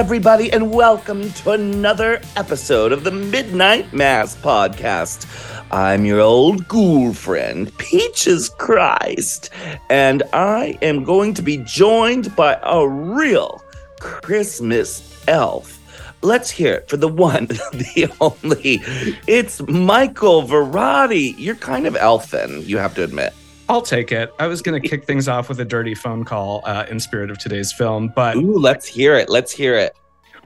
everybody, 0.00 0.50
and 0.50 0.72
welcome 0.72 1.30
to 1.34 1.50
another 1.50 2.22
episode 2.34 2.90
of 2.90 3.04
the 3.04 3.10
Midnight 3.10 3.92
Mass 3.92 4.34
podcast. 4.34 5.26
I'm 5.70 6.06
your 6.06 6.20
old 6.20 6.66
ghoul 6.66 7.12
friend, 7.12 7.70
Peaches 7.76 8.48
Christ, 8.48 9.50
and 9.90 10.22
I 10.32 10.78
am 10.80 11.04
going 11.04 11.34
to 11.34 11.42
be 11.42 11.58
joined 11.58 12.34
by 12.34 12.58
a 12.62 12.88
real 12.88 13.62
Christmas 13.98 15.22
elf. 15.28 15.78
Let's 16.22 16.50
hear 16.50 16.72
it 16.76 16.88
for 16.88 16.96
the 16.96 17.06
one, 17.06 17.44
the 17.72 18.10
only. 18.22 18.80
It's 19.26 19.60
Michael 19.68 20.44
Varrati. 20.44 21.34
You're 21.36 21.56
kind 21.56 21.86
of 21.86 21.94
elfin, 21.94 22.62
you 22.62 22.78
have 22.78 22.94
to 22.94 23.04
admit. 23.04 23.34
I'll 23.70 23.82
take 23.82 24.10
it. 24.10 24.34
I 24.40 24.48
was 24.48 24.62
going 24.62 24.82
to 24.82 24.88
kick 24.88 25.04
things 25.04 25.28
off 25.28 25.48
with 25.48 25.60
a 25.60 25.64
dirty 25.64 25.94
phone 25.94 26.24
call 26.24 26.62
uh, 26.64 26.86
in 26.90 26.98
spirit 26.98 27.30
of 27.30 27.38
today's 27.38 27.72
film, 27.72 28.12
but 28.16 28.36
Ooh, 28.36 28.58
let's 28.58 28.84
hear 28.84 29.14
it. 29.14 29.28
Let's 29.28 29.52
hear 29.52 29.76
it. 29.76 29.92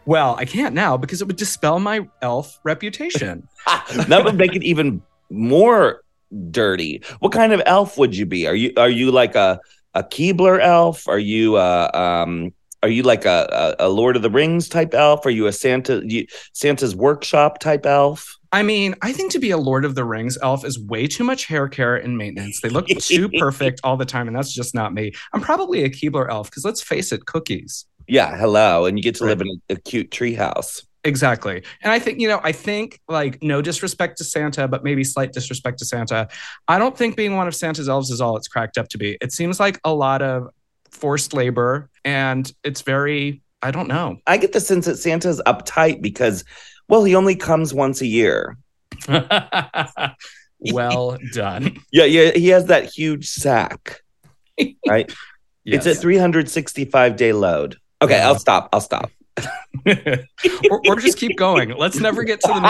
well, 0.05 0.37
I 0.37 0.45
can't 0.45 0.75
now 0.75 0.99
because 0.99 1.23
it 1.23 1.27
would 1.27 1.37
dispel 1.37 1.81
my 1.81 2.07
elf 2.21 2.61
reputation. 2.65 3.49
that 4.09 4.25
would 4.25 4.37
make 4.37 4.55
it 4.55 4.63
even 4.63 5.03
more 5.31 6.03
dirty. 6.51 7.03
What 7.21 7.33
kind 7.33 7.55
of 7.55 7.63
elf 7.65 7.97
would 7.97 8.15
you 8.15 8.27
be? 8.27 8.47
Are 8.47 8.55
you 8.55 8.75
are 8.77 8.91
you 8.91 9.11
like 9.11 9.35
a 9.35 9.59
a 9.95 10.03
Keebler 10.03 10.61
elf? 10.61 11.09
Are 11.09 11.19
you 11.19 11.57
uh 11.57 11.91
um 11.95 12.53
are 12.83 12.91
you 12.91 13.03
like 13.03 13.25
a, 13.25 13.75
a, 13.81 13.87
a 13.87 13.89
Lord 13.89 14.17
of 14.17 14.21
the 14.21 14.29
Rings 14.29 14.69
type 14.69 14.93
elf? 14.93 15.25
Are 15.25 15.31
you 15.31 15.47
a 15.47 15.53
Santa 15.53 16.03
you, 16.05 16.27
Santa's 16.53 16.95
workshop 16.95 17.59
type 17.59 17.87
elf? 17.87 18.37
I 18.55 18.63
mean, 18.63 18.95
I 19.03 19.13
think 19.13 19.33
to 19.33 19.41
be 19.41 19.51
a 19.51 19.59
Lord 19.59 19.85
of 19.85 19.97
the 19.97 20.05
Rings 20.05 20.39
elf 20.41 20.65
is 20.65 20.79
way 20.79 21.09
too 21.09 21.25
much 21.25 21.47
hair 21.47 21.67
care 21.67 21.97
and 21.97 22.17
maintenance. 22.17 22.61
They 22.61 22.69
look 22.69 22.87
too 22.87 23.29
perfect 23.41 23.81
all 23.83 23.97
the 23.97 24.05
time, 24.05 24.29
and 24.29 24.37
that's 24.37 24.55
just 24.55 24.77
not 24.77 24.95
me. 24.95 25.11
I'm 25.33 25.41
probably 25.41 25.83
a 25.83 25.91
Keebler 25.91 26.31
elf 26.31 26.51
because 26.51 26.65
let's 26.65 26.81
face 26.81 27.11
it, 27.11 27.27
cookies. 27.27 27.85
Yeah, 28.07 28.37
hello, 28.37 28.85
and 28.85 28.97
you 28.97 29.03
get 29.03 29.17
to 29.17 29.25
live 29.25 29.41
in 29.41 29.49
a, 29.49 29.73
a 29.73 29.77
cute 29.77 30.13
treehouse. 30.13 30.85
Exactly. 31.03 31.65
And 31.83 31.93
I 31.93 31.99
think, 31.99 32.21
you 32.21 32.29
know, 32.29 32.41
I 32.45 32.53
think 32.53 33.01
like 33.09 33.43
no 33.43 33.61
disrespect 33.61 34.19
to 34.19 34.25
Santa, 34.25 34.69
but 34.69 34.85
maybe 34.85 35.03
slight 35.03 35.33
disrespect 35.33 35.81
to 35.81 35.85
Santa. 35.85 36.29
I 36.69 36.79
don't 36.79 36.97
think 36.97 37.17
being 37.17 37.35
one 37.35 37.49
of 37.49 37.57
Santa's 37.57 37.89
elves 37.89 38.09
is 38.11 38.21
all 38.21 38.37
it's 38.37 38.47
cracked 38.47 38.79
up 38.79 38.87
to 38.91 38.99
be. 38.99 39.19
It 39.21 39.33
seems 39.33 39.59
like 39.59 39.81
a 39.83 39.93
lot 39.93 40.23
of 40.23 40.49
forced 40.93 41.35
labor 41.35 41.91
and 42.05 42.51
it's 42.63 42.83
very, 42.83 43.43
I 43.63 43.73
don't 43.73 43.89
know. 43.89 44.19
I 44.29 44.37
get 44.37 44.53
the 44.53 44.61
sense 44.61 44.87
that 44.87 44.97
Santa's 44.97 45.43
uptight 45.45 46.01
because, 46.01 46.45
well, 46.89 47.05
he 47.05 47.15
only 47.15 47.37
comes 47.37 47.73
once 47.75 48.01
a 48.01 48.07
year. 48.07 48.57
well 50.73 51.19
done. 51.33 51.79
Yeah, 51.93 52.05
yeah, 52.05 52.31
he 52.33 52.49
has 52.49 52.67
that 52.67 52.87
huge 52.93 53.29
sack, 53.29 54.01
right? 54.89 55.13
Yes. 55.65 55.87
It's 55.87 55.99
a 55.99 56.01
365 56.01 57.17
day 57.17 57.33
load. 57.33 57.77
Okay, 58.03 58.17
Yeah. 58.17 58.27
I'll 58.29 58.39
stop. 58.39 58.69
I'll 58.73 58.81
stop. 58.81 59.11
or, 60.71 60.81
or 60.89 60.97
just 61.01 61.19
keep 61.19 61.37
going. 61.37 61.71
Let's 61.71 61.99
never 61.99 62.23
get 62.23 62.41
to 62.43 62.49
the 62.49 62.61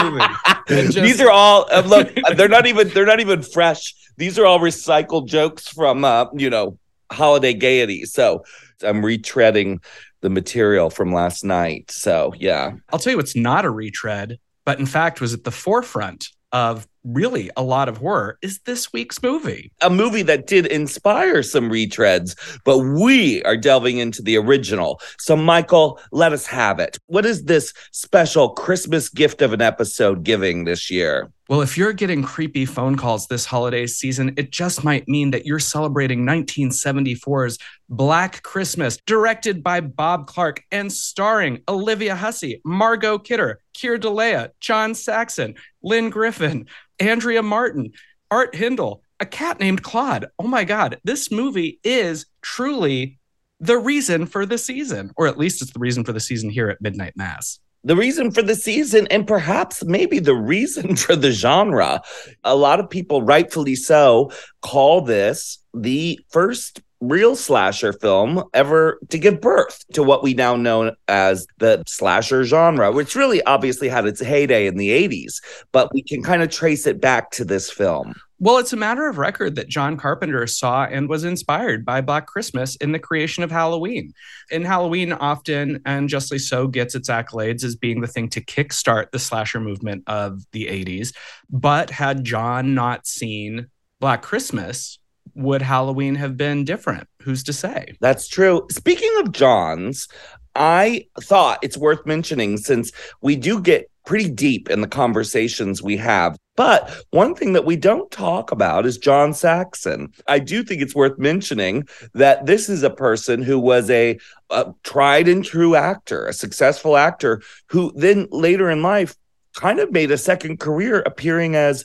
movie. 0.71 0.87
Just- 0.93 1.05
These 1.05 1.21
are 1.21 1.31
all 1.31 1.67
uh, 1.71 1.83
look. 1.87 2.09
They're 2.37 2.49
not 2.49 2.67
even. 2.67 2.89
They're 2.89 3.05
not 3.05 3.21
even 3.21 3.43
fresh. 3.43 3.95
These 4.17 4.39
are 4.39 4.47
all 4.47 4.61
recycled 4.61 5.27
jokes 5.27 5.69
from 5.69 6.05
uh, 6.05 6.27
you 6.35 6.49
know 6.49 6.79
holiday 7.13 7.53
gaiety. 7.53 8.07
So 8.07 8.45
I'm 8.83 9.03
retreading 9.03 9.85
the 10.25 10.31
material 10.31 10.89
from 10.89 11.13
last 11.13 11.45
night. 11.45 11.91
So 11.91 12.33
yeah, 12.39 12.73
I'll 12.91 12.99
tell 12.99 13.11
you 13.11 13.19
what's 13.19 13.37
not 13.37 13.67
a 13.67 13.71
retread, 13.71 14.39
but 14.65 14.81
in 14.81 14.87
fact 14.87 15.21
was 15.21 15.35
at 15.35 15.45
the 15.45 15.51
forefront 15.51 16.29
of 16.51 16.89
really 17.05 17.51
a 17.57 17.63
lot 17.63 17.89
of 17.89 17.99
horror 17.99 18.39
is 18.43 18.61
this 18.61 18.93
week's 18.93 19.23
movie. 19.23 19.71
a 19.81 19.91
movie 19.91 20.23
that 20.23 20.47
did 20.47 20.67
inspire 20.67 21.43
some 21.43 21.71
retreads, 21.71 22.35
but 22.65 22.79
we 22.79 23.43
are 23.45 23.57
delving 23.57 23.99
into 23.99 24.23
the 24.23 24.37
original. 24.37 25.01
So 25.19 25.37
Michael, 25.37 26.01
let 26.13 26.33
us 26.33 26.47
have 26.47 26.81
it. 26.81 26.99
What 27.07 27.27
is 27.27 27.45
this 27.45 27.73
special 27.93 28.51
Christmas 28.51 29.09
gift 29.09 29.43
of 29.43 29.53
an 29.53 29.61
episode 29.61 30.23
giving 30.23 30.65
this 30.65 30.91
year? 30.91 31.31
Well, 31.47 31.61
if 31.61 31.77
you're 31.77 31.93
getting 31.93 32.23
creepy 32.23 32.65
phone 32.65 32.97
calls 32.97 33.27
this 33.27 33.45
holiday 33.45 33.87
season, 33.87 34.33
it 34.39 34.51
just 34.51 34.83
might 34.83 35.07
mean 35.07 35.31
that 35.33 35.45
you're 35.45 35.59
celebrating 35.59 36.25
1974's 36.25 37.59
Black 37.91 38.43
Christmas, 38.43 38.97
directed 39.05 39.63
by 39.63 39.81
Bob 39.81 40.27
Clark 40.27 40.63
and 40.73 40.91
starring 40.91 41.61
Olivia 41.69 42.17
Hussey, 42.17 42.63
Margot 42.65 43.19
Kidder, 43.19 43.61
Keir 43.75 43.99
Dullea, 43.99 44.51
John 44.61 44.95
Saxon, 44.95 45.55
Lynne 45.83 46.11
Griffin, 46.11 46.67
Andrea 46.99 47.43
Martin, 47.43 47.93
Art 48.31 48.55
Hindle, 48.55 49.03
a 49.21 49.27
cat 49.27 49.61
named 49.61 49.83
Claude. 49.83 50.27
Oh 50.39 50.47
my 50.49 50.65
God, 50.65 50.99
this 51.05 51.31
movie 51.31 51.79
is 51.85 52.27
truly 52.43 53.19
the 53.61 53.79
reason 53.79 54.27
for 54.27 54.47
the 54.47 54.59
season, 54.59 55.13
or 55.17 55.27
at 55.27 55.39
least 55.39 55.63
it's 55.63 55.73
the 55.73 55.79
reason 55.79 56.05
for 56.05 56.13
the 56.13 56.21
season 56.21 56.51
here 56.51 56.69
at 56.69 56.81
Midnight 56.81 57.15
Mass. 57.17 57.61
the 57.85 57.95
reason 57.97 58.31
for 58.31 58.43
the 58.43 58.55
season 58.55 59.07
and 59.11 59.27
perhaps 59.27 59.85
maybe 59.85 60.19
the 60.19 60.35
reason 60.35 60.97
for 61.05 61.15
the 61.15 61.31
genre. 61.31 62.01
A 62.43 62.57
lot 62.57 62.81
of 62.81 62.89
people, 62.91 63.23
rightfully 63.23 63.75
so, 63.77 64.33
call 64.63 65.03
this 65.03 65.59
the 65.75 66.19
first 66.31 66.81
real 67.09 67.37
slasher 67.37 67.93
film 67.93 68.45
ever 68.53 68.99
to 69.11 69.19
give 69.19 69.41
birth 69.41 69.85
to 69.93 70.03
what 70.03 70.23
we 70.23 70.35
now 70.35 70.57
know 70.57 70.95
as 71.09 71.47
the 71.59 71.83
slasher 71.87 72.45
genre, 72.45 72.93
which 72.93 73.15
really 73.15 73.43
obviously 73.45 73.89
had 73.89 74.07
its 74.07 74.21
heyday 74.21 74.67
in 74.67 74.77
the 74.77 74.91
80s, 74.91 75.43
but 75.73 75.93
we 75.93 76.03
can 76.03 76.23
kind 76.23 76.43
of 76.43 76.51
trace 76.51 76.87
it 76.87 77.01
back 77.01 77.31
to 77.33 77.45
this 77.45 77.71
film. 77.71 78.15
Well, 78.41 78.59
it's 78.59 78.73
a 78.73 78.77
matter 78.77 79.09
of 79.09 79.17
record 79.17 79.55
that 79.55 79.69
John 79.69 79.97
Carpenter 79.97 80.47
saw 80.47 80.85
and 80.85 81.09
was 81.09 81.25
inspired 81.25 81.85
by 81.85 82.01
Black 82.01 82.27
Christmas 82.27 82.77
in 82.77 82.93
the 82.93 82.99
creation 82.99 83.43
of 83.43 83.51
Halloween. 83.51 84.13
And 84.51 84.67
Halloween 84.67 85.13
often, 85.13 85.81
and 85.87 86.09
justly 86.09 86.39
so, 86.39 86.67
gets 86.67 86.95
its 86.95 87.09
accolades 87.09 87.65
as 87.65 87.77
being 87.77 88.01
the 88.01 88.07
thing 88.07 88.29
to 88.31 88.45
kickstart 88.45 89.13
the 89.13 89.19
slasher 89.19 89.61
movement 89.61 90.03
of 90.09 90.43
the 90.53 90.67
80s. 90.67 91.15
But 91.49 91.91
had 91.91 92.25
John 92.25 92.75
not 92.75 93.07
seen 93.07 93.69
Black 94.01 94.21
Christmas, 94.21 94.99
would 95.35 95.63
Halloween 95.63 96.15
have 96.17 96.37
been 96.37 96.65
different? 96.65 97.09
Who's 97.23 97.43
to 97.45 97.53
say? 97.53 97.95
That's 98.01 98.29
true. 98.29 98.67
Speaking 98.71 99.13
of 99.19 99.33
Johns, 99.33 100.09
I 100.55 101.07
thought 101.21 101.59
it's 101.63 101.77
worth 101.77 102.07
mentioning 102.07 102.59
since 102.59 102.93
we 103.21 103.37
do 103.37 103.61
get 103.61 103.91
pretty 104.07 104.29
deep 104.29 104.71
in 104.71 104.81
the 104.81 104.87
conversations 104.87 105.83
we 105.83 105.97
have. 105.97 106.37
But 106.57 107.05
one 107.11 107.35
thing 107.35 107.55
that 107.55 107.65
we 107.65 107.75
don't 107.75 108.11
talk 108.11 108.53
about 108.53 108.87
is 108.87 108.99
John 108.99 109.35
Saxon. 109.35 110.13
I 110.29 110.39
do 110.39 110.63
think 110.63 110.83
it's 110.83 110.95
worth 110.95 111.19
mentioning 111.19 111.89
that 112.13 112.47
this 112.47 112.69
is 112.69 112.83
a 112.83 112.91
person 112.91 113.43
who 113.43 113.59
was 113.59 113.91
a, 113.91 114.19
a 114.51 114.73
tried 114.85 115.27
and 115.27 115.45
true 115.45 115.75
actor, 115.75 116.27
a 116.27 116.33
successful 116.33 116.97
actor 116.97 117.43
who 117.69 117.93
then 117.97 118.29
later 118.31 118.71
in 118.71 118.83
life 118.83 119.17
kind 119.55 119.81
of 119.81 119.91
made 119.91 120.11
a 120.11 120.19
second 120.19 120.61
career 120.61 121.01
appearing 121.07 121.57
as 121.57 121.85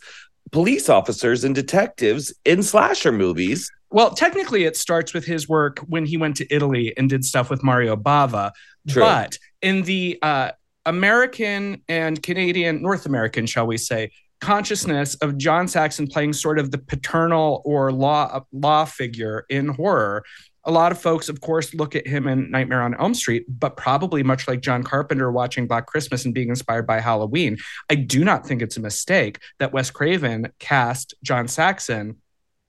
police 0.52 0.90
officers 0.90 1.44
and 1.44 1.54
detectives 1.54 2.34
in 2.46 2.64
slasher 2.64 3.12
movies. 3.12 3.70
Well, 3.92 4.12
technically, 4.12 4.66
it 4.66 4.78
starts 4.78 5.14
with 5.14 5.26
his 5.26 5.50
work 5.50 5.80
when 5.88 6.06
he 6.06 6.18
went 6.18 6.38
to 6.38 6.54
Italy 6.54 6.94
and 6.98 7.10
did 7.10 7.26
stuff 7.26 7.50
with 7.50 7.64
Mario 7.64 7.96
Bava. 7.96 8.52
True. 8.88 9.02
But 9.02 9.38
in 9.62 9.84
the 9.84 10.20
uh, 10.22 10.52
American 10.86 11.82
and 11.88 12.22
Canadian, 12.22 12.82
North 12.82 13.06
American, 13.06 13.46
shall 13.46 13.66
we 13.66 13.78
say, 13.78 14.12
consciousness 14.42 15.16
of 15.16 15.38
John 15.38 15.68
Saxon 15.68 16.08
playing 16.08 16.34
sort 16.34 16.60
of 16.60 16.72
the 16.72 16.78
paternal 16.78 17.62
or 17.66 17.92
law 17.92 18.44
law 18.52 18.86
figure 18.86 19.46
in 19.50 19.68
horror. 19.68 20.24
A 20.66 20.72
lot 20.72 20.92
of 20.92 21.02
folks, 21.02 21.30
of 21.30 21.42
course, 21.42 21.74
look 21.74 21.96
at 21.96 22.06
him 22.06 22.28
in 22.28 22.52
Nightmare 22.52 22.82
on 22.82 22.94
Elm 23.00 23.14
Street, 23.14 23.46
but 23.48 23.78
probably 23.78 24.24
much 24.24 24.48
like 24.48 24.62
John 24.62 24.84
Carpenter 24.84 25.32
watching 25.32 25.68
Black 25.68 25.86
Christmas 25.86 26.26
and 26.26 26.34
being 26.34 26.50
inspired 26.50 26.86
by 26.86 27.00
Halloween. 27.00 27.58
I 27.90 27.96
do 27.96 28.24
not 28.26 28.46
think 28.46 28.62
it's 28.62 28.78
a 28.78 28.82
mistake 28.82 29.40
that 29.60 29.72
Wes 29.72 29.90
Craven 29.90 30.52
cast 30.60 31.14
John 31.24 31.48
Saxon 31.48 32.18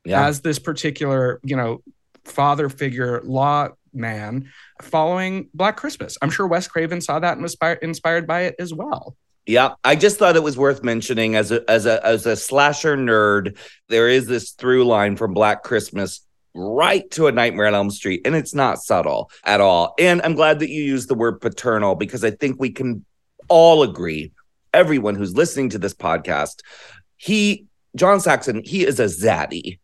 Yeah. 0.05 0.27
as 0.27 0.41
this 0.41 0.59
particular, 0.59 1.41
you 1.43 1.57
know, 1.57 1.83
father 2.25 2.69
figure 2.69 3.21
law 3.25 3.69
man 3.93 4.49
following 4.81 5.49
Black 5.53 5.77
Christmas. 5.77 6.17
I'm 6.23 6.31
sure 6.31 6.47
Wes 6.47 6.69
Craven 6.69 7.01
saw 7.01 7.19
that 7.19 7.33
and 7.33 7.43
was 7.43 7.53
inspired, 7.55 7.79
inspired 7.83 8.27
by 8.27 8.43
it 8.43 8.55
as 8.59 8.73
well. 8.73 9.17
Yeah, 9.47 9.75
I 9.83 9.97
just 9.97 10.19
thought 10.19 10.37
it 10.37 10.43
was 10.43 10.57
worth 10.57 10.85
mentioning 10.85 11.35
as 11.35 11.51
a 11.51 11.69
as 11.69 11.87
a 11.87 12.05
as 12.07 12.25
a 12.25 12.37
slasher 12.37 12.97
nerd. 12.97 13.59
There 13.89 14.09
is 14.09 14.27
this 14.27 14.53
through 14.53 14.85
line 14.85 15.17
from 15.17 15.35
Black 15.35 15.65
Christmas 15.65 16.21
right 16.55 17.11
to 17.13 17.27
a 17.27 17.33
Nightmare 17.33 17.67
on 17.67 17.75
Elm 17.75 17.91
Street, 17.91 18.23
and 18.25 18.35
it's 18.35 18.55
not 18.55 18.79
subtle 18.79 19.31
at 19.45 19.61
all. 19.61 19.95
And 19.99 20.21
I'm 20.23 20.35
glad 20.35 20.59
that 20.61 20.71
you 20.71 20.83
used 20.83 21.09
the 21.09 21.15
word 21.15 21.41
paternal 21.41 21.95
because 21.95 22.25
I 22.25 22.31
think 22.31 22.61
we 22.61 22.71
can 22.71 23.05
all 23.49 23.83
agree, 23.83 24.33
everyone 24.73 25.15
who's 25.15 25.35
listening 25.35 25.71
to 25.71 25.79
this 25.79 25.95
podcast, 25.95 26.61
he 27.17 27.67
John 27.97 28.21
Saxon, 28.21 28.63
he 28.65 28.87
is 28.87 29.01
a 29.01 29.05
zaddy. 29.05 29.79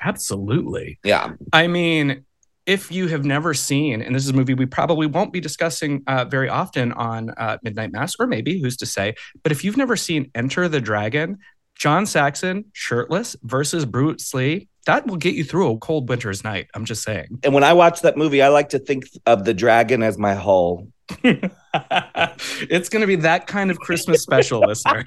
Absolutely. 0.00 0.98
Yeah, 1.02 1.32
I 1.52 1.66
mean, 1.66 2.24
if 2.66 2.92
you 2.92 3.08
have 3.08 3.24
never 3.24 3.54
seen, 3.54 4.02
and 4.02 4.14
this 4.14 4.24
is 4.24 4.30
a 4.30 4.34
movie 4.34 4.54
we 4.54 4.66
probably 4.66 5.06
won't 5.06 5.32
be 5.32 5.40
discussing 5.40 6.02
uh, 6.06 6.26
very 6.26 6.48
often 6.48 6.92
on 6.92 7.30
uh, 7.30 7.58
Midnight 7.62 7.92
Mass, 7.92 8.14
or 8.20 8.26
maybe 8.26 8.60
who's 8.60 8.76
to 8.76 8.86
say, 8.86 9.14
but 9.42 9.50
if 9.50 9.64
you've 9.64 9.76
never 9.78 9.96
seen 9.96 10.30
Enter 10.34 10.68
the 10.68 10.80
Dragon, 10.80 11.38
John 11.74 12.04
Saxon 12.06 12.66
shirtless 12.74 13.36
versus 13.42 13.86
Bruce 13.86 14.34
Lee, 14.34 14.68
that 14.88 15.06
will 15.06 15.18
get 15.18 15.34
you 15.34 15.44
through 15.44 15.70
a 15.70 15.78
cold 15.78 16.08
winter's 16.08 16.42
night. 16.42 16.68
I'm 16.72 16.86
just 16.86 17.02
saying. 17.02 17.40
and 17.44 17.52
when 17.52 17.62
I 17.62 17.74
watch 17.74 18.00
that 18.00 18.16
movie, 18.16 18.40
I 18.40 18.48
like 18.48 18.70
to 18.70 18.78
think 18.78 19.04
of 19.26 19.44
the 19.44 19.52
dragon 19.52 20.02
as 20.02 20.16
my 20.16 20.34
hull. 20.34 20.88
it's 21.24 22.88
going 22.88 23.02
to 23.02 23.06
be 23.06 23.16
that 23.16 23.46
kind 23.46 23.70
of 23.70 23.78
Christmas 23.80 24.22
special, 24.22 24.60
listeners. 24.60 25.04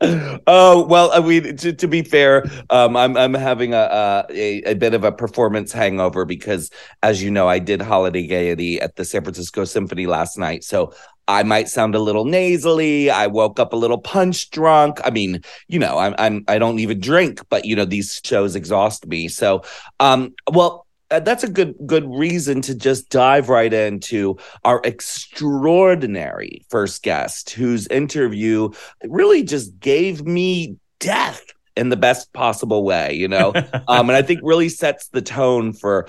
oh 0.46 0.86
well, 0.86 1.10
I 1.12 1.20
mean, 1.20 1.56
to, 1.56 1.72
to 1.72 1.88
be 1.88 2.02
fair, 2.02 2.44
um, 2.68 2.94
I'm 2.94 3.16
I'm 3.16 3.34
having 3.34 3.72
a, 3.72 4.26
a 4.30 4.62
a 4.64 4.74
bit 4.74 4.92
of 4.92 5.04
a 5.04 5.12
performance 5.12 5.72
hangover 5.72 6.26
because, 6.26 6.70
as 7.02 7.22
you 7.22 7.30
know, 7.30 7.48
I 7.48 7.58
did 7.58 7.80
holiday 7.80 8.26
gaiety 8.26 8.80
at 8.80 8.96
the 8.96 9.04
San 9.04 9.22
Francisco 9.22 9.64
Symphony 9.64 10.06
last 10.06 10.38
night, 10.38 10.62
so 10.62 10.92
I 11.30 11.44
might 11.44 11.68
sound 11.68 11.94
a 11.94 12.00
little 12.00 12.24
nasally. 12.24 13.08
I 13.08 13.28
woke 13.28 13.60
up 13.60 13.72
a 13.72 13.76
little 13.76 13.98
punch 13.98 14.50
drunk. 14.50 15.00
I 15.04 15.10
mean, 15.10 15.42
you 15.68 15.78
know, 15.78 15.96
I'm 15.96 16.14
I'm 16.18 16.44
I 16.48 16.58
don't 16.58 16.80
even 16.80 16.98
drink, 16.98 17.40
but 17.48 17.64
you 17.64 17.76
know, 17.76 17.84
these 17.84 18.20
shows 18.24 18.56
exhaust 18.56 19.06
me. 19.06 19.28
So, 19.28 19.62
um, 20.00 20.34
well, 20.52 20.88
uh, 21.12 21.20
that's 21.20 21.44
a 21.44 21.48
good 21.48 21.76
good 21.86 22.04
reason 22.10 22.60
to 22.62 22.74
just 22.74 23.10
dive 23.10 23.48
right 23.48 23.72
into 23.72 24.36
our 24.64 24.80
extraordinary 24.82 26.64
first 26.68 27.04
guest 27.04 27.50
whose 27.50 27.86
interview 27.88 28.68
really 29.04 29.44
just 29.44 29.78
gave 29.78 30.24
me 30.24 30.76
death 30.98 31.44
in 31.76 31.88
the 31.88 31.96
best 31.96 32.32
possible 32.32 32.84
way 32.84 33.12
you 33.12 33.26
know 33.26 33.52
um, 33.88 34.08
and 34.08 34.12
i 34.12 34.22
think 34.22 34.40
really 34.42 34.68
sets 34.68 35.08
the 35.08 35.22
tone 35.22 35.72
for 35.72 36.06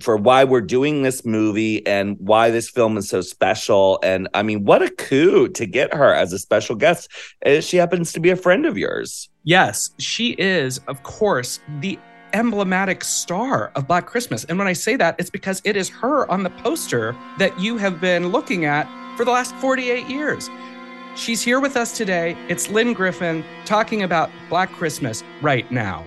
for 0.00 0.16
why 0.16 0.44
we're 0.44 0.60
doing 0.60 1.02
this 1.02 1.24
movie 1.24 1.86
and 1.86 2.16
why 2.18 2.50
this 2.50 2.68
film 2.68 2.96
is 2.96 3.08
so 3.08 3.20
special 3.20 3.98
and 4.02 4.28
i 4.34 4.42
mean 4.42 4.64
what 4.64 4.82
a 4.82 4.90
coup 4.90 5.48
to 5.48 5.66
get 5.66 5.92
her 5.94 6.14
as 6.14 6.32
a 6.32 6.38
special 6.38 6.74
guest 6.74 7.10
uh, 7.46 7.60
she 7.60 7.76
happens 7.76 8.12
to 8.12 8.20
be 8.20 8.30
a 8.30 8.36
friend 8.36 8.66
of 8.66 8.76
yours 8.76 9.28
yes 9.44 9.90
she 9.98 10.30
is 10.38 10.78
of 10.88 11.02
course 11.02 11.60
the 11.80 11.98
emblematic 12.32 13.02
star 13.02 13.72
of 13.74 13.86
Black 13.86 14.06
Christmas. 14.06 14.44
And 14.44 14.58
when 14.58 14.68
I 14.68 14.72
say 14.72 14.96
that, 14.96 15.16
it's 15.18 15.30
because 15.30 15.60
it 15.64 15.76
is 15.76 15.88
her 15.88 16.30
on 16.30 16.42
the 16.42 16.50
poster 16.50 17.16
that 17.38 17.58
you 17.58 17.76
have 17.78 18.00
been 18.00 18.28
looking 18.28 18.64
at 18.64 18.86
for 19.16 19.24
the 19.24 19.30
last 19.30 19.54
48 19.56 20.06
years. 20.06 20.48
She's 21.16 21.42
here 21.42 21.60
with 21.60 21.76
us 21.76 21.96
today. 21.96 22.36
It's 22.48 22.70
Lynne 22.70 22.92
Griffin 22.92 23.44
talking 23.64 24.02
about 24.02 24.30
Black 24.48 24.70
Christmas 24.72 25.24
right 25.42 25.70
now. 25.70 26.04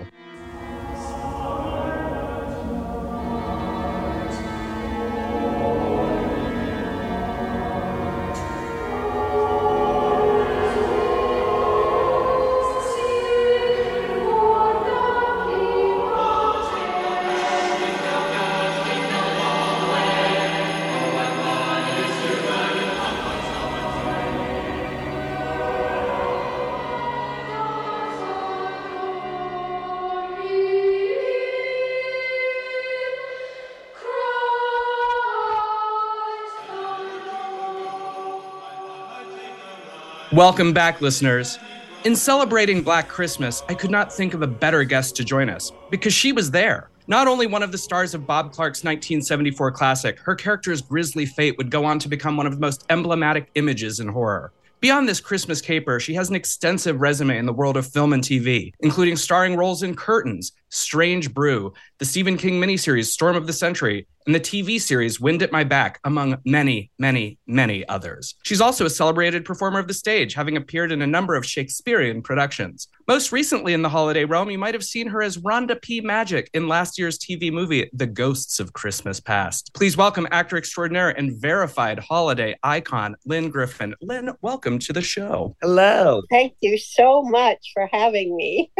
Welcome 40.34 40.72
back, 40.72 41.00
listeners. 41.00 41.60
In 42.02 42.16
celebrating 42.16 42.82
Black 42.82 43.06
Christmas, 43.06 43.62
I 43.68 43.74
could 43.74 43.92
not 43.92 44.12
think 44.12 44.34
of 44.34 44.42
a 44.42 44.48
better 44.48 44.82
guest 44.82 45.14
to 45.14 45.24
join 45.24 45.48
us 45.48 45.70
because 45.90 46.12
she 46.12 46.32
was 46.32 46.50
there. 46.50 46.90
Not 47.06 47.28
only 47.28 47.46
one 47.46 47.62
of 47.62 47.70
the 47.70 47.78
stars 47.78 48.14
of 48.14 48.26
Bob 48.26 48.46
Clark's 48.46 48.82
1974 48.82 49.70
classic, 49.70 50.18
her 50.18 50.34
character's 50.34 50.82
grisly 50.82 51.24
fate 51.24 51.56
would 51.56 51.70
go 51.70 51.84
on 51.84 52.00
to 52.00 52.08
become 52.08 52.36
one 52.36 52.46
of 52.46 52.52
the 52.52 52.58
most 52.58 52.84
emblematic 52.90 53.48
images 53.54 54.00
in 54.00 54.08
horror. 54.08 54.52
Beyond 54.80 55.08
this 55.08 55.20
Christmas 55.20 55.60
caper, 55.60 56.00
she 56.00 56.14
has 56.14 56.30
an 56.30 56.34
extensive 56.34 57.00
resume 57.00 57.38
in 57.38 57.46
the 57.46 57.52
world 57.52 57.76
of 57.76 57.86
film 57.86 58.12
and 58.12 58.22
TV, 58.22 58.72
including 58.80 59.14
starring 59.14 59.54
roles 59.54 59.84
in 59.84 59.94
Curtains, 59.94 60.50
Strange 60.74 61.32
Brew, 61.32 61.72
the 61.98 62.04
Stephen 62.04 62.36
King 62.36 62.60
miniseries 62.60 63.06
Storm 63.06 63.36
of 63.36 63.46
the 63.46 63.52
Century, 63.52 64.06
and 64.26 64.34
the 64.34 64.40
TV 64.40 64.80
series 64.80 65.20
Wind 65.20 65.42
at 65.42 65.52
My 65.52 65.64
Back, 65.64 66.00
among 66.04 66.38
many, 66.44 66.90
many, 66.98 67.38
many 67.46 67.86
others. 67.88 68.34
She's 68.42 68.60
also 68.60 68.86
a 68.86 68.90
celebrated 68.90 69.44
performer 69.44 69.78
of 69.78 69.86
the 69.86 69.94
stage, 69.94 70.34
having 70.34 70.56
appeared 70.56 70.92
in 70.92 71.02
a 71.02 71.06
number 71.06 71.34
of 71.34 71.44
Shakespearean 71.44 72.22
productions. 72.22 72.88
Most 73.06 73.32
recently 73.32 73.74
in 73.74 73.82
the 73.82 73.88
holiday 73.88 74.24
realm, 74.24 74.50
you 74.50 74.58
might 74.58 74.74
have 74.74 74.84
seen 74.84 75.08
her 75.08 75.22
as 75.22 75.36
Rhonda 75.38 75.80
P. 75.80 76.00
Magic 76.00 76.48
in 76.54 76.68
last 76.68 76.98
year's 76.98 77.18
TV 77.18 77.52
movie, 77.52 77.90
The 77.92 78.06
Ghosts 78.06 78.60
of 78.60 78.72
Christmas 78.72 79.20
Past. 79.20 79.72
Please 79.74 79.96
welcome 79.96 80.26
actor 80.30 80.56
extraordinaire 80.56 81.10
and 81.10 81.36
verified 81.36 81.98
holiday 81.98 82.56
icon, 82.62 83.16
Lynne 83.26 83.50
Griffin. 83.50 83.94
Lynne, 84.00 84.30
welcome 84.40 84.78
to 84.80 84.92
the 84.92 85.02
show. 85.02 85.54
Hello. 85.60 86.22
Thank 86.30 86.54
you 86.60 86.78
so 86.78 87.22
much 87.22 87.72
for 87.74 87.88
having 87.92 88.34
me. 88.36 88.72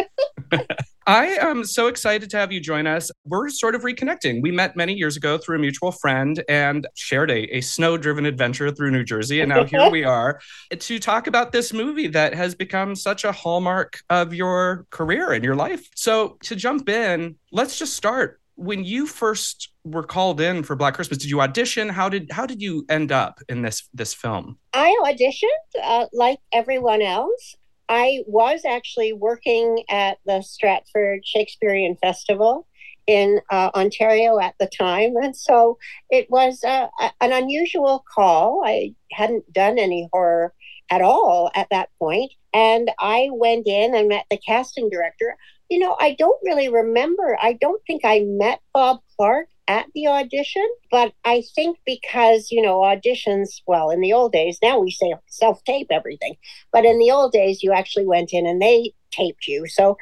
I 1.06 1.26
am 1.40 1.64
so 1.64 1.88
excited 1.88 2.30
to 2.30 2.38
have 2.38 2.50
you 2.50 2.60
join 2.60 2.86
us. 2.86 3.10
We're 3.26 3.50
sort 3.50 3.74
of 3.74 3.82
reconnecting. 3.82 4.40
We 4.40 4.50
met 4.50 4.74
many 4.74 4.94
years 4.94 5.18
ago 5.18 5.36
through 5.36 5.56
a 5.56 5.58
mutual 5.58 5.92
friend 5.92 6.42
and 6.48 6.86
shared 6.94 7.30
a, 7.30 7.56
a 7.56 7.60
snow 7.60 7.98
driven 7.98 8.24
adventure 8.24 8.70
through 8.70 8.90
New 8.90 9.04
Jersey. 9.04 9.40
And 9.40 9.50
now 9.50 9.64
here 9.66 9.90
we 9.90 10.04
are 10.04 10.40
to 10.70 10.98
talk 10.98 11.26
about 11.26 11.52
this 11.52 11.74
movie 11.74 12.06
that 12.08 12.34
has 12.34 12.54
become 12.54 12.96
such 12.96 13.24
a 13.24 13.32
hallmark 13.32 14.00
of 14.08 14.32
your 14.32 14.86
career 14.88 15.32
and 15.32 15.44
your 15.44 15.54
life. 15.54 15.86
So, 15.94 16.38
to 16.44 16.56
jump 16.56 16.88
in, 16.88 17.36
let's 17.52 17.78
just 17.78 17.94
start. 17.94 18.40
When 18.56 18.84
you 18.84 19.06
first 19.06 19.70
were 19.82 20.04
called 20.04 20.40
in 20.40 20.62
for 20.62 20.76
Black 20.76 20.94
Christmas, 20.94 21.18
did 21.18 21.28
you 21.28 21.40
audition? 21.40 21.88
How 21.88 22.08
did 22.08 22.30
how 22.30 22.46
did 22.46 22.62
you 22.62 22.86
end 22.88 23.12
up 23.12 23.40
in 23.48 23.62
this 23.62 23.88
this 23.92 24.14
film? 24.14 24.58
I 24.72 24.96
auditioned 25.04 25.82
uh, 25.82 26.06
like 26.12 26.38
everyone 26.52 27.02
else. 27.02 27.56
I 27.88 28.22
was 28.26 28.64
actually 28.64 29.12
working 29.12 29.84
at 29.90 30.18
the 30.26 30.42
Stratford 30.42 31.26
Shakespearean 31.26 31.96
Festival 31.96 32.66
in 33.06 33.40
uh, 33.50 33.70
Ontario 33.74 34.38
at 34.38 34.54
the 34.58 34.66
time. 34.66 35.16
And 35.16 35.36
so 35.36 35.78
it 36.10 36.30
was 36.30 36.64
an 36.64 36.88
unusual 37.20 38.04
call. 38.12 38.62
I 38.64 38.94
hadn't 39.12 39.52
done 39.52 39.78
any 39.78 40.08
horror 40.12 40.54
at 40.90 41.02
all 41.02 41.50
at 41.54 41.68
that 41.70 41.90
point. 41.98 42.32
And 42.52 42.90
I 42.98 43.28
went 43.32 43.66
in 43.66 43.94
and 43.94 44.08
met 44.08 44.26
the 44.30 44.38
casting 44.38 44.88
director. 44.88 45.36
You 45.68 45.80
know, 45.80 45.96
I 45.98 46.14
don't 46.18 46.40
really 46.44 46.68
remember. 46.68 47.36
I 47.40 47.54
don't 47.54 47.82
think 47.86 48.02
I 48.04 48.20
met 48.20 48.60
Bob 48.72 49.00
Clark 49.16 49.48
at 49.68 49.86
the 49.94 50.06
audition. 50.06 50.66
But 50.90 51.12
I 51.24 51.42
think 51.54 51.78
because, 51.84 52.48
you 52.50 52.62
know, 52.62 52.80
auditions, 52.80 53.62
well, 53.66 53.90
in 53.90 54.00
the 54.00 54.12
old 54.12 54.32
days, 54.32 54.58
now 54.62 54.78
we 54.78 54.90
say 54.90 55.14
self 55.26 55.62
tape 55.64 55.88
everything. 55.90 56.36
But 56.72 56.84
in 56.84 56.98
the 56.98 57.10
old 57.10 57.32
days, 57.32 57.62
you 57.62 57.72
actually 57.72 58.06
went 58.06 58.32
in 58.32 58.46
and 58.46 58.60
they 58.60 58.92
taped 59.10 59.46
you. 59.46 59.66
So, 59.66 59.96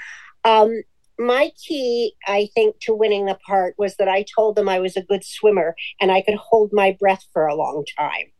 um, 0.45 0.83
my 1.19 1.51
key, 1.67 2.15
I 2.27 2.49
think, 2.55 2.81
to 2.81 2.95
winning 2.95 3.27
the 3.27 3.39
part 3.47 3.75
was 3.79 3.97
that 3.97 4.09
I 4.09 4.25
told 4.35 4.57
them 4.57 4.69
I 4.69 4.81
was 4.81 4.97
a 4.97 5.03
good 5.03 5.25
swimmer 5.25 5.77
and 6.01 6.11
I 6.11 6.23
could 6.23 6.35
hold 6.35 6.71
my 6.73 6.97
breath 6.99 7.25
for 7.33 7.47
a 7.47 7.55
long 7.55 7.85
time. 7.99 8.33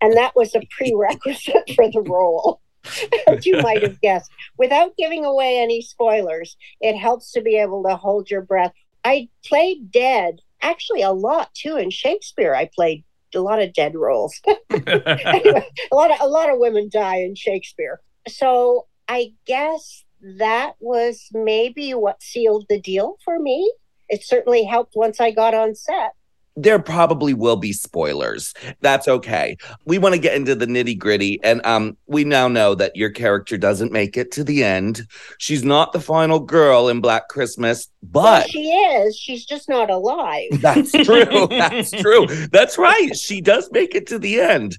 And 0.00 0.16
that 0.16 0.36
was 0.36 0.54
a 0.54 0.62
prerequisite 0.70 1.72
for 1.74 1.90
the 1.90 2.02
role. 2.02 2.60
As 3.26 3.46
you 3.46 3.62
might 3.62 3.82
have 3.82 4.00
guessed. 4.02 4.30
Without 4.58 4.94
giving 4.98 5.24
away 5.24 5.58
any 5.58 5.80
spoilers, 5.80 6.54
it 6.82 6.94
helps 6.96 7.32
to 7.32 7.40
be 7.40 7.56
able 7.56 7.82
to 7.84 7.96
hold 7.96 8.30
your 8.30 8.42
breath. 8.42 8.72
I 9.02 9.30
played 9.46 9.90
dead 9.90 10.40
actually 10.64 11.02
a 11.02 11.12
lot 11.12 11.54
too 11.54 11.76
in 11.76 11.90
Shakespeare. 11.90 12.54
I 12.54 12.68
played 12.74 13.04
a 13.34 13.40
lot 13.40 13.60
of 13.60 13.72
dead 13.72 13.94
roles. 13.94 14.40
anyway, 14.70 15.68
a 15.92 15.94
lot 15.94 16.10
of 16.10 16.16
a 16.20 16.28
lot 16.28 16.50
of 16.50 16.58
women 16.58 16.88
die 16.92 17.18
in 17.18 17.34
Shakespeare. 17.34 18.00
So 18.28 18.86
I 19.08 19.34
guess 19.46 20.04
that 20.38 20.74
was 20.80 21.28
maybe 21.32 21.92
what 21.92 22.22
sealed 22.22 22.66
the 22.68 22.80
deal 22.80 23.18
for 23.24 23.38
me. 23.38 23.72
It 24.08 24.24
certainly 24.24 24.64
helped 24.64 24.94
once 24.96 25.20
I 25.20 25.30
got 25.30 25.54
on 25.54 25.74
set 25.74 26.12
there 26.56 26.78
probably 26.78 27.34
will 27.34 27.56
be 27.56 27.72
spoilers. 27.72 28.54
That's 28.80 29.08
okay. 29.08 29.56
We 29.84 29.98
want 29.98 30.14
to 30.14 30.20
get 30.20 30.36
into 30.36 30.54
the 30.54 30.66
nitty 30.66 30.98
gritty. 30.98 31.40
And 31.42 31.64
um, 31.66 31.96
we 32.06 32.24
now 32.24 32.48
know 32.48 32.74
that 32.76 32.94
your 32.94 33.10
character 33.10 33.56
doesn't 33.56 33.92
make 33.92 34.16
it 34.16 34.30
to 34.32 34.44
the 34.44 34.62
end. 34.62 35.06
She's 35.38 35.64
not 35.64 35.92
the 35.92 36.00
final 36.00 36.38
girl 36.38 36.88
in 36.88 37.00
Black 37.00 37.28
Christmas, 37.28 37.88
but 38.02 38.22
well, 38.22 38.48
she 38.48 38.68
is. 38.70 39.16
She's 39.16 39.44
just 39.44 39.68
not 39.68 39.90
alive. 39.90 40.50
That's 40.60 40.92
true. 40.92 41.48
That's 41.48 41.90
true. 41.90 42.26
That's 42.52 42.78
right. 42.78 43.16
She 43.16 43.40
does 43.40 43.68
make 43.72 43.94
it 43.94 44.06
to 44.08 44.18
the 44.18 44.40
end. 44.40 44.78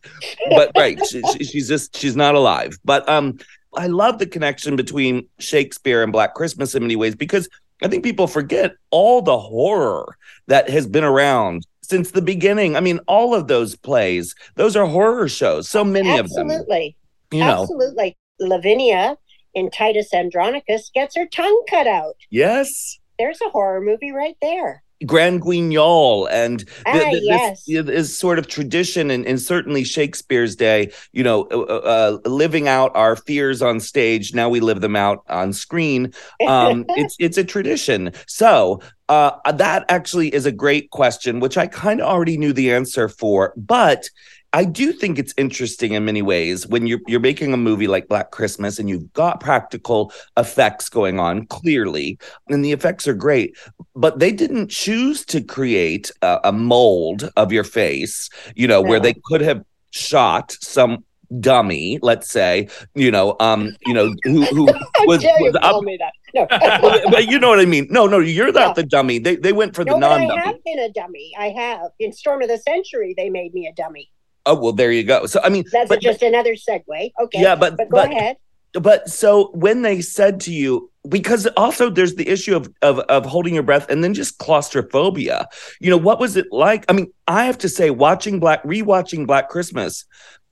But 0.49 0.71
right, 0.77 0.99
she, 1.05 1.21
she, 1.33 1.43
she's 1.43 1.67
just 1.67 1.95
she's 1.97 2.15
not 2.15 2.35
alive. 2.35 2.77
But 2.85 3.07
um 3.09 3.39
I 3.77 3.87
love 3.87 4.19
the 4.19 4.25
connection 4.25 4.75
between 4.75 5.27
Shakespeare 5.39 6.01
and 6.01 6.11
Black 6.11 6.33
Christmas 6.33 6.75
in 6.75 6.83
many 6.83 6.95
ways 6.95 7.15
because 7.15 7.49
I 7.85 7.87
think 7.87 8.03
people 8.03 8.25
forget 8.25 8.75
all 8.89 9.21
the 9.21 9.37
horror 9.37 10.17
that 10.47 10.67
has 10.71 10.87
been 10.87 11.03
around 11.03 11.67
since 11.83 12.09
the 12.09 12.21
beginning. 12.21 12.75
I 12.75 12.79
mean, 12.79 12.99
all 13.07 13.35
of 13.35 13.47
those 13.47 13.75
plays, 13.75 14.33
those 14.55 14.75
are 14.75 14.87
horror 14.87 15.29
shows. 15.29 15.69
So 15.69 15.83
many 15.83 16.09
Absolutely. 16.09 16.23
of 16.23 16.33
them. 16.33 16.49
Absolutely. 16.49 16.95
You 17.31 17.39
know. 17.41 17.61
Absolutely. 17.61 18.17
Lavinia 18.39 19.17
in 19.53 19.69
Titus 19.69 20.15
Andronicus 20.15 20.89
gets 20.95 21.15
her 21.15 21.27
tongue 21.27 21.63
cut 21.69 21.85
out. 21.85 22.15
Yes. 22.31 22.97
There's 23.19 23.39
a 23.41 23.49
horror 23.51 23.81
movie 23.81 24.11
right 24.11 24.35
there. 24.41 24.81
Grand 25.05 25.41
Guignol 25.41 26.27
and 26.31 26.61
the, 26.61 26.65
Ah, 26.85 26.93
the- 27.11 27.21
yes. 27.23 27.65
this 27.65 27.89
is 27.89 28.17
sort 28.17 28.39
of 28.39 28.47
tradition 28.47 29.11
and, 29.11 29.25
and 29.25 29.41
certainly 29.41 29.83
Shakespeare's 29.83 30.55
day, 30.55 30.91
you 31.11 31.23
know, 31.23 31.43
uh, 31.51 31.57
uh, 31.65 32.17
living 32.29 32.67
out 32.67 32.91
our 32.95 33.15
fears 33.15 33.61
on 33.61 33.79
stage. 33.79 34.33
Now 34.33 34.47
we 34.49 34.59
live 34.61 34.81
them 34.81 34.95
out 34.95 35.23
on 35.27 35.51
screen. 35.53 36.13
Um, 36.47 36.85
it's 36.89 37.15
it's 37.19 37.37
a 37.37 37.43
tradition. 37.43 38.11
So 38.27 38.79
uh, 39.09 39.31
that 39.51 39.85
actually 39.89 40.33
is 40.33 40.45
a 40.45 40.51
great 40.51 40.89
question, 40.91 41.39
which 41.39 41.57
I 41.57 41.67
kind 41.67 41.99
of 42.01 42.07
already 42.07 42.37
knew 42.37 42.53
the 42.53 42.71
answer 42.71 43.09
for, 43.09 43.53
but 43.57 44.09
I 44.55 44.63
do 44.63 44.93
think 44.93 45.19
it's 45.19 45.33
interesting 45.35 45.95
in 45.95 46.05
many 46.05 46.21
ways 46.21 46.65
when 46.65 46.87
you're 46.87 47.01
you're 47.07 47.19
making 47.19 47.53
a 47.53 47.57
movie 47.57 47.87
like 47.87 48.07
Black 48.07 48.31
Christmas 48.31 48.79
and 48.79 48.87
you've 48.87 49.11
got 49.11 49.41
practical 49.41 50.13
effects 50.37 50.87
going 50.87 51.19
on 51.19 51.45
clearly, 51.47 52.17
and 52.47 52.63
the 52.63 52.71
effects 52.71 53.05
are 53.05 53.13
great, 53.13 53.57
but 53.97 54.19
they 54.19 54.31
didn't 54.31 54.69
choose 54.71 55.25
to 55.25 55.41
create 55.41 56.09
a, 56.21 56.39
a 56.45 56.51
mold 56.53 57.29
of 57.35 57.51
your 57.51 57.65
face, 57.65 58.29
you 58.55 58.65
know, 58.65 58.81
where 58.81 59.01
they 59.01 59.13
could 59.25 59.41
have 59.41 59.61
shot 59.91 60.55
some 60.61 61.03
dummy, 61.41 61.99
let's 62.01 62.29
say, 62.31 62.69
you 62.93 63.11
know, 63.11 63.35
um, 63.41 63.75
you 63.85 63.93
know, 63.93 64.13
who 64.23 64.45
who 64.45 64.65
was, 65.05 65.21
was 65.21 65.57
up 65.61 65.83
me 65.83 65.97
that? 65.99 66.13
No. 66.33 66.47
but 67.11 67.27
you 67.27 67.39
know 67.39 67.49
what 67.49 67.59
I 67.59 67.65
mean. 67.65 67.87
No, 67.89 68.07
no, 68.07 68.19
you're 68.19 68.53
not 68.53 68.67
Yeah. 68.69 68.73
the 68.73 68.83
dummy. 68.83 69.19
They 69.19 69.35
they 69.35 69.51
went 69.51 69.75
for 69.75 69.83
the 69.83 69.97
no, 69.97 70.07
I 70.11 70.19
non-dummy. 70.25 70.41
have 70.45 70.63
been 70.63 70.79
a 70.79 70.91
dummy. 70.93 71.33
I 71.37 71.49
have. 71.49 71.89
In 71.99 72.13
Storm 72.13 72.41
of 72.41 72.47
the 72.47 72.57
Century, 72.57 73.13
they 73.17 73.29
made 73.29 73.53
me 73.53 73.67
a 73.67 73.73
dummy. 73.73 74.09
Oh 74.45 74.55
well, 74.55 74.73
there 74.73 74.91
you 74.91 75.03
go. 75.03 75.25
So 75.25 75.39
I 75.43 75.49
mean, 75.49 75.65
That's 75.71 75.89
but, 75.89 76.01
just 76.01 76.21
another 76.21 76.53
segue. 76.53 77.11
Okay. 77.21 77.41
yeah, 77.41 77.55
but 77.55 77.77
But 77.77 77.89
go 77.89 77.97
but 77.97 78.11
ahead. 78.11 78.37
but 78.73 79.09
so 79.09 79.49
when 79.53 79.81
they 79.81 80.01
said 80.01 80.39
to 80.41 80.53
you, 80.53 80.91
because 81.09 81.47
also 81.57 81.89
there's 81.89 82.15
the 82.15 82.27
issue 82.27 82.55
of 82.55 82.69
of 82.81 82.99
of 82.99 83.25
holding 83.25 83.53
your 83.53 83.63
breath 83.63 83.89
and 83.89 84.03
then 84.03 84.13
just 84.13 84.37
claustrophobia. 84.37 85.47
You 85.79 85.89
know, 85.89 85.97
what 85.97 86.19
was 86.19 86.35
it 86.35 86.47
like? 86.51 86.85
I 86.89 86.93
mean, 86.93 87.11
I 87.27 87.45
have 87.45 87.57
to 87.59 87.69
say, 87.69 87.89
watching 87.89 88.39
Black, 88.39 88.63
rewatching 88.63 89.25
Black 89.27 89.49
Christmas, 89.49 90.05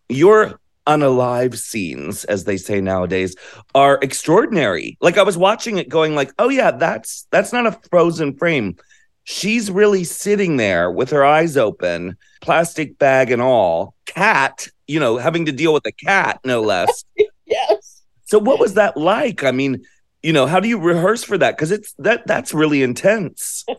your 0.09 0.59
unalive 0.85 1.55
scenes, 1.57 2.25
as 2.25 2.43
they 2.43 2.57
say 2.57 2.81
nowadays, 2.81 3.35
are 3.73 3.99
extraordinary. 4.01 4.97
Like 5.01 5.17
I 5.17 5.23
was 5.23 5.37
watching 5.37 5.77
it, 5.77 5.87
going 5.89 6.15
like, 6.15 6.31
oh 6.39 6.49
yeah, 6.49 6.71
that's 6.71 7.27
that's 7.31 7.53
not 7.53 7.65
a 7.67 7.79
frozen 7.89 8.35
frame. 8.37 8.75
She's 9.25 9.71
really 9.71 10.03
sitting 10.03 10.57
there 10.57 10.91
with 10.91 11.09
her 11.11 11.23
eyes 11.23 11.55
open, 11.57 12.17
plastic 12.41 12.97
bag 12.99 13.31
and 13.31 13.41
all, 13.41 13.95
cat, 14.05 14.67
you 14.87 14.99
know, 14.99 15.17
having 15.17 15.45
to 15.45 15.51
deal 15.51 15.73
with 15.73 15.85
a 15.85 15.91
cat, 15.91 16.39
no 16.45 16.61
less. 16.61 17.05
Yes. 17.45 18.01
So 18.25 18.39
what 18.39 18.57
was 18.57 18.73
that 18.75 18.97
like? 18.97 19.43
I 19.43 19.51
mean, 19.51 19.83
you 20.23 20.33
know, 20.33 20.47
how 20.47 20.59
do 20.59 20.67
you 20.67 20.79
rehearse 20.79 21.23
for 21.23 21.37
that? 21.37 21.55
Because 21.55 21.69
it's 21.71 21.93
that 21.99 22.25
that's 22.25 22.53
really 22.53 22.81
intense. 22.81 23.65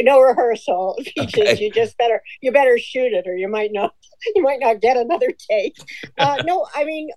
No 0.00 0.20
rehearsal. 0.20 0.96
Okay. 1.18 1.56
you 1.60 1.70
just 1.70 1.96
better 1.96 2.20
you 2.40 2.50
better 2.52 2.76
shoot 2.76 3.12
it, 3.12 3.26
or 3.26 3.36
you 3.36 3.48
might 3.48 3.70
not 3.72 3.94
you 4.34 4.42
might 4.42 4.58
not 4.60 4.80
get 4.80 4.96
another 4.96 5.28
take. 5.50 5.76
Uh, 6.18 6.42
no, 6.44 6.66
I 6.74 6.84
mean 6.84 7.08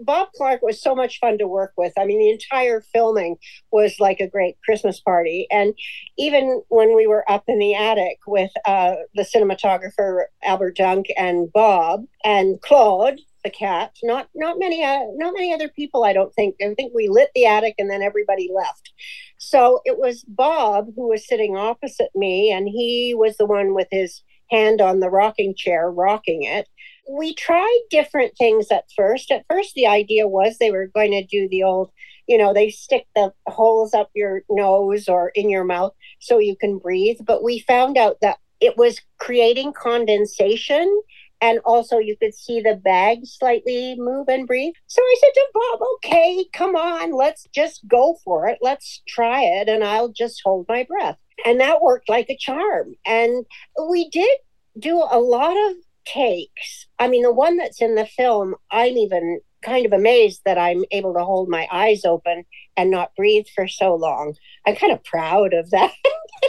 Bob 0.00 0.28
Clark 0.36 0.62
was 0.62 0.80
so 0.80 0.94
much 0.94 1.18
fun 1.20 1.38
to 1.38 1.46
work 1.46 1.72
with. 1.76 1.92
I 1.98 2.04
mean, 2.04 2.18
the 2.18 2.30
entire 2.30 2.80
filming 2.80 3.36
was 3.70 3.96
like 3.98 4.20
a 4.20 4.28
great 4.28 4.56
Christmas 4.64 5.00
party, 5.00 5.46
and 5.50 5.74
even 6.18 6.62
when 6.68 6.94
we 6.94 7.06
were 7.06 7.30
up 7.30 7.44
in 7.48 7.58
the 7.58 7.74
attic 7.74 8.18
with 8.26 8.50
uh, 8.66 8.94
the 9.14 9.22
cinematographer 9.22 10.24
Albert 10.42 10.76
Dunk 10.76 11.06
and 11.16 11.52
Bob 11.52 12.04
and 12.24 12.60
Claude. 12.62 13.20
The 13.44 13.50
cat, 13.50 13.92
not 14.02 14.28
not 14.34 14.58
many, 14.58 14.82
uh, 14.82 15.04
not 15.14 15.32
many 15.32 15.54
other 15.54 15.68
people. 15.68 16.02
I 16.02 16.12
don't 16.12 16.34
think. 16.34 16.56
I 16.60 16.74
think 16.74 16.92
we 16.92 17.06
lit 17.08 17.30
the 17.32 17.46
attic 17.46 17.76
and 17.78 17.88
then 17.88 18.02
everybody 18.02 18.50
left. 18.52 18.92
So 19.38 19.82
it 19.84 19.98
was 19.98 20.24
Bob 20.26 20.86
who 20.96 21.08
was 21.10 21.28
sitting 21.28 21.56
opposite 21.56 22.10
me, 22.16 22.50
and 22.50 22.66
he 22.68 23.14
was 23.16 23.36
the 23.36 23.46
one 23.46 23.72
with 23.72 23.86
his 23.92 24.24
hand 24.50 24.80
on 24.80 25.00
the 25.00 25.10
rocking 25.10 25.54
chair, 25.56 25.90
rocking 25.90 26.42
it. 26.42 26.68
We 27.08 27.34
tried 27.34 27.80
different 27.90 28.36
things 28.36 28.68
at 28.70 28.84
first. 28.96 29.30
At 29.30 29.44
first, 29.48 29.74
the 29.74 29.86
idea 29.86 30.26
was 30.26 30.58
they 30.58 30.70
were 30.70 30.88
going 30.88 31.12
to 31.12 31.24
do 31.24 31.48
the 31.48 31.62
old, 31.62 31.90
you 32.26 32.36
know, 32.36 32.52
they 32.52 32.70
stick 32.70 33.06
the 33.14 33.32
holes 33.46 33.94
up 33.94 34.10
your 34.14 34.42
nose 34.50 35.08
or 35.08 35.30
in 35.34 35.48
your 35.48 35.64
mouth 35.64 35.92
so 36.20 36.38
you 36.38 36.56
can 36.56 36.78
breathe. 36.78 37.18
But 37.24 37.42
we 37.44 37.60
found 37.60 37.96
out 37.96 38.18
that 38.22 38.38
it 38.60 38.76
was 38.76 39.00
creating 39.18 39.72
condensation 39.72 41.02
and 41.40 41.58
also 41.64 41.98
you 41.98 42.16
could 42.16 42.34
see 42.34 42.60
the 42.60 42.74
bag 42.74 43.18
slightly 43.24 43.94
move 43.98 44.28
and 44.28 44.46
breathe. 44.46 44.74
So 44.86 45.02
I 45.02 45.16
said 45.20 45.32
to 45.34 45.46
Bob, 45.54 45.80
okay, 45.96 46.46
come 46.52 46.74
on, 46.76 47.12
let's 47.12 47.46
just 47.54 47.86
go 47.86 48.16
for 48.24 48.48
it. 48.48 48.58
Let's 48.62 49.02
try 49.06 49.42
it, 49.42 49.68
and 49.68 49.84
I'll 49.84 50.08
just 50.08 50.40
hold 50.44 50.66
my 50.68 50.84
breath. 50.84 51.18
And 51.44 51.60
that 51.60 51.82
worked 51.82 52.08
like 52.08 52.30
a 52.30 52.36
charm. 52.36 52.94
And 53.04 53.44
we 53.88 54.08
did 54.08 54.30
do 54.78 54.96
a 54.96 55.20
lot 55.20 55.56
of 55.70 55.76
takes. 56.06 56.86
I 56.98 57.08
mean, 57.08 57.22
the 57.22 57.32
one 57.32 57.56
that's 57.56 57.82
in 57.82 57.94
the 57.94 58.06
film, 58.06 58.54
I'm 58.70 58.96
even 58.96 59.40
kind 59.62 59.84
of 59.84 59.92
amazed 59.92 60.42
that 60.44 60.58
I'm 60.58 60.84
able 60.90 61.14
to 61.14 61.24
hold 61.24 61.48
my 61.48 61.66
eyes 61.72 62.04
open 62.04 62.44
and 62.76 62.90
not 62.90 63.14
breathe 63.16 63.46
for 63.54 63.66
so 63.66 63.94
long. 63.94 64.34
I'm 64.66 64.76
kind 64.76 64.92
of 64.92 65.04
proud 65.04 65.52
of 65.54 65.70
that. 65.70 65.92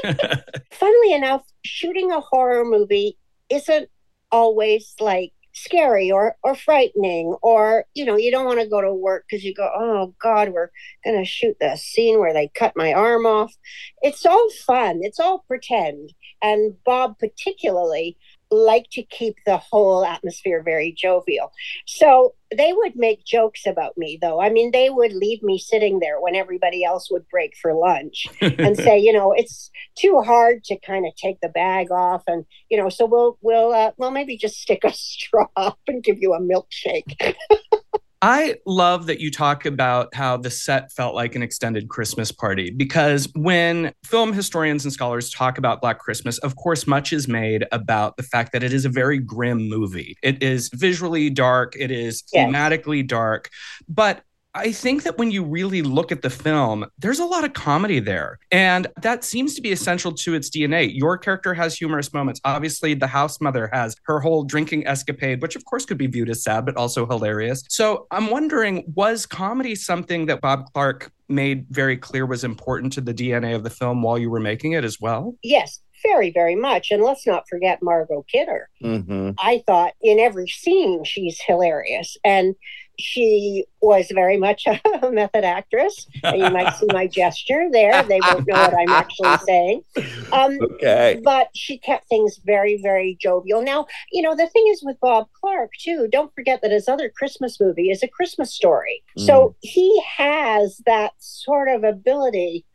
Funnily 0.72 1.14
enough, 1.14 1.44
shooting 1.66 2.12
a 2.12 2.20
horror 2.20 2.64
movie 2.64 3.18
isn't 3.50 3.90
always 4.32 4.94
like 5.00 5.32
scary 5.54 6.12
or 6.12 6.36
or 6.44 6.54
frightening 6.54 7.36
or 7.42 7.86
you 7.96 8.06
know 8.06 8.16
you 8.16 8.30
don't 8.30 8.46
want 8.46 8.60
to 8.60 8.68
go 8.68 8.80
to 8.80 8.94
work 8.94 9.26
because 9.28 9.44
you 9.44 9.56
go 9.56 9.68
oh 9.76 10.14
god 10.22 10.50
we're 10.50 10.70
gonna 11.04 11.26
shoot 11.26 11.56
the 11.60 11.76
scene 11.76 12.20
where 12.20 12.34
they 12.34 12.48
cut 12.54 12.74
my 12.76 12.94
arm 12.94 13.26
off 13.26 13.56
it's 14.04 14.24
all 14.26 14.50
fun 14.68 15.00
it's 15.02 15.20
all 15.20 15.44
pretend 15.48 16.14
and 16.44 16.76
bob 16.86 17.18
particularly 17.18 18.16
liked 18.52 18.92
to 18.92 19.04
keep 19.04 19.36
the 19.46 19.58
whole 19.58 20.06
atmosphere 20.06 20.62
very 20.64 20.94
jovial 20.98 21.52
so 21.86 22.34
they 22.56 22.72
would 22.72 22.96
make 22.96 23.26
jokes 23.26 23.66
about 23.66 23.98
me 23.98 24.18
though 24.22 24.42
i 24.42 24.50
mean 24.50 24.72
they 24.72 24.90
would 24.90 25.14
leave 25.14 25.44
me 25.44 25.58
sitting 25.58 26.00
there 26.00 26.20
when 26.22 26.36
everybody 26.36 26.84
else 26.84 27.12
would 27.12 27.28
break 27.30 27.54
for 27.62 27.74
lunch 27.74 28.28
and 28.42 28.78
say, 28.88 28.98
you 29.00 29.14
know, 29.14 29.34
it's 29.34 29.70
too 29.96 30.22
hard 30.22 30.64
to 30.66 30.78
kind 30.80 31.06
of 31.06 31.16
take 31.16 31.40
the 31.42 31.50
bag 31.50 31.92
off, 31.92 32.24
and 32.28 32.46
you 32.70 32.78
know, 32.78 32.90
so 32.90 33.06
we'll 33.06 33.38
we'll 33.42 33.74
uh, 33.74 33.92
well 33.98 34.12
maybe 34.12 34.38
just 34.38 34.60
stick 34.60 34.84
a 34.84 34.94
straw 34.94 35.48
up 35.56 35.80
and 35.88 36.04
give 36.04 36.18
you 36.20 36.34
a 36.34 36.40
milkshake. 36.40 37.36
I 38.22 38.56
love 38.66 39.06
that 39.06 39.20
you 39.20 39.30
talk 39.30 39.66
about 39.66 40.14
how 40.16 40.38
the 40.38 40.50
set 40.50 40.92
felt 40.92 41.14
like 41.14 41.36
an 41.36 41.44
extended 41.44 41.88
Christmas 41.88 42.32
party 42.32 42.72
because 42.72 43.30
when 43.36 43.94
film 44.04 44.34
historians 44.34 44.86
and 44.86 44.94
scholars 44.94 45.30
talk 45.30 45.60
about 45.60 45.82
Black 45.82 46.00
Christmas, 46.00 46.40
of 46.40 46.56
course, 46.56 46.88
much 46.88 47.14
is 47.14 47.28
made 47.28 47.66
about 47.72 48.18
the 48.18 48.24
fact 48.24 48.54
that 48.54 48.64
it 48.64 48.74
is 48.74 48.86
a 48.86 48.90
very 48.90 49.20
grim 49.20 49.70
movie. 49.70 50.18
It 50.24 50.42
is 50.42 50.70
visually 50.74 51.30
dark, 51.30 51.76
it 51.78 51.92
is 51.92 52.24
thematically 52.34 53.08
dark, 53.08 53.50
but 53.88 54.24
I 54.58 54.72
think 54.72 55.04
that 55.04 55.18
when 55.18 55.32
you 55.32 55.44
really 55.44 55.82
look 55.82 56.12
at 56.12 56.22
the 56.22 56.30
film, 56.30 56.86
there's 56.98 57.20
a 57.20 57.26
lot 57.26 57.44
of 57.44 57.54
comedy 57.54 58.00
there. 58.00 58.40
And 58.52 58.88
that 59.02 59.24
seems 59.24 59.54
to 59.56 59.62
be 59.62 59.72
essential 59.72 60.12
to 60.14 60.34
its 60.34 60.50
DNA. 60.50 60.90
Your 60.94 61.18
character 61.18 61.54
has 61.54 61.78
humorous 61.78 62.12
moments. 62.12 62.42
Obviously, 62.44 62.94
the 62.96 63.08
house 63.08 63.40
mother 63.40 63.70
has 63.72 63.96
her 64.04 64.20
whole 64.20 64.44
drinking 64.44 64.88
escapade, 64.88 65.42
which 65.42 65.56
of 65.56 65.64
course 65.66 65.86
could 65.86 65.98
be 65.98 66.08
viewed 66.08 66.30
as 66.30 66.44
sad, 66.44 66.66
but 66.66 66.76
also 66.76 67.06
hilarious. 67.06 67.64
So 67.70 68.08
I'm 68.12 68.30
wondering 68.30 68.84
was 68.96 69.26
comedy 69.26 69.76
something 69.76 70.26
that 70.26 70.42
Bob 70.42 70.66
Clark 70.74 71.12
made 71.30 71.68
very 71.70 71.98
clear 71.98 72.26
was 72.26 72.44
important 72.44 72.94
to 72.94 73.02
the 73.02 73.14
DNA 73.14 73.56
of 73.56 73.64
the 73.64 73.70
film 73.70 74.02
while 74.02 74.18
you 74.18 74.30
were 74.30 74.40
making 74.40 74.72
it 74.72 74.84
as 74.84 75.00
well? 75.00 75.36
yes, 75.44 75.82
very 76.04 76.32
very 76.32 76.56
much, 76.56 76.92
and 76.92 77.02
let's 77.04 77.26
not 77.26 77.44
forget 77.50 77.80
Margot 77.82 78.24
Kidder. 78.32 78.70
hmm 78.82 79.32
I 79.40 79.64
thought 79.66 79.94
in 80.02 80.20
every 80.20 80.48
scene 80.48 81.04
she's 81.04 81.40
hilarious, 81.46 82.18
and 82.24 82.56
she 83.00 83.66
was 83.82 84.08
very 84.14 84.38
much 84.38 84.66
a 84.68 84.80
method 85.12 85.44
actress. 85.44 86.08
And 86.24 86.42
you 86.42 86.50
might 86.50 86.74
see 86.76 86.88
my 86.90 87.08
gesture 87.08 87.68
there; 87.72 88.04
they 88.04 88.20
won't 88.22 88.48
know 88.48 88.56
what 88.56 88.74
I'm 88.78 88.90
actually 88.90 89.38
saying. 89.46 89.84
Um, 90.32 90.60
Okay. 90.78 91.20
but 91.24 91.50
she 91.56 91.78
kept 91.78 92.08
things 92.10 92.40
very, 92.46 92.80
very 92.82 93.18
jovial. 93.20 93.62
Now, 93.62 93.88
you 94.12 94.22
know, 94.22 94.36
the 94.36 94.48
thing 94.48 94.66
is 94.70 94.84
with 94.84 95.00
Bob 95.00 95.28
Clark, 95.40 95.72
too, 95.80 96.08
don't 96.12 96.34
forget 96.36 96.62
that 96.62 96.72
his 96.72 96.88
other 96.88 97.10
Christmas 97.10 97.60
movie 97.60 97.90
is 97.90 98.04
a 98.04 98.08
Christmas 98.08 98.54
story. 98.54 99.04
So 99.18 99.56
he 99.62 100.02
has 100.18 100.80
that 100.86 101.14
sort 101.18 101.68
of 101.70 101.84
ability 101.84 102.66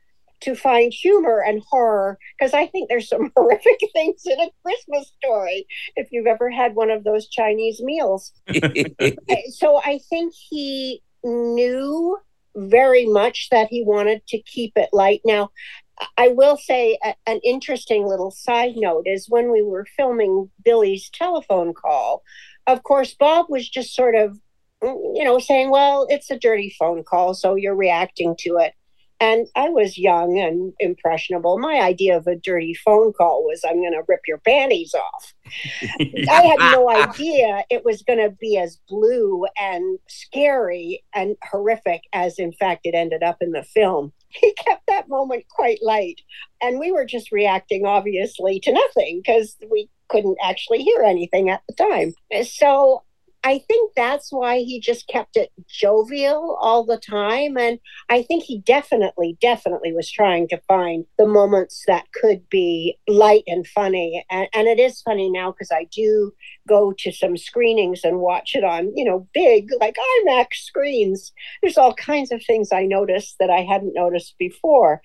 to 0.42 0.54
find 0.54 0.92
humor 0.92 1.42
and 1.46 1.62
horror 1.68 2.18
because 2.38 2.52
I 2.52 2.66
think 2.66 2.88
there's 2.88 3.08
some 3.08 3.30
horrific 3.36 3.80
things 3.92 4.22
in 4.26 4.40
a 4.40 4.50
Christmas 4.62 5.12
story 5.22 5.66
if 5.96 6.08
you've 6.10 6.26
ever 6.26 6.50
had 6.50 6.74
one 6.74 6.90
of 6.90 7.04
those 7.04 7.28
Chinese 7.28 7.80
meals. 7.80 8.32
So 9.50 9.80
I 9.84 10.00
think 10.10 10.34
he 10.34 11.02
knew 11.24 12.18
very 12.56 13.06
much 13.06 13.48
that 13.50 13.68
he 13.68 13.82
wanted 13.84 14.26
to 14.28 14.42
keep 14.42 14.72
it 14.76 14.90
light. 14.92 15.20
Now, 15.24 15.50
I 16.16 16.28
will 16.28 16.56
say 16.56 16.98
a, 17.04 17.14
an 17.26 17.40
interesting 17.44 18.06
little 18.06 18.30
side 18.30 18.74
note 18.76 19.06
is 19.06 19.28
when 19.28 19.52
we 19.52 19.62
were 19.62 19.86
filming 19.96 20.50
Billy's 20.64 21.08
telephone 21.10 21.74
call, 21.74 22.22
of 22.66 22.82
course, 22.82 23.14
Bob 23.14 23.46
was 23.48 23.68
just 23.68 23.94
sort 23.94 24.14
of, 24.14 24.38
you 24.82 25.24
know, 25.24 25.38
saying, 25.38 25.70
well, 25.70 26.06
it's 26.10 26.30
a 26.30 26.38
dirty 26.38 26.74
phone 26.78 27.04
call, 27.04 27.34
so 27.34 27.54
you're 27.54 27.74
reacting 27.74 28.34
to 28.40 28.56
it. 28.58 28.74
And 29.22 29.46
I 29.54 29.68
was 29.68 29.96
young 29.96 30.40
and 30.40 30.72
impressionable. 30.80 31.56
My 31.56 31.80
idea 31.80 32.16
of 32.16 32.26
a 32.26 32.34
dirty 32.34 32.74
phone 32.74 33.12
call 33.12 33.44
was 33.44 33.62
I'm 33.64 33.76
going 33.76 33.92
to 33.92 34.02
rip 34.08 34.22
your 34.26 34.38
panties 34.38 34.94
off. 34.94 35.32
I 36.28 36.42
had 36.42 36.72
no 36.72 36.90
idea 36.90 37.64
it 37.70 37.84
was 37.84 38.02
going 38.02 38.18
to 38.18 38.30
be 38.30 38.58
as 38.58 38.80
blue 38.88 39.46
and 39.56 40.00
scary 40.08 41.04
and 41.14 41.36
horrific 41.48 42.02
as, 42.12 42.40
in 42.40 42.52
fact, 42.52 42.80
it 42.82 42.96
ended 42.96 43.22
up 43.22 43.36
in 43.40 43.52
the 43.52 43.62
film. 43.62 44.12
He 44.26 44.52
kept 44.54 44.88
that 44.88 45.08
moment 45.08 45.44
quite 45.48 45.78
light. 45.82 46.20
And 46.60 46.80
we 46.80 46.90
were 46.90 47.04
just 47.04 47.30
reacting, 47.30 47.86
obviously, 47.86 48.58
to 48.58 48.72
nothing 48.72 49.22
because 49.24 49.56
we 49.70 49.88
couldn't 50.08 50.38
actually 50.42 50.82
hear 50.82 51.02
anything 51.02 51.48
at 51.48 51.62
the 51.68 51.74
time. 51.74 52.12
So 52.44 53.04
I 53.44 53.58
think 53.58 53.92
that's 53.96 54.30
why 54.30 54.58
he 54.58 54.78
just 54.78 55.08
kept 55.08 55.36
it 55.36 55.50
jovial 55.68 56.56
all 56.60 56.84
the 56.84 56.98
time. 56.98 57.58
And 57.58 57.80
I 58.08 58.22
think 58.22 58.44
he 58.44 58.58
definitely, 58.60 59.36
definitely 59.40 59.92
was 59.92 60.10
trying 60.10 60.46
to 60.48 60.60
find 60.68 61.04
the 61.18 61.26
moments 61.26 61.82
that 61.88 62.06
could 62.12 62.48
be 62.48 62.98
light 63.08 63.42
and 63.48 63.66
funny. 63.66 64.24
And, 64.30 64.48
and 64.54 64.68
it 64.68 64.78
is 64.78 65.02
funny 65.02 65.28
now 65.28 65.50
because 65.50 65.70
I 65.72 65.88
do 65.92 66.32
go 66.68 66.92
to 66.98 67.10
some 67.10 67.36
screenings 67.36 68.04
and 68.04 68.20
watch 68.20 68.54
it 68.54 68.62
on, 68.62 68.92
you 68.96 69.04
know, 69.04 69.26
big, 69.34 69.70
like 69.80 69.96
IMAX 70.26 70.54
screens. 70.54 71.32
There's 71.62 71.78
all 71.78 71.94
kinds 71.94 72.30
of 72.30 72.44
things 72.44 72.70
I 72.70 72.84
noticed 72.84 73.36
that 73.40 73.50
I 73.50 73.62
hadn't 73.62 73.94
noticed 73.94 74.36
before. 74.38 75.02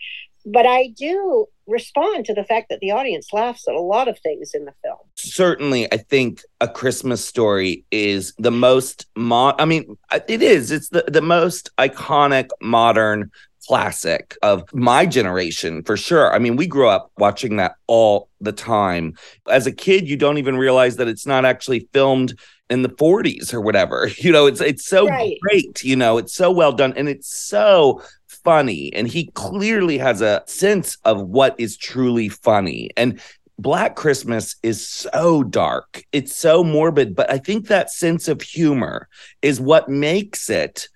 But 0.50 0.66
I 0.66 0.94
do 0.98 1.46
respond 1.68 2.26
to 2.26 2.34
the 2.34 2.46
fact 2.46 2.70
that 2.70 2.80
the 2.80 2.92
audience 2.92 3.34
laughs 3.34 3.68
at 3.68 3.76
a 3.76 3.82
lot 3.82 4.08
of 4.08 4.18
things 4.20 4.52
in 4.54 4.64
the 4.64 4.74
film. 4.82 4.98
Certainly, 5.16 5.92
I 5.92 5.98
think 5.98 6.42
A 6.62 6.70
Christmas 6.70 7.24
Story 7.24 7.84
is 7.92 8.34
the 8.38 8.52
most 8.52 9.06
mo- 9.18 9.56
I 9.60 9.66
mean, 9.66 9.98
it 10.28 10.42
is. 10.42 10.72
It's 10.72 10.88
the, 10.88 11.04
the 11.06 11.22
most 11.22 11.70
iconic 11.78 12.48
modern 12.62 13.30
classic 13.68 14.38
of 14.42 14.64
my 14.74 15.06
generation 15.06 15.84
for 15.84 15.98
sure. 15.98 16.34
I 16.34 16.40
mean, 16.40 16.56
we 16.56 16.66
grew 16.66 16.88
up 16.88 17.12
watching 17.18 17.58
that 17.58 17.76
all 17.88 18.30
the 18.40 18.54
time. 18.54 19.16
As 19.50 19.68
a 19.68 19.74
kid, 19.74 20.08
you 20.08 20.16
don't 20.16 20.38
even 20.38 20.56
realize 20.56 20.96
that 20.96 21.10
it's 21.10 21.26
not 21.26 21.44
actually 21.44 21.90
filmed 21.92 22.40
in 22.70 22.82
the 22.82 22.90
40s 22.90 23.54
or 23.54 23.60
whatever. 23.60 24.10
You 24.18 24.32
know, 24.32 24.46
it's 24.46 24.62
it's 24.62 24.86
so 24.86 25.08
right. 25.08 25.38
great, 25.42 25.84
you 25.84 25.96
know, 25.96 26.18
it's 26.18 26.34
so 26.34 26.52
well 26.52 26.72
done 26.72 26.94
and 26.96 27.10
it's 27.10 27.28
so 27.28 28.02
funny 28.48 28.94
and 28.94 29.10
he 29.10 29.28
clearly 29.34 29.98
has 29.98 30.22
a 30.22 30.42
sense 30.46 30.98
of 31.04 31.22
what 31.22 31.54
is 31.58 31.76
truly 31.76 32.30
funny 32.30 32.90
and 32.96 33.20
Black 33.60 33.96
Christmas 33.96 34.56
is 34.62 34.88
so 34.88 35.44
dark. 35.44 36.04
It's 36.12 36.36
so 36.36 36.64
morbid, 36.64 37.16
but 37.16 37.30
I 37.32 37.40
think 37.40 37.68
that 37.68 37.92
sense 37.92 38.28
of 38.28 38.42
humor 38.42 39.10
is 39.42 39.60
what 39.60 39.90
makes 39.90 40.50
it 40.50 40.88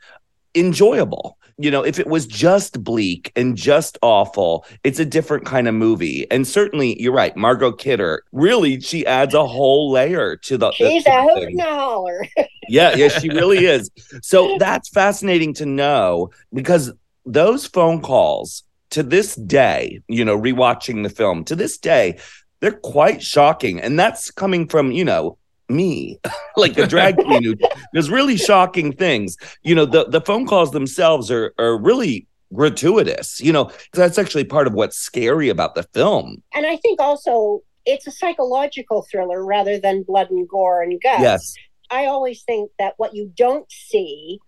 enjoyable. 0.53 1.37
You 1.57 1.71
know, 1.71 1.83
if 1.83 1.99
it 1.99 2.07
was 2.07 2.25
just 2.25 2.83
bleak 2.83 3.31
and 3.35 3.55
just 3.55 3.97
awful, 4.01 4.65
it's 4.83 4.99
a 4.99 5.05
different 5.05 5.45
kind 5.45 5.67
of 5.67 5.75
movie. 5.75 6.25
And 6.31 6.47
certainly, 6.47 6.99
you're 7.01 7.13
right, 7.13 7.35
Margot 7.35 7.71
Kidder. 7.71 8.23
Really, 8.31 8.79
she 8.79 9.05
adds 9.05 9.33
a 9.33 9.45
whole 9.45 9.91
layer 9.91 10.37
to 10.37 10.57
the. 10.57 10.71
She's 10.71 11.03
the, 11.03 11.17
a 11.17 11.21
hoot 11.21 11.49
and 11.49 11.59
a 11.59 11.63
holler. 11.63 12.25
yeah, 12.69 12.95
yeah, 12.95 13.09
she 13.09 13.29
really 13.29 13.65
is. 13.65 13.91
So 14.23 14.57
that's 14.59 14.89
fascinating 14.89 15.53
to 15.55 15.65
know 15.65 16.29
because 16.53 16.91
those 17.25 17.65
phone 17.65 18.01
calls 18.01 18.63
to 18.91 19.03
this 19.03 19.35
day, 19.35 20.01
you 20.07 20.25
know, 20.25 20.37
rewatching 20.37 21.03
the 21.03 21.09
film 21.09 21.43
to 21.45 21.55
this 21.55 21.77
day, 21.77 22.19
they're 22.59 22.71
quite 22.71 23.23
shocking. 23.23 23.79
And 23.79 23.99
that's 23.99 24.31
coming 24.31 24.67
from, 24.67 24.91
you 24.91 25.05
know, 25.05 25.37
me, 25.69 26.19
like 26.57 26.77
a 26.77 26.87
drag 26.87 27.17
queen 27.25 27.43
who 27.43 27.55
does 27.93 28.09
really 28.09 28.37
shocking 28.37 28.91
things. 28.91 29.37
You 29.63 29.75
know, 29.75 29.85
the, 29.85 30.05
the 30.05 30.21
phone 30.21 30.45
calls 30.45 30.71
themselves 30.71 31.31
are, 31.31 31.53
are 31.57 31.77
really 31.77 32.27
gratuitous, 32.53 33.39
you 33.39 33.53
know, 33.53 33.71
that's 33.93 34.17
actually 34.17 34.43
part 34.43 34.67
of 34.67 34.73
what's 34.73 34.97
scary 34.97 35.49
about 35.49 35.75
the 35.75 35.83
film. 35.83 36.43
And 36.53 36.65
I 36.65 36.75
think 36.77 36.99
also 36.99 37.61
it's 37.85 38.07
a 38.07 38.11
psychological 38.11 39.05
thriller 39.09 39.43
rather 39.43 39.79
than 39.79 40.03
blood 40.03 40.29
and 40.29 40.47
gore 40.47 40.81
and 40.81 41.01
guts. 41.01 41.21
Yes. 41.21 41.53
I 41.89 42.05
always 42.05 42.43
think 42.43 42.71
that 42.79 42.93
what 42.97 43.15
you 43.15 43.31
don't 43.35 43.69
see 43.71 44.39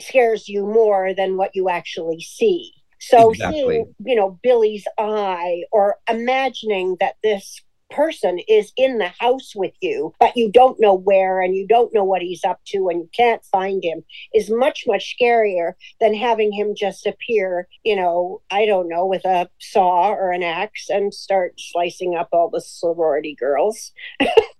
scares 0.00 0.48
you 0.48 0.66
more 0.66 1.14
than 1.14 1.36
what 1.36 1.50
you 1.54 1.68
actually 1.68 2.20
see. 2.20 2.72
So 3.00 3.30
exactly. 3.30 3.60
seeing, 3.60 3.94
you 4.04 4.16
know, 4.16 4.38
Billy's 4.42 4.86
eye 4.98 5.62
or 5.70 5.96
imagining 6.08 6.96
that 7.00 7.14
this 7.22 7.62
person 7.90 8.38
is 8.48 8.72
in 8.76 8.98
the 8.98 9.10
house 9.18 9.54
with 9.54 9.72
you, 9.80 10.12
but 10.20 10.36
you 10.36 10.50
don't 10.50 10.80
know 10.80 10.94
where 10.94 11.40
and 11.40 11.54
you 11.54 11.66
don't 11.66 11.94
know 11.94 12.04
what 12.04 12.22
he's 12.22 12.44
up 12.44 12.60
to 12.66 12.88
and 12.88 13.00
you 13.00 13.10
can't 13.14 13.44
find 13.46 13.82
him 13.82 14.04
is 14.34 14.50
much, 14.50 14.84
much 14.86 15.16
scarier 15.18 15.72
than 16.00 16.14
having 16.14 16.52
him 16.52 16.74
just 16.76 17.06
appear, 17.06 17.68
you 17.84 17.96
know, 17.96 18.42
I 18.50 18.66
don't 18.66 18.88
know, 18.88 19.06
with 19.06 19.24
a 19.24 19.48
saw 19.58 20.10
or 20.10 20.32
an 20.32 20.42
axe 20.42 20.88
and 20.90 21.12
start 21.14 21.54
slicing 21.56 22.14
up 22.14 22.28
all 22.32 22.50
the 22.50 22.60
sorority 22.60 23.34
girls. 23.34 23.92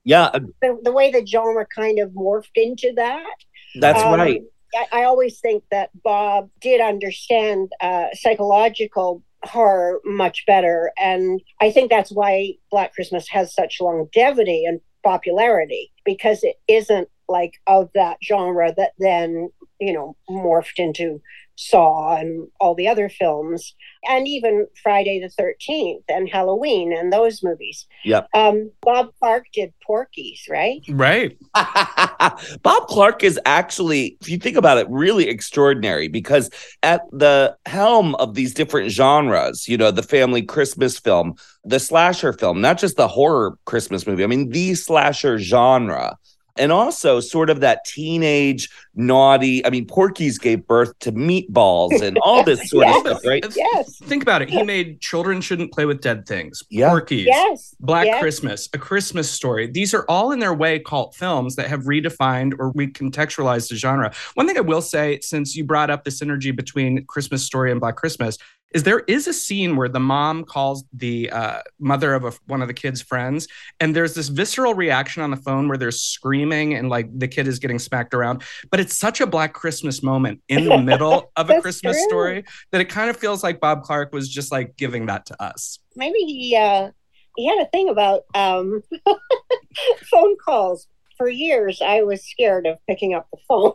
Yeah. 0.05 0.31
the, 0.62 0.79
the 0.83 0.92
way 0.92 1.11
the 1.11 1.27
genre 1.27 1.66
kind 1.66 1.98
of 1.98 2.11
morphed 2.11 2.57
into 2.57 2.92
that. 2.96 3.35
That's 3.79 4.03
um, 4.03 4.14
right. 4.14 4.42
I, 4.74 5.00
I 5.00 5.04
always 5.04 5.40
think 5.40 5.64
that 5.70 5.90
Bob 6.02 6.50
did 6.61 6.81
understand 6.81 7.72
uh, 7.81 8.07
psychological 8.12 9.22
horror 9.44 10.00
much 10.04 10.44
better. 10.46 10.92
And 10.98 11.40
I 11.61 11.70
think 11.70 11.90
that's 11.90 12.11
why 12.11 12.54
Black 12.70 12.92
Christmas 12.92 13.28
has 13.28 13.54
such 13.54 13.81
longevity 13.81 14.64
and 14.64 14.81
popularity 15.04 15.92
because 16.04 16.42
it 16.42 16.57
isn't 16.66 17.09
like 17.28 17.54
of 17.66 17.90
that 17.94 18.18
genre 18.22 18.72
that 18.76 18.92
then, 18.98 19.50
you 19.81 19.92
know, 19.92 20.16
morphed 20.28 20.78
into 20.78 21.20
Saw 21.59 22.16
and 22.16 22.47
all 22.61 22.77
the 22.77 22.87
other 22.87 23.09
films, 23.09 23.75
and 24.09 24.29
even 24.29 24.68
Friday 24.81 25.18
the 25.18 25.42
13th 25.42 26.05
and 26.09 26.29
Halloween 26.29 26.92
and 26.97 27.12
those 27.12 27.42
movies. 27.42 27.85
Yep. 28.05 28.29
Um, 28.33 28.71
Bob 28.81 29.09
Clark 29.18 29.47
did 29.53 29.73
Porky's, 29.85 30.47
right? 30.49 30.83
Right. 30.88 31.37
Bob 32.62 32.87
Clark 32.87 33.25
is 33.25 33.40
actually, 33.44 34.16
if 34.21 34.29
you 34.29 34.38
think 34.38 34.57
about 34.57 34.79
it, 34.79 34.87
really 34.88 35.29
extraordinary 35.29 36.07
because 36.07 36.49
at 36.85 37.03
the 37.11 37.57
helm 37.66 38.14
of 38.16 38.35
these 38.35 38.55
different 38.55 38.92
genres, 38.92 39.66
you 39.66 39.77
know, 39.77 39.90
the 39.90 40.05
family 40.05 40.42
Christmas 40.42 40.97
film, 41.01 41.35
the 41.64 41.81
slasher 41.81 42.33
film, 42.33 42.61
not 42.61 42.79
just 42.79 42.97
the 42.97 43.09
horror 43.09 43.59
Christmas 43.64 44.07
movie, 44.07 44.23
I 44.23 44.29
mean, 44.29 44.51
the 44.51 44.77
slasher 44.77 45.38
genre 45.40 46.16
and 46.59 46.73
also 46.73 47.21
sort 47.21 47.51
of 47.51 47.61
that 47.61 47.85
teenage 47.85 48.68
naughty. 48.94 49.64
I 49.64 49.71
mean, 49.71 49.87
Porky's 49.87 50.38
gave 50.38 50.66
birth 50.66 50.99
to 51.01 51.12
meatballs 51.12 52.03
and 52.03 52.18
all 52.18 52.42
this 52.44 52.68
sort 52.68 52.87
yes, 52.87 52.97
of 52.97 53.07
stuff, 53.07 53.27
right? 53.27 53.44
Yes. 53.57 53.97
Think 53.99 54.23
about 54.23 54.42
it. 54.42 54.51
He 54.51 54.62
made 54.62 55.01
Children 55.01 55.40
Shouldn't 55.40 55.73
Play 55.73 55.87
with 55.87 56.01
Dead 56.01 56.27
Things, 56.27 56.62
yeah. 56.71 56.88
Porky's, 56.88 57.27
yes. 57.27 57.75
Black 57.81 58.07
yes. 58.07 58.21
Christmas, 58.21 58.68
A 58.73 58.79
Christmas 58.79 59.31
Story. 59.31 59.66
These 59.66 59.94
are 59.94 60.05
all 60.09 60.33
in 60.33 60.38
their 60.38 60.55
way 60.55 60.79
cult 60.79 61.14
films 61.14 61.57
that 61.57 61.68
have 61.68 61.85
redefined 61.85 62.55
or 62.59 62.73
recontextualized 62.73 63.68
the 63.68 63.77
genre. 63.77 64.12
One 64.35 64.47
thing 64.47 64.57
I 64.57 64.62
will 64.62 64.83
say, 64.83 65.21
since 65.21 65.57
you 65.57 65.64
brought 65.64 65.90
up 65.90 66.05
this 66.05 66.21
synergy 66.21 66.55
between 66.55 67.05
Christmas 67.07 67.44
Story 67.44 67.71
and 67.71 67.81
Black 67.81 67.97
Christmas, 67.97 68.38
is 68.72 68.83
there 68.83 69.00
is 69.00 69.26
a 69.26 69.33
scene 69.33 69.76
where 69.76 69.88
the 69.88 70.00
mom 70.00 70.44
calls 70.44 70.85
the 70.92 71.31
uh, 71.31 71.61
mother 71.78 72.14
of 72.14 72.24
a, 72.24 72.33
one 72.46 72.61
of 72.61 72.68
the 72.68 72.74
kid's 72.74 73.00
friends, 73.00 73.48
and 73.81 73.96
there's 73.96 74.14
this 74.14 74.28
visceral 74.28 74.74
reaction 74.74 75.22
on 75.22 75.31
the 75.31 75.37
phone 75.37 75.68
where 75.68 75.78
they're 75.78 75.90
screaming 75.90 76.74
and 76.74 76.88
like 76.88 77.07
the 77.18 77.28
kid 77.28 77.48
is 77.48 77.59
getting 77.59 77.78
smacked 77.78 78.12
around. 78.12 78.42
But 78.70 78.81
it's 78.81 78.96
such 78.96 79.20
a 79.20 79.26
Black 79.26 79.54
Christmas 79.54 80.02
moment 80.02 80.42
in 80.48 80.64
the 80.66 80.78
middle 80.83 81.33
of 81.37 81.48
a 81.50 81.61
Christmas 81.61 81.96
true. 81.96 82.09
story 82.09 82.44
that 82.72 82.81
it 82.81 82.88
kind 82.90 83.09
of 83.09 83.16
feels 83.16 83.42
like 83.42 83.61
Bob 83.61 83.83
Clark 83.85 84.12
was 84.12 84.28
just 84.28 84.52
like 84.52 84.76
giving 84.76 85.07
that 85.07 85.26
to 85.26 85.42
us. 85.42 85.78
Maybe 85.96 86.18
he 86.18 86.57
uh, 86.57 86.90
he 87.37 87.46
had 87.46 87.59
a 87.61 87.70
thing 87.70 87.88
about 87.88 88.24
um, 88.35 88.83
phone 90.11 90.37
calls 90.44 90.88
for 91.16 91.28
years 91.28 91.83
I 91.85 92.02
was 92.02 92.24
scared 92.24 92.66
of 92.66 92.78
picking 92.87 93.12
up 93.12 93.26
the 93.33 93.38
phone. 93.48 93.72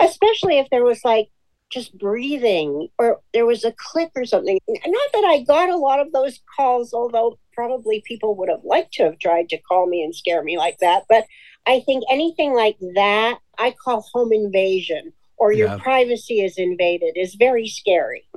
Especially 0.00 0.58
if 0.58 0.68
there 0.70 0.84
was 0.84 1.04
like 1.04 1.28
just 1.70 1.96
breathing 1.96 2.88
or 2.98 3.20
there 3.32 3.46
was 3.46 3.64
a 3.64 3.72
click 3.72 4.10
or 4.16 4.24
something. 4.24 4.58
Not 4.68 5.12
that 5.12 5.24
I 5.24 5.44
got 5.46 5.70
a 5.70 5.76
lot 5.76 6.00
of 6.00 6.12
those 6.12 6.40
calls, 6.56 6.92
although 6.92 7.38
probably 7.54 8.02
people 8.06 8.34
would 8.36 8.48
have 8.48 8.64
liked 8.64 8.94
to 8.94 9.04
have 9.04 9.18
tried 9.18 9.48
to 9.50 9.58
call 9.58 9.86
me 9.86 10.02
and 10.02 10.14
scare 10.14 10.42
me 10.42 10.58
like 10.58 10.78
that. 10.78 11.04
But 11.08 11.26
I 11.66 11.80
think 11.80 12.04
anything 12.10 12.54
like 12.54 12.76
that, 12.94 13.38
I 13.58 13.74
call 13.84 14.04
home 14.12 14.32
invasion 14.32 15.12
or 15.36 15.52
your 15.52 15.68
yeah. 15.68 15.78
privacy 15.78 16.40
is 16.40 16.58
invaded 16.58 17.16
is 17.16 17.34
very 17.34 17.66
scary. 17.66 18.28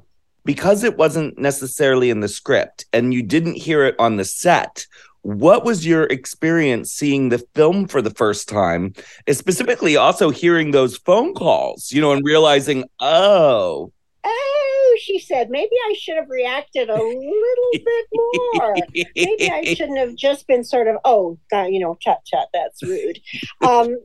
Because 0.45 0.83
it 0.83 0.97
wasn't 0.97 1.37
necessarily 1.37 2.09
in 2.09 2.19
the 2.19 2.27
script 2.27 2.85
and 2.93 3.13
you 3.13 3.23
didn't 3.23 3.55
hear 3.55 3.85
it 3.85 3.95
on 3.97 4.17
the 4.17 4.25
set, 4.25 4.85
what 5.23 5.65
was 5.65 5.85
your 5.85 6.03
experience 6.03 6.91
seeing 6.91 7.29
the 7.29 7.39
film 7.55 7.87
for 7.87 8.01
the 8.01 8.11
first 8.11 8.47
time 8.47 8.93
and 9.25 9.35
specifically 9.35 9.97
also 9.97 10.29
hearing 10.29 10.71
those 10.71 10.97
phone 10.97 11.33
calls 11.33 11.91
you 11.91 12.01
know 12.01 12.11
and 12.11 12.25
realizing 12.25 12.83
oh. 12.99 13.91
Oh 14.25 14.97
she 15.01 15.19
said 15.19 15.49
maybe 15.49 15.75
i 15.89 15.95
should 15.97 16.15
have 16.15 16.29
reacted 16.29 16.89
a 16.89 16.93
little 16.93 17.71
bit 17.73 18.05
more. 18.53 18.75
Maybe 19.15 19.49
i 19.51 19.73
shouldn't 19.73 19.97
have 19.97 20.15
just 20.15 20.47
been 20.47 20.63
sort 20.63 20.87
of 20.87 20.97
oh 21.03 21.37
uh, 21.51 21.63
you 21.63 21.79
know 21.79 21.97
chat, 21.99 22.19
chat, 22.25 22.47
that's 22.53 22.83
rude. 22.83 23.19
Um, 23.61 23.97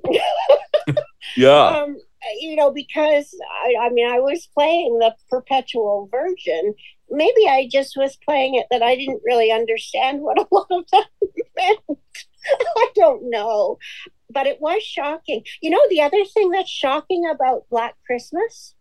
yeah. 1.37 1.66
um, 1.83 1.96
you 2.40 2.57
know, 2.57 2.70
because 2.70 3.35
I, 3.64 3.87
I 3.87 3.90
mean, 3.90 4.11
I 4.11 4.20
was 4.20 4.48
playing 4.54 4.98
the 4.98 5.14
perpetual 5.31 6.09
virgin. 6.11 6.74
Maybe 7.11 7.49
I 7.49 7.68
just 7.71 7.97
was 7.97 8.16
playing 8.16 8.55
it 8.55 8.66
that 8.71 8.83
I 8.83 8.97
didn't 8.97 9.23
really 9.25 9.51
understand 9.51 10.21
what 10.21 10.38
a 10.38 10.47
lot 10.53 10.66
of 10.71 10.85
that 10.92 11.07
meant. 11.57 11.81
I 12.77 12.88
don't 12.94 13.31
know. 13.31 13.79
But 14.31 14.47
it 14.47 14.61
was 14.61 14.83
shocking. 14.83 15.42
You 15.62 15.71
know, 15.71 15.81
the 15.88 16.03
other 16.03 16.25
thing 16.25 16.51
that's 16.51 16.71
shocking 16.71 17.25
about 17.33 17.68
Black 17.71 17.94
Christmas, 18.07 18.75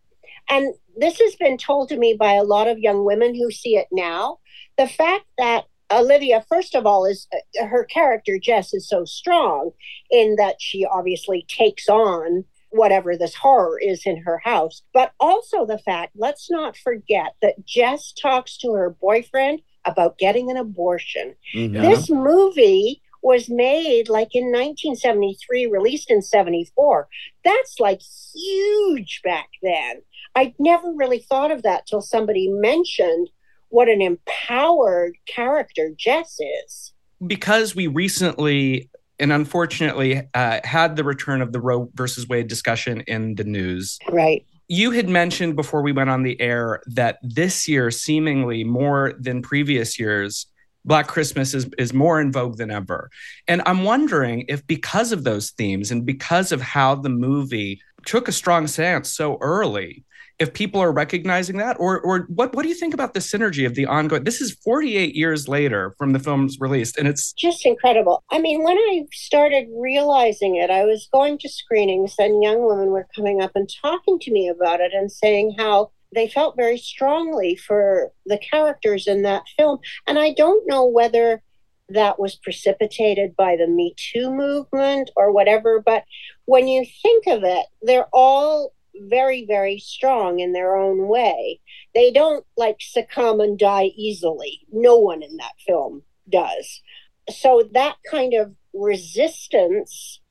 and 0.49 0.73
this 0.97 1.19
has 1.19 1.35
been 1.35 1.57
told 1.57 1.89
to 1.89 1.97
me 1.97 2.15
by 2.19 2.33
a 2.33 2.43
lot 2.43 2.67
of 2.67 2.79
young 2.79 3.05
women 3.05 3.33
who 3.33 3.49
see 3.51 3.77
it 3.77 3.87
now, 3.91 4.39
the 4.77 4.87
fact 4.87 5.25
that 5.37 5.65
Olivia, 5.91 6.45
first 6.49 6.75
of 6.75 6.85
all, 6.85 7.05
is 7.05 7.27
uh, 7.33 7.65
her 7.65 7.85
character, 7.85 8.37
Jess, 8.41 8.73
is 8.73 8.89
so 8.89 9.05
strong 9.05 9.71
in 10.11 10.35
that 10.35 10.55
she 10.59 10.85
obviously 10.85 11.45
takes 11.47 11.87
on 11.87 12.43
whatever 12.69 13.15
this 13.15 13.35
horror 13.35 13.79
is 13.79 14.05
in 14.05 14.17
her 14.23 14.39
house. 14.39 14.81
But 14.93 15.13
also 15.19 15.65
the 15.65 15.77
fact, 15.79 16.13
let's 16.15 16.49
not 16.49 16.77
forget 16.77 17.33
that 17.41 17.65
Jess 17.65 18.13
talks 18.13 18.57
to 18.59 18.73
her 18.73 18.89
boyfriend 18.89 19.61
about 19.85 20.17
getting 20.17 20.51
an 20.51 20.57
abortion. 20.57 21.35
Mm-hmm. 21.55 21.81
This 21.81 22.09
movie 22.09 23.01
was 23.23 23.49
made 23.49 24.09
like 24.09 24.29
in 24.33 24.45
1973, 24.45 25.67
released 25.67 26.11
in 26.11 26.21
74. 26.21 27.07
That's 27.43 27.79
like 27.79 28.01
huge 28.33 29.21
back 29.23 29.49
then. 29.61 30.01
I'd 30.35 30.53
never 30.59 30.91
really 30.93 31.19
thought 31.19 31.51
of 31.51 31.63
that 31.63 31.87
till 31.87 32.01
somebody 32.01 32.47
mentioned 32.47 33.29
what 33.69 33.89
an 33.89 34.01
empowered 34.01 35.15
character 35.25 35.91
Jess 35.97 36.37
is. 36.63 36.93
Because 37.25 37.75
we 37.75 37.87
recently 37.87 38.89
and 39.19 39.31
unfortunately 39.31 40.27
uh, 40.33 40.59
had 40.63 40.95
the 40.95 41.03
return 41.03 41.41
of 41.41 41.51
the 41.51 41.59
Roe 41.59 41.89
versus 41.95 42.27
Wade 42.27 42.47
discussion 42.47 43.01
in 43.01 43.35
the 43.35 43.43
news. 43.43 43.97
Right. 44.09 44.45
You 44.67 44.91
had 44.91 45.07
mentioned 45.07 45.55
before 45.55 45.81
we 45.81 45.91
went 45.93 46.09
on 46.09 46.23
the 46.23 46.39
air 46.41 46.81
that 46.87 47.19
this 47.21 47.67
year, 47.67 47.89
seemingly 47.89 48.63
more 48.63 49.13
than 49.17 49.41
previous 49.41 49.97
years, 49.99 50.45
Black 50.83 51.07
Christmas 51.07 51.53
is, 51.53 51.69
is 51.77 51.93
more 51.93 52.21
in 52.21 52.31
vogue 52.31 52.57
than 52.57 52.71
ever. 52.71 53.09
And 53.47 53.61
I'm 53.65 53.83
wondering 53.83 54.45
if, 54.47 54.65
because 54.67 55.11
of 55.11 55.23
those 55.23 55.51
themes 55.51 55.91
and 55.91 56.05
because 56.05 56.51
of 56.51 56.61
how 56.61 56.95
the 56.95 57.09
movie 57.09 57.81
took 58.05 58.27
a 58.27 58.31
strong 58.31 58.67
stance 58.67 59.09
so 59.09 59.37
early, 59.41 60.05
if 60.39 60.53
people 60.53 60.79
are 60.81 60.91
recognizing 60.91 61.57
that 61.57 61.77
or 61.79 61.99
or 62.01 62.19
what 62.29 62.53
what 62.53 62.63
do 62.63 62.69
you 62.69 62.75
think 62.75 62.93
about 62.93 63.13
the 63.13 63.19
synergy 63.19 63.65
of 63.65 63.75
the 63.75 63.85
ongoing 63.85 64.23
this 64.23 64.41
is 64.41 64.53
48 64.63 65.15
years 65.15 65.47
later 65.47 65.95
from 65.97 66.13
the 66.13 66.19
film's 66.19 66.57
released 66.59 66.97
and 66.97 67.07
it's 67.07 67.33
just 67.33 67.65
incredible 67.65 68.23
i 68.31 68.39
mean 68.39 68.63
when 68.63 68.77
i 68.77 69.05
started 69.11 69.67
realizing 69.75 70.55
it 70.55 70.69
i 70.69 70.85
was 70.85 71.07
going 71.11 71.37
to 71.39 71.49
screenings 71.49 72.15
and 72.19 72.43
young 72.43 72.65
women 72.65 72.89
were 72.89 73.07
coming 73.15 73.41
up 73.41 73.51
and 73.55 73.69
talking 73.81 74.19
to 74.19 74.31
me 74.31 74.47
about 74.47 74.79
it 74.79 74.93
and 74.93 75.11
saying 75.11 75.55
how 75.57 75.91
they 76.13 76.27
felt 76.27 76.55
very 76.55 76.77
strongly 76.77 77.55
for 77.55 78.11
the 78.25 78.37
characters 78.37 79.07
in 79.07 79.23
that 79.23 79.43
film 79.57 79.79
and 80.05 80.19
i 80.19 80.33
don't 80.33 80.67
know 80.67 80.85
whether 80.85 81.41
that 81.89 82.19
was 82.19 82.35
precipitated 82.35 83.33
by 83.35 83.55
the 83.55 83.67
Me 83.67 83.93
Too 83.95 84.29
movement 84.29 85.09
or 85.15 85.31
whatever. 85.31 85.81
But 85.81 86.03
when 86.45 86.67
you 86.67 86.85
think 87.01 87.27
of 87.27 87.43
it, 87.45 87.65
they're 87.81 88.09
all 88.11 88.73
very, 89.01 89.45
very 89.45 89.79
strong 89.79 90.39
in 90.39 90.53
their 90.53 90.75
own 90.75 91.07
way. 91.07 91.59
They 91.93 92.11
don't 92.11 92.45
like 92.55 92.77
succumb 92.79 93.39
and 93.39 93.57
die 93.57 93.91
easily. 93.95 94.61
No 94.71 94.97
one 94.97 95.23
in 95.23 95.37
that 95.37 95.53
film 95.65 96.03
does. 96.29 96.81
So 97.29 97.69
that 97.73 97.97
kind 98.09 98.33
of 98.33 98.53
resistance 98.73 100.21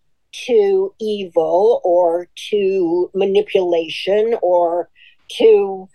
to 0.46 0.94
evil 1.00 1.80
or 1.84 2.28
to 2.50 3.10
manipulation 3.14 4.36
or 4.42 4.90
to 5.38 5.88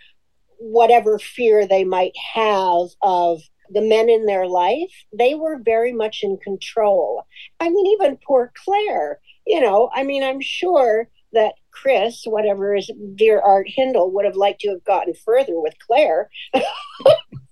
whatever 0.57 1.19
fear 1.19 1.65
they 1.65 1.83
might 1.83 2.13
have 2.33 2.87
of 3.01 3.41
the 3.73 3.81
men 3.81 4.09
in 4.09 4.25
their 4.25 4.47
life, 4.47 4.91
they 5.17 5.33
were 5.33 5.59
very 5.63 5.93
much 5.93 6.19
in 6.23 6.37
control. 6.37 7.25
I 7.59 7.69
mean, 7.69 7.85
even 7.87 8.17
poor 8.17 8.51
Claire, 8.63 9.19
you 9.47 9.61
know, 9.61 9.89
I 9.93 10.03
mean, 10.03 10.23
I'm 10.23 10.41
sure 10.41 11.07
that 11.33 11.53
Chris, 11.71 12.23
whatever 12.25 12.75
is 12.75 12.91
dear 13.15 13.39
Art 13.39 13.67
Hindle, 13.69 14.11
would 14.11 14.25
have 14.25 14.35
liked 14.35 14.61
to 14.61 14.69
have 14.69 14.83
gotten 14.83 15.13
further 15.13 15.59
with 15.59 15.73
Claire. 15.85 16.29
but 16.53 16.63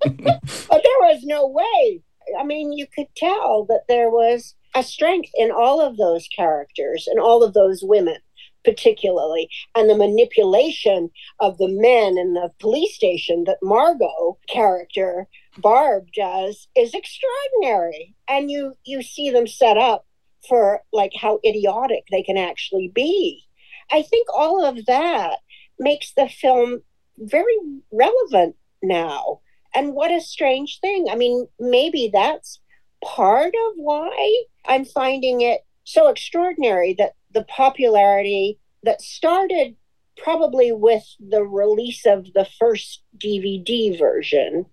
there 0.04 1.00
was 1.02 1.24
no 1.24 1.48
way. 1.48 2.02
I 2.40 2.44
mean, 2.44 2.74
you 2.74 2.86
could 2.88 3.08
tell 3.16 3.66
that 3.66 3.86
there 3.88 4.10
was 4.10 4.56
a 4.76 4.84
strength 4.84 5.32
in 5.36 5.52
all 5.52 5.82
of 5.82 5.98
those 5.98 6.28
characters 6.28 7.08
and 7.08 7.20
all 7.20 7.44
of 7.44 7.54
those 7.54 7.82
women, 7.84 8.18
particularly, 8.64 9.50
and 9.76 9.90
the 9.90 9.98
manipulation 9.98 11.10
of 11.40 11.58
the 11.58 11.68
men 11.68 12.18
in 12.18 12.34
the 12.34 12.52
police 12.60 12.96
station 12.96 13.46
that 13.46 13.58
Margot 13.64 14.38
character 14.48 15.28
Barb 15.58 16.08
does 16.16 16.68
is 16.76 16.94
extraordinary. 16.94 18.16
And 18.28 18.52
you 18.52 18.76
you 18.86 19.02
see 19.02 19.30
them 19.32 19.48
set 19.48 19.78
up 19.78 20.06
for 20.48 20.82
like 20.94 21.12
how 21.20 21.40
idiotic 21.46 22.06
they 22.12 22.24
can 22.24 22.38
actually 22.38 22.92
be. 22.94 23.49
I 23.92 24.02
think 24.02 24.28
all 24.36 24.64
of 24.64 24.86
that 24.86 25.40
makes 25.78 26.14
the 26.14 26.30
film 26.30 26.82
very 27.18 27.58
relevant 27.92 28.56
now. 28.82 29.42
And 29.76 29.94
what 29.94 30.12
a 30.12 30.22
strange 30.22 30.80
thing. 30.80 31.08
I 31.12 31.16
mean, 31.16 31.48
maybe 31.60 32.10
that's 32.12 32.60
part 33.04 33.54
of 33.54 33.74
why 33.76 34.44
I'm 34.66 34.86
finding 34.86 35.42
it 35.42 35.62
so 35.84 36.08
extraordinary 36.08 36.96
that 36.98 37.14
the 37.32 37.44
popularity 37.44 38.60
that 38.84 39.02
started 39.02 39.76
probably 40.18 40.72
with 40.72 41.04
the 41.20 41.44
release 41.44 42.06
of 42.06 42.34
the 42.34 42.48
first 42.60 43.04
DVD 43.18 43.98
version 43.98 44.66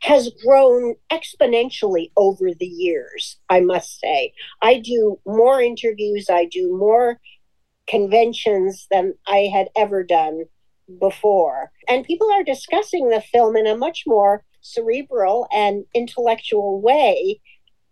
has 0.00 0.30
grown 0.44 0.94
exponentially 1.10 2.10
over 2.16 2.52
the 2.52 2.66
years, 2.66 3.38
I 3.48 3.60
must 3.60 4.00
say. 4.00 4.32
I 4.60 4.78
do 4.78 5.18
more 5.24 5.62
interviews, 5.62 6.26
I 6.28 6.44
do 6.44 6.76
more 6.76 7.20
conventions 7.86 8.86
than 8.90 9.14
I 9.26 9.50
had 9.52 9.68
ever 9.76 10.02
done 10.02 10.44
before. 11.00 11.70
And 11.88 12.04
people 12.04 12.30
are 12.32 12.44
discussing 12.44 13.08
the 13.08 13.20
film 13.20 13.56
in 13.56 13.66
a 13.66 13.76
much 13.76 14.04
more 14.06 14.44
cerebral 14.60 15.46
and 15.52 15.84
intellectual 15.94 16.80
way 16.80 17.40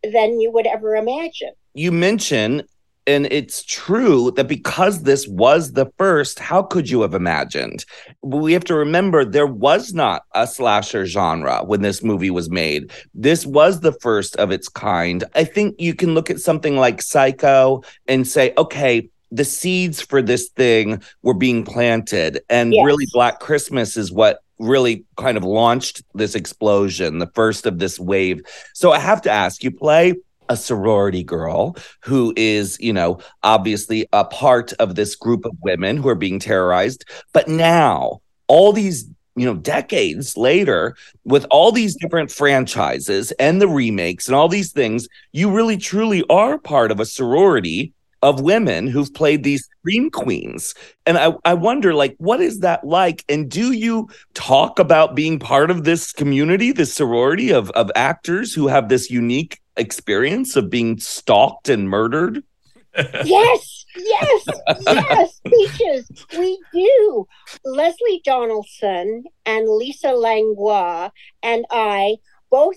than 0.03 0.41
you 0.41 0.51
would 0.51 0.67
ever 0.67 0.97
imagine. 0.97 1.53
You 1.75 1.93
mention 1.93 2.63
and 3.07 3.27
it's 3.33 3.65
true 3.65 4.31
that 4.33 4.47
because 4.47 5.03
this 5.03 5.27
was 5.27 5.73
the 5.73 5.91
first, 5.99 6.39
how 6.39 6.63
could 6.63 6.89
you 6.89 7.03
have 7.03 7.15
imagined? 7.15 7.85
We 8.23 8.53
have 8.53 8.65
to 8.65 8.75
remember 8.75 9.25
there 9.25 9.47
was 9.47 9.93
not 9.93 10.23
a 10.35 10.47
slasher 10.47 11.05
genre 11.07 11.65
when 11.65 11.83
this 11.83 12.03
movie 12.03 12.31
was 12.31 12.49
made. 12.49 12.93
This 13.13 13.45
was 13.45 13.81
the 13.81 13.93
first 13.93 14.37
of 14.37 14.53
its 14.53 14.69
kind. 14.69 15.25
I 15.35 15.45
think 15.45 15.81
you 15.81 15.95
can 15.95 16.15
look 16.15 16.31
at 16.31 16.39
something 16.39 16.77
like 16.77 17.03
Psycho 17.03 17.83
and 18.07 18.27
say, 18.27 18.55
okay, 18.57 19.09
the 19.33 19.45
seeds 19.45 20.01
for 20.01 20.23
this 20.23 20.49
thing 20.51 21.03
were 21.23 21.35
being 21.35 21.65
planted 21.65 22.41
and 22.49 22.73
yes. 22.73 22.85
really 22.85 23.07
black 23.13 23.41
christmas 23.41 23.97
is 23.97 24.13
what 24.13 24.41
really 24.59 25.05
kind 25.17 25.37
of 25.37 25.43
launched 25.43 26.03
this 26.15 26.37
explosion 26.37 27.19
the 27.19 27.31
first 27.35 27.67
of 27.67 27.79
this 27.79 27.99
wave 27.99 28.43
so 28.75 28.93
i 28.93 28.99
have 28.99 29.23
to 29.23 29.31
ask 29.31 29.65
you 29.65 29.71
play 29.71 30.15
a 30.49 30.57
sorority 30.57 31.23
girl 31.25 31.77
who 32.01 32.35
is, 32.37 32.77
you 32.79 32.93
know, 32.93 33.19
obviously 33.43 34.07
a 34.13 34.25
part 34.25 34.73
of 34.75 34.97
this 34.97 35.17
group 35.17 35.47
of 35.47 35.53
women 35.63 35.97
who 35.97 36.09
are 36.09 36.15
being 36.15 36.39
terrorized. 36.39 37.05
But 37.33 37.49
now, 37.49 38.21
all 38.49 38.73
these 38.73 39.09
you 39.35 39.47
know, 39.47 39.55
decades 39.55 40.37
later, 40.37 40.95
with 41.25 41.47
all 41.51 41.73
these 41.73 41.97
different 41.97 42.31
franchises 42.31 43.33
and 43.33 43.61
the 43.61 43.69
remakes 43.69 44.29
and 44.29 44.35
all 44.35 44.49
these 44.49 44.73
things, 44.73 45.09
you 45.33 45.51
really 45.51 45.79
truly 45.79 46.23
are 46.29 46.59
part 46.59 46.91
of 46.91 47.01
a 47.01 47.07
sorority 47.07 47.95
of 48.23 48.41
women 48.41 48.87
who've 48.87 49.13
played 49.13 49.43
these 49.43 49.69
scream 49.81 50.11
queens. 50.11 50.75
And 51.07 51.19
I, 51.19 51.35
I 51.45 51.55
wonder, 51.55 51.93
like, 51.93 52.15
what 52.19 52.41
is 52.41 52.61
that 52.61 52.85
like? 52.85 53.25
And 53.29 53.51
do 53.51 53.73
you 53.73 54.09
talk 54.35 54.79
about 54.79 55.17
being 55.17 55.39
part 55.39 55.71
of 55.71 55.85
this 55.85 56.13
community, 56.13 56.73
this 56.73 56.95
sorority 56.95 57.51
of, 57.51 57.71
of 57.71 57.91
actors 57.97 58.55
who 58.55 58.69
have 58.69 58.89
this 58.89 59.11
unique 59.11 59.61
experience 59.77 60.57
of 60.57 60.71
being 60.71 60.99
stalked 60.99 61.69
and 61.69 61.91
murdered? 61.91 62.45
yes, 63.25 63.87
yes, 63.97 64.47
yes, 64.83 65.41
Peaches, 65.47 66.11
we 66.39 66.63
do. 66.73 67.27
Lesleh 67.67 68.23
Donaldson 68.23 69.25
and 69.47 69.69
Lisa 69.69 70.13
Langlois 70.13 71.11
and 71.43 71.65
I 71.71 72.17
both, 72.51 72.77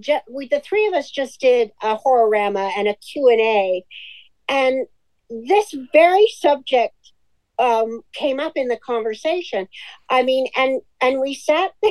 ju- 0.00 0.18
we, 0.30 0.48
the 0.48 0.60
three 0.60 0.86
of 0.86 0.94
us 0.94 1.10
just 1.10 1.40
did 1.40 1.72
a 1.82 1.96
horrorama 1.96 2.72
and 2.74 2.88
a 2.88 2.94
Q&A 2.94 3.84
and 4.50 4.86
this 5.30 5.74
very 5.92 6.26
subject 6.36 6.94
um, 7.58 8.02
came 8.12 8.40
up 8.40 8.52
in 8.56 8.68
the 8.68 8.76
conversation. 8.76 9.68
I 10.10 10.22
mean, 10.22 10.48
and 10.56 10.80
and 11.00 11.20
we 11.20 11.34
sat 11.34 11.72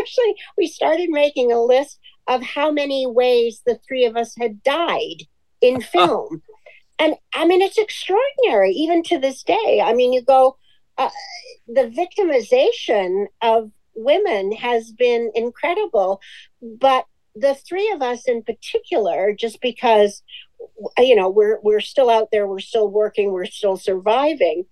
actually 0.00 0.34
we 0.56 0.66
started 0.66 1.10
making 1.10 1.52
a 1.52 1.62
list 1.62 1.98
of 2.26 2.42
how 2.42 2.70
many 2.70 3.06
ways 3.06 3.62
the 3.66 3.78
three 3.86 4.04
of 4.04 4.16
us 4.16 4.34
had 4.36 4.62
died 4.62 5.24
in 5.60 5.80
film. 5.82 6.42
And 6.98 7.14
I 7.34 7.46
mean, 7.46 7.62
it's 7.62 7.78
extraordinary, 7.78 8.72
even 8.72 9.02
to 9.04 9.18
this 9.18 9.42
day. 9.44 9.80
I 9.84 9.92
mean, 9.94 10.12
you 10.12 10.22
go, 10.22 10.56
uh, 10.96 11.10
the 11.68 11.88
victimization 11.88 13.26
of 13.40 13.70
women 13.94 14.52
has 14.52 14.90
been 14.92 15.30
incredible. 15.34 16.20
But 16.60 17.06
the 17.36 17.54
three 17.54 17.90
of 17.90 18.02
us 18.02 18.26
in 18.26 18.42
particular, 18.42 19.32
just 19.32 19.60
because 19.60 20.22
Uh, 20.98 21.02
you 21.02 21.14
know 21.14 21.28
we're 21.28 21.58
we're 21.62 21.80
still 21.80 22.10
out 22.10 22.28
there 22.30 22.46
we're 22.46 22.58
still 22.58 22.88
working 22.88 23.32
we're 23.32 23.46
still 23.46 23.76
surviving. 23.76 24.64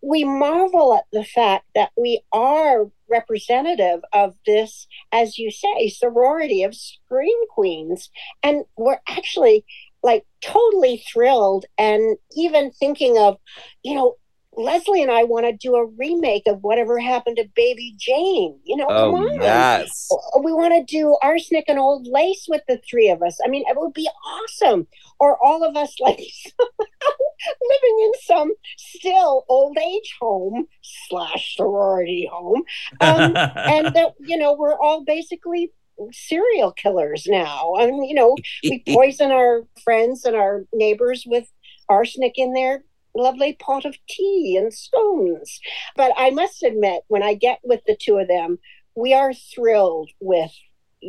We 0.00 0.24
marvel 0.24 0.94
at 0.94 1.04
the 1.12 1.24
fact 1.24 1.66
that 1.74 1.90
we 1.96 2.20
are 2.32 2.90
representative 3.10 4.00
of 4.12 4.34
this 4.46 4.86
as 5.12 5.38
you 5.38 5.50
say 5.50 5.88
sorority 5.88 6.62
of 6.62 6.74
scream 6.74 7.38
queens. 7.50 8.10
And 8.42 8.64
we're 8.76 9.00
actually 9.08 9.64
like 10.02 10.24
totally 10.40 11.02
thrilled 11.12 11.64
and 11.76 12.16
even 12.36 12.70
thinking 12.70 13.18
of 13.18 13.38
you 13.82 13.94
know 13.94 14.16
Lesleh 14.58 15.02
and 15.02 15.10
I 15.10 15.22
want 15.24 15.46
to 15.46 15.52
do 15.52 15.76
a 15.76 15.86
remake 15.86 16.42
of 16.46 16.62
whatever 16.62 16.98
happened 16.98 17.36
to 17.36 17.48
Baby 17.54 17.94
Jane. 17.96 18.58
You 18.64 18.76
know, 18.76 18.86
oh, 18.88 19.12
come 19.12 19.24
on. 19.24 19.34
Yes. 19.36 20.08
We 20.42 20.52
want 20.52 20.74
to 20.74 20.84
do 20.84 21.16
Arsenic 21.22 21.66
and 21.68 21.78
Old 21.78 22.08
Lace 22.08 22.46
with 22.48 22.62
the 22.66 22.80
three 22.88 23.08
of 23.08 23.22
us. 23.22 23.38
I 23.44 23.48
mean, 23.48 23.64
it 23.68 23.76
would 23.78 23.94
be 23.94 24.08
awesome. 24.26 24.88
Or 25.20 25.38
all 25.44 25.64
of 25.64 25.76
us 25.76 25.94
like 26.00 26.18
living 26.18 27.98
in 28.04 28.12
some 28.22 28.52
still 28.76 29.44
old 29.48 29.78
age 29.78 30.16
home 30.20 30.66
slash 30.82 31.56
sorority 31.56 32.28
home. 32.30 32.64
Um, 33.00 33.36
and 33.36 33.94
that, 33.94 34.14
you 34.20 34.36
know, 34.36 34.54
we're 34.54 34.78
all 34.78 35.04
basically 35.04 35.72
serial 36.12 36.72
killers 36.72 37.26
now. 37.26 37.74
I 37.78 37.86
mean, 37.86 38.04
you 38.04 38.14
know, 38.14 38.36
we 38.62 38.82
poison 38.88 39.30
our 39.30 39.66
friends 39.84 40.24
and 40.24 40.36
our 40.36 40.64
neighbors 40.72 41.24
with 41.26 41.48
arsenic 41.88 42.34
in 42.36 42.52
their 42.52 42.84
lovely 43.18 43.54
pot 43.54 43.84
of 43.84 43.96
tea 44.08 44.56
and 44.56 44.72
scones. 44.72 45.60
But 45.96 46.12
I 46.16 46.30
must 46.30 46.62
admit, 46.62 47.02
when 47.08 47.22
I 47.22 47.34
get 47.34 47.58
with 47.62 47.80
the 47.86 47.96
two 48.00 48.16
of 48.18 48.28
them, 48.28 48.58
we 48.94 49.12
are 49.12 49.32
thrilled 49.32 50.10
with 50.20 50.52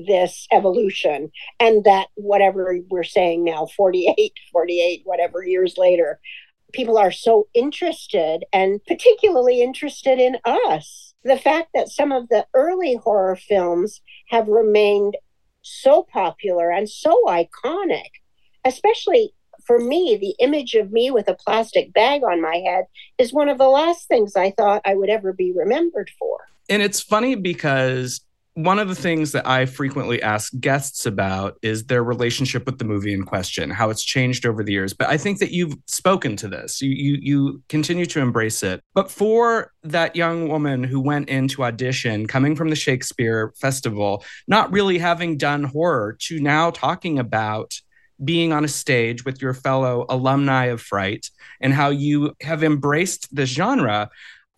this 0.08 0.48
evolution 0.52 1.32
and 1.60 1.84
that 1.84 2.08
whatever 2.15 2.78
we're 2.89 3.04
saying 3.04 3.43
now 3.43 3.67
48 3.76 4.34
48 4.52 5.02
whatever 5.04 5.43
years 5.43 5.80
later 5.80 6.19
people 6.74 6.98
are 7.00 7.12
so 7.12 7.48
interested 7.56 8.45
and 8.54 8.84
particularly 8.86 9.63
interested 9.63 10.19
in 10.19 10.38
us 10.45 11.15
the 11.24 11.38
fact 11.38 11.69
that 11.74 11.89
some 11.89 12.12
of 12.12 12.30
the 12.30 12.45
early 12.54 13.00
horror 13.04 13.36
films 13.36 14.02
have 14.30 14.48
remained 14.48 15.17
so 15.63 16.04
popular 16.13 16.69
and 16.69 16.88
so 16.88 17.24
iconic 17.28 18.12
especially 18.63 19.34
for 19.69 19.77
me, 19.77 20.17
the 20.19 20.34
image 20.43 20.73
of 20.73 20.91
me 20.91 21.12
with 21.12 21.27
a 21.27 21.36
plastic 21.36 21.93
bag 21.93 22.23
on 22.23 22.41
my 22.41 22.55
head 22.55 22.86
is 23.19 23.32
one 23.32 23.49
of 23.49 23.60
the 23.60 23.67
last 23.67 24.08
things 24.08 24.36
I 24.36 24.49
thought 24.49 24.82
I 24.84 24.95
would 24.95 25.12
ever 25.12 25.32
be 25.32 25.53
remembered 25.55 26.10
for. 26.17 26.39
And 26.69 26.82
it's 26.82 26.99
funny 26.99 27.36
because 27.36 28.21
one 28.55 28.79
of 28.79 28.88
the 28.88 28.95
things 28.95 29.32
that 29.34 29.45
I 29.45 29.67
frequently 29.67 30.23
ask 30.23 30.51
guests 30.60 31.05
about 31.05 31.60
is 31.62 31.84
their 31.84 32.03
relationship 32.03 32.65
with 32.65 32.79
the 32.79 32.84
movie 32.84 33.13
in 33.13 33.25
question, 33.25 33.69
how 33.69 33.91
it's 33.91 34.03
changed 34.03 34.43
over 34.43 34.63
the 34.63 34.71
years. 34.71 34.95
But 34.95 35.10
I 35.10 35.17
think 35.17 35.38
that 35.38 35.51
you've 35.51 35.75
spoken 35.86 36.36
to 36.38 36.47
this. 36.47 36.82
You 36.82 36.89
you 36.89 37.19
you 37.21 37.63
continue 37.69 38.08
to 38.08 38.21
embrace 38.21 38.63
it. 38.63 38.82
But 38.95 39.12
for 39.12 39.71
that 39.84 40.15
young 40.15 40.47
woman 40.47 40.84
who 40.84 40.99
went 40.99 41.29
into 41.29 41.63
audition, 41.63 42.25
coming 42.25 42.55
from 42.55 42.71
the 42.71 42.75
Shakespeare 42.75 43.53
Festival, 43.55 44.25
not 44.47 44.71
really 44.73 44.97
having 44.97 45.38
done 45.38 45.63
horror, 45.63 46.17
to 46.21 46.39
now 46.39 46.71
talking 46.71 47.19
about 47.19 47.79
being 48.23 48.53
on 48.53 48.63
a 48.63 48.67
stage 48.67 49.25
with 49.25 49.41
your 49.41 49.53
fellow 49.53 50.05
alumni 50.10 50.65
of 50.65 50.82
Fright 50.82 51.29
and 51.62 51.73
how 51.73 51.89
you 51.89 52.34
have 52.41 52.63
embraced 52.63 53.34
the 53.36 53.45
genre 53.45 54.10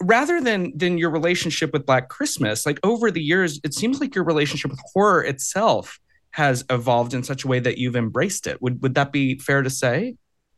rather 0.02 0.42
than 0.42 0.76
than 0.76 0.98
your 0.98 1.10
relationship 1.10 1.72
with 1.74 1.86
Black 1.86 2.10
Christmas. 2.10 2.66
Like 2.66 2.80
over 2.84 3.12
the 3.12 3.22
years, 3.22 3.60
it 3.64 3.74
seems 3.74 4.00
like 4.00 4.16
your 4.16 4.24
relationship 4.24 4.72
with 4.72 4.82
horror 4.94 5.24
itself 5.24 6.00
has 6.32 6.64
evolved 6.70 7.14
in 7.14 7.24
such 7.24 7.44
a 7.44 7.48
way 7.48 7.60
that 7.60 7.78
you've 7.78 7.96
embraced 7.96 8.48
it. 8.48 8.62
Would 8.62 8.82
would 8.82 8.96
that 8.96 9.12
be 9.12 9.38
fair 9.38 9.62
to 9.62 9.70
say? 9.70 10.16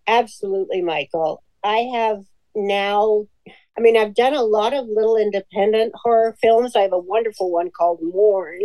Absolutely, 0.07 0.81
Michael. 0.81 1.43
I 1.63 1.89
have 1.93 2.23
now 2.55 3.27
I 3.77 3.81
mean, 3.81 3.97
I've 3.97 4.13
done 4.13 4.33
a 4.33 4.43
lot 4.43 4.73
of 4.73 4.85
little 4.87 5.17
independent 5.17 5.93
horror 5.95 6.35
films. 6.41 6.75
I 6.75 6.81
have 6.81 6.93
a 6.93 6.99
wonderful 6.99 7.51
one 7.51 7.71
called 7.71 7.99
Mourn, 8.01 8.61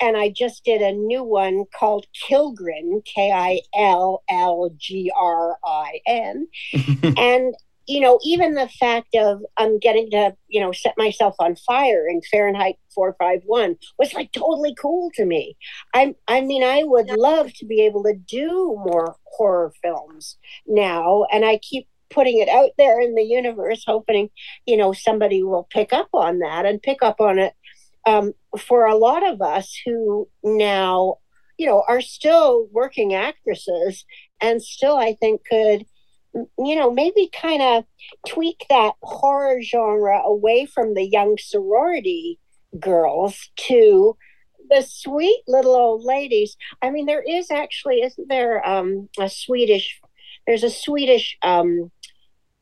and 0.00 0.16
I 0.16 0.30
just 0.30 0.64
did 0.64 0.82
a 0.82 0.92
new 0.92 1.22
one 1.22 1.64
called 1.78 2.06
Killgrin, 2.26 3.04
K 3.04 3.30
I 3.32 3.60
L 3.76 4.22
L 4.28 4.70
G 4.76 5.10
R 5.16 5.58
I 5.64 6.00
N. 6.06 6.48
And, 7.16 7.54
you 7.86 8.00
know, 8.00 8.18
even 8.24 8.54
the 8.54 8.68
fact 8.68 9.14
of 9.14 9.42
I'm 9.56 9.78
getting 9.78 10.10
to, 10.10 10.34
you 10.48 10.60
know, 10.60 10.72
set 10.72 10.94
myself 10.96 11.34
on 11.38 11.56
fire 11.56 12.08
in 12.08 12.22
Fahrenheit 12.22 12.78
451 12.94 13.76
was 13.98 14.14
like 14.14 14.32
totally 14.32 14.74
cool 14.74 15.10
to 15.14 15.24
me. 15.24 15.56
I 15.94 16.14
I 16.26 16.40
mean, 16.40 16.64
I 16.64 16.82
would 16.84 17.10
love 17.10 17.52
to 17.54 17.66
be 17.66 17.82
able 17.82 18.02
to 18.04 18.14
do 18.14 18.76
more 18.84 19.16
horror 19.24 19.72
films 19.82 20.38
now. 20.66 21.26
And 21.30 21.44
I 21.44 21.58
keep 21.58 21.86
putting 22.10 22.38
it 22.38 22.48
out 22.48 22.70
there 22.78 23.00
in 23.00 23.14
the 23.14 23.22
universe, 23.22 23.84
hoping, 23.86 24.30
you 24.66 24.76
know, 24.76 24.92
somebody 24.92 25.42
will 25.42 25.66
pick 25.70 25.92
up 25.92 26.08
on 26.14 26.38
that 26.38 26.64
and 26.64 26.82
pick 26.82 27.02
up 27.02 27.20
on 27.20 27.38
it 27.38 27.54
um, 28.06 28.34
for 28.58 28.86
a 28.86 28.96
lot 28.96 29.26
of 29.26 29.42
us 29.42 29.78
who 29.84 30.28
now, 30.42 31.16
you 31.58 31.66
know, 31.66 31.84
are 31.88 32.00
still 32.00 32.68
working 32.72 33.14
actresses 33.14 34.04
and 34.40 34.62
still, 34.62 34.96
I 34.96 35.14
think, 35.14 35.42
could, 35.48 35.86
you 36.34 36.76
know, 36.76 36.90
maybe 36.90 37.30
kind 37.32 37.62
of 37.62 37.84
tweak 38.26 38.66
that 38.68 38.94
horror 39.02 39.62
genre 39.62 40.20
away 40.24 40.66
from 40.66 40.94
the 40.94 41.04
young 41.04 41.36
sorority 41.38 42.38
girls 42.78 43.50
to 43.56 44.16
the 44.70 44.82
sweet 44.82 45.42
little 45.46 45.74
old 45.74 46.04
ladies. 46.04 46.56
I 46.82 46.90
mean, 46.90 47.06
there 47.06 47.22
is 47.22 47.50
actually, 47.50 48.02
isn't 48.02 48.28
there 48.28 48.66
um, 48.66 49.08
a 49.18 49.28
Swedish, 49.28 50.00
there's 50.46 50.64
a 50.64 50.70
Swedish 50.70 51.36
um, 51.42 51.90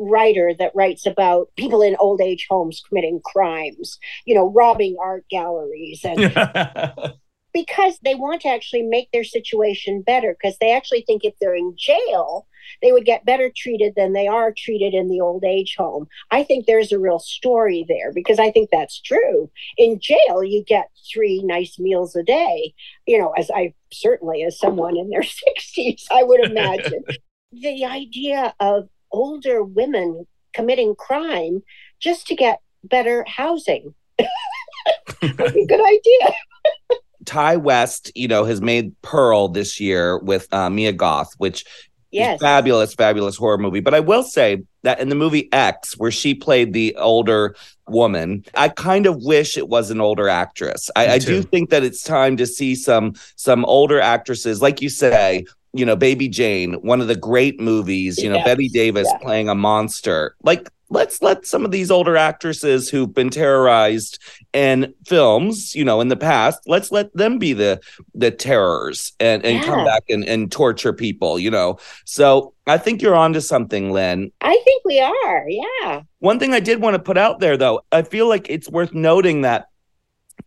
writer 0.09 0.53
that 0.59 0.75
writes 0.75 1.07
about 1.07 1.49
people 1.57 1.83
in 1.83 1.97
old 1.99 2.21
age 2.21 2.47
homes 2.49 2.83
committing 2.89 3.21
crimes, 3.25 3.99
you 4.25 4.35
know, 4.35 4.51
robbing 4.51 4.97
art 5.01 5.25
galleries 5.31 6.05
and 6.05 6.19
because 7.53 7.99
they 8.03 8.15
want 8.15 8.43
to 8.43 8.49
actually 8.49 8.83
make 8.83 9.11
their 9.13 9.25
situation 9.25 10.03
better 10.03 10.37
because 10.41 10.57
they 10.59 10.73
actually 10.73 11.03
think 11.07 11.25
if 11.25 11.35
they're 11.41 11.55
in 11.55 11.75
jail, 11.77 12.47
they 12.81 12.93
would 12.93 13.05
get 13.05 13.25
better 13.25 13.51
treated 13.55 13.95
than 13.97 14.13
they 14.13 14.27
are 14.27 14.53
treated 14.57 14.95
in 14.95 15.09
the 15.09 15.21
old 15.21 15.45
age 15.45 15.75
home. 15.77 16.07
I 16.31 16.45
think 16.45 16.67
there's 16.67 16.93
a 16.93 16.99
real 16.99 17.19
story 17.19 17.85
there 17.89 18.13
because 18.13 18.39
I 18.39 18.51
think 18.51 18.71
that's 18.71 19.01
true. 19.01 19.51
In 19.77 20.01
jail, 20.01 20.43
you 20.43 20.65
get 20.67 20.91
three 21.13 21.43
nice 21.43 21.79
meals 21.79 22.17
a 22.17 22.23
day, 22.23 22.75
you 23.07 23.19
know, 23.19 23.33
as 23.33 23.51
I 23.51 23.75
certainly, 23.93 24.43
as 24.45 24.59
someone 24.59 24.97
in 24.97 25.11
their 25.11 25.23
60s, 25.59 26.05
I 26.11 26.23
would 26.23 26.41
imagine. 26.45 27.05
the 27.53 27.85
idea 27.85 28.55
of 28.61 28.89
older 29.13 29.63
women 29.63 30.27
committing 30.53 30.95
crime 30.95 31.63
just 32.01 32.27
to 32.29 32.35
get 32.35 32.61
better 32.85 33.25
housing. 33.27 33.95
Would 34.19 35.55
be 35.55 35.63
a 35.63 35.67
good 35.67 35.81
idea. 35.81 36.35
Ti 37.25 37.57
West, 37.57 38.11
you 38.15 38.27
know, 38.27 38.45
has 38.45 38.61
made 38.61 39.01
Pearl 39.03 39.49
this 39.49 39.79
year 39.79 40.19
with 40.19 40.53
uh, 40.53 40.69
Mia 40.69 40.93
Goth, 40.93 41.33
which 41.39 41.65
yes. 42.11 42.37
is 42.37 42.41
fabulous, 42.41 42.95
fabulous 42.95 43.37
horror 43.37 43.59
movie. 43.59 43.81
But 43.81 43.95
I 43.95 44.01
will 44.01 44.23
say 44.23 44.63
that 44.83 45.01
in 45.01 45.09
the 45.09 45.15
movie 45.15 45.49
X, 45.53 45.97
where 45.97 46.11
she 46.11 46.35
played 46.35 46.73
the 46.73 46.97
older 46.97 47.55
woman, 47.89 48.45
I 48.55 48.69
kind 48.69 49.07
of 49.07 49.23
wish 49.23 49.57
it 49.57 49.69
was 49.69 49.91
an 49.91 50.01
older 50.01 50.29
actress. 50.29 50.91
I, 50.97 51.15
I 51.15 51.19
do 51.19 51.43
think 51.43 51.71
that 51.71 51.85
it's 51.85 52.03
time 52.03 52.37
to 52.39 52.47
see 52.47 52.75
some 52.75 53.15
some 53.37 53.65
older 53.65 54.01
actresses, 54.01 54.61
like 54.61 54.83
you 54.83 54.89
say, 54.89 55.45
you 55.73 55.87
know, 55.87 55.97
Baby 55.97 56.29
Jane, 56.29 56.75
one 56.75 57.01
of 57.01 57.09
the 57.09 57.17
great 57.17 57.61
movies, 57.61 58.19
you 58.19 58.29
know, 58.29 58.37
yes. 58.37 58.45
Bette 58.45 58.69
Davis 58.69 59.09
playing 59.23 59.49
a 59.49 59.55
monster. 59.55 60.37
Like, 60.43 60.69
let's 60.93 61.23
let 61.23 61.47
some 61.47 61.65
of 61.65 61.71
these 61.71 61.91
older 61.91 62.17
actresses 62.17 62.91
who've 62.91 63.13
been 63.13 63.31
terrorized 63.31 64.19
in 64.53 64.93
films, 65.07 65.75
you 65.75 65.85
know, 65.85 66.01
in 66.01 66.09
the 66.09 66.17
past, 66.17 66.61
let's 66.67 66.93
let 66.93 67.13
them 67.17 67.39
be 67.39 67.55
the 67.55 67.81
the 68.15 68.31
terrors 68.31 69.13
and, 69.19 69.45
and 69.45 69.57
yeah. 69.57 69.65
come 69.65 69.85
back 69.85 70.03
and, 70.11 70.25
and 70.25 70.53
torture 70.53 70.93
people, 70.93 71.39
you 71.39 71.51
know. 71.51 71.79
So 72.05 72.53
I 72.67 72.77
think 72.77 73.01
you're 73.01 73.17
onto 73.17 73.41
something, 73.41 73.91
Lynne. 73.91 74.31
I 74.43 74.61
think 74.65 74.85
we 74.85 75.01
are, 75.01 75.47
yeah. 75.49 76.03
One 76.19 76.39
thing 76.39 76.53
I 76.53 76.61
did 76.61 76.83
want 76.83 76.95
to 76.95 77.03
put 77.03 77.17
out 77.17 77.41
there 77.41 77.57
though, 77.57 77.81
I 77.91 78.03
feel 78.03 78.29
like 78.29 78.49
it's 78.51 78.69
worth 78.69 78.93
noting 78.93 79.41
that 79.41 79.69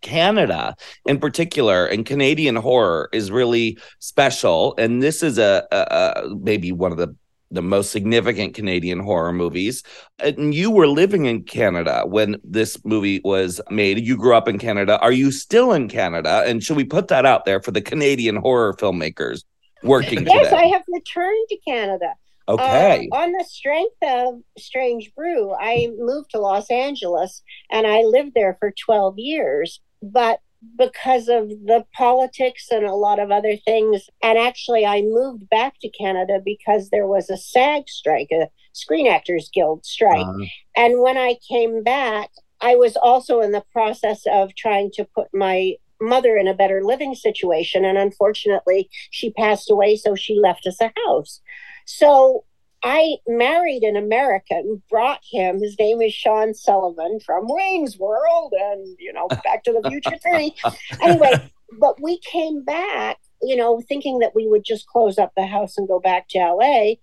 Canada 0.02 0.76
in 1.06 1.20
particular 1.20 1.86
and 1.86 2.06
Canadian 2.06 2.56
horror 2.56 3.10
is 3.12 3.32
really 3.32 3.78
special. 4.00 4.76
And 4.78 5.02
this 5.02 5.24
is 5.24 5.38
a, 5.38 5.66
a, 5.72 5.78
a, 5.78 6.36
maybe 6.36 6.72
one 6.72 6.92
of 6.92 6.98
the 6.98 7.16
the 7.52 7.62
most 7.62 7.92
significant 7.92 8.54
Canadian 8.54 9.00
horror 9.00 9.32
movies. 9.32 9.84
And 10.20 10.54
you 10.54 10.72
were 10.72 10.88
living 10.88 11.26
in 11.26 11.44
Canada 11.44 12.04
when 12.06 12.38
this 12.44 12.84
movie 12.84 13.22
was 13.24 13.62
made. 13.70 14.00
You 14.00 14.18
grew 14.18 14.36
up 14.36 14.48
in 14.48 14.58
Canada. 14.58 15.00
Are 15.00 15.12
you 15.12 15.32
still 15.32 15.72
in 15.72 15.88
Canada? 15.88 16.44
And 16.46 16.64
should 16.64 16.76
we 16.76 16.84
put 16.84 17.08
that 17.10 17.26
out 17.26 17.46
there 17.46 17.62
for 17.62 17.72
the 17.72 17.82
Canadian 17.82 18.36
horror 18.36 18.74
filmmakers 18.74 19.44
working 19.84 20.26
yes, 20.28 20.50
today? 20.50 20.58
I 20.58 20.66
have 20.68 20.84
returned 20.88 21.48
to 21.50 21.58
Canada. 21.68 22.14
Okay. 22.48 23.10
Uh, 23.12 23.16
on 23.16 23.32
the 23.32 23.44
strength 23.44 23.96
of 24.04 24.36
Strange 24.58 25.14
Brew, 25.16 25.54
I 25.54 25.90
moved 25.98 26.32
to 26.32 26.40
Los 26.40 26.70
Angeles 26.70 27.42
and 27.72 27.88
I 27.88 28.02
lived 28.02 28.34
there 28.36 28.56
for 28.60 28.72
12 28.72 29.18
years. 29.18 29.80
But 30.12 30.40
because 30.78 31.28
of 31.28 31.50
the 31.50 31.86
politics 31.94 32.68
and 32.72 32.86
a 32.86 32.96
lot 32.96 33.20
of 33.20 33.32
other 33.32 33.56
things, 33.58 34.10
and 34.24 34.38
actually, 34.38 34.86
I 34.86 35.02
moved 35.02 35.50
back 35.50 35.76
to 35.82 35.90
Canada 35.90 36.40
because 36.44 36.90
there 36.90 37.08
was 37.08 37.30
a 37.30 37.38
SAG 37.38 37.88
strike, 37.88 38.30
a 38.32 38.50
Screen 38.74 39.08
Actors 39.08 39.50
Guild 39.54 39.86
strike. 39.86 40.26
Uh, 40.26 40.46
And 40.76 41.02
when 41.02 41.18
I 41.18 41.38
came 41.48 41.84
back, 41.84 42.30
I 42.62 42.76
was 42.76 42.96
also 42.96 43.42
in 43.42 43.52
the 43.52 43.64
process 43.72 44.24
of 44.26 44.56
trying 44.56 44.92
to 44.96 45.06
put 45.06 45.28
my 45.34 45.76
mother 46.02 46.36
in 46.36 46.48
a 46.48 46.54
better 46.54 46.84
living 46.84 47.16
situation. 47.16 47.86
And 47.86 47.98
unfortunately, 47.98 48.90
she 49.12 49.32
passed 49.32 49.70
away, 49.72 49.96
so 49.96 50.16
she 50.16 50.38
left 50.40 50.68
us 50.68 50.82
a 50.82 50.92
house. 51.08 51.42
So 51.86 52.44
I 52.86 53.18
married 53.28 53.82
an 53.82 53.96
American, 53.96 54.84
brought 54.92 55.22
him, 55.28 55.60
his 55.60 55.76
name 55.80 56.04
is 56.04 56.14
Sean 56.14 56.54
Sullivan 56.54 57.20
from 57.20 57.48
Wayne's 57.48 57.98
World 57.98 58.54
and, 58.56 58.96
you 59.00 59.12
know, 59.12 59.28
Back 59.44 59.64
to 59.64 59.74
the 59.74 59.90
Future 59.90 60.18
3. 60.22 60.56
Anyway, 61.02 61.52
but 61.80 62.00
we 62.00 62.20
came 62.20 62.64
back, 62.64 63.18
you 63.42 63.56
know, 63.56 63.82
thinking 63.90 64.20
that 64.20 64.36
we 64.36 64.48
would 64.48 64.64
just 64.64 64.86
close 64.86 65.18
up 65.18 65.32
the 65.36 65.48
house 65.48 65.80
and 65.80 65.88
go 65.88 66.00
back 66.00 66.28
to 66.30 66.38
LA. 66.38 66.94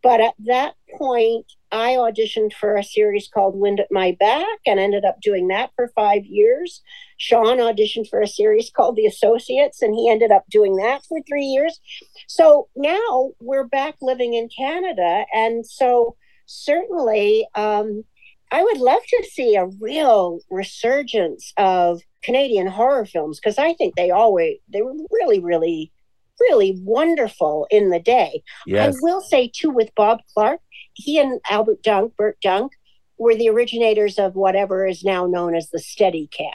But 0.00 0.20
at 0.20 0.34
that 0.46 0.74
point, 0.96 1.52
I 1.72 1.94
auditioned 1.94 2.52
for 2.52 2.76
a 2.76 2.84
series 2.84 3.28
called 3.32 3.56
Wind 3.56 3.80
at 3.80 3.90
My 3.90 4.16
Back 4.20 4.58
and 4.66 4.78
ended 4.78 5.04
up 5.04 5.20
doing 5.22 5.48
that 5.48 5.70
for 5.74 5.90
five 5.96 6.24
years. 6.26 6.82
Sean 7.16 7.58
auditioned 7.58 8.08
for 8.08 8.20
a 8.20 8.28
series 8.28 8.70
called 8.70 8.96
The 8.96 9.06
Associates 9.06 9.80
and 9.80 9.94
he 9.94 10.10
ended 10.10 10.30
up 10.30 10.44
doing 10.50 10.76
that 10.76 11.02
for 11.06 11.20
three 11.26 11.46
years. 11.46 11.80
So 12.28 12.68
now 12.76 13.30
we're 13.40 13.66
back 13.66 13.96
living 14.02 14.34
in 14.34 14.50
Canada. 14.54 15.24
And 15.32 15.66
so 15.66 16.16
certainly, 16.46 17.48
um, 17.54 18.04
I 18.50 18.62
would 18.62 18.78
love 18.78 19.00
to 19.08 19.24
see 19.32 19.56
a 19.56 19.66
real 19.80 20.40
resurgence 20.50 21.54
of 21.56 22.02
Canadian 22.22 22.66
horror 22.66 23.06
films 23.06 23.40
because 23.40 23.56
I 23.56 23.72
think 23.72 23.96
they 23.96 24.10
always, 24.10 24.58
they 24.68 24.82
were 24.82 24.94
really, 25.10 25.40
really, 25.40 25.90
really 26.38 26.78
wonderful 26.82 27.66
in 27.70 27.88
the 27.88 28.00
day. 28.00 28.42
yes. 28.66 28.94
I 28.94 28.98
will 29.00 29.22
say 29.22 29.50
too 29.54 29.70
with 29.70 29.94
Bob 29.94 30.20
Clark, 30.34 30.60
he 30.94 31.18
and 31.18 31.40
Albert 31.48 31.82
Dunk, 31.82 32.16
Bert 32.16 32.38
Dunk, 32.42 32.72
were 33.18 33.34
the 33.34 33.48
originators 33.48 34.18
of 34.18 34.34
whatever 34.34 34.86
is 34.86 35.04
now 35.04 35.26
known 35.26 35.54
as 35.54 35.70
the 35.70 35.78
Steadicam. 35.78 36.50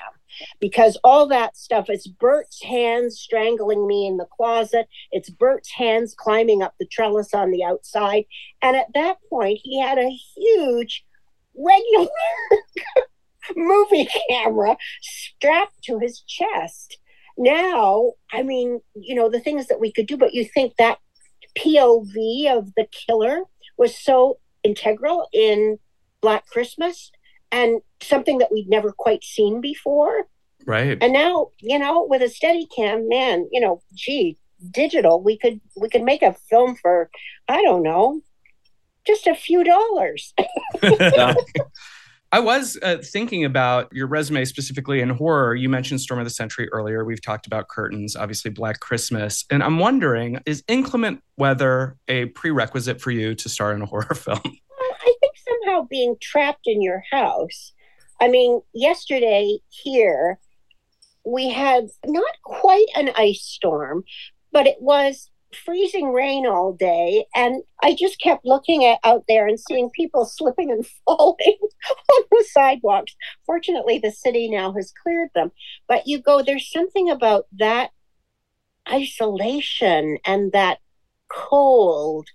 Because 0.60 1.00
all 1.04 1.28
that 1.28 1.58
stuff, 1.58 1.90
it's 1.90 2.08
Bert's 2.08 2.62
hands 2.62 3.20
strangling 3.20 3.88
me 3.88 4.06
in 4.06 4.18
the 4.18 4.26
closet. 4.26 4.88
It's 5.12 5.30
Bert's 5.30 5.72
hands 5.72 6.14
climbing 6.16 6.62
up 6.62 6.76
the 6.80 6.86
trellis 6.86 7.34
on 7.34 7.52
the 7.52 7.64
outside. 7.64 8.26
And 8.62 8.76
at 8.76 8.94
that 8.94 9.18
point, 9.30 9.60
he 9.64 9.80
had 9.80 9.98
a 9.98 10.16
huge 10.36 11.06
regular 11.56 12.10
movie 13.56 14.08
camera 14.30 14.78
strapped 15.02 15.84
to 15.86 15.98
his 15.98 16.22
chest. 16.22 16.98
Now, 17.38 18.14
I 18.32 18.44
mean, 18.44 18.82
you 18.96 19.16
know, 19.16 19.30
the 19.30 19.40
things 19.40 19.68
that 19.68 19.80
we 19.80 19.92
could 19.92 20.08
do, 20.08 20.18
but 20.18 20.34
you 20.34 20.44
think 20.44 20.76
that 20.78 21.00
POV 21.58 22.56
of 22.56 22.74
the 22.76 22.88
killer 22.92 23.44
was 23.78 23.98
so 23.98 24.40
integral 24.64 25.28
in 25.34 25.80
Black 26.22 26.46
Christmas 26.48 27.12
and 27.52 27.82
something 28.02 28.40
that 28.40 28.52
we'd 28.52 28.70
never 28.70 28.92
quite 28.92 29.24
seen 29.24 29.62
before. 29.62 30.28
Right. 30.66 30.98
And 31.02 31.14
now, 31.14 31.52
you 31.60 31.80
know, 31.80 32.06
with 32.10 32.22
a 32.22 32.26
Steadicam, 32.26 33.08
man, 33.08 33.48
you 33.52 33.62
know, 33.62 33.82
gee, 33.94 34.38
digital, 34.72 35.22
we 35.22 35.38
could 35.38 35.62
we 35.76 35.90
could 35.90 36.04
make 36.04 36.22
a 36.22 36.34
film 36.50 36.76
for, 36.76 37.10
I 37.48 37.62
don't 37.62 37.84
know, 37.84 38.22
just 39.06 39.28
a 39.28 39.36
few 39.36 39.64
dollars. 39.64 40.34
I 42.32 42.40
was 42.40 42.78
uh, 42.84 42.98
thinking 42.98 43.46
about 43.46 43.92
your 43.94 44.06
resume 44.06 44.44
specifically 44.44 45.00
in 45.00 45.10
horror. 45.10 45.56
You 45.56 45.70
mentioned 45.70 46.02
Storm 46.02 46.20
of 46.20 46.26
the 46.26 46.32
Century 46.32 46.68
earlier. 46.74 47.06
We've 47.06 47.22
talked 47.22 47.48
about 47.48 47.70
curtains, 47.70 48.18
obviously 48.18 48.52
Black 48.52 48.82
Christmas. 48.82 49.46
And 49.50 49.64
I'm 49.64 49.80
wondering 49.80 50.42
is 50.46 50.62
inclement 50.68 51.24
weather 51.38 51.96
a 52.10 52.26
prerequisite 52.26 53.00
for 53.00 53.12
you 53.12 53.34
to 53.36 53.50
star 53.50 53.74
in 53.74 53.82
a 53.82 53.86
horror 53.88 54.14
film? 54.14 54.42
I 54.44 55.16
think 55.22 55.34
somehow 55.38 55.88
being 55.90 56.18
trapped 56.22 56.66
in 56.66 56.82
your 56.82 57.02
house. 57.12 57.72
I 58.20 58.28
mean, 58.28 58.62
yesterday 58.74 59.60
here, 59.70 60.38
we 61.26 61.50
had 61.50 61.88
not 62.06 62.36
quite 62.44 62.88
an 62.96 63.12
ice 63.16 63.42
storm, 63.42 64.04
but 64.52 64.68
it 64.68 64.78
was 64.82 65.30
freezing 65.54 66.12
rain 66.12 66.46
all 66.46 66.74
day. 66.74 67.26
And 67.36 67.64
I 67.82 67.96
just 67.96 68.20
kept 68.20 68.46
looking 68.46 68.86
at 68.86 69.00
out 69.04 69.24
there 69.28 69.48
and 69.48 69.60
seeing 69.60 69.90
people 69.90 70.26
slipping 70.26 70.72
and 70.72 70.86
falling 71.06 71.58
on 71.60 72.24
the 72.32 72.46
sidewalks. 72.52 73.16
Fortunately, 73.46 74.00
the 74.00 74.12
city 74.12 74.50
now 74.50 74.74
has 74.74 74.94
cleared 75.04 75.30
them. 75.36 75.52
But 75.88 76.08
you 76.08 76.22
go, 76.22 76.42
there's 76.42 76.72
something 76.72 77.10
about 77.10 77.46
that 77.58 77.92
isolation 78.90 80.18
and 80.26 80.52
that 80.54 80.80
cold 81.30 82.28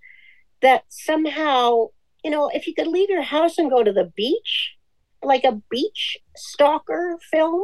that 0.60 0.84
somehow 0.88 1.88
you 2.22 2.30
know, 2.30 2.48
if 2.52 2.66
you 2.66 2.74
could 2.74 2.86
leave 2.86 3.10
your 3.10 3.22
house 3.22 3.58
and 3.58 3.70
go 3.70 3.82
to 3.82 3.92
the 3.92 4.12
beach, 4.16 4.76
like 5.22 5.44
a 5.44 5.60
beach 5.70 6.16
stalker 6.36 7.18
film, 7.30 7.60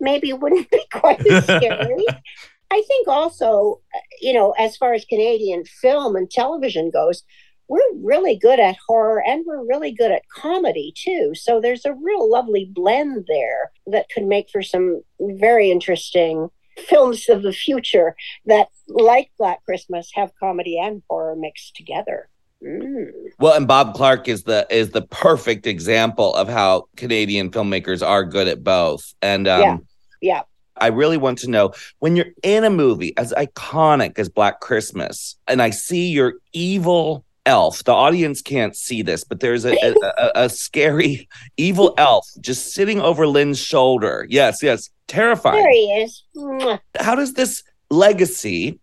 maybe 0.00 0.32
wouldn't 0.32 0.70
be 0.70 0.82
quite 0.92 1.24
as 1.26 1.44
scary. 1.44 2.04
I 2.70 2.82
think 2.86 3.08
also, 3.08 3.80
you 4.20 4.32
know, 4.32 4.52
as 4.52 4.76
far 4.76 4.94
as 4.94 5.04
Canadian 5.04 5.64
film 5.64 6.16
and 6.16 6.30
television 6.30 6.90
goes, 6.90 7.22
we're 7.68 7.80
really 7.96 8.36
good 8.36 8.60
at 8.60 8.76
horror 8.86 9.22
and 9.26 9.44
we're 9.46 9.66
really 9.66 9.92
good 9.92 10.10
at 10.10 10.28
comedy 10.28 10.92
too. 10.96 11.32
So 11.34 11.60
there's 11.60 11.84
a 11.84 11.94
real 11.94 12.30
lovely 12.30 12.68
blend 12.70 13.26
there 13.28 13.70
that 13.86 14.08
could 14.10 14.24
make 14.24 14.50
for 14.50 14.62
some 14.62 15.02
very 15.20 15.70
interesting 15.70 16.50
films 16.88 17.28
of 17.28 17.42
the 17.42 17.52
future 17.52 18.16
that, 18.46 18.68
like 18.88 19.30
Black 19.38 19.64
Christmas, 19.64 20.10
have 20.14 20.32
comedy 20.38 20.78
and 20.78 21.02
horror 21.08 21.36
mixed 21.36 21.74
together. 21.76 22.28
Mm. 22.62 23.10
Well, 23.38 23.54
and 23.54 23.68
Bob 23.68 23.94
Clark 23.94 24.28
is 24.28 24.44
the 24.44 24.66
is 24.70 24.90
the 24.90 25.02
perfect 25.02 25.66
example 25.66 26.34
of 26.34 26.48
how 26.48 26.88
Canadian 26.96 27.50
filmmakers 27.50 28.06
are 28.06 28.24
good 28.24 28.48
at 28.48 28.64
both. 28.64 29.14
And 29.22 29.46
um, 29.46 29.60
Yeah. 29.60 29.76
Yeah. 30.20 30.42
I 30.76 30.88
really 30.88 31.16
want 31.16 31.38
to 31.38 31.50
know 31.50 31.72
when 32.00 32.16
you're 32.16 32.32
in 32.42 32.64
a 32.64 32.70
movie 32.70 33.16
as 33.16 33.32
iconic 33.32 34.18
as 34.18 34.28
Black 34.28 34.60
Christmas, 34.60 35.36
and 35.46 35.62
I 35.62 35.70
see 35.70 36.08
your 36.08 36.34
evil 36.52 37.24
elf. 37.46 37.84
The 37.84 37.92
audience 37.92 38.42
can't 38.42 38.76
see 38.76 39.02
this, 39.02 39.24
but 39.24 39.40
there's 39.40 39.64
a, 39.64 39.74
a, 39.74 39.94
a, 40.02 40.30
a 40.44 40.48
scary 40.48 41.28
evil 41.56 41.94
elf 41.98 42.28
just 42.40 42.74
sitting 42.74 43.00
over 43.00 43.26
Lynne's 43.26 43.58
shoulder. 43.58 44.26
Yes, 44.28 44.62
yes, 44.62 44.90
terrifying. 45.06 45.62
There 45.62 45.72
he 45.72 46.02
is. 46.02 46.22
How 46.98 47.14
does 47.14 47.34
this 47.34 47.62
legacy 47.90 48.78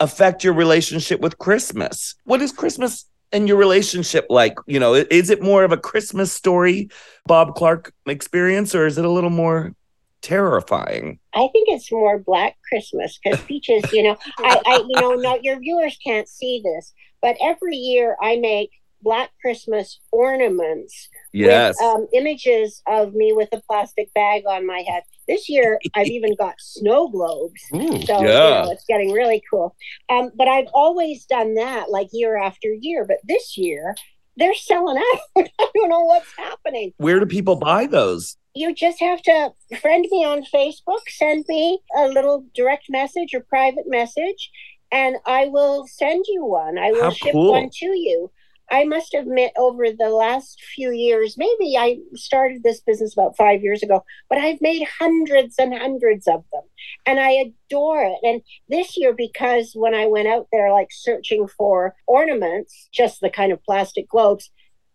affect 0.00 0.44
your 0.44 0.54
relationship 0.54 1.20
with 1.20 1.38
Christmas? 1.38 2.14
What 2.24 2.42
is 2.42 2.52
Christmas 2.52 3.04
and 3.32 3.48
your 3.48 3.56
relationship 3.56 4.26
like? 4.30 4.56
You 4.66 4.80
know, 4.80 4.94
is 4.94 5.30
it 5.30 5.42
more 5.42 5.64
of 5.64 5.72
a 5.72 5.76
Christmas 5.76 6.32
story, 6.32 6.88
Bob 7.26 7.54
Clark 7.54 7.92
experience, 8.06 8.74
or 8.74 8.86
is 8.86 8.98
it 8.98 9.04
a 9.04 9.10
little 9.10 9.30
more 9.30 9.72
terrifying? 10.26 11.18
I 11.34 11.48
think 11.52 11.68
it's 11.68 11.90
more 11.92 12.18
Black 12.18 12.56
Christmas 12.68 13.18
because 13.22 13.40
Peaches, 13.42 13.84
you 13.92 14.02
know, 14.02 14.16
I, 14.38 14.60
I, 14.66 14.76
you 14.88 15.00
know, 15.00 15.14
no, 15.14 15.38
your 15.42 15.58
viewers 15.58 15.96
can't 16.04 16.28
see 16.28 16.60
this, 16.64 16.92
but 17.22 17.36
every 17.42 17.76
year 17.76 18.16
I 18.20 18.36
make 18.36 18.70
Black 19.02 19.30
Christmas 19.40 20.00
ornaments 20.10 21.08
Yes. 21.32 21.76
with 21.78 21.86
um, 21.86 22.06
images 22.14 22.82
of 22.88 23.14
me 23.14 23.32
with 23.32 23.48
a 23.52 23.60
plastic 23.70 24.12
bag 24.14 24.42
on 24.48 24.66
my 24.66 24.80
head. 24.88 25.02
This 25.28 25.48
year 25.48 25.78
I've 25.94 26.06
even 26.08 26.34
got 26.34 26.54
snow 26.58 27.08
globes. 27.08 27.60
Ooh. 27.74 28.00
So 28.02 28.20
you 28.20 28.26
know, 28.26 28.70
it's 28.70 28.84
getting 28.88 29.12
really 29.12 29.42
cool. 29.50 29.76
Um, 30.08 30.30
but 30.34 30.48
I've 30.48 30.68
always 30.72 31.24
done 31.26 31.54
that 31.54 31.90
like 31.90 32.08
year 32.12 32.36
after 32.36 32.68
year. 32.80 33.04
But 33.04 33.18
this 33.24 33.56
year 33.56 33.94
they're 34.36 34.54
selling 34.54 34.98
out. 34.98 35.20
I 35.60 35.68
don't 35.74 35.88
know 35.88 36.04
what's 36.04 36.32
happening. 36.36 36.92
Where 36.98 37.20
do 37.20 37.26
people 37.26 37.56
buy 37.56 37.86
those? 37.86 38.36
You 38.56 38.74
just 38.74 39.00
have 39.00 39.20
to 39.24 39.52
friend 39.82 40.06
me 40.10 40.24
on 40.24 40.42
Facebook, 40.42 41.02
send 41.08 41.44
me 41.46 41.78
a 41.94 42.08
little 42.08 42.46
direct 42.54 42.86
message 42.88 43.34
or 43.34 43.40
private 43.40 43.84
message, 43.86 44.50
and 44.90 45.16
I 45.26 45.44
will 45.48 45.86
send 45.86 46.24
you 46.26 46.42
one. 46.42 46.78
I 46.78 46.90
will 46.90 47.02
How 47.02 47.10
ship 47.10 47.32
cool. 47.32 47.52
one 47.52 47.68
to 47.70 47.86
you. 47.86 48.30
I 48.70 48.84
must 48.84 49.12
admit, 49.12 49.52
over 49.58 49.84
the 49.90 50.08
last 50.08 50.58
few 50.74 50.90
years, 50.90 51.36
maybe 51.36 51.76
I 51.76 51.98
started 52.14 52.62
this 52.62 52.80
business 52.80 53.12
about 53.12 53.36
five 53.36 53.62
years 53.62 53.82
ago, 53.82 54.02
but 54.30 54.38
I've 54.38 54.62
made 54.62 54.88
hundreds 54.98 55.56
and 55.58 55.74
hundreds 55.74 56.26
of 56.26 56.42
them. 56.50 56.62
And 57.04 57.20
I 57.20 57.32
adore 57.32 58.04
it. 58.04 58.18
And 58.22 58.40
this 58.70 58.96
year, 58.96 59.14
because 59.14 59.72
when 59.74 59.94
I 59.94 60.06
went 60.06 60.28
out 60.28 60.48
there, 60.50 60.72
like 60.72 60.88
searching 60.90 61.46
for 61.46 61.94
ornaments, 62.06 62.88
just 62.90 63.20
the 63.20 63.28
kind 63.28 63.52
of 63.52 63.62
plastic 63.64 64.08
globes, 64.08 64.50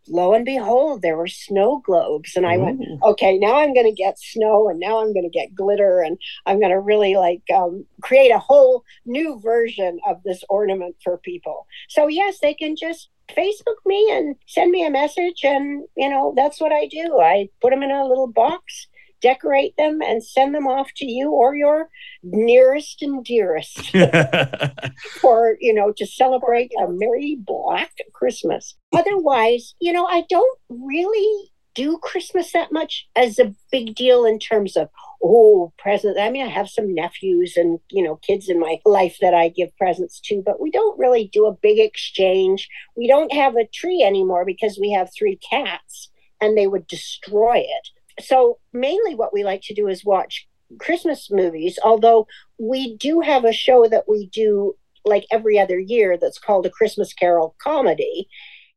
lo 0.07 0.33
and 0.33 0.45
behold, 0.45 1.01
there 1.01 1.17
were 1.17 1.27
snow 1.27 1.81
globes. 1.85 2.35
And 2.35 2.45
I 2.45 2.57
went, 2.57 2.81
okay, 3.03 3.37
now 3.37 3.59
I'm 3.59 3.73
going 3.73 3.85
to 3.85 3.91
get 3.91 4.19
snow 4.19 4.69
and 4.69 4.79
now 4.79 4.99
I'm 4.99 5.13
going 5.13 5.29
to 5.29 5.29
get 5.29 5.55
glitter 5.55 6.01
and 6.01 6.17
I'm 6.45 6.59
going 6.59 6.71
to 6.71 6.79
really 6.79 7.15
like 7.15 7.43
um, 7.53 7.85
create 8.01 8.31
a 8.31 8.39
whole 8.39 8.83
new 9.05 9.39
version 9.39 9.99
of 10.07 10.21
this 10.23 10.43
ornament 10.49 10.95
for 11.03 11.17
people. 11.17 11.67
So, 11.89 12.07
yes, 12.07 12.39
they 12.41 12.53
can 12.53 12.75
just 12.75 13.09
Facebook 13.35 13.77
me 13.85 14.09
and 14.11 14.35
send 14.47 14.71
me 14.71 14.85
a 14.85 14.91
message. 14.91 15.41
And, 15.43 15.85
you 15.95 16.09
know, 16.09 16.33
that's 16.35 16.59
what 16.59 16.71
I 16.71 16.87
do. 16.87 17.19
I 17.19 17.49
put 17.61 17.71
them 17.71 17.83
in 17.83 17.91
a 17.91 18.05
little 18.05 18.27
box, 18.27 18.87
decorate 19.21 19.75
them, 19.77 20.01
and 20.01 20.23
send 20.23 20.53
them 20.55 20.67
off 20.67 20.89
to 20.97 21.05
you 21.05 21.31
or 21.31 21.55
your 21.55 21.89
nearest 22.23 23.01
and 23.01 23.23
dearest 23.23 23.95
for, 25.21 25.57
you 25.59 25.73
know, 25.73 25.93
to 25.95 26.05
celebrate 26.05 26.71
a 26.81 26.87
Merry 26.89 27.37
Black 27.39 27.91
Christmas. 28.13 28.75
Otherwise, 28.93 29.75
you 29.79 29.93
know, 29.93 30.05
I 30.05 30.23
don't 30.29 30.59
really 30.69 31.51
do 31.73 31.97
Christmas 31.99 32.51
that 32.51 32.71
much 32.71 33.07
as 33.15 33.39
a 33.39 33.53
big 33.71 33.95
deal 33.95 34.25
in 34.25 34.39
terms 34.39 34.75
of, 34.75 34.89
oh, 35.23 35.71
presents. 35.77 36.19
I 36.19 36.29
mean, 36.29 36.45
I 36.45 36.49
have 36.49 36.69
some 36.69 36.93
nephews 36.93 37.55
and, 37.55 37.79
you 37.89 38.03
know, 38.03 38.17
kids 38.17 38.49
in 38.49 38.59
my 38.59 38.79
life 38.85 39.17
that 39.21 39.33
I 39.33 39.49
give 39.49 39.75
presents 39.77 40.19
to, 40.25 40.41
but 40.45 40.59
we 40.59 40.71
don't 40.71 40.99
really 40.99 41.29
do 41.31 41.45
a 41.45 41.55
big 41.61 41.79
exchange. 41.79 42.67
We 42.95 43.07
don't 43.07 43.33
have 43.33 43.55
a 43.55 43.67
tree 43.73 44.03
anymore 44.03 44.45
because 44.45 44.77
we 44.79 44.91
have 44.91 45.09
three 45.17 45.37
cats 45.49 46.09
and 46.41 46.57
they 46.57 46.67
would 46.67 46.87
destroy 46.87 47.59
it. 47.59 47.89
So, 48.21 48.59
mainly 48.73 49.15
what 49.15 49.33
we 49.33 49.43
like 49.43 49.61
to 49.63 49.73
do 49.73 49.87
is 49.87 50.05
watch 50.05 50.47
Christmas 50.79 51.29
movies, 51.31 51.77
although 51.83 52.27
we 52.59 52.95
do 52.97 53.21
have 53.21 53.45
a 53.45 53.53
show 53.53 53.87
that 53.87 54.05
we 54.07 54.27
do 54.27 54.75
like 55.03 55.25
every 55.31 55.57
other 55.59 55.79
year 55.79 56.17
that's 56.17 56.39
called 56.39 56.65
a 56.65 56.69
Christmas 56.69 57.13
Carol 57.13 57.55
comedy. 57.61 58.27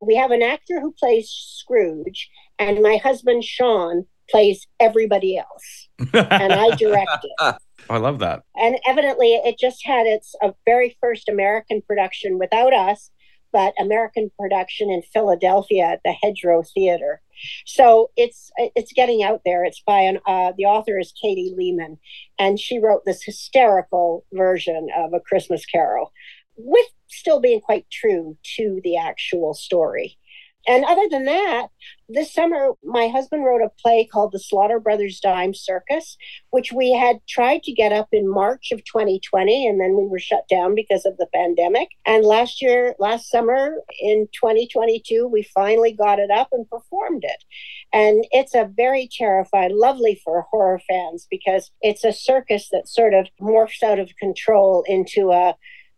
We 0.00 0.16
have 0.16 0.30
an 0.30 0.42
actor 0.42 0.80
who 0.80 0.92
plays 0.92 1.30
Scrooge, 1.30 2.28
and 2.58 2.82
my 2.82 2.96
husband 2.96 3.44
Sean 3.44 4.06
plays 4.30 4.66
everybody 4.80 5.38
else, 5.38 5.88
and 6.12 6.52
I 6.52 6.74
direct 6.76 7.24
it. 7.24 7.54
I 7.90 7.98
love 7.98 8.18
that. 8.20 8.42
And 8.56 8.78
evidently, 8.86 9.34
it 9.34 9.58
just 9.58 9.84
had 9.84 10.06
its 10.06 10.34
a 10.42 10.54
very 10.64 10.96
first 11.00 11.28
American 11.28 11.82
production 11.82 12.38
without 12.38 12.72
us, 12.72 13.10
but 13.54 13.72
American 13.78 14.32
production 14.36 14.90
in 14.90 15.00
Philadelphia 15.00 15.84
at 15.84 16.00
the 16.04 16.12
Hedgerow 16.12 16.64
Theater. 16.74 17.22
So 17.64 18.10
it's 18.16 18.50
it's 18.56 18.92
getting 18.92 19.22
out 19.22 19.42
there. 19.44 19.64
It's 19.64 19.80
by 19.86 20.00
an 20.00 20.18
uh, 20.26 20.52
the 20.58 20.64
author 20.64 20.98
is 20.98 21.14
Katie 21.22 21.54
Lehman, 21.56 21.98
and 22.38 22.58
she 22.58 22.78
wrote 22.78 23.04
this 23.06 23.22
hysterical 23.22 24.26
version 24.32 24.88
of 24.96 25.14
A 25.14 25.20
Christmas 25.20 25.64
Carol, 25.64 26.12
with 26.56 26.86
still 27.08 27.40
being 27.40 27.60
quite 27.60 27.86
true 27.90 28.36
to 28.56 28.80
the 28.82 28.96
actual 28.96 29.54
story. 29.54 30.18
And 30.66 30.84
other 30.84 31.06
than 31.10 31.26
that, 31.26 31.68
this 32.08 32.32
summer, 32.32 32.70
my 32.82 33.08
husband 33.08 33.44
wrote 33.44 33.62
a 33.62 33.70
play 33.80 34.08
called 34.10 34.32
The 34.32 34.38
Slaughter 34.38 34.80
Brothers 34.80 35.20
Dime 35.20 35.54
Circus, 35.54 36.16
which 36.50 36.72
we 36.72 36.92
had 36.92 37.18
tried 37.28 37.62
to 37.64 37.72
get 37.72 37.92
up 37.92 38.08
in 38.12 38.28
March 38.28 38.72
of 38.72 38.84
2020, 38.84 39.66
and 39.66 39.80
then 39.80 39.96
we 39.96 40.06
were 40.06 40.18
shut 40.18 40.46
down 40.48 40.74
because 40.74 41.04
of 41.04 41.16
the 41.16 41.28
pandemic. 41.34 41.88
And 42.06 42.24
last 42.24 42.62
year, 42.62 42.94
last 42.98 43.30
summer 43.30 43.76
in 44.00 44.28
2022, 44.32 45.26
we 45.26 45.42
finally 45.54 45.92
got 45.92 46.18
it 46.18 46.30
up 46.30 46.48
and 46.52 46.68
performed 46.68 47.24
it. 47.24 47.44
And 47.92 48.26
it's 48.30 48.54
a 48.54 48.70
very 48.74 49.08
terrifying, 49.10 49.78
lovely 49.78 50.20
for 50.24 50.46
horror 50.50 50.80
fans 50.88 51.26
because 51.30 51.70
it's 51.80 52.04
a 52.04 52.12
circus 52.12 52.68
that 52.72 52.88
sort 52.88 53.14
of 53.14 53.28
morphs 53.40 53.82
out 53.82 53.98
of 53.98 54.10
control 54.18 54.84
into 54.86 55.30
a 55.30 55.54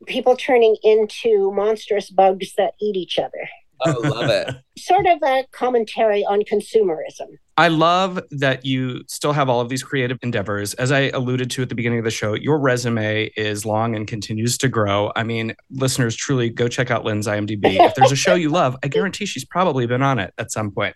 people 0.07 0.37
turning 0.37 0.77
into 0.83 1.51
monstrous 1.53 2.11
bugs 2.11 2.53
that 2.57 2.75
eat 2.81 2.97
each 2.97 3.19
other. 3.19 3.49
Oh, 3.85 4.01
love 4.03 4.31
it. 4.31 4.55
sort 4.79 5.07
of 5.07 5.19
a 5.23 5.45
commentary 5.53 6.25
on 6.25 6.43
consumerism. 6.43 7.39
I 7.59 7.69
love 7.69 8.21
that 8.31 8.67
you 8.67 9.03
still 9.09 9.33
have 9.33 9.49
all 9.49 9.61
of 9.61 9.69
these 9.69 9.83
creative 9.83 10.19
endeavors. 10.23 10.75
As 10.75 10.93
I 10.93 11.11
alluded 11.15 11.51
to 11.53 11.63
at 11.63 11.71
the 11.71 11.75
beginning 11.75 11.99
of 11.99 12.05
the 12.05 12.11
show, 12.11 12.35
your 12.35 12.59
resume 12.59 13.31
is 13.37 13.65
long 13.65 13.97
and 13.97 14.07
continues 14.07 14.59
to 14.59 14.69
grow. 14.69 15.11
I 15.17 15.23
mean, 15.23 15.55
listeners, 15.71 16.15
truly 16.15 16.51
go 16.51 16.69
check 16.69 16.91
out 16.91 17.05
Lynne's 17.05 17.27
IMDb. 17.27 17.79
If 17.81 17.95
there's 17.95 18.13
a 18.13 18.17
show 18.17 18.35
you 18.35 18.51
love, 18.51 18.77
I 18.83 18.89
guarantee 18.89 19.25
she's 19.25 19.45
probably 19.45 19.87
been 19.87 20.03
on 20.03 20.19
it 20.19 20.35
at 20.37 20.53
some 20.53 20.71
point. 20.71 20.95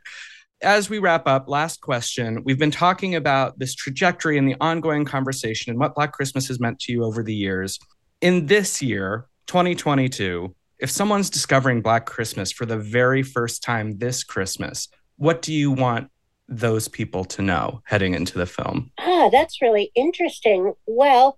As 0.62 0.90
we 0.90 0.98
wrap 0.98 1.26
up, 1.26 1.48
last 1.48 1.80
question. 1.80 2.44
We've 2.44 2.58
been 2.58 2.70
talking 2.70 3.14
about 3.14 3.58
this 3.58 3.74
trajectory 3.74 4.36
and 4.36 4.46
the 4.46 4.56
ongoing 4.60 5.06
conversation 5.06 5.70
and 5.70 5.80
what 5.80 5.94
Black 5.94 6.12
Christmas 6.12 6.48
has 6.48 6.60
meant 6.60 6.78
to 6.80 6.92
you 6.92 7.04
over 7.04 7.22
the 7.22 7.34
years. 7.34 7.78
In 8.20 8.44
this 8.44 8.82
year, 8.82 9.26
2022, 9.46 10.54
if 10.80 10.90
someone's 10.90 11.30
discovering 11.30 11.82
Black 11.82 12.06
Christmas 12.06 12.50
for 12.50 12.66
the 12.66 12.78
very 12.78 13.22
first 13.22 13.62
time 13.62 13.98
this 13.98 14.24
Christmas, 14.24 14.88
what 15.16 15.42
do 15.42 15.52
you 15.52 15.70
want 15.70 16.10
those 16.48 16.88
people 16.88 17.24
to 17.24 17.42
know 17.42 17.82
heading 17.84 18.14
into 18.14 18.38
the 18.38 18.46
film? 18.46 18.90
Ah, 18.98 19.28
that's 19.30 19.62
really 19.62 19.92
interesting. 19.94 20.72
Well, 20.86 21.36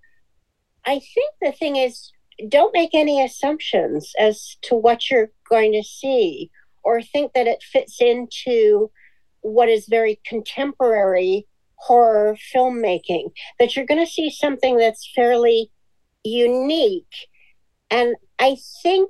I 0.85 0.93
think 0.93 1.33
the 1.41 1.51
thing 1.51 1.75
is, 1.75 2.11
don't 2.49 2.73
make 2.73 2.91
any 2.93 3.23
assumptions 3.23 4.13
as 4.17 4.57
to 4.63 4.75
what 4.75 5.09
you're 5.09 5.29
going 5.49 5.73
to 5.73 5.83
see 5.83 6.49
or 6.83 7.01
think 7.01 7.33
that 7.33 7.47
it 7.47 7.61
fits 7.61 8.01
into 8.01 8.89
what 9.41 9.69
is 9.69 9.87
very 9.87 10.19
contemporary 10.25 11.45
horror 11.75 12.37
filmmaking, 12.53 13.31
that 13.59 13.75
you're 13.75 13.85
going 13.85 14.03
to 14.03 14.11
see 14.11 14.29
something 14.29 14.77
that's 14.77 15.11
fairly 15.13 15.69
unique 16.23 17.27
and 17.91 18.15
I 18.43 18.57
think, 18.81 19.09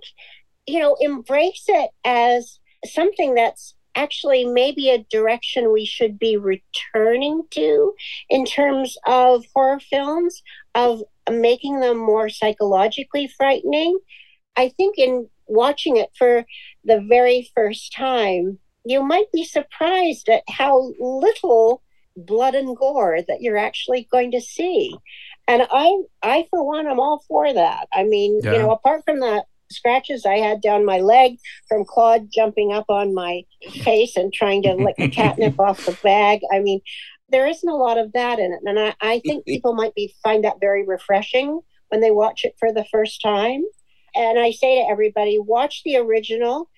you 0.68 0.80
know, 0.80 0.96
embrace 1.02 1.66
it 1.68 1.90
as 2.06 2.60
something 2.86 3.34
that's 3.34 3.74
actually 3.96 4.46
maybe 4.46 4.92
a 4.92 5.06
direction 5.10 5.74
we 5.74 5.86
should 5.86 6.20
be 6.20 6.38
returning 6.38 7.42
to 7.50 7.94
in 8.30 8.46
terms 8.46 8.96
of 9.08 9.44
horror 9.56 9.80
films, 9.80 10.44
of 10.76 11.02
making 11.32 11.80
them 11.80 11.98
more 11.98 12.30
psychologically 12.30 13.28
frightening. 13.28 13.98
I 14.56 14.70
think 14.70 15.00
in 15.00 15.28
watching 15.48 15.98
it 15.98 16.12
for 16.16 16.46
the 16.86 17.02
very 17.02 17.50
first 17.56 17.92
time, 17.92 18.60
you 18.86 19.02
might 19.02 19.32
be 19.34 19.44
surprised 19.44 20.30
at 20.30 20.44
how 20.48 20.94
little 21.00 21.82
blood 22.16 22.54
and 22.54 22.78
gore 22.78 23.20
that 23.28 23.42
you're 23.42 23.58
actually 23.58 24.08
going 24.12 24.30
to 24.30 24.42
see 24.42 24.96
and 25.48 25.64
I, 25.70 26.04
I 26.22 26.48
for 26.50 26.66
one, 26.66 26.88
I'm 26.88 27.00
all 27.00 27.24
for 27.28 27.54
that. 27.54 27.88
I 27.94 28.04
mean, 28.04 28.40
yeah. 28.44 28.54
you 28.54 28.60
know, 28.60 28.72
apart 28.72 29.04
from 29.06 29.20
the 29.20 29.44
scratches 29.70 30.26
I 30.26 30.38
had 30.38 30.62
down 30.62 30.86
my 30.86 31.00
leg 31.00 31.38
from 31.68 31.86
Claude 31.86 32.30
jumping 32.32 32.72
up 32.72 32.86
on 32.90 33.14
my 33.14 33.44
face 33.82 34.16
and 34.16 34.32
trying 34.32 34.64
to 34.64 34.74
lick 34.74 34.96
the 34.98 35.10
catnip 35.10 35.60
off 35.60 35.86
the 35.86 35.98
bag. 36.04 36.42
I 36.52 36.60
mean, 36.60 36.82
there 37.30 37.48
isn't 37.48 37.68
a 37.68 37.76
lot 37.76 37.98
of 37.98 38.14
that 38.14 38.40
in 38.40 38.54
it, 38.54 38.60
and 38.64 38.80
I, 38.80 38.96
I 39.02 39.20
think 39.20 39.46
people 39.48 39.74
might 39.74 39.96
be 39.96 40.14
find 40.24 40.44
that 40.44 40.60
very 40.60 40.86
refreshing 40.86 41.60
when 41.90 42.02
they 42.02 42.12
watch 42.12 42.46
it 42.46 42.56
for 42.60 42.72
the 42.72 42.86
first 42.92 43.22
time. 43.22 43.64
And 44.16 44.40
I 44.40 44.52
say 44.52 44.82
to 44.82 44.90
everybody, 44.90 45.40
watch 45.40 45.82
the 45.84 45.98
original. 45.98 46.70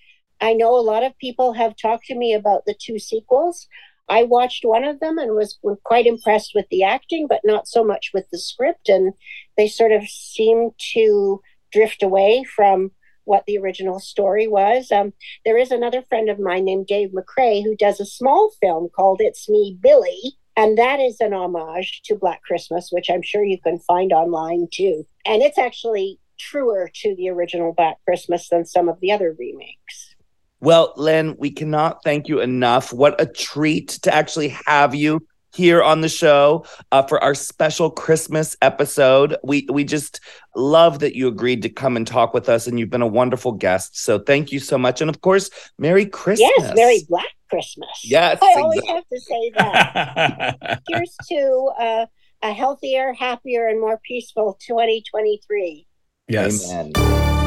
I 0.41 0.53
know 0.53 0.75
a 0.75 0.79
lot 0.79 1.03
of 1.03 1.17
people 1.17 1.53
have 1.53 1.75
talked 1.75 2.05
to 2.05 2.15
me 2.15 2.33
about 2.33 2.65
the 2.65 2.75
two 2.79 2.99
sequels. 2.99 3.67
I 4.07 4.23
watched 4.23 4.63
one 4.63 4.83
of 4.83 4.99
them 4.99 5.17
and 5.17 5.33
was 5.33 5.57
quite 5.83 6.05
impressed 6.05 6.51
with 6.53 6.65
the 6.69 6.83
acting, 6.83 7.27
but 7.27 7.41
not 7.43 7.67
so 7.67 7.83
much 7.83 8.11
with 8.13 8.25
the 8.31 8.37
script. 8.37 8.87
And 8.89 9.13
they 9.57 9.67
sort 9.67 9.91
of 9.91 10.07
seemed 10.07 10.73
to 10.93 11.41
drift 11.71 12.03
away 12.03 12.43
from 12.43 12.91
what 13.25 13.43
the 13.45 13.57
original 13.57 13.99
story 13.99 14.47
was. 14.47 14.91
Um, 14.91 15.13
there 15.43 15.57
is 15.57 15.71
another 15.71 16.03
friend 16.03 16.29
of 16.29 16.39
mine 16.39 16.65
named 16.65 16.87
Dave 16.87 17.11
McCrae 17.11 17.63
who 17.63 17.75
does 17.75 17.99
a 17.99 18.05
small 18.05 18.51
film 18.61 18.89
called 18.95 19.19
It's 19.21 19.49
Me, 19.49 19.77
Billy. 19.81 20.37
And 20.55 20.77
that 20.77 20.99
is 20.99 21.17
an 21.19 21.33
homage 21.33 22.01
to 22.05 22.15
Black 22.15 22.41
Christmas, 22.43 22.89
which 22.91 23.09
I'm 23.09 23.21
sure 23.21 23.43
you 23.43 23.59
can 23.59 23.79
find 23.79 24.13
online 24.13 24.67
too. 24.71 25.05
And 25.25 25.41
it's 25.41 25.57
actually 25.57 26.19
truer 26.39 26.89
to 26.93 27.15
the 27.15 27.29
original 27.29 27.73
Black 27.73 27.97
Christmas 28.05 28.47
than 28.49 28.65
some 28.65 28.87
of 28.87 28.99
the 29.01 29.11
other 29.11 29.35
remakes. 29.37 30.14
Well, 30.59 30.93
Lynne, 30.95 31.35
we 31.37 31.51
cannot 31.51 32.03
thank 32.03 32.27
you 32.27 32.39
enough. 32.39 32.93
What 32.93 33.19
a 33.19 33.25
treat 33.25 33.89
to 34.03 34.13
actually 34.13 34.55
have 34.65 34.95
you 34.95 35.25
here 35.55 35.81
on 35.81 36.01
the 36.01 36.09
show 36.09 36.65
uh, 36.91 37.01
for 37.03 37.23
our 37.23 37.33
special 37.33 37.89
Christmas 37.89 38.55
episode. 38.61 39.37
We 39.43 39.67
we 39.71 39.83
just 39.83 40.19
love 40.55 40.99
that 40.99 41.15
you 41.15 41.27
agreed 41.27 41.61
to 41.63 41.69
come 41.69 41.95
and 41.95 42.05
talk 42.05 42.33
with 42.33 42.49
us, 42.49 42.67
and 42.67 42.79
you've 42.79 42.89
been 42.89 43.01
a 43.01 43.07
wonderful 43.07 43.53
guest. 43.53 43.97
So 43.97 44.19
thank 44.19 44.51
you 44.51 44.59
so 44.59 44.77
much, 44.77 45.01
and 45.01 45.09
of 45.09 45.21
course, 45.21 45.49
Merry 45.77 46.05
Christmas. 46.05 46.51
Yes, 46.57 46.75
Merry 46.75 47.05
Black 47.07 47.33
Christmas. 47.49 48.01
Yes, 48.03 48.39
I 48.41 48.47
exactly. 48.47 48.61
always 48.61 48.87
have 48.87 49.03
to 49.11 49.19
say 49.19 49.51
that. 49.55 50.81
Here's 50.87 51.15
to 51.29 51.71
uh, 51.79 52.05
a 52.41 52.53
healthier, 52.53 53.13
happier, 53.13 53.67
and 53.67 53.79
more 53.79 53.99
peaceful 54.05 54.57
2023. 54.65 55.87
Yes. 56.27 56.71
Amen. 56.71 57.44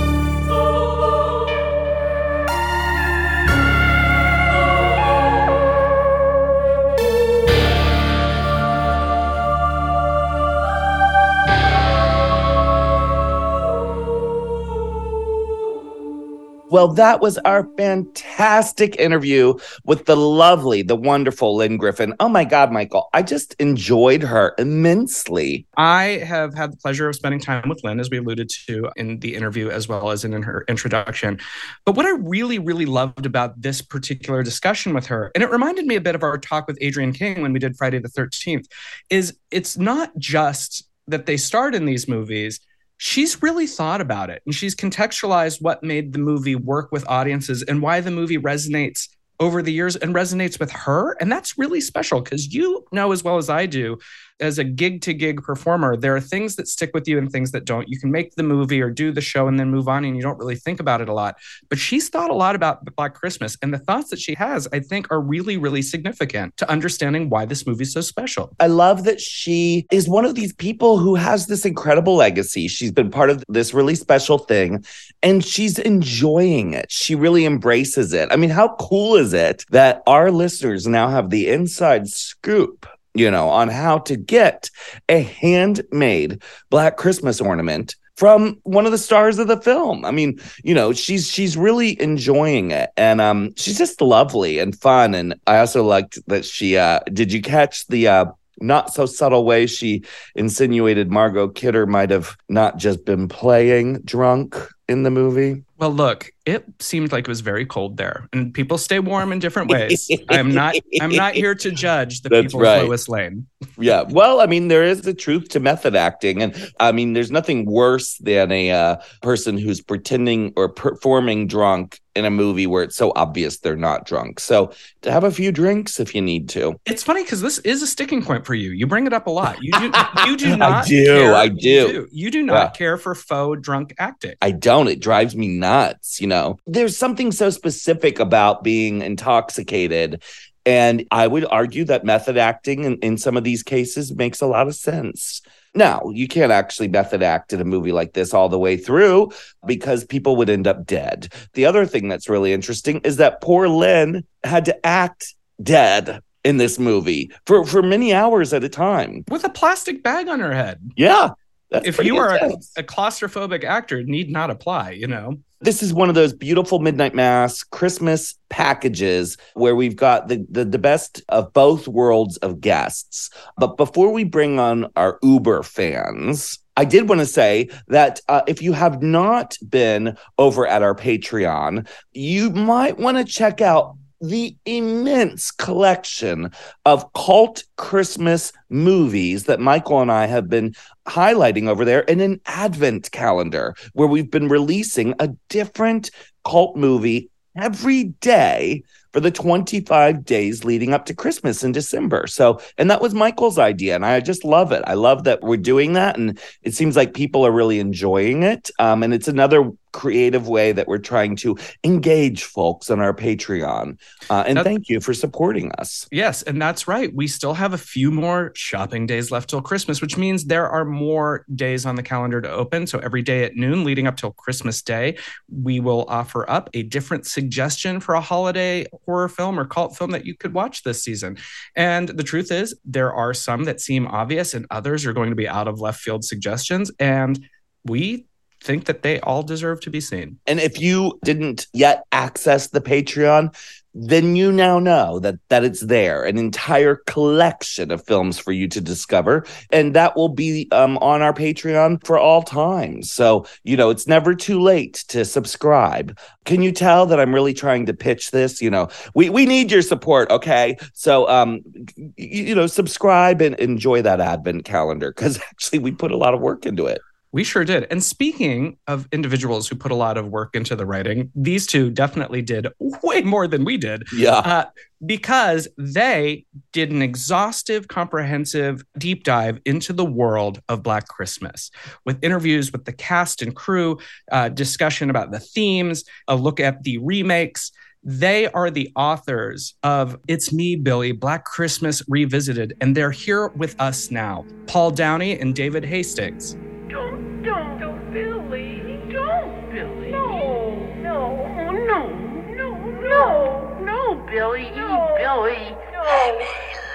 Well, 16.70 16.88
that 16.88 17.22
was 17.22 17.38
our 17.38 17.66
fantastic 17.78 18.96
interview 18.96 19.54
with 19.84 20.04
the 20.04 20.16
lovely, 20.16 20.82
the 20.82 20.96
wonderful 20.96 21.56
Lynne 21.56 21.78
Griffin. 21.78 22.14
Oh 22.20 22.28
my 22.28 22.44
God, 22.44 22.70
Michael, 22.70 23.08
I 23.14 23.22
just 23.22 23.54
enjoyed 23.58 24.22
her 24.22 24.54
immensely. 24.58 25.66
I 25.78 26.22
have 26.26 26.52
had 26.52 26.72
the 26.72 26.76
pleasure 26.76 27.08
of 27.08 27.16
spending 27.16 27.40
time 27.40 27.70
with 27.70 27.82
Lynne, 27.84 28.00
as 28.00 28.10
we 28.10 28.18
alluded 28.18 28.50
to 28.66 28.90
in 28.96 29.18
the 29.20 29.34
interview, 29.34 29.70
as 29.70 29.88
well 29.88 30.10
as 30.10 30.26
in, 30.26 30.34
in 30.34 30.42
her 30.42 30.66
introduction. 30.68 31.40
But 31.86 31.96
what 31.96 32.04
I 32.04 32.10
really, 32.10 32.58
really 32.58 32.86
loved 32.86 33.24
about 33.24 33.62
this 33.62 33.80
particular 33.80 34.42
discussion 34.42 34.92
with 34.92 35.06
her, 35.06 35.30
and 35.34 35.42
it 35.42 35.50
reminded 35.50 35.86
me 35.86 35.96
a 35.96 36.02
bit 36.02 36.14
of 36.14 36.22
our 36.22 36.36
talk 36.36 36.66
with 36.66 36.76
Adrienne 36.82 37.14
King 37.14 37.40
when 37.40 37.54
we 37.54 37.58
did 37.60 37.78
Friday 37.78 37.98
the 37.98 38.08
13th, 38.08 38.66
is 39.08 39.38
it's 39.50 39.78
not 39.78 40.10
just 40.18 40.86
that 41.06 41.24
they 41.24 41.38
starred 41.38 41.74
in 41.74 41.86
these 41.86 42.06
movies 42.06 42.60
she's 42.98 43.42
really 43.42 43.66
thought 43.66 44.00
about 44.00 44.28
it 44.28 44.42
and 44.44 44.54
she's 44.54 44.74
contextualized 44.74 45.62
what 45.62 45.82
made 45.82 46.12
the 46.12 46.18
movie 46.18 46.56
work 46.56 46.92
with 46.92 47.08
audiences 47.08 47.62
and 47.62 47.80
why 47.80 48.00
the 48.00 48.10
movie 48.10 48.38
resonates 48.38 49.08
over 49.40 49.62
the 49.62 49.72
years 49.72 49.96
and 49.96 50.14
resonates 50.14 50.58
with 50.58 50.70
her. 50.72 51.16
And 51.20 51.30
that's 51.30 51.58
really 51.58 51.80
special 51.80 52.20
because 52.20 52.52
you 52.52 52.84
know 52.92 53.12
as 53.12 53.22
well 53.22 53.36
as 53.36 53.48
I 53.48 53.66
do 53.66 53.98
as 54.40 54.58
a 54.58 54.64
gig 54.64 55.02
to 55.02 55.12
gig 55.12 55.42
performer, 55.42 55.96
there 55.96 56.14
are 56.14 56.20
things 56.20 56.56
that 56.56 56.68
stick 56.68 56.90
with 56.94 57.08
you 57.08 57.18
and 57.18 57.30
things 57.30 57.50
that 57.52 57.64
don't. 57.64 57.88
You 57.88 57.98
can 57.98 58.10
make 58.10 58.34
the 58.34 58.42
movie 58.42 58.80
or 58.80 58.90
do 58.90 59.10
the 59.12 59.20
show 59.20 59.48
and 59.48 59.58
then 59.58 59.70
move 59.70 59.88
on 59.88 60.04
and 60.04 60.16
you 60.16 60.22
don't 60.22 60.38
really 60.38 60.54
think 60.54 60.80
about 60.80 61.00
it 61.00 61.08
a 61.08 61.12
lot. 61.12 61.36
But 61.68 61.78
she's 61.78 62.08
thought 62.08 62.30
a 62.30 62.34
lot 62.34 62.54
about 62.54 62.84
Black 62.96 63.14
Christmas 63.14 63.56
and 63.62 63.72
the 63.72 63.78
thoughts 63.78 64.10
that 64.10 64.18
she 64.18 64.34
has, 64.34 64.68
I 64.72 64.80
think, 64.80 65.10
are 65.10 65.20
really, 65.20 65.56
really 65.56 65.82
significant 65.82 66.56
to 66.58 66.70
understanding 66.70 67.30
why 67.30 67.44
this 67.44 67.66
movie 67.66 67.82
is 67.82 67.92
so 67.92 68.00
special. 68.00 68.54
I 68.60 68.68
love 68.68 69.04
that 69.04 69.20
she 69.20 69.86
is 69.90 70.08
one 70.08 70.24
of 70.24 70.34
these 70.34 70.52
people 70.52 70.98
who 70.98 71.14
has 71.14 71.46
this 71.46 71.64
incredible 71.64 72.14
legacy. 72.16 72.68
She's 72.68 72.92
been 72.92 73.10
part 73.10 73.30
of 73.30 73.44
this 73.48 73.74
really 73.74 73.94
special 73.94 74.38
thing 74.38 74.84
and 75.22 75.44
she's 75.44 75.78
enjoying 75.78 76.74
it. 76.74 76.90
She 76.90 77.14
really 77.14 77.44
embraces 77.44 78.12
it. 78.12 78.28
I 78.30 78.36
mean, 78.36 78.50
how 78.50 78.76
cool 78.76 79.16
is 79.16 79.27
it 79.32 79.64
that 79.70 80.02
our 80.06 80.30
listeners 80.30 80.86
now 80.86 81.08
have 81.08 81.30
the 81.30 81.48
inside 81.48 82.08
scoop 82.08 82.86
you 83.14 83.30
know, 83.30 83.48
on 83.48 83.68
how 83.68 83.98
to 83.98 84.16
get 84.16 84.70
a 85.08 85.22
handmade 85.22 86.40
Black 86.70 86.96
Christmas 86.96 87.40
ornament 87.40 87.96
from 88.16 88.58
one 88.64 88.84
of 88.84 88.92
the 88.92 88.98
stars 88.98 89.38
of 89.38 89.46
the 89.46 89.60
film. 89.60 90.04
I 90.04 90.10
mean, 90.10 90.40
you 90.64 90.74
know, 90.74 90.92
she's 90.92 91.28
she's 91.28 91.56
really 91.56 92.00
enjoying 92.00 92.70
it 92.70 92.90
and 92.96 93.20
um 93.20 93.54
she's 93.56 93.78
just 93.78 94.00
lovely 94.00 94.58
and 94.58 94.78
fun 94.78 95.14
and 95.14 95.34
I 95.46 95.58
also 95.58 95.84
liked 95.84 96.18
that 96.26 96.44
she 96.44 96.76
uh 96.76 97.00
did 97.12 97.32
you 97.32 97.42
catch 97.42 97.86
the 97.88 98.08
uh 98.08 98.24
not 98.60 98.92
so 98.92 99.06
subtle 99.06 99.44
way 99.44 99.66
she 99.66 100.02
insinuated 100.34 101.12
Margot 101.12 101.48
Kidder 101.48 101.86
might 101.86 102.10
have 102.10 102.36
not 102.48 102.76
just 102.76 103.04
been 103.04 103.28
playing 103.28 104.00
drunk 104.00 104.56
in 104.88 105.04
the 105.04 105.12
movie? 105.12 105.62
Well, 105.78 105.92
look, 105.92 106.32
it 106.44 106.64
seemed 106.80 107.12
like 107.12 107.20
it 107.22 107.28
was 107.28 107.40
very 107.40 107.64
cold 107.64 107.98
there, 107.98 108.28
and 108.32 108.52
people 108.52 108.78
stay 108.78 108.98
warm 108.98 109.30
in 109.30 109.38
different 109.38 109.70
ways. 109.70 110.10
I'm 110.28 110.52
not. 110.52 110.74
I'm 111.00 111.12
not 111.12 111.34
here 111.34 111.54
to 111.54 111.70
judge 111.70 112.22
the 112.22 112.28
That's 112.28 112.46
people's 112.46 112.62
right. 112.62 112.82
Lois 112.82 113.08
Lane. 113.08 113.46
yeah. 113.78 114.02
Well, 114.02 114.40
I 114.40 114.46
mean, 114.46 114.66
there 114.66 114.82
is 114.82 115.02
the 115.02 115.14
truth 115.14 115.50
to 115.50 115.60
method 115.60 115.94
acting, 115.94 116.42
and 116.42 116.72
I 116.80 116.90
mean, 116.90 117.12
there's 117.12 117.30
nothing 117.30 117.64
worse 117.64 118.16
than 118.18 118.50
a 118.50 118.72
uh, 118.72 118.96
person 119.22 119.56
who's 119.56 119.80
pretending 119.80 120.52
or 120.56 120.68
performing 120.68 121.46
drunk 121.46 122.00
in 122.18 122.24
a 122.24 122.30
movie 122.30 122.66
where 122.66 122.82
it's 122.82 122.96
so 122.96 123.12
obvious 123.14 123.58
they're 123.58 123.76
not 123.76 124.04
drunk. 124.04 124.40
So 124.40 124.72
to 125.02 125.12
have 125.12 125.24
a 125.24 125.30
few 125.30 125.52
drinks 125.52 126.00
if 126.00 126.14
you 126.14 126.20
need 126.20 126.48
to. 126.50 126.78
It's 126.84 127.02
funny 127.02 127.22
because 127.22 127.40
this 127.40 127.58
is 127.60 127.80
a 127.80 127.86
sticking 127.86 128.22
point 128.24 128.44
for 128.44 128.54
you. 128.54 128.70
You 128.70 128.86
bring 128.86 129.06
it 129.06 129.12
up 129.12 129.28
a 129.28 129.30
lot. 129.30 129.62
You 129.62 129.72
do. 129.72 129.92
You 130.26 130.36
do 130.36 130.56
not. 130.56 130.84
I 130.84 130.88
do. 130.88 131.04
Care, 131.04 131.34
I 131.34 131.48
do. 131.48 131.68
You 131.68 131.92
do, 131.92 132.08
you 132.10 132.30
do 132.30 132.42
not 132.42 132.54
yeah. 132.54 132.70
care 132.70 132.96
for 132.96 133.14
faux 133.14 133.60
drunk 133.62 133.94
acting. 133.98 134.34
I 134.42 134.50
don't. 134.50 134.88
It 134.88 135.00
drives 135.00 135.36
me 135.36 135.46
nuts. 135.46 136.20
You 136.20 136.26
know, 136.26 136.58
there's 136.66 136.96
something 136.96 137.30
so 137.30 137.50
specific 137.50 138.18
about 138.18 138.64
being 138.64 139.02
intoxicated. 139.02 140.22
And 140.66 141.06
I 141.10 141.26
would 141.26 141.46
argue 141.46 141.84
that 141.84 142.04
method 142.04 142.36
acting 142.36 142.84
in, 142.84 142.98
in 142.98 143.16
some 143.16 143.36
of 143.36 143.44
these 143.44 143.62
cases 143.62 144.14
makes 144.14 144.42
a 144.42 144.46
lot 144.46 144.66
of 144.66 144.74
sense. 144.74 145.40
Now, 145.74 146.02
you 146.12 146.26
can't 146.28 146.52
actually 146.52 146.88
method 146.88 147.22
act 147.22 147.52
in 147.52 147.60
a 147.60 147.64
movie 147.64 147.92
like 147.92 148.12
this 148.14 148.34
all 148.34 148.48
the 148.48 148.58
way 148.58 148.76
through 148.76 149.30
because 149.66 150.04
people 150.04 150.36
would 150.36 150.50
end 150.50 150.66
up 150.66 150.86
dead. 150.86 151.32
The 151.54 151.66
other 151.66 151.86
thing 151.86 152.08
that's 152.08 152.28
really 152.28 152.52
interesting 152.52 153.00
is 153.04 153.16
that 153.16 153.40
poor 153.40 153.68
Lynne 153.68 154.24
had 154.44 154.64
to 154.66 154.86
act 154.86 155.34
dead 155.62 156.20
in 156.44 156.56
this 156.56 156.78
movie 156.78 157.30
for, 157.46 157.64
for 157.64 157.82
many 157.82 158.14
hours 158.14 158.52
at 158.52 158.64
a 158.64 158.68
time 158.68 159.24
with 159.28 159.44
a 159.44 159.50
plastic 159.50 160.02
bag 160.02 160.28
on 160.28 160.40
her 160.40 160.54
head. 160.54 160.80
Yeah. 160.96 161.30
if 161.70 162.02
you 162.02 162.16
are 162.16 162.36
a, 162.36 162.52
a 162.76 162.82
claustrophobic 162.82 163.64
actor, 163.64 164.02
need 164.02 164.30
not 164.30 164.50
apply, 164.50 164.92
you 164.92 165.06
know? 165.06 165.38
This 165.60 165.82
is 165.82 165.92
one 165.92 166.08
of 166.08 166.14
those 166.14 166.32
beautiful 166.32 166.78
midnight 166.78 167.16
mass 167.16 167.64
Christmas 167.64 168.36
packages 168.48 169.36
where 169.54 169.74
we've 169.74 169.96
got 169.96 170.28
the, 170.28 170.46
the, 170.48 170.64
the 170.64 170.78
best 170.78 171.20
of 171.30 171.52
both 171.52 171.88
worlds 171.88 172.36
of 172.38 172.60
guests. 172.60 173.28
But 173.56 173.76
before 173.76 174.12
we 174.12 174.22
bring 174.22 174.60
on 174.60 174.86
our 174.94 175.18
Uber 175.20 175.64
fans, 175.64 176.60
I 176.76 176.84
did 176.84 177.08
want 177.08 177.20
to 177.20 177.26
say 177.26 177.70
that 177.88 178.20
uh, 178.28 178.42
if 178.46 178.62
you 178.62 178.72
have 178.72 179.02
not 179.02 179.58
been 179.68 180.16
over 180.38 180.64
at 180.64 180.82
our 180.82 180.94
Patreon, 180.94 181.88
you 182.12 182.50
might 182.50 182.98
want 182.98 183.16
to 183.16 183.24
check 183.24 183.60
out 183.60 183.97
the 184.20 184.56
immense 184.64 185.50
collection 185.50 186.50
of 186.84 187.12
cult 187.12 187.64
Christmas 187.76 188.52
movies 188.68 189.44
that 189.44 189.60
Michael 189.60 190.00
and 190.00 190.10
I 190.10 190.26
have 190.26 190.48
been 190.48 190.74
highlighting 191.06 191.68
over 191.68 191.84
there 191.84 192.00
in 192.00 192.20
an 192.20 192.40
advent 192.46 193.10
calendar 193.12 193.74
where 193.92 194.08
we've 194.08 194.30
been 194.30 194.48
releasing 194.48 195.14
a 195.18 195.28
different 195.48 196.10
cult 196.44 196.76
movie 196.76 197.30
every 197.56 198.04
day 198.04 198.82
for 199.12 199.20
the 199.20 199.30
25 199.30 200.24
days 200.24 200.64
leading 200.64 200.92
up 200.92 201.06
to 201.06 201.14
Christmas 201.14 201.64
in 201.64 201.72
December. 201.72 202.26
So, 202.26 202.60
and 202.76 202.90
that 202.90 203.00
was 203.00 203.14
Michael's 203.14 203.58
idea. 203.58 203.94
And 203.94 204.04
I 204.04 204.20
just 204.20 204.44
love 204.44 204.70
it. 204.70 204.82
I 204.86 204.94
love 204.94 205.24
that 205.24 205.42
we're 205.42 205.56
doing 205.56 205.94
that. 205.94 206.16
And 206.18 206.38
it 206.62 206.74
seems 206.74 206.94
like 206.94 207.14
people 207.14 207.46
are 207.46 207.52
really 207.52 207.80
enjoying 207.80 208.42
it. 208.42 208.70
Um, 208.78 209.02
and 209.02 209.14
it's 209.14 209.28
another 209.28 209.70
creative 209.92 210.48
way 210.48 210.72
that 210.72 210.88
we're 210.88 210.98
trying 210.98 211.36
to 211.36 211.56
engage 211.84 212.44
folks 212.44 212.90
on 212.90 213.00
our 213.00 213.14
Patreon. 213.14 213.98
Uh, 214.30 214.44
and 214.46 214.58
thank 214.60 214.88
you 214.88 215.00
for 215.00 215.14
supporting 215.14 215.72
us. 215.72 216.06
Yes, 216.10 216.42
and 216.42 216.60
that's 216.60 216.88
right. 216.88 217.14
We 217.14 217.26
still 217.26 217.54
have 217.54 217.72
a 217.72 217.78
few 217.78 218.10
more 218.10 218.52
shopping 218.54 219.06
days 219.06 219.30
left 219.30 219.50
till 219.50 219.62
Christmas, 219.62 220.00
which 220.00 220.16
means 220.16 220.44
there 220.44 220.68
are 220.68 220.84
more 220.84 221.44
days 221.54 221.86
on 221.86 221.96
the 221.96 222.02
calendar 222.02 222.40
to 222.40 222.50
open. 222.50 222.86
So 222.86 222.98
every 222.98 223.22
day 223.22 223.44
at 223.44 223.56
noon 223.56 223.84
leading 223.84 224.06
up 224.06 224.16
till 224.16 224.32
Christmas 224.32 224.82
Day, 224.82 225.16
we 225.50 225.80
will 225.80 226.04
offer 226.08 226.48
up 226.50 226.70
a 226.74 226.82
different 226.82 227.26
suggestion 227.26 228.00
for 228.00 228.14
a 228.14 228.20
holiday 228.20 228.86
horror 229.04 229.28
film 229.28 229.58
or 229.58 229.64
cult 229.64 229.96
film 229.96 230.10
that 230.10 230.26
you 230.26 230.36
could 230.36 230.54
watch 230.54 230.82
this 230.82 231.02
season. 231.02 231.38
And 231.76 232.08
the 232.08 232.22
truth 232.22 232.50
is, 232.50 232.78
there 232.84 233.12
are 233.12 233.34
some 233.34 233.64
that 233.64 233.80
seem 233.80 234.06
obvious, 234.06 234.54
and 234.54 234.66
others 234.70 235.06
are 235.06 235.12
going 235.12 235.30
to 235.30 235.36
be 235.36 235.48
out 235.48 235.68
of 235.68 235.80
left 235.80 236.00
field 236.00 236.24
suggestions. 236.24 236.90
And 236.98 237.48
we 237.84 238.26
think 238.60 238.86
that 238.86 239.02
they 239.02 239.20
all 239.20 239.42
deserve 239.42 239.80
to 239.80 239.90
be 239.90 240.00
seen. 240.00 240.38
And 240.46 240.60
if 240.60 240.80
you 240.80 241.18
didn't 241.24 241.66
yet 241.72 242.04
access 242.12 242.68
the 242.68 242.80
Patreon, 242.80 243.54
then 244.00 244.36
you 244.36 244.52
now 244.52 244.78
know 244.78 245.18
that 245.18 245.36
that 245.48 245.64
it's 245.64 245.80
there 245.80 246.22
an 246.24 246.38
entire 246.38 246.96
collection 247.06 247.90
of 247.90 248.04
films 248.06 248.38
for 248.38 248.52
you 248.52 248.68
to 248.68 248.80
discover. 248.80 249.44
And 249.72 249.94
that 249.94 250.16
will 250.16 250.28
be 250.28 250.68
um, 250.72 250.98
on 250.98 251.20
our 251.22 251.32
patreon 251.32 252.04
for 252.04 252.18
all 252.18 252.42
time. 252.42 253.02
So 253.02 253.46
you 253.64 253.76
know 253.76 253.90
it's 253.90 254.06
never 254.06 254.34
too 254.34 254.60
late 254.60 255.04
to 255.08 255.24
subscribe. 255.24 256.18
Can 256.44 256.62
you 256.62 256.72
tell 256.72 257.06
that 257.06 257.20
i'm 257.20 257.34
really 257.34 257.54
trying 257.54 257.86
to 257.86 257.94
pitch 257.94 258.30
this? 258.30 258.62
You 258.62 258.70
know 258.70 258.88
we 259.14 259.30
we 259.30 259.46
need 259.46 259.72
your 259.72 259.82
support 259.82 260.30
okay? 260.30 260.76
So 260.92 261.28
um 261.28 261.60
you, 261.96 262.44
you 262.44 262.54
know 262.54 262.66
subscribe 262.66 263.40
and 263.40 263.54
enjoy 263.56 264.02
that 264.02 264.20
advent 264.20 264.64
calendar 264.64 265.10
because 265.10 265.38
actually 265.50 265.80
we 265.80 265.92
put 265.92 266.12
a 266.12 266.16
lot 266.16 266.34
of 266.34 266.40
work 266.40 266.66
into 266.66 266.86
it 266.86 267.00
we 267.32 267.44
sure 267.44 267.64
did. 267.64 267.86
And 267.90 268.02
speaking 268.02 268.78
of 268.86 269.06
individuals 269.12 269.68
who 269.68 269.76
put 269.76 269.92
a 269.92 269.94
lot 269.94 270.16
of 270.16 270.28
work 270.28 270.54
into 270.54 270.74
the 270.74 270.86
writing, 270.86 271.30
these 271.34 271.66
two 271.66 271.90
definitely 271.90 272.42
did 272.42 272.68
way 272.78 273.22
more 273.22 273.46
than 273.46 273.64
we 273.64 273.76
did. 273.76 274.04
Yeah. 274.12 274.36
Uh, 274.36 274.64
because 275.04 275.68
they 275.76 276.44
did 276.72 276.90
an 276.90 277.02
exhaustive, 277.02 277.86
comprehensive 277.86 278.82
deep 278.96 279.24
dive 279.24 279.60
into 279.64 279.92
the 279.92 280.04
world 280.04 280.60
of 280.68 280.82
Black 280.82 281.06
Christmas 281.06 281.70
with 282.04 282.22
interviews 282.24 282.72
with 282.72 282.84
the 282.84 282.92
cast 282.92 283.42
and 283.42 283.54
crew, 283.54 283.98
uh, 284.32 284.48
discussion 284.48 285.10
about 285.10 285.30
the 285.30 285.38
themes, 285.38 286.04
a 286.26 286.34
look 286.34 286.58
at 286.60 286.82
the 286.82 286.98
remakes. 286.98 287.70
They 288.04 288.46
are 288.52 288.70
the 288.70 288.92
authors 288.94 289.74
of 289.82 290.16
It's 290.28 290.52
Me, 290.52 290.76
Billy, 290.76 291.12
Black 291.12 291.44
Christmas 291.44 292.02
Revisited, 292.08 292.74
and 292.80 292.96
they're 292.96 293.10
here 293.10 293.48
with 293.48 293.78
us 293.80 294.10
now. 294.10 294.44
Paul 294.66 294.92
Downey 294.92 295.38
and 295.38 295.54
David 295.54 295.84
Hastings. 295.84 296.54
Don't, 296.88 297.42
don't, 297.42 297.80
don't, 297.80 298.12
Billy. 298.12 298.80
Don't, 299.12 299.70
Billy. 299.72 300.10
No, 300.12 300.76
no, 301.02 301.46
no, 301.82 302.06
no, 302.54 302.76
no, 303.00 303.78
no, 303.80 304.26
Billy. 304.30 304.70
No, 304.76 305.14
Billy. 305.18 305.76
No. 305.92 306.02
Let 306.04 306.38
me 306.38 306.44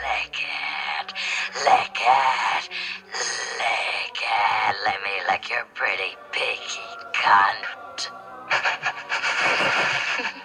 lick 0.07 0.39
it. 0.39 1.13
Lick 1.65 1.99
it. 1.99 2.69
Lick 3.59 4.21
it. 4.21 4.75
Let 4.85 4.99
me 5.03 5.15
lick 5.29 5.49
your 5.49 5.65
pretty 5.75 6.15
piggy 6.31 6.87
cunt. 7.13 8.09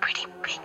Pretty 0.00 0.26
big 0.42 0.60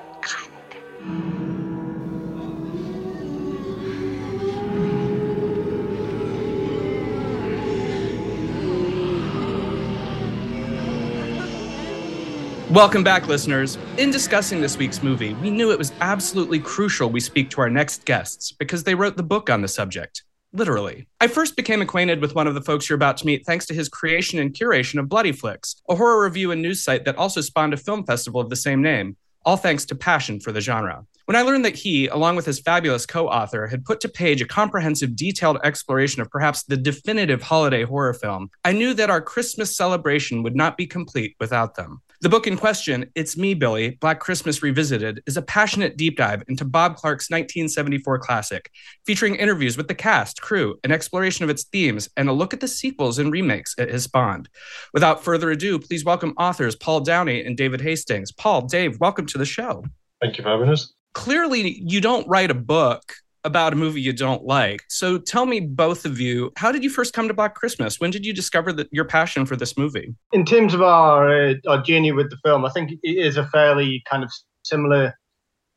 Welcome 12.73 13.03
back, 13.03 13.27
listeners. 13.27 13.77
In 13.99 14.09
discussing 14.09 14.59
this 14.59 14.77
week's 14.77 15.03
movie, 15.03 15.35
we 15.35 15.51
knew 15.51 15.71
it 15.71 15.77
was 15.77 15.93
absolutely 16.01 16.57
crucial 16.57 17.09
we 17.11 17.19
speak 17.19 17.51
to 17.51 17.61
our 17.61 17.69
next 17.69 18.03
guests 18.03 18.51
because 18.51 18.83
they 18.83 18.95
wrote 18.95 19.15
the 19.15 19.21
book 19.21 19.51
on 19.51 19.61
the 19.61 19.67
subject. 19.67 20.23
Literally. 20.55 21.07
I 21.19 21.27
first 21.27 21.55
became 21.55 21.81
acquainted 21.81 22.21
with 22.21 22.35
one 22.35 22.45
of 22.45 22.53
the 22.53 22.61
folks 22.61 22.87
you're 22.87 22.95
about 22.95 23.17
to 23.17 23.25
meet 23.25 23.43
thanks 23.43 23.65
to 23.65 23.73
his 23.73 23.89
creation 23.89 24.37
and 24.37 24.53
curation 24.53 24.99
of 24.99 25.09
Bloody 25.09 25.31
Flicks, 25.31 25.81
a 25.89 25.95
horror 25.95 26.23
review 26.23 26.51
and 26.51 26.61
news 26.61 26.83
site 26.83 27.05
that 27.05 27.15
also 27.15 27.41
spawned 27.41 27.73
a 27.73 27.77
film 27.77 28.05
festival 28.05 28.39
of 28.39 28.51
the 28.51 28.55
same 28.55 28.79
name, 28.79 29.17
all 29.45 29.57
thanks 29.57 29.83
to 29.85 29.95
passion 29.95 30.39
for 30.39 30.51
the 30.51 30.61
genre. 30.61 31.05
When 31.25 31.35
I 31.35 31.41
learned 31.41 31.65
that 31.65 31.75
he, 31.75 32.07
along 32.07 32.35
with 32.35 32.45
his 32.45 32.59
fabulous 32.59 33.07
co 33.07 33.27
author, 33.27 33.65
had 33.65 33.83
put 33.83 33.99
to 34.01 34.09
page 34.09 34.41
a 34.41 34.45
comprehensive, 34.45 35.15
detailed 35.15 35.57
exploration 35.63 36.21
of 36.21 36.29
perhaps 36.29 36.63
the 36.63 36.77
definitive 36.77 37.41
holiday 37.41 37.83
horror 37.83 38.13
film, 38.13 38.51
I 38.63 38.73
knew 38.73 38.93
that 38.93 39.09
our 39.09 39.21
Christmas 39.21 39.75
celebration 39.75 40.43
would 40.43 40.55
not 40.55 40.77
be 40.77 40.85
complete 40.85 41.35
without 41.39 41.75
them. 41.75 42.01
The 42.23 42.29
book 42.29 42.47
in 42.47 42.55
question, 42.55 43.11
It's 43.15 43.35
Me, 43.35 43.53
Billy 43.53 43.97
Black 43.99 44.21
Christmas 44.21 44.63
Revisited, 44.63 45.21
is 45.27 45.35
a 45.35 45.41
passionate 45.41 45.97
deep 45.97 46.15
dive 46.15 46.41
into 46.47 46.63
Bob 46.63 46.95
Clark's 46.95 47.29
1974 47.29 48.19
classic, 48.19 48.71
featuring 49.05 49.35
interviews 49.35 49.75
with 49.75 49.89
the 49.89 49.93
cast, 49.93 50.41
crew, 50.41 50.79
an 50.85 50.93
exploration 50.93 51.43
of 51.43 51.49
its 51.49 51.65
themes, 51.65 52.07
and 52.15 52.29
a 52.29 52.31
look 52.31 52.53
at 52.53 52.61
the 52.61 52.67
sequels 52.69 53.19
and 53.19 53.29
remakes 53.29 53.75
it 53.77 53.91
has 53.91 54.03
spawned. 54.03 54.47
Without 54.93 55.21
further 55.21 55.51
ado, 55.51 55.77
please 55.77 56.05
welcome 56.05 56.33
authors 56.37 56.77
Paul 56.77 57.01
Downey 57.01 57.43
and 57.43 57.57
David 57.57 57.81
Hastings. 57.81 58.31
Paul, 58.31 58.67
Dave, 58.67 58.97
welcome 59.01 59.25
to 59.25 59.37
the 59.37 59.45
show. 59.45 59.83
Thank 60.21 60.37
you 60.37 60.45
for 60.45 60.49
having 60.51 60.69
us. 60.69 60.93
Clearly, 61.13 61.77
you 61.85 61.99
don't 61.99 62.25
write 62.29 62.51
a 62.51 62.55
book 62.55 63.15
about 63.43 63.73
a 63.73 63.75
movie 63.75 64.01
you 64.01 64.13
don't 64.13 64.45
like. 64.45 64.83
So 64.89 65.17
tell 65.17 65.45
me, 65.45 65.59
both 65.59 66.05
of 66.05 66.19
you, 66.19 66.51
how 66.57 66.71
did 66.71 66.83
you 66.83 66.89
first 66.89 67.13
come 67.13 67.27
to 67.27 67.33
Black 67.33 67.55
Christmas? 67.55 67.99
When 67.99 68.11
did 68.11 68.25
you 68.25 68.33
discover 68.33 68.73
your 68.91 69.05
passion 69.05 69.45
for 69.45 69.55
this 69.55 69.77
movie? 69.77 70.13
In 70.31 70.45
terms 70.45 70.73
of 70.73 70.81
our 70.81 71.49
uh, 71.49 71.53
our 71.67 71.81
journey 71.81 72.11
with 72.11 72.29
the 72.29 72.37
film, 72.43 72.65
I 72.65 72.69
think 72.69 72.91
it 72.91 72.99
is 73.03 73.37
a 73.37 73.47
fairly 73.47 74.03
kind 74.09 74.23
of 74.23 74.31
similar. 74.63 75.13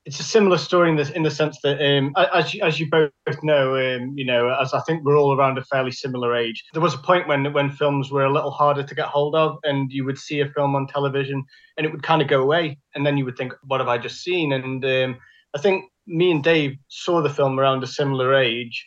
It's 0.04 0.20
a 0.20 0.22
similar 0.22 0.56
story 0.56 0.90
in 0.90 0.96
the 0.96 1.12
in 1.16 1.24
the 1.24 1.32
sense 1.32 1.58
that, 1.64 1.84
um, 1.84 2.14
as 2.32 2.54
you, 2.54 2.62
as 2.62 2.78
you 2.78 2.88
both 2.88 3.10
know, 3.42 3.74
um, 3.74 4.12
you 4.16 4.24
know, 4.24 4.48
as 4.60 4.72
I 4.72 4.80
think 4.82 5.04
we're 5.04 5.18
all 5.18 5.36
around 5.36 5.58
a 5.58 5.64
fairly 5.64 5.90
similar 5.90 6.36
age. 6.36 6.62
There 6.72 6.82
was 6.82 6.94
a 6.94 6.98
point 6.98 7.26
when 7.26 7.52
when 7.52 7.70
films 7.70 8.12
were 8.12 8.24
a 8.24 8.32
little 8.32 8.52
harder 8.52 8.84
to 8.84 8.94
get 8.94 9.06
hold 9.06 9.34
of, 9.34 9.58
and 9.64 9.90
you 9.90 10.04
would 10.04 10.18
see 10.18 10.38
a 10.40 10.48
film 10.50 10.76
on 10.76 10.86
television, 10.86 11.42
and 11.76 11.84
it 11.84 11.90
would 11.90 12.04
kind 12.04 12.22
of 12.22 12.28
go 12.28 12.40
away, 12.40 12.78
and 12.94 13.04
then 13.04 13.16
you 13.16 13.24
would 13.24 13.36
think, 13.36 13.52
"What 13.64 13.80
have 13.80 13.88
I 13.88 13.98
just 13.98 14.22
seen?" 14.22 14.52
And 14.52 14.84
um, 14.84 15.16
I 15.56 15.58
think 15.58 15.90
me 16.06 16.30
and 16.30 16.42
Dave 16.42 16.76
saw 16.88 17.20
the 17.20 17.30
film 17.30 17.58
around 17.58 17.82
a 17.82 17.86
similar 17.86 18.34
age, 18.34 18.86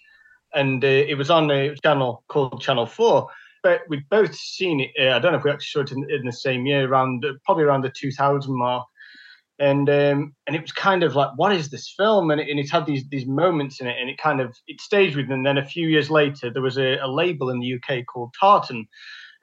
and 0.53 0.83
uh, 0.83 0.87
it 0.87 1.17
was 1.17 1.29
on 1.29 1.51
a 1.51 1.75
channel 1.83 2.23
called 2.27 2.61
Channel 2.61 2.85
Four. 2.85 3.27
But 3.61 3.81
we'd 3.89 4.07
both 4.09 4.33
seen 4.35 4.79
it. 4.79 4.91
Uh, 4.99 5.15
I 5.15 5.19
don't 5.19 5.33
know 5.33 5.37
if 5.37 5.43
we 5.43 5.51
actually 5.51 5.65
saw 5.65 5.79
it 5.81 5.91
in, 5.91 6.09
in 6.09 6.25
the 6.25 6.31
same 6.31 6.65
year, 6.65 6.87
around 6.87 7.25
probably 7.45 7.65
around 7.65 7.83
the 7.83 7.91
2000 7.91 8.57
mark. 8.57 8.87
And 9.59 9.89
um, 9.89 10.33
and 10.47 10.55
it 10.55 10.61
was 10.61 10.71
kind 10.71 11.03
of 11.03 11.15
like, 11.15 11.31
what 11.35 11.51
is 11.51 11.69
this 11.69 11.93
film? 11.97 12.31
And 12.31 12.39
it, 12.39 12.47
and 12.47 12.57
it 12.57 12.71
had 12.71 12.85
these 12.85 13.03
these 13.09 13.25
moments 13.25 13.81
in 13.81 13.87
it, 13.87 13.97
and 13.99 14.09
it 14.09 14.17
kind 14.17 14.39
of 14.39 14.55
it 14.67 14.79
stayed 14.79 15.17
with 15.17 15.27
me. 15.27 15.33
And 15.33 15.45
then 15.45 15.57
a 15.57 15.65
few 15.65 15.89
years 15.89 16.09
later, 16.09 16.49
there 16.49 16.61
was 16.61 16.77
a, 16.77 16.97
a 16.99 17.07
label 17.07 17.49
in 17.49 17.59
the 17.59 17.73
UK 17.73 18.05
called 18.05 18.33
Tartan, 18.39 18.87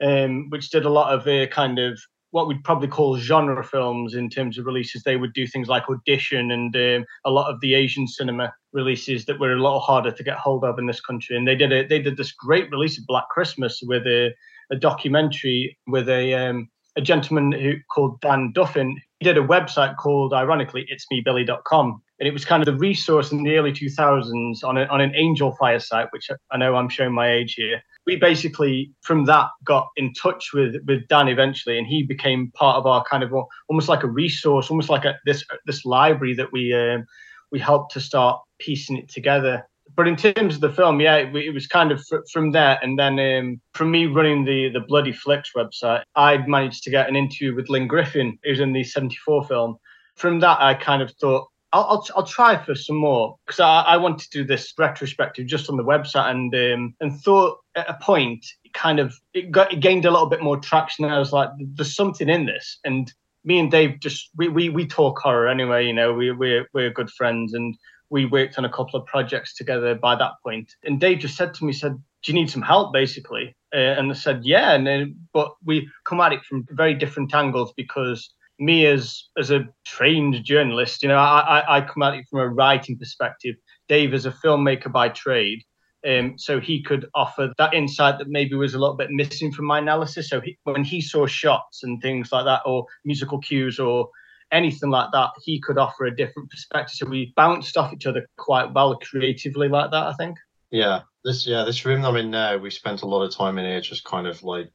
um, 0.01 0.49
which 0.49 0.71
did 0.71 0.85
a 0.85 0.89
lot 0.89 1.13
of 1.13 1.27
uh, 1.27 1.45
kind 1.47 1.77
of 1.77 1.99
what 2.37 2.47
we'd 2.47 2.63
probably 2.63 2.87
call 2.87 3.17
genre 3.17 3.63
films 3.63 4.13
in 4.13 4.29
terms 4.29 4.59
of 4.59 4.67
releases. 4.67 5.01
They 5.01 5.17
would 5.17 5.33
do 5.33 5.47
things 5.47 5.67
like 5.67 5.89
Audition 5.89 6.51
and 6.51 6.75
um, 6.75 7.03
a 7.25 7.31
lot 7.31 7.51
of 7.51 7.59
the 7.61 7.73
Asian 7.73 8.07
cinema 8.07 8.53
releases 8.73 9.25
that 9.25 9.39
were 9.39 9.53
a 9.53 9.59
lot 9.59 9.79
harder 9.79 10.11
to 10.11 10.23
get 10.23 10.37
hold 10.37 10.63
of 10.63 10.77
in 10.77 10.85
this 10.85 11.01
country. 11.01 11.35
And 11.35 11.47
they 11.47 11.55
did 11.55 11.73
a, 11.73 11.87
they 11.87 11.99
did 11.99 12.15
this 12.15 12.31
great 12.31 12.69
release 12.69 12.99
of 12.99 13.07
Black 13.07 13.27
Christmas 13.29 13.81
with 13.81 14.05
a, 14.05 14.35
a 14.69 14.75
documentary 14.75 15.79
with 15.87 16.07
a 16.09 16.35
um, 16.35 16.69
a 16.95 17.01
gentleman 17.01 17.51
who 17.51 17.73
called 17.91 18.21
Dan 18.21 18.53
Duffin. 18.53 18.93
He 19.19 19.23
did 19.23 19.39
a 19.39 19.47
website 19.47 19.97
called, 19.97 20.31
ironically, 20.31 20.87
itsmebilly.com. 20.93 22.03
And 22.19 22.27
it 22.27 22.33
was 22.33 22.45
kind 22.45 22.61
of 22.61 22.65
the 22.65 22.79
resource 22.79 23.31
in 23.31 23.43
the 23.43 23.57
early 23.57 23.71
2000s 23.71 24.63
on, 24.63 24.77
a, 24.77 24.85
on 24.85 25.01
an 25.01 25.11
Angelfire 25.11 25.81
site, 25.81 26.07
which 26.11 26.29
I 26.51 26.57
know 26.57 26.75
I'm 26.75 26.89
showing 26.89 27.13
my 27.13 27.31
age 27.31 27.53
here. 27.53 27.81
We 28.05 28.15
basically, 28.15 28.91
from 29.01 29.25
that, 29.25 29.49
got 29.63 29.87
in 29.97 30.13
touch 30.13 30.51
with, 30.53 30.75
with 30.87 31.07
Dan 31.07 31.27
eventually, 31.27 31.77
and 31.77 31.85
he 31.85 32.03
became 32.03 32.51
part 32.55 32.77
of 32.77 32.85
our 32.85 33.03
kind 33.03 33.23
of 33.23 33.33
almost 33.69 33.89
like 33.89 34.03
a 34.03 34.07
resource, 34.07 34.69
almost 34.69 34.89
like 34.89 35.05
a, 35.05 35.15
this 35.25 35.43
this 35.65 35.85
library 35.85 36.33
that 36.35 36.51
we 36.51 36.73
um, 36.73 37.05
we 37.51 37.59
helped 37.59 37.91
to 37.93 38.01
start 38.01 38.41
piecing 38.59 38.97
it 38.97 39.09
together 39.09 39.65
but 39.95 40.07
in 40.07 40.15
terms 40.15 40.55
of 40.55 40.61
the 40.61 40.71
film, 40.71 40.99
yeah, 40.99 41.15
it, 41.15 41.35
it 41.35 41.53
was 41.53 41.67
kind 41.67 41.91
of 41.91 42.03
fr- 42.05 42.25
from 42.31 42.51
there, 42.51 42.79
and 42.81 42.99
then 42.99 43.19
um, 43.19 43.61
from 43.73 43.91
me 43.91 44.05
running 44.05 44.45
the 44.45 44.69
the 44.69 44.81
Bloody 44.81 45.11
Flicks 45.11 45.51
website, 45.55 46.03
I'd 46.15 46.47
managed 46.47 46.83
to 46.83 46.91
get 46.91 47.09
an 47.09 47.15
interview 47.15 47.55
with 47.55 47.69
Lynne 47.69 47.87
Griffin, 47.87 48.37
who's 48.43 48.59
in 48.59 48.73
the 48.73 48.83
'74 48.83 49.45
film. 49.45 49.77
From 50.15 50.39
that, 50.41 50.59
I 50.59 50.73
kind 50.73 51.01
of 51.01 51.11
thought. 51.11 51.47
I'll, 51.73 51.83
I'll, 51.83 52.07
I'll 52.15 52.25
try 52.25 52.57
for 52.63 52.75
some 52.75 52.95
more 52.95 53.37
because 53.45 53.59
I, 53.59 53.81
I 53.81 53.97
wanted 53.97 54.31
to 54.31 54.39
do 54.39 54.45
this 54.45 54.73
retrospective 54.77 55.47
just 55.47 55.69
on 55.69 55.77
the 55.77 55.83
website 55.83 56.31
and 56.31 56.53
um, 56.55 56.95
and 57.01 57.19
thought 57.21 57.59
at 57.75 57.89
a 57.89 57.97
point 58.01 58.45
it 58.63 58.73
kind 58.73 58.99
of 58.99 59.13
it 59.33 59.51
got 59.51 59.73
it 59.73 59.81
gained 59.81 60.05
a 60.05 60.11
little 60.11 60.27
bit 60.29 60.41
more 60.41 60.57
traction 60.57 61.05
and 61.05 61.13
I 61.13 61.19
was 61.19 61.33
like 61.33 61.49
there's 61.59 61.95
something 61.95 62.29
in 62.29 62.45
this 62.45 62.79
and 62.85 63.11
me 63.43 63.59
and 63.59 63.69
Dave 63.69 63.99
just 63.99 64.29
we 64.37 64.47
we, 64.47 64.69
we 64.69 64.87
talk 64.87 65.19
horror 65.19 65.47
anyway 65.47 65.85
you 65.85 65.93
know 65.93 66.13
we 66.13 66.31
we're 66.31 66.67
we're 66.73 66.89
good 66.89 67.11
friends 67.11 67.53
and 67.53 67.75
we 68.09 68.25
worked 68.25 68.57
on 68.57 68.65
a 68.65 68.69
couple 68.69 68.99
of 68.99 69.05
projects 69.05 69.55
together 69.55 69.95
by 69.95 70.15
that 70.15 70.33
point. 70.43 70.73
And 70.83 70.99
Dave 70.99 71.19
just 71.19 71.35
said 71.35 71.53
to 71.55 71.65
me, 71.65 71.73
said, 71.73 72.01
do 72.23 72.31
you 72.31 72.33
need 72.33 72.49
some 72.49 72.61
help, 72.61 72.93
basically? 72.93 73.55
Uh, 73.73 73.95
and 73.97 74.11
I 74.11 74.15
said, 74.15 74.41
yeah. 74.43 74.73
And 74.73 74.87
then, 74.87 75.19
but 75.33 75.53
we 75.63 75.89
come 76.05 76.21
at 76.21 76.33
it 76.33 76.43
from 76.43 76.65
very 76.69 76.93
different 76.93 77.33
angles 77.33 77.73
because 77.75 78.33
me 78.59 78.85
as 78.85 79.25
as 79.37 79.51
a 79.51 79.65
trained 79.85 80.43
journalist, 80.43 81.03
you 81.03 81.09
know, 81.09 81.17
I, 81.17 81.59
I, 81.59 81.77
I 81.77 81.81
come 81.81 82.03
at 82.03 82.15
it 82.15 82.25
from 82.29 82.39
a 82.39 82.47
writing 82.47 82.97
perspective. 82.97 83.55
Dave 83.87 84.13
is 84.13 84.25
a 84.25 84.31
filmmaker 84.31 84.91
by 84.91 85.09
trade. 85.09 85.63
Um, 86.07 86.37
so 86.37 86.59
he 86.59 86.81
could 86.83 87.07
offer 87.15 87.51
that 87.57 87.73
insight 87.73 88.19
that 88.19 88.29
maybe 88.29 88.55
was 88.55 88.75
a 88.75 88.79
little 88.79 88.95
bit 88.95 89.09
missing 89.11 89.51
from 89.51 89.65
my 89.65 89.79
analysis. 89.79 90.29
So 90.29 90.39
he, 90.39 90.57
when 90.63 90.83
he 90.83 91.01
saw 91.01 91.25
shots 91.25 91.83
and 91.83 92.01
things 92.01 92.31
like 92.31 92.45
that, 92.45 92.61
or 92.65 92.85
musical 93.03 93.39
cues, 93.39 93.79
or 93.79 94.09
anything 94.51 94.89
like 94.89 95.09
that, 95.11 95.31
he 95.43 95.59
could 95.59 95.77
offer 95.77 96.05
a 96.05 96.15
different 96.15 96.49
perspective. 96.49 96.95
So 96.95 97.07
we 97.07 97.33
bounced 97.35 97.77
off 97.77 97.93
each 97.93 98.05
other 98.05 98.27
quite 98.37 98.73
well 98.73 98.97
creatively 98.97 99.67
like 99.67 99.91
that, 99.91 100.07
I 100.07 100.13
think. 100.13 100.37
Yeah, 100.71 101.01
this 101.23 101.47
yeah 101.47 101.63
this 101.63 101.85
room 101.85 102.05
I'm 102.05 102.15
in 102.15 102.31
now, 102.31 102.57
we 102.57 102.69
spent 102.69 103.01
a 103.01 103.07
lot 103.07 103.23
of 103.23 103.33
time 103.33 103.57
in 103.57 103.65
here 103.65 103.81
just 103.81 104.03
kind 104.03 104.27
of 104.27 104.43
like 104.43 104.69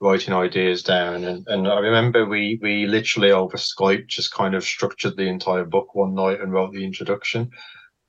writing 0.00 0.34
ideas 0.34 0.82
down, 0.82 1.24
and, 1.24 1.46
and 1.48 1.68
I 1.68 1.78
remember 1.78 2.26
we 2.26 2.58
we 2.62 2.86
literally 2.86 3.30
over 3.32 3.56
Skype 3.56 4.08
just 4.08 4.32
kind 4.32 4.54
of 4.54 4.64
structured 4.64 5.16
the 5.16 5.28
entire 5.28 5.64
book 5.64 5.94
one 5.94 6.14
night 6.14 6.40
and 6.40 6.52
wrote 6.52 6.72
the 6.72 6.84
introduction. 6.84 7.50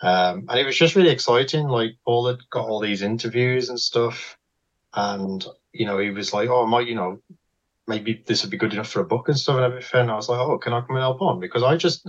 Um, 0.02 0.46
and 0.50 0.60
it 0.60 0.66
was 0.66 0.78
just 0.78 0.96
really 0.96 1.10
exciting. 1.10 1.68
Like 1.68 1.92
Paul 2.06 2.28
had 2.28 2.38
got 2.52 2.68
all 2.68 2.80
these 2.80 3.02
interviews 3.02 3.70
and 3.70 3.80
stuff, 3.80 4.38
and 4.94 5.46
you 5.74 5.86
know 5.86 5.98
he 5.98 6.12
was 6.12 6.34
like, 6.34 6.50
"Oh, 6.50 6.66
I 6.66 6.70
might, 6.70 6.88
you 6.88 6.96
know, 6.96 7.22
maybe 7.88 8.24
this 8.28 8.44
would 8.44 8.52
be 8.52 8.58
good 8.58 8.74
enough 8.74 8.90
for 8.90 9.00
a 9.00 9.06
book 9.06 9.30
and 9.30 9.38
stuff 9.38 9.56
and 9.56 9.66
everything. 9.66 10.02
And 10.02 10.12
I 10.12 10.16
was 10.16 10.30
like, 10.30 10.40
oh, 10.40 10.58
can 10.58 10.74
I 10.74 10.82
come 10.82 10.96
and 10.96 11.00
help 11.00 11.22
on? 11.22 11.40
Because 11.40 11.64
I 11.64 11.78
just 11.78 12.08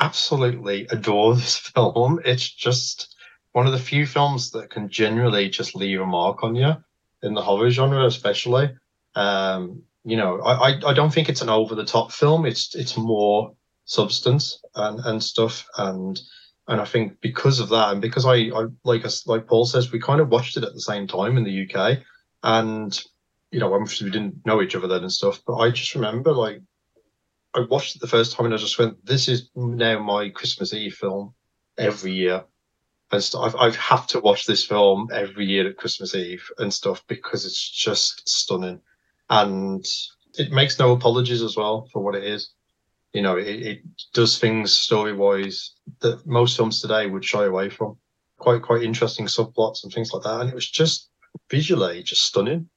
absolutely 0.00 0.86
adore 0.90 1.34
this 1.36 1.58
film. 1.58 2.20
It's 2.24 2.48
just 2.48 3.14
one 3.52 3.66
of 3.66 3.72
the 3.72 3.78
few 3.78 4.06
films 4.06 4.50
that 4.52 4.70
can 4.70 4.88
generally 4.88 5.48
just 5.48 5.76
leave 5.76 6.00
a 6.00 6.06
mark 6.06 6.42
on 6.42 6.54
you 6.54 6.72
in 7.22 7.34
the 7.34 7.42
horror 7.42 7.70
genre, 7.70 8.06
especially. 8.06 8.70
Um, 9.18 9.82
you 10.04 10.16
know, 10.16 10.40
I, 10.42 10.78
I, 10.86 10.94
don't 10.94 11.12
think 11.12 11.28
it's 11.28 11.42
an 11.42 11.48
over 11.48 11.74
the 11.74 11.84
top 11.84 12.12
film. 12.12 12.46
It's 12.46 12.76
it's 12.76 12.96
more 12.96 13.52
substance 13.84 14.62
and, 14.76 15.00
and 15.00 15.22
stuff. 15.22 15.66
And 15.76 16.20
and 16.68 16.80
I 16.80 16.84
think 16.84 17.20
because 17.20 17.58
of 17.58 17.68
that, 17.70 17.90
and 17.90 18.00
because 18.00 18.24
I, 18.24 18.36
I 18.36 18.66
like 18.84 19.04
us 19.04 19.26
like 19.26 19.48
Paul 19.48 19.66
says, 19.66 19.90
we 19.90 19.98
kind 19.98 20.20
of 20.20 20.28
watched 20.28 20.56
it 20.56 20.62
at 20.62 20.72
the 20.72 20.80
same 20.80 21.08
time 21.08 21.36
in 21.36 21.42
the 21.42 21.68
UK. 21.68 21.98
And 22.44 22.98
you 23.50 23.58
know, 23.58 23.74
obviously 23.74 24.04
we 24.04 24.12
didn't 24.12 24.46
know 24.46 24.62
each 24.62 24.76
other 24.76 24.86
then 24.86 25.02
and 25.02 25.12
stuff, 25.12 25.42
but 25.44 25.56
I 25.56 25.70
just 25.70 25.96
remember 25.96 26.32
like 26.32 26.60
I 27.54 27.60
watched 27.68 27.96
it 27.96 28.00
the 28.00 28.06
first 28.06 28.36
time 28.36 28.46
and 28.46 28.54
I 28.54 28.58
just 28.58 28.78
went, 28.78 29.04
"This 29.04 29.26
is 29.26 29.50
now 29.56 29.98
my 29.98 30.28
Christmas 30.28 30.72
Eve 30.72 30.94
film 30.94 31.34
every 31.76 32.12
year." 32.12 32.44
And 33.10 33.30
I've 33.36 33.56
I've 33.56 33.76
have 33.76 34.06
to 34.08 34.20
watch 34.20 34.46
this 34.46 34.64
film 34.64 35.08
every 35.12 35.46
year 35.46 35.68
at 35.68 35.76
Christmas 35.76 36.14
Eve 36.14 36.48
and 36.58 36.72
stuff 36.72 37.02
because 37.08 37.44
it's 37.44 37.68
just 37.68 38.28
stunning, 38.28 38.80
and 39.30 39.84
it 40.34 40.52
makes 40.52 40.78
no 40.78 40.92
apologies 40.92 41.42
as 41.42 41.56
well 41.56 41.88
for 41.92 42.02
what 42.02 42.14
it 42.14 42.24
is. 42.24 42.52
You 43.12 43.22
know, 43.22 43.36
it, 43.36 43.46
it 43.46 43.78
does 44.12 44.38
things 44.38 44.72
story 44.72 45.14
wise 45.14 45.72
that 46.00 46.26
most 46.26 46.56
films 46.56 46.80
today 46.80 47.06
would 47.06 47.24
shy 47.24 47.44
away 47.44 47.70
from. 47.70 47.96
Quite 48.38 48.62
quite 48.62 48.82
interesting 48.82 49.26
subplots 49.26 49.82
and 49.82 49.92
things 49.92 50.12
like 50.12 50.22
that, 50.22 50.40
and 50.40 50.48
it 50.48 50.54
was 50.54 50.70
just 50.70 51.10
visually 51.50 52.02
just 52.02 52.24
stunning 52.24 52.68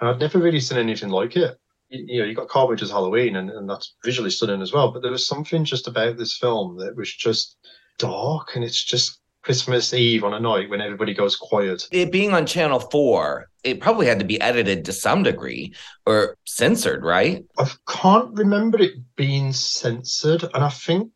and 0.00 0.10
I'd 0.10 0.20
never 0.20 0.38
really 0.38 0.60
seen 0.60 0.78
anything 0.78 1.10
like 1.10 1.36
it. 1.36 1.58
You, 1.88 2.04
you 2.06 2.20
know, 2.20 2.26
you 2.26 2.34
got 2.34 2.48
Carpenter's 2.48 2.90
Halloween, 2.90 3.36
and, 3.36 3.50
and 3.50 3.68
that's 3.68 3.94
visually 4.04 4.30
stunning 4.30 4.62
as 4.62 4.72
well. 4.72 4.92
But 4.92 5.02
there 5.02 5.12
was 5.12 5.26
something 5.26 5.64
just 5.64 5.88
about 5.88 6.16
this 6.16 6.36
film 6.36 6.76
that 6.78 6.96
was 6.96 7.12
just 7.12 7.56
dark, 7.98 8.54
and 8.54 8.64
it's 8.64 8.82
just 8.82 9.20
Christmas 9.46 9.94
Eve 9.94 10.24
on 10.24 10.34
a 10.34 10.40
night 10.40 10.68
when 10.68 10.80
everybody 10.80 11.14
goes 11.14 11.36
quiet. 11.36 11.86
It 11.92 12.10
being 12.10 12.34
on 12.34 12.46
Channel 12.46 12.80
4, 12.80 13.46
it 13.62 13.80
probably 13.80 14.06
had 14.06 14.18
to 14.18 14.24
be 14.24 14.40
edited 14.40 14.84
to 14.86 14.92
some 14.92 15.22
degree 15.22 15.72
or 16.04 16.36
censored, 16.44 17.04
right? 17.04 17.44
I 17.56 17.70
can't 17.86 18.36
remember 18.36 18.82
it 18.82 18.94
being 19.14 19.52
censored, 19.52 20.42
and 20.42 20.64
I 20.64 20.68
think 20.68 21.12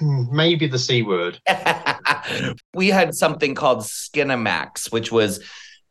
maybe 0.00 0.66
the 0.66 0.78
C 0.78 1.02
word. 1.02 1.38
we 2.74 2.88
had 2.88 3.14
something 3.14 3.54
called 3.54 3.80
Skinamax, 3.80 4.90
which 4.90 5.12
was 5.12 5.44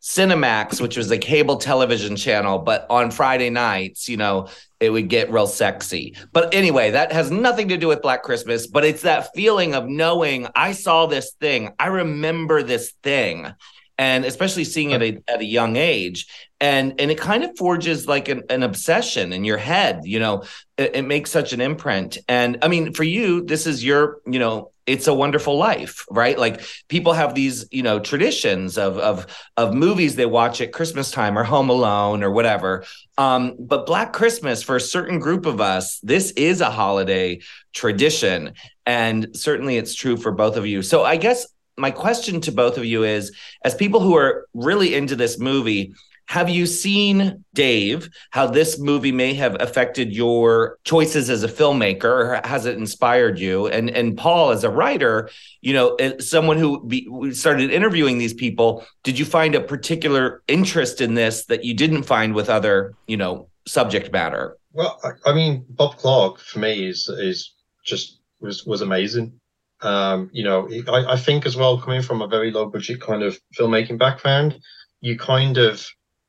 Cinemax, 0.03 0.81
which 0.81 0.97
was 0.97 1.09
a 1.11 1.17
cable 1.17 1.55
television 1.55 2.17
channel, 2.17 2.59
but 2.59 2.85
on 2.89 3.09
Friday 3.09 3.49
nights, 3.49 4.09
you 4.09 4.17
know, 4.17 4.49
it 4.81 4.89
would 4.89 5.07
get 5.07 5.31
real 5.31 5.47
sexy. 5.47 6.17
But 6.33 6.53
anyway, 6.53 6.91
that 6.91 7.13
has 7.13 7.31
nothing 7.31 7.69
to 7.69 7.77
do 7.77 7.87
with 7.87 8.01
Black 8.01 8.21
Christmas, 8.21 8.67
but 8.67 8.83
it's 8.83 9.03
that 9.03 9.33
feeling 9.33 9.73
of 9.73 9.87
knowing 9.87 10.47
I 10.55 10.73
saw 10.73 11.05
this 11.05 11.31
thing, 11.39 11.73
I 11.79 11.87
remember 11.87 12.63
this 12.63 12.91
thing, 13.01 13.53
and 13.97 14.25
especially 14.25 14.63
seeing 14.63 14.91
it 14.91 15.01
at, 15.01 15.23
at 15.27 15.41
a 15.41 15.45
young 15.45 15.75
age. 15.75 16.27
And, 16.59 16.99
and 16.99 17.11
it 17.11 17.17
kind 17.17 17.43
of 17.43 17.57
forges 17.57 18.07
like 18.07 18.29
an, 18.29 18.43
an 18.49 18.63
obsession 18.63 19.33
in 19.33 19.43
your 19.43 19.57
head, 19.57 20.01
you 20.03 20.19
know, 20.19 20.43
it, 20.77 20.95
it 20.95 21.01
makes 21.03 21.29
such 21.29 21.53
an 21.53 21.61
imprint. 21.61 22.17
And 22.27 22.59
I 22.61 22.69
mean, 22.69 22.93
for 22.93 23.03
you, 23.03 23.43
this 23.43 23.67
is 23.67 23.83
your, 23.83 24.19
you 24.25 24.39
know, 24.39 24.71
it's 24.85 25.07
a 25.07 25.13
wonderful 25.13 25.57
life 25.57 26.05
right? 26.09 26.37
Like 26.37 26.61
people 26.87 27.13
have 27.13 27.35
these 27.35 27.65
you 27.71 27.83
know 27.83 27.99
traditions 27.99 28.77
of 28.77 28.97
of 28.97 29.27
of 29.57 29.73
movies 29.73 30.15
they 30.15 30.25
watch 30.25 30.61
at 30.61 30.73
christmas 30.73 31.11
time 31.11 31.37
or 31.37 31.43
home 31.43 31.69
alone 31.69 32.23
or 32.23 32.31
whatever. 32.31 32.83
Um 33.17 33.55
but 33.59 33.85
black 33.85 34.13
christmas 34.13 34.61
for 34.61 34.75
a 34.75 34.81
certain 34.81 35.19
group 35.19 35.45
of 35.45 35.61
us 35.61 35.99
this 36.01 36.31
is 36.31 36.61
a 36.61 36.69
holiday 36.69 37.39
tradition. 37.73 38.53
And 38.85 39.35
certainly 39.35 39.77
it's 39.77 39.95
true 39.95 40.17
for 40.17 40.31
both 40.31 40.57
of 40.57 40.65
you. 40.65 40.81
So 40.81 41.03
i 41.03 41.15
guess 41.15 41.47
my 41.77 41.91
question 41.91 42.41
to 42.41 42.51
both 42.51 42.77
of 42.77 42.85
you 42.85 43.03
is 43.03 43.31
as 43.63 43.75
people 43.75 43.99
who 43.99 44.15
are 44.15 44.47
really 44.53 44.95
into 44.95 45.15
this 45.15 45.39
movie 45.39 45.93
have 46.27 46.49
you 46.49 46.65
seen, 46.65 47.43
Dave, 47.53 48.09
how 48.31 48.47
this 48.47 48.79
movie 48.79 49.11
may 49.11 49.33
have 49.33 49.57
affected 49.59 50.15
your 50.15 50.79
choices 50.83 51.29
as 51.29 51.43
a 51.43 51.47
filmmaker, 51.47 52.05
or 52.05 52.41
has 52.43 52.65
it 52.65 52.77
inspired 52.77 53.39
you? 53.39 53.67
And 53.67 53.89
and 53.89 54.17
Paul, 54.17 54.51
as 54.51 54.63
a 54.63 54.69
writer, 54.69 55.29
you 55.61 55.73
know, 55.73 55.97
someone 56.19 56.57
who 56.57 56.83
be, 56.85 57.33
started 57.33 57.71
interviewing 57.71 58.17
these 58.17 58.33
people, 58.33 58.85
did 59.03 59.19
you 59.19 59.25
find 59.25 59.53
a 59.53 59.61
particular 59.61 60.41
interest 60.47 61.01
in 61.01 61.13
this 61.13 61.45
that 61.45 61.65
you 61.65 61.73
didn't 61.73 62.03
find 62.03 62.33
with 62.33 62.49
other, 62.49 62.93
you 63.05 63.17
know, 63.17 63.49
subject 63.67 64.11
matter? 64.11 64.57
Well, 64.71 64.99
I, 65.03 65.29
I 65.29 65.33
mean, 65.33 65.65
Bob 65.69 65.97
Clark 65.97 66.39
for 66.39 66.59
me 66.59 66.87
is 66.87 67.09
is 67.09 67.53
just 67.85 68.21
was 68.39 68.65
was 68.65 68.81
amazing. 68.81 69.39
Um, 69.83 70.29
you 70.31 70.43
know, 70.43 70.69
I, 70.87 71.13
I 71.13 71.17
think 71.17 71.45
as 71.45 71.57
well, 71.57 71.79
coming 71.79 72.01
from 72.01 72.21
a 72.21 72.27
very 72.27 72.51
low 72.51 72.67
budget 72.67 73.01
kind 73.01 73.21
of 73.21 73.37
filmmaking 73.57 73.99
background, 73.99 74.59
you 75.01 75.17
kind 75.17 75.57
of 75.57 75.85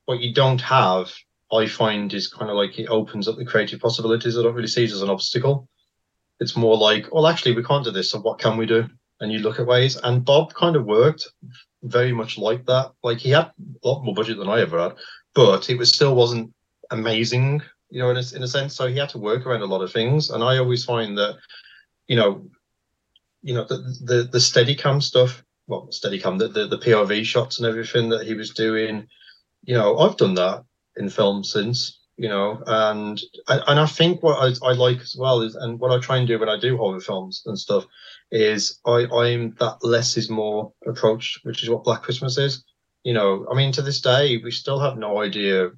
what 0.06 0.20
you 0.20 0.34
don't 0.34 0.60
have, 0.60 1.12
I 1.52 1.66
find, 1.66 2.12
is 2.12 2.28
kind 2.28 2.50
of 2.50 2.56
like 2.56 2.78
it 2.78 2.88
opens 2.88 3.28
up 3.28 3.36
the 3.36 3.44
creative 3.44 3.80
possibilities. 3.80 4.36
I 4.36 4.42
don't 4.42 4.54
really 4.54 4.66
see 4.66 4.84
it 4.84 4.90
as 4.90 5.02
an 5.02 5.10
obstacle. 5.10 5.68
It's 6.40 6.56
more 6.56 6.76
like, 6.76 7.12
well, 7.12 7.28
actually, 7.28 7.54
we 7.54 7.62
can't 7.62 7.84
do 7.84 7.92
this. 7.92 8.10
So 8.10 8.20
what 8.20 8.40
can 8.40 8.56
we 8.56 8.66
do? 8.66 8.88
And 9.20 9.32
you 9.32 9.38
look 9.38 9.60
at 9.60 9.66
ways. 9.66 9.96
And 10.02 10.24
Bob 10.24 10.52
kind 10.52 10.74
of 10.74 10.84
worked 10.84 11.28
very 11.84 12.12
much 12.12 12.36
like 12.36 12.66
that. 12.66 12.90
Like 13.04 13.18
he 13.18 13.30
had 13.30 13.52
a 13.84 13.88
lot 13.88 14.02
more 14.02 14.14
budget 14.14 14.38
than 14.38 14.48
I 14.48 14.60
ever 14.60 14.80
had, 14.80 14.94
but 15.34 15.70
it 15.70 15.78
was 15.78 15.90
still 15.90 16.16
wasn't 16.16 16.52
amazing, 16.90 17.62
you 17.88 18.00
know, 18.00 18.10
in 18.10 18.16
a, 18.16 18.22
in 18.34 18.42
a 18.42 18.48
sense. 18.48 18.74
So 18.74 18.88
he 18.88 18.98
had 18.98 19.10
to 19.10 19.18
work 19.18 19.46
around 19.46 19.62
a 19.62 19.66
lot 19.66 19.82
of 19.82 19.92
things. 19.92 20.30
And 20.30 20.42
I 20.42 20.58
always 20.58 20.84
find 20.84 21.16
that, 21.18 21.36
you 22.08 22.16
know, 22.16 22.50
you 23.44 23.54
know, 23.54 23.64
the 23.64 23.76
the, 24.02 24.28
the 24.32 24.38
Steadicam 24.38 25.00
stuff, 25.02 25.44
well, 25.68 25.88
Steadicam, 25.92 26.38
the, 26.38 26.48
the 26.48 26.66
the 26.66 26.78
POV 26.78 27.24
shots 27.24 27.58
and 27.58 27.68
everything 27.68 28.08
that 28.08 28.26
he 28.26 28.34
was 28.34 28.50
doing 28.50 29.06
you 29.66 29.74
know, 29.74 29.98
I've 29.98 30.16
done 30.16 30.34
that 30.34 30.64
in 30.96 31.08
film 31.08 31.42
since, 31.42 32.00
you 32.16 32.28
know, 32.28 32.62
and 32.66 33.20
and 33.48 33.80
I 33.80 33.86
think 33.86 34.22
what 34.22 34.38
I, 34.38 34.68
I 34.68 34.72
like 34.72 35.00
as 35.00 35.16
well 35.18 35.40
is, 35.40 35.54
and 35.56 35.80
what 35.80 35.90
I 35.90 35.98
try 35.98 36.18
and 36.18 36.28
do 36.28 36.38
when 36.38 36.48
I 36.48 36.58
do 36.58 36.76
horror 36.76 37.00
films 37.00 37.42
and 37.46 37.58
stuff, 37.58 37.86
is 38.30 38.80
I 38.86 39.06
I'm 39.06 39.54
that 39.60 39.78
less 39.82 40.16
is 40.16 40.30
more 40.30 40.72
approach, 40.86 41.40
which 41.42 41.62
is 41.62 41.70
what 41.70 41.84
Black 41.84 42.02
Christmas 42.02 42.38
is. 42.38 42.62
You 43.04 43.14
know, 43.14 43.46
I 43.50 43.54
mean, 43.54 43.72
to 43.72 43.82
this 43.82 44.00
day, 44.00 44.36
we 44.38 44.50
still 44.50 44.78
have 44.80 44.96
no 44.96 45.22
idea 45.22 45.70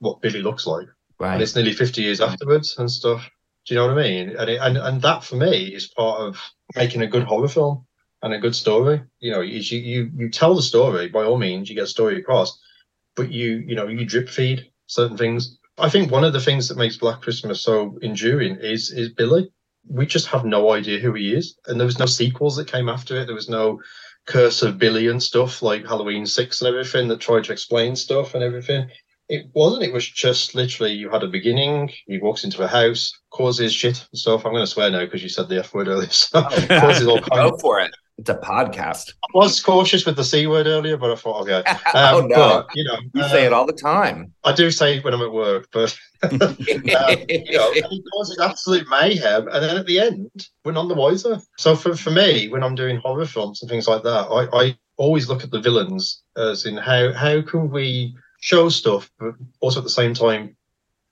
what 0.00 0.20
Billy 0.20 0.42
looks 0.42 0.66
like, 0.66 0.88
Right. 1.18 1.34
and 1.34 1.42
it's 1.42 1.54
nearly 1.54 1.72
fifty 1.72 2.02
years 2.02 2.20
afterwards 2.20 2.76
and 2.78 2.90
stuff. 2.90 3.28
Do 3.66 3.74
you 3.74 3.80
know 3.80 3.86
what 3.88 3.98
I 3.98 4.02
mean? 4.02 4.36
And 4.36 4.50
it, 4.50 4.58
and 4.60 4.76
and 4.78 5.02
that 5.02 5.24
for 5.24 5.36
me 5.36 5.74
is 5.74 5.88
part 5.88 6.20
of 6.20 6.40
making 6.76 7.02
a 7.02 7.06
good 7.06 7.24
horror 7.24 7.48
film 7.48 7.86
and 8.22 8.34
a 8.34 8.38
good 8.38 8.54
story. 8.54 9.02
You 9.20 9.32
know, 9.32 9.40
you 9.40 9.58
you 9.58 10.10
you 10.16 10.30
tell 10.30 10.54
the 10.54 10.62
story 10.62 11.08
by 11.08 11.24
all 11.24 11.38
means, 11.38 11.68
you 11.68 11.74
get 11.74 11.84
a 11.84 11.88
story 11.88 12.18
across, 12.18 12.58
but 13.14 13.30
you 13.32 13.64
you 13.66 13.74
know 13.74 13.88
you 13.88 14.04
drip 14.04 14.28
feed 14.28 14.70
certain 14.86 15.16
things. 15.16 15.58
I 15.78 15.90
think 15.90 16.10
one 16.10 16.24
of 16.24 16.32
the 16.32 16.40
things 16.40 16.68
that 16.68 16.78
makes 16.78 16.96
Black 16.96 17.20
Christmas 17.22 17.62
so 17.62 17.98
enduring 18.02 18.56
is 18.56 18.90
is 18.90 19.10
Billy. 19.10 19.50
We 19.88 20.06
just 20.06 20.26
have 20.28 20.44
no 20.44 20.72
idea 20.72 20.98
who 20.98 21.12
he 21.14 21.34
is, 21.34 21.56
and 21.66 21.78
there 21.78 21.86
was 21.86 21.98
no 21.98 22.06
sequels 22.06 22.56
that 22.56 22.70
came 22.70 22.88
after 22.88 23.16
it. 23.20 23.26
There 23.26 23.34
was 23.34 23.48
no 23.48 23.80
Curse 24.26 24.62
of 24.62 24.78
Billy 24.78 25.06
and 25.08 25.22
stuff 25.22 25.62
like 25.62 25.86
Halloween 25.86 26.26
Six 26.26 26.60
and 26.60 26.68
everything 26.68 27.08
that 27.08 27.20
tried 27.20 27.44
to 27.44 27.52
explain 27.52 27.94
stuff 27.94 28.34
and 28.34 28.42
everything. 28.42 28.88
It 29.28 29.46
wasn't. 29.54 29.84
It 29.84 29.92
was 29.92 30.08
just 30.08 30.54
literally 30.54 30.92
you 30.92 31.10
had 31.10 31.22
a 31.22 31.28
beginning. 31.28 31.90
He 32.06 32.18
walks 32.18 32.44
into 32.44 32.62
a 32.62 32.68
house, 32.68 33.12
causes 33.30 33.74
shit 33.74 34.06
and 34.10 34.18
stuff. 34.18 34.44
I'm 34.44 34.52
going 34.52 34.62
to 34.62 34.66
swear 34.66 34.90
now 34.90 35.04
because 35.04 35.22
you 35.22 35.28
said 35.28 35.48
the 35.48 35.58
F 35.58 35.74
word 35.74 35.88
earlier. 35.88 36.10
So 36.10 36.42
causes 36.42 37.08
all 37.08 37.20
kinds 37.20 37.50
Go 37.50 37.58
for 37.58 37.80
it. 37.80 37.90
It's 38.18 38.30
a 38.30 38.36
podcast. 38.36 39.12
I 39.22 39.28
was 39.34 39.60
cautious 39.60 40.06
with 40.06 40.16
the 40.16 40.24
C 40.24 40.46
word 40.46 40.66
earlier, 40.66 40.96
but 40.96 41.10
I 41.10 41.16
thought, 41.16 41.42
okay. 41.42 41.62
oh 41.94 42.20
Um, 42.20 42.28
no, 42.28 42.36
But, 42.36 42.68
you 42.74 42.84
know, 42.84 42.96
you 43.12 43.22
uh, 43.22 43.28
say 43.28 43.44
it 43.44 43.52
all 43.52 43.66
the 43.66 43.74
time. 43.74 44.32
I 44.44 44.54
do 44.54 44.70
say 44.70 44.96
it 44.96 45.04
when 45.04 45.12
I'm 45.12 45.20
at 45.20 45.32
work, 45.32 45.68
but 45.70 45.94
um, 46.22 46.56
you 46.58 46.82
know, 46.84 47.72
he 47.72 48.02
causes 48.14 48.38
absolute 48.40 48.86
mayhem, 48.88 49.48
and 49.48 49.62
then 49.62 49.76
at 49.76 49.84
the 49.84 50.00
end, 50.00 50.48
we're 50.64 50.72
none 50.72 50.88
the 50.88 50.94
wiser. 50.94 51.40
So 51.58 51.76
for, 51.76 51.94
for 51.94 52.10
me, 52.10 52.48
when 52.48 52.62
I'm 52.62 52.74
doing 52.74 52.96
horror 52.96 53.26
films 53.26 53.60
and 53.60 53.70
things 53.70 53.86
like 53.86 54.02
that, 54.04 54.28
I, 54.30 54.66
I 54.66 54.78
always 54.96 55.28
look 55.28 55.44
at 55.44 55.50
the 55.50 55.60
villains 55.60 56.22
as 56.38 56.64
in 56.64 56.78
how 56.78 57.12
how 57.12 57.42
can 57.42 57.70
we 57.70 58.16
show 58.40 58.68
stuff, 58.68 59.10
but 59.18 59.34
also 59.60 59.80
at 59.80 59.84
the 59.84 59.90
same 59.90 60.14
time 60.14 60.56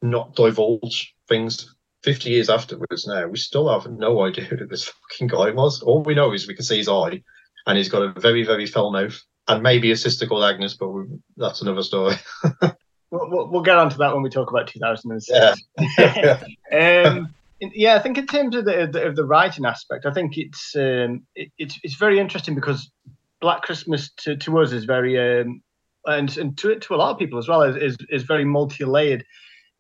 not 0.03 0.35
divulge 0.35 1.15
things. 1.29 1.75
Fifty 2.03 2.31
years 2.31 2.51
afterwards, 2.51 3.07
now 3.07 3.27
we 3.27 3.39
still 3.39 3.69
have 3.69 3.91
no 3.91 4.25
idea 4.25 4.45
who 4.45 4.67
this 4.67 4.85
fucking 4.85 5.29
guy 5.29 5.51
was. 5.51 5.81
All 5.81 6.03
we 6.03 6.15
know 6.15 6.33
is 6.33 6.47
we 6.47 6.55
can 6.55 6.65
see 6.65 6.77
his 6.77 6.89
eye, 6.89 7.23
and 7.67 7.79
he's 7.79 7.89
got 7.89 8.03
a 8.03 8.21
very 8.21 8.45
very 8.45 8.67
fell 8.67 8.91
mouth, 8.93 9.19
and 9.49 9.63
maybe 9.63 9.91
a 9.91 9.97
sister 9.97 10.27
called 10.27 10.45
Agnes, 10.45 10.75
but 10.75 10.89
we, 10.89 11.05
that's 11.37 11.63
another 11.63 11.83
story. 11.83 12.17
We'll, 13.15 13.31
we'll, 13.31 13.49
we'll 13.49 13.63
get 13.63 13.79
onto 13.79 13.99
that 13.99 14.13
when 14.13 14.25
we 14.25 14.29
talk 14.29 14.51
about 14.51 14.67
2006. 14.67 15.31
Yeah. 15.97 16.41
um, 17.07 17.33
yeah, 17.61 17.95
I 17.95 18.01
think 18.01 18.19
in 18.19 18.27
terms 18.27 18.57
of 18.57 18.65
the 18.65 18.83
of 18.83 18.93
the, 18.93 19.07
of 19.07 19.15
the 19.15 19.25
writing 19.25 19.65
aspect, 19.65 20.05
I 20.05 20.13
think 20.13 20.37
it's 20.37 20.75
um, 20.75 21.23
it, 21.37 21.53
it's 21.57 21.79
it's 21.85 21.95
very 21.95 22.19
interesting 22.19 22.57
because 22.57 22.91
Black 23.41 23.63
Christmas 23.63 24.11
to, 24.19 24.37
to 24.37 24.59
us 24.59 24.73
is 24.73 24.85
very 24.85 25.41
um, 25.41 25.63
and 26.07 26.37
and 26.37 26.57
to 26.59 26.79
to 26.79 26.95
a 26.95 26.97
lot 26.97 27.11
of 27.11 27.19
people 27.19 27.39
as 27.39 27.49
well 27.49 27.63
is 27.63 27.77
is, 27.77 27.97
is 28.09 28.23
very 28.23 28.45
multi 28.45 28.85
layered. 28.85 29.25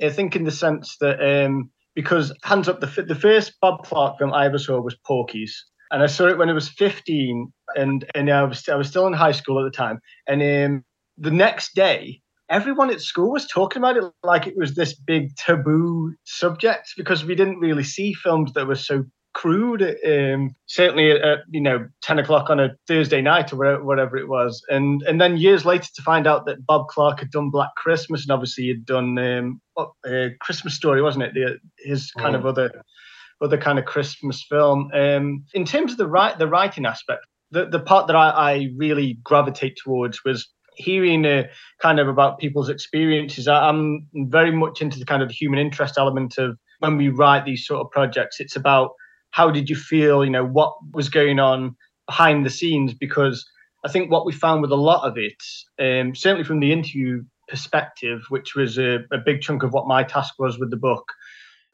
I 0.03 0.11
think 0.11 0.35
in 0.35 0.45
the 0.45 0.51
sense 0.51 0.97
that 1.01 1.22
um, 1.22 1.70
because 1.95 2.33
hands 2.43 2.68
up 2.68 2.81
the 2.81 3.03
the 3.03 3.14
first 3.14 3.55
Bob 3.61 3.85
Clark 3.85 4.18
film 4.18 4.33
I 4.33 4.47
ever 4.47 4.59
saw 4.59 4.81
was 4.81 4.97
Porky's, 5.07 5.64
and 5.91 6.03
I 6.03 6.07
saw 6.07 6.27
it 6.27 6.39
when 6.39 6.51
I 6.51 6.53
was 6.53 6.68
15, 6.68 7.53
and 7.77 8.05
and 8.14 8.31
I 8.31 8.43
was 8.45 8.68
I 8.68 8.75
was 8.75 8.89
still 8.89 9.07
in 9.07 9.12
high 9.12 9.33
school 9.33 9.64
at 9.64 9.70
the 9.70 9.77
time, 9.77 10.01
and 10.27 10.43
um, 10.43 10.85
the 11.18 11.31
next 11.31 11.75
day 11.75 12.20
everyone 12.51 12.91
at 12.91 13.01
school 13.01 13.33
was 13.33 13.47
talking 13.47 13.81
about 13.81 13.97
it 13.97 14.05
like 14.22 14.47
it 14.47 14.57
was 14.57 14.75
this 14.75 14.95
big 14.95 15.35
taboo 15.37 16.14
subject 16.25 16.93
because 16.97 17.25
we 17.25 17.35
didn't 17.35 17.59
really 17.59 17.83
see 17.83 18.12
films 18.12 18.53
that 18.53 18.66
were 18.66 18.75
so 18.75 19.05
crude. 19.35 19.82
Um, 19.82 20.55
certainly 20.66 21.11
at 21.11 21.41
you 21.51 21.61
know 21.61 21.87
10 22.03 22.18
o'clock 22.18 22.49
on 22.49 22.61
a 22.61 22.70
Thursday 22.89 23.20
night 23.20 23.53
or 23.53 23.82
whatever, 23.85 24.16
it 24.16 24.28
was, 24.28 24.64
and 24.68 25.03
and 25.03 25.20
then 25.20 25.37
years 25.37 25.64
later 25.66 25.89
to 25.95 26.03
find 26.03 26.26
out 26.26 26.47
that 26.47 26.64
Bob 26.64 26.89
Clark 26.89 27.18
had 27.20 27.30
done 27.30 27.51
Black 27.51 27.74
Christmas 27.76 28.22
and 28.22 28.30
obviously 28.30 28.64
he'd 28.64 28.87
done 28.87 29.18
um, 29.18 29.61
uh, 29.76 30.28
Christmas 30.41 30.74
Story, 30.74 31.03
wasn't 31.03 31.24
it? 31.24 31.35
The, 31.35 31.59
his 31.78 32.11
kind 32.12 32.35
of 32.35 32.47
other 32.47 32.82
other 33.43 33.59
kind 33.59 33.78
of 33.78 33.85
Christmas 33.85 34.45
film. 34.49 34.91
Um, 34.95 35.45
in 35.53 35.64
terms 35.64 35.93
of 35.93 35.99
the 35.99 36.09
right 36.09 36.39
the 36.39 36.49
writing 36.49 36.87
aspect, 36.87 37.26
the 37.51 37.66
the 37.66 37.80
part 37.80 38.07
that 38.07 38.16
I, 38.16 38.30
I 38.30 38.68
really 38.76 39.18
gravitate 39.22 39.76
towards 39.82 40.24
was 40.24 40.49
hearing 40.76 41.24
uh, 41.24 41.45
kind 41.80 42.01
of 42.01 42.09
about 42.09 42.39
people's 42.39 42.68
experiences. 42.68 43.47
I, 43.49 43.68
I'm 43.68 44.09
very 44.14 44.51
much 44.51 44.80
into 44.80 44.99
the 44.99 45.05
kind 45.05 45.22
of 45.22 45.30
human 45.30 45.59
interest 45.59 45.99
element 45.99 46.39
of 46.39 46.59
when 46.80 46.97
we 46.97 47.09
write 47.09 47.45
these 47.45 47.66
sort 47.66 47.80
of 47.80 47.91
projects. 47.91 48.41
It's 48.41 48.57
about 48.57 48.93
how 49.35 49.51
did 49.51 49.68
you 49.68 49.74
feel, 49.76 50.24
you 50.24 50.30
know, 50.30 50.45
what 50.47 50.74
was 50.93 51.09
going 51.09 51.41
on 51.41 51.74
behind 52.07 52.47
the 52.47 52.51
scenes? 52.51 52.95
Because 52.95 53.45
I 53.85 53.89
think 53.89 54.11
what 54.11 54.24
we 54.26 54.32
found 54.32 54.62
with 54.62 54.70
a 54.70 54.76
lot 54.76 55.05
of 55.05 55.18
it, 55.18 55.43
um, 55.80 56.14
certainly 56.14 56.45
from 56.45 56.61
the 56.61 56.72
interview 56.72 57.24
perspective, 57.49 58.20
which 58.28 58.55
was 58.55 58.78
a, 58.78 59.01
a 59.12 59.18
big 59.24 59.41
chunk 59.41 59.64
of 59.64 59.72
what 59.72 59.89
my 59.89 60.05
task 60.05 60.35
was 60.39 60.59
with 60.59 60.70
the 60.70 60.76
book, 60.76 61.05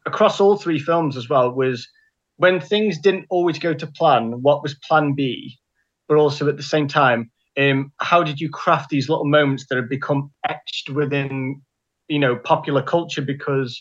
across 0.07 0.41
all 0.41 0.57
three 0.57 0.79
films 0.79 1.19
as 1.19 1.29
well, 1.29 1.53
was 1.53 1.87
when 2.39 2.61
things 2.61 2.99
didn't 2.99 3.27
always 3.29 3.59
go 3.59 3.75
to 3.75 3.87
plan, 3.87 4.43
what 4.43 4.63
was 4.63 4.75
plan 4.89 5.15
B? 5.15 5.59
but 6.11 6.19
also 6.19 6.49
at 6.49 6.57
the 6.57 6.63
same 6.63 6.89
time, 6.89 7.31
um, 7.57 7.93
how 8.01 8.25
did 8.25 8.41
you 8.41 8.51
craft 8.51 8.91
these 8.91 9.09
little 9.09 9.29
moments 9.29 9.67
that 9.69 9.77
have 9.77 9.89
become 9.89 10.33
etched 10.49 10.91
within, 10.91 11.63
you 12.09 12.19
know, 12.19 12.35
popular 12.35 12.83
culture? 12.83 13.23
Because 13.23 13.81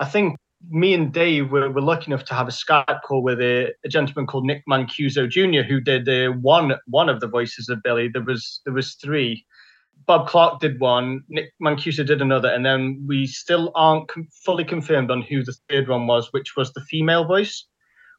I 0.00 0.06
think 0.06 0.38
me 0.70 0.94
and 0.94 1.12
Dave 1.12 1.50
were, 1.50 1.70
were 1.70 1.80
lucky 1.80 2.10
enough 2.10 2.24
to 2.26 2.34
have 2.34 2.48
a 2.48 2.52
Skype 2.52 3.02
call 3.02 3.22
with 3.22 3.40
a, 3.40 3.72
a 3.84 3.88
gentleman 3.88 4.26
called 4.26 4.44
Nick 4.44 4.62
Mancuso 4.68 5.28
Jr., 5.28 5.62
who 5.62 5.80
did 5.80 6.08
uh, 6.08 6.32
one 6.32 6.74
one 6.86 7.08
of 7.08 7.20
the 7.20 7.28
voices 7.28 7.68
of 7.68 7.82
Billy. 7.82 8.08
There 8.08 8.22
was 8.22 8.60
there 8.64 8.74
was 8.74 8.94
three. 8.94 9.44
Bob 10.06 10.26
Clark 10.26 10.60
did 10.60 10.80
one, 10.80 11.22
Nick 11.28 11.52
Mancuso 11.62 12.04
did 12.04 12.20
another, 12.20 12.48
and 12.48 12.66
then 12.66 13.04
we 13.06 13.24
still 13.24 13.70
aren't 13.76 14.08
com- 14.08 14.26
fully 14.44 14.64
confirmed 14.64 15.12
on 15.12 15.22
who 15.22 15.44
the 15.44 15.54
third 15.68 15.88
one 15.88 16.08
was, 16.08 16.32
which 16.32 16.56
was 16.56 16.72
the 16.72 16.80
female 16.80 17.24
voice, 17.24 17.66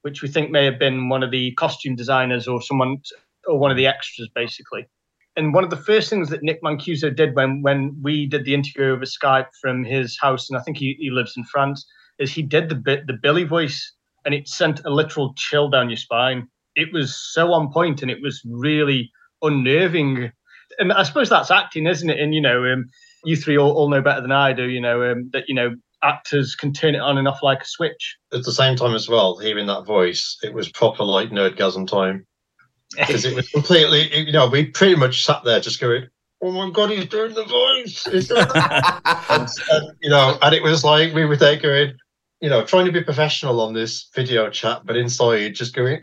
which 0.03 0.21
we 0.21 0.29
think 0.29 0.49
may 0.49 0.63
have 0.63 0.79
been 0.79 1.09
one 1.09 1.23
of 1.23 1.31
the 1.31 1.51
costume 1.55 1.95
designers 1.95 2.47
or 2.47 2.61
someone 2.61 3.01
or 3.47 3.59
one 3.59 3.69
of 3.69 3.75
the 3.75 3.87
extras, 3.87 4.29
basically. 4.33 4.87
And 5.35 5.53
one 5.53 5.65
of 5.65 5.71
the 5.71 5.75
first 5.75 6.09
things 6.09 6.29
that 6.29 6.43
Nick 6.43 6.61
Mancuso 6.63 7.13
did 7.13 7.35
when 7.35 7.61
when 7.63 7.97
we 8.01 8.27
did 8.27 8.45
the 8.45 8.53
interview 8.53 8.91
over 8.91 9.03
Skype 9.03 9.47
from 9.59 9.83
his 9.83 10.17
house, 10.21 10.49
and 10.49 10.57
I 10.57 10.61
think 10.61 10.77
he, 10.77 10.95
he 10.99 11.09
lives 11.09 11.33
in 11.35 11.43
France, 11.43 11.85
is 12.19 12.31
he 12.31 12.41
did 12.41 12.69
the 12.69 12.75
bit 12.75 13.07
the 13.07 13.17
Billy 13.21 13.43
voice, 13.43 13.93
and 14.25 14.33
it 14.33 14.47
sent 14.47 14.81
a 14.85 14.89
literal 14.89 15.33
chill 15.35 15.69
down 15.69 15.89
your 15.89 15.97
spine. 15.97 16.47
It 16.75 16.91
was 16.93 17.15
so 17.15 17.53
on 17.53 17.71
point, 17.71 18.01
and 18.01 18.11
it 18.11 18.21
was 18.21 18.41
really 18.45 19.11
unnerving. 19.41 20.31
And 20.79 20.91
I 20.91 21.03
suppose 21.03 21.29
that's 21.29 21.51
acting, 21.51 21.85
isn't 21.87 22.09
it? 22.09 22.19
And 22.19 22.33
you 22.33 22.41
know, 22.41 22.65
um, 22.71 22.85
you 23.23 23.35
three 23.35 23.57
all, 23.57 23.71
all 23.71 23.89
know 23.89 24.01
better 24.01 24.21
than 24.21 24.31
I 24.31 24.53
do. 24.53 24.69
You 24.69 24.81
know 24.81 25.11
um, 25.11 25.29
that 25.33 25.45
you 25.47 25.55
know 25.55 25.75
actors 26.03 26.55
can 26.55 26.73
turn 26.73 26.95
it 26.95 27.01
on 27.01 27.17
and 27.17 27.27
off 27.27 27.41
like 27.41 27.61
a 27.61 27.65
switch. 27.65 28.17
At 28.33 28.43
the 28.43 28.51
same 28.51 28.75
time 28.75 28.93
as 28.93 29.07
well, 29.07 29.37
hearing 29.37 29.67
that 29.67 29.85
voice, 29.85 30.37
it 30.43 30.53
was 30.53 30.69
proper 30.69 31.03
like 31.03 31.29
nerdgasm 31.29 31.87
time 31.87 32.25
because 32.97 33.25
it 33.25 33.35
was 33.35 33.49
completely. 33.49 34.15
You 34.15 34.31
know, 34.31 34.47
we 34.47 34.65
pretty 34.67 34.95
much 34.95 35.23
sat 35.23 35.43
there 35.43 35.59
just 35.59 35.79
going. 35.79 36.07
Oh 36.41 36.51
my 36.51 36.69
god, 36.71 36.89
he's 36.89 37.05
doing 37.05 37.33
the 37.33 37.45
voice! 37.45 38.05
He's 38.11 38.27
doing 38.27 38.45
and, 38.55 39.47
and, 39.71 39.97
you 40.01 40.09
know, 40.09 40.37
and 40.41 40.53
it 40.53 40.61
was 40.61 40.83
like 40.83 41.13
we 41.13 41.23
were 41.23 41.37
there 41.37 41.55
going, 41.55 41.93
you 42.43 42.49
know, 42.49 42.61
trying 42.65 42.85
to 42.85 42.91
be 42.91 43.01
professional 43.01 43.61
on 43.61 43.73
this 43.73 44.09
video 44.13 44.49
chat, 44.49 44.81
but 44.83 44.97
inside 44.97 45.55
just 45.55 45.73
going. 45.73 46.01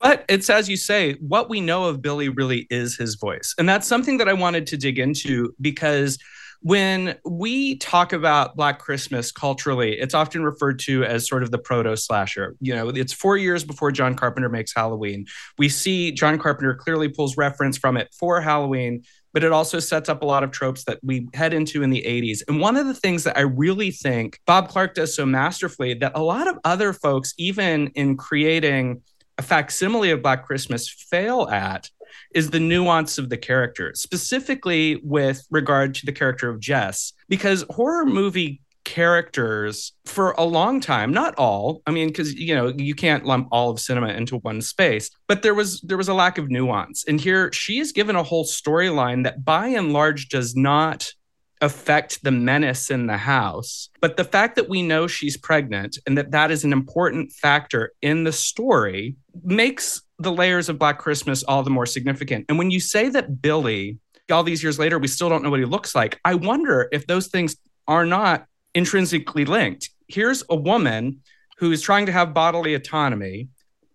But 0.00 0.24
it's 0.28 0.50
as 0.50 0.68
you 0.68 0.76
say, 0.76 1.12
what 1.20 1.48
we 1.48 1.60
know 1.60 1.84
of 1.84 2.02
Billy 2.02 2.28
really 2.28 2.66
is 2.70 2.96
his 2.96 3.14
voice. 3.14 3.54
And 3.56 3.68
that's 3.68 3.86
something 3.86 4.18
that 4.18 4.28
I 4.28 4.32
wanted 4.32 4.66
to 4.66 4.76
dig 4.76 4.98
into 4.98 5.54
because 5.60 6.18
when 6.62 7.16
we 7.24 7.76
talk 7.76 8.12
about 8.12 8.56
Black 8.56 8.80
Christmas 8.80 9.30
culturally, 9.30 9.98
it's 9.98 10.12
often 10.12 10.42
referred 10.42 10.80
to 10.80 11.04
as 11.04 11.26
sort 11.26 11.44
of 11.44 11.52
the 11.52 11.58
proto 11.58 11.96
slasher. 11.96 12.56
You 12.60 12.74
know, 12.74 12.88
it's 12.88 13.12
four 13.12 13.36
years 13.36 13.64
before 13.64 13.92
John 13.92 14.16
Carpenter 14.16 14.48
makes 14.48 14.74
Halloween. 14.74 15.26
We 15.56 15.68
see 15.68 16.10
John 16.12 16.36
Carpenter 16.38 16.74
clearly 16.74 17.08
pulls 17.08 17.36
reference 17.36 17.78
from 17.78 17.96
it 17.96 18.12
for 18.18 18.40
Halloween, 18.40 19.04
but 19.32 19.44
it 19.44 19.52
also 19.52 19.78
sets 19.78 20.08
up 20.08 20.22
a 20.22 20.26
lot 20.26 20.42
of 20.42 20.50
tropes 20.50 20.84
that 20.84 20.98
we 21.02 21.28
head 21.34 21.52
into 21.52 21.82
in 21.82 21.90
the 21.90 22.04
80s. 22.06 22.42
And 22.48 22.60
one 22.60 22.76
of 22.76 22.86
the 22.86 22.94
things 22.94 23.24
that 23.24 23.36
I 23.36 23.42
really 23.42 23.90
think 23.90 24.38
Bob 24.46 24.68
Clark 24.68 24.94
does 24.94 25.14
so 25.14 25.24
masterfully 25.24 25.94
that 25.94 26.12
a 26.14 26.22
lot 26.22 26.48
of 26.48 26.58
other 26.64 26.92
folks, 26.92 27.34
even 27.38 27.88
in 27.88 28.16
creating 28.16 29.02
a 29.38 29.42
facsimile 29.42 30.10
of 30.10 30.22
Black 30.22 30.46
Christmas, 30.46 30.88
fail 30.88 31.48
at 31.50 31.88
is 32.34 32.50
the 32.50 32.60
nuance 32.60 33.18
of 33.18 33.28
the 33.28 33.36
character, 33.36 33.92
specifically 33.94 35.00
with 35.02 35.44
regard 35.50 35.94
to 35.94 36.06
the 36.06 36.12
character 36.12 36.48
of 36.48 36.60
Jess, 36.60 37.12
because 37.28 37.64
horror 37.70 38.04
movie 38.04 38.60
characters 38.90 39.92
for 40.04 40.32
a 40.32 40.44
long 40.44 40.80
time 40.80 41.12
not 41.12 41.34
all 41.36 41.82
i 41.86 41.90
mean 41.90 42.08
because 42.08 42.34
you 42.34 42.54
know 42.54 42.68
you 42.76 42.94
can't 42.94 43.24
lump 43.24 43.46
all 43.52 43.70
of 43.70 43.78
cinema 43.78 44.08
into 44.08 44.36
one 44.38 44.60
space 44.60 45.10
but 45.28 45.42
there 45.42 45.54
was 45.54 45.80
there 45.82 45.96
was 45.96 46.08
a 46.08 46.14
lack 46.14 46.38
of 46.38 46.50
nuance. 46.50 47.04
And 47.06 47.20
here 47.20 47.52
she 47.52 47.78
is 47.78 47.92
given 47.92 48.16
a 48.16 48.22
whole 48.22 48.44
storyline 48.44 49.24
that 49.24 49.44
by 49.44 49.68
and 49.68 49.92
large 49.92 50.28
does 50.28 50.56
not 50.56 51.12
affect 51.60 52.24
the 52.24 52.30
menace 52.30 52.90
in 52.90 53.06
the 53.06 53.18
house. 53.18 53.90
But 54.00 54.16
the 54.16 54.24
fact 54.24 54.56
that 54.56 54.68
we 54.68 54.82
know 54.82 55.06
she's 55.06 55.36
pregnant 55.36 55.98
and 56.06 56.16
that 56.16 56.30
that 56.30 56.50
is 56.50 56.64
an 56.64 56.72
important 56.72 57.32
factor 57.32 57.92
in 58.00 58.24
the 58.24 58.32
story 58.32 59.16
makes 59.44 60.02
the 60.18 60.32
layers 60.32 60.68
of 60.68 60.78
black 60.78 60.98
christmas 60.98 61.42
all 61.44 61.62
the 61.62 61.70
more 61.70 61.86
significant. 61.86 62.46
And 62.48 62.58
when 62.58 62.70
you 62.70 62.80
say 62.80 63.08
that 63.10 63.42
billy 63.42 63.98
all 64.32 64.44
these 64.44 64.62
years 64.62 64.78
later 64.78 64.98
we 64.98 65.08
still 65.08 65.28
don't 65.28 65.42
know 65.42 65.50
what 65.50 65.58
he 65.58 65.66
looks 65.66 65.92
like 65.92 66.20
i 66.24 66.34
wonder 66.34 66.88
if 66.92 67.04
those 67.08 67.26
things 67.26 67.56
are 67.88 68.06
not 68.06 68.46
intrinsically 68.74 69.44
linked. 69.44 69.90
Here's 70.08 70.42
a 70.50 70.56
woman 70.56 71.20
who 71.58 71.72
is 71.72 71.82
trying 71.82 72.06
to 72.06 72.12
have 72.12 72.34
bodily 72.34 72.74
autonomy. 72.74 73.48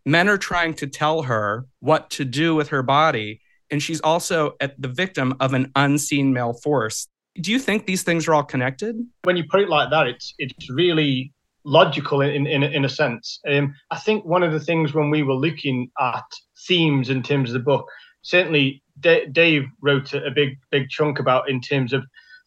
Men 0.06 0.30
are 0.30 0.38
trying 0.38 0.76
to 0.76 0.88
tell 0.88 1.24
her 1.24 1.66
what 1.80 2.10
to 2.12 2.26
do 2.26 2.56
with 2.56 2.70
her 2.70 2.84
body 2.84 3.42
and 3.72 3.82
she's 3.82 4.02
also 4.02 4.56
at 4.60 4.80
the 4.82 4.88
victim 4.88 5.36
of 5.40 5.54
an 5.54 5.72
unseen 5.76 6.34
male 6.34 6.54
force. 6.54 7.08
Do 7.42 7.52
you 7.52 7.60
think 7.60 7.86
these 7.86 8.04
things 8.04 8.28
are 8.28 8.34
all 8.34 8.44
connected? 8.44 8.96
When 9.24 9.36
you 9.36 9.44
put 9.50 9.62
it 9.62 9.70
like 9.70 9.90
that, 9.90 10.08
it's 10.08 10.34
it's 10.38 10.70
really 10.70 11.34
logical 11.66 12.22
in 12.22 12.48
in, 12.48 12.64
in 12.64 12.86
a 12.86 12.90
sense. 12.90 13.40
Um, 13.48 13.76
I 13.92 14.00
think 14.00 14.24
one 14.26 14.44
of 14.44 14.52
the 14.52 14.60
things 14.60 14.94
when 14.94 15.10
we 15.10 15.24
were 15.24 15.34
looking 15.34 15.92
at 16.00 16.24
themes 16.68 17.10
in 17.10 17.22
terms 17.22 17.50
of 17.50 17.54
the 17.54 17.60
book, 17.60 17.88
certainly 18.22 18.82
D- 19.00 19.26
Dave 19.32 19.66
wrote 19.82 20.14
a, 20.14 20.32
big 20.32 20.58
big 20.72 20.90
chunk 20.90 21.20
about 21.20 21.50
in 21.50 21.60
terms 21.60 21.92
of 21.92 22.06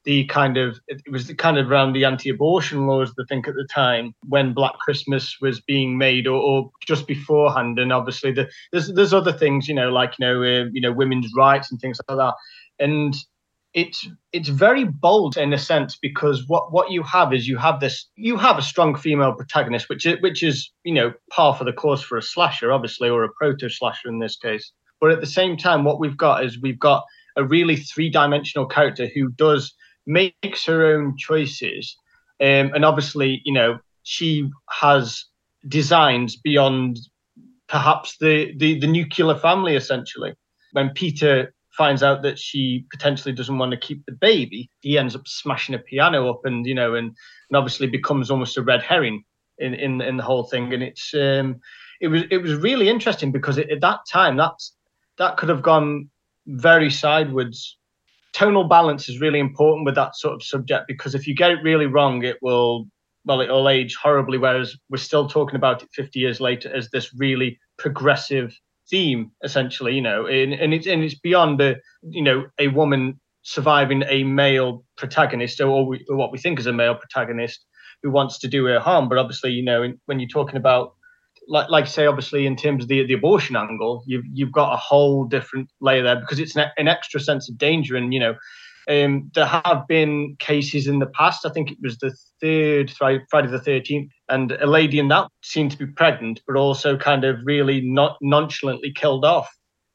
the 0.08 0.24
kind 0.24 0.56
of 0.56 0.80
it 0.88 1.02
was 1.10 1.26
the 1.26 1.34
kind 1.34 1.58
of 1.58 1.70
around 1.70 1.92
the 1.92 2.06
anti-abortion 2.06 2.86
laws 2.86 3.12
I 3.20 3.24
think 3.28 3.46
at 3.46 3.52
the 3.52 3.68
time 3.70 4.14
when 4.26 4.54
Black 4.54 4.72
Christmas 4.78 5.36
was 5.42 5.60
being 5.60 5.98
made 5.98 6.26
or, 6.26 6.40
or 6.40 6.70
just 6.86 7.06
beforehand. 7.06 7.78
And 7.78 7.92
obviously 7.92 8.32
the, 8.32 8.48
there's 8.72 8.90
there's 8.94 9.12
other 9.12 9.34
things 9.34 9.68
you 9.68 9.74
know 9.74 9.90
like 9.90 10.14
you 10.18 10.24
know 10.24 10.42
uh, 10.42 10.64
you 10.72 10.80
know 10.80 10.92
women's 10.92 11.30
rights 11.36 11.70
and 11.70 11.78
things 11.78 11.98
like 12.08 12.16
that. 12.16 12.32
And 12.78 13.14
it's 13.74 14.08
it's 14.32 14.48
very 14.48 14.84
bold 14.84 15.36
in 15.36 15.52
a 15.52 15.58
sense 15.58 15.98
because 16.00 16.42
what 16.46 16.72
what 16.72 16.90
you 16.90 17.02
have 17.02 17.34
is 17.34 17.46
you 17.46 17.58
have 17.58 17.80
this 17.80 18.08
you 18.16 18.38
have 18.38 18.56
a 18.56 18.62
strong 18.62 18.96
female 18.96 19.34
protagonist 19.34 19.90
which 19.90 20.06
is 20.06 20.16
which 20.22 20.42
is 20.42 20.70
you 20.84 20.94
know 20.94 21.12
par 21.30 21.54
for 21.54 21.64
the 21.64 21.72
course 21.72 22.00
for 22.00 22.16
a 22.16 22.22
slasher 22.22 22.72
obviously 22.72 23.10
or 23.10 23.24
a 23.24 23.32
proto 23.38 23.68
slasher 23.68 24.08
in 24.08 24.20
this 24.20 24.38
case. 24.38 24.72
But 25.02 25.10
at 25.10 25.20
the 25.20 25.26
same 25.26 25.58
time 25.58 25.84
what 25.84 26.00
we've 26.00 26.16
got 26.16 26.46
is 26.46 26.58
we've 26.62 26.80
got 26.80 27.04
a 27.36 27.44
really 27.44 27.76
three-dimensional 27.76 28.66
character 28.66 29.06
who 29.14 29.30
does 29.32 29.74
makes 30.08 30.64
her 30.64 30.94
own 30.94 31.16
choices 31.16 31.96
um, 32.40 32.72
and 32.74 32.84
obviously 32.84 33.40
you 33.44 33.52
know 33.52 33.78
she 34.02 34.50
has 34.70 35.24
designs 35.68 36.36
beyond 36.36 36.98
perhaps 37.68 38.16
the, 38.18 38.52
the 38.56 38.78
the 38.80 38.86
nuclear 38.86 39.36
family 39.36 39.76
essentially 39.76 40.34
when 40.72 40.90
peter 40.90 41.52
finds 41.78 42.02
out 42.02 42.22
that 42.22 42.38
she 42.38 42.84
potentially 42.90 43.32
doesn't 43.32 43.56
want 43.56 43.70
to 43.70 43.78
keep 43.78 44.04
the 44.04 44.12
baby, 44.12 44.68
he 44.80 44.98
ends 44.98 45.14
up 45.14 45.26
smashing 45.26 45.76
a 45.76 45.78
piano 45.78 46.28
up, 46.28 46.40
and 46.44 46.66
you 46.66 46.74
know, 46.74 46.94
and, 46.94 47.06
and 47.48 47.56
obviously 47.56 47.86
becomes 47.86 48.30
almost 48.30 48.58
a 48.58 48.62
red 48.62 48.82
herring 48.82 49.22
in 49.58 49.72
in, 49.74 50.02
in 50.02 50.16
the 50.18 50.22
whole 50.24 50.42
thing. 50.42 50.74
And 50.74 50.82
it's 50.82 51.14
um, 51.14 51.60
it 52.00 52.08
was 52.08 52.24
it 52.30 52.38
was 52.38 52.54
really 52.54 52.88
interesting 52.88 53.30
because 53.30 53.56
it, 53.56 53.70
at 53.70 53.80
that 53.80 54.00
time 54.10 54.36
that's 54.36 54.74
that 55.18 55.36
could 55.36 55.48
have 55.48 55.62
gone 55.62 56.10
very 56.46 56.90
sideways. 56.90 57.76
Tonal 58.38 58.68
balance 58.68 59.08
is 59.08 59.20
really 59.20 59.40
important 59.40 59.84
with 59.84 59.96
that 59.96 60.14
sort 60.14 60.34
of 60.34 60.44
subject 60.44 60.86
because 60.86 61.16
if 61.16 61.26
you 61.26 61.34
get 61.34 61.50
it 61.50 61.58
really 61.64 61.86
wrong, 61.86 62.22
it 62.22 62.36
will 62.40 62.86
well, 63.24 63.40
it 63.40 63.50
will 63.50 63.68
age 63.68 63.96
horribly. 63.96 64.38
Whereas 64.38 64.76
we're 64.88 64.98
still 64.98 65.28
talking 65.28 65.56
about 65.56 65.82
it 65.82 65.88
50 65.92 66.20
years 66.20 66.40
later 66.40 66.72
as 66.74 66.88
this 66.90 67.12
really 67.14 67.58
progressive 67.78 68.56
theme 68.88 69.30
essentially 69.44 69.94
you 69.94 70.00
know 70.00 70.24
and, 70.26 70.54
and 70.54 70.72
it's 70.72 70.86
and 70.86 71.02
it's 71.02 71.14
beyond 71.14 71.60
the 71.60 71.76
you 72.02 72.22
know 72.22 72.46
a 72.58 72.68
woman 72.68 73.20
surviving 73.42 74.02
a 74.08 74.24
male 74.24 74.82
protagonist 74.96 75.60
or, 75.60 75.86
we, 75.86 76.04
or 76.08 76.16
what 76.16 76.32
we 76.32 76.38
think 76.38 76.58
is 76.58 76.66
a 76.66 76.72
male 76.72 76.94
protagonist 76.94 77.66
who 78.02 78.10
wants 78.10 78.38
to 78.38 78.48
do 78.48 78.64
her 78.64 78.80
harm 78.80 79.06
but 79.06 79.18
obviously 79.18 79.50
you 79.50 79.62
know 79.62 79.92
when 80.06 80.18
you're 80.18 80.28
talking 80.28 80.56
about 80.56 80.94
like 81.48 81.68
like 81.68 81.86
say 81.86 82.06
obviously 82.06 82.46
in 82.46 82.56
terms 82.56 82.84
of 82.84 82.88
the 82.88 83.06
the 83.06 83.14
abortion 83.14 83.56
angle 83.56 84.02
you've 84.06 84.24
you've 84.32 84.52
got 84.52 84.72
a 84.72 84.76
whole 84.76 85.24
different 85.24 85.68
layer 85.80 86.02
there 86.02 86.20
because 86.20 86.38
it's 86.38 86.56
an, 86.56 86.66
an 86.76 86.88
extra 86.88 87.18
sense 87.18 87.48
of 87.48 87.58
danger 87.58 87.96
and 87.96 88.12
you 88.12 88.20
know 88.20 88.34
um, 88.88 89.30
there 89.34 89.46
have 89.46 89.86
been 89.86 90.36
cases 90.38 90.86
in 90.86 90.98
the 90.98 91.06
past. 91.06 91.44
I 91.44 91.50
think 91.50 91.70
it 91.70 91.76
was 91.82 91.98
the 91.98 92.16
third 92.40 92.90
Friday, 92.90 93.22
the 93.30 93.60
13th, 93.60 94.08
and 94.30 94.52
a 94.52 94.66
lady 94.66 94.98
in 94.98 95.08
that 95.08 95.28
seemed 95.42 95.72
to 95.72 95.78
be 95.78 95.86
pregnant, 95.86 96.40
but 96.46 96.56
also 96.56 96.96
kind 96.96 97.24
of 97.24 97.36
really 97.44 97.82
not 97.82 98.16
nonchalantly 98.22 98.92
killed 98.94 99.26
off. 99.26 99.48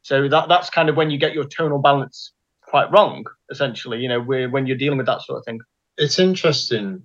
So 0.03 0.27
that 0.27 0.47
that's 0.47 0.69
kind 0.69 0.89
of 0.89 0.95
when 0.95 1.09
you 1.09 1.17
get 1.17 1.33
your 1.33 1.45
tonal 1.45 1.79
balance 1.79 2.33
quite 2.61 2.91
wrong, 2.91 3.25
essentially. 3.49 3.99
You 3.99 4.09
know, 4.09 4.21
where, 4.21 4.47
when 4.49 4.67
you're 4.67 4.77
dealing 4.77 4.99
with 4.99 5.07
that 5.07 5.23
sort 5.23 5.39
of 5.39 5.45
thing. 5.45 5.59
It's 5.97 6.19
interesting, 6.19 7.01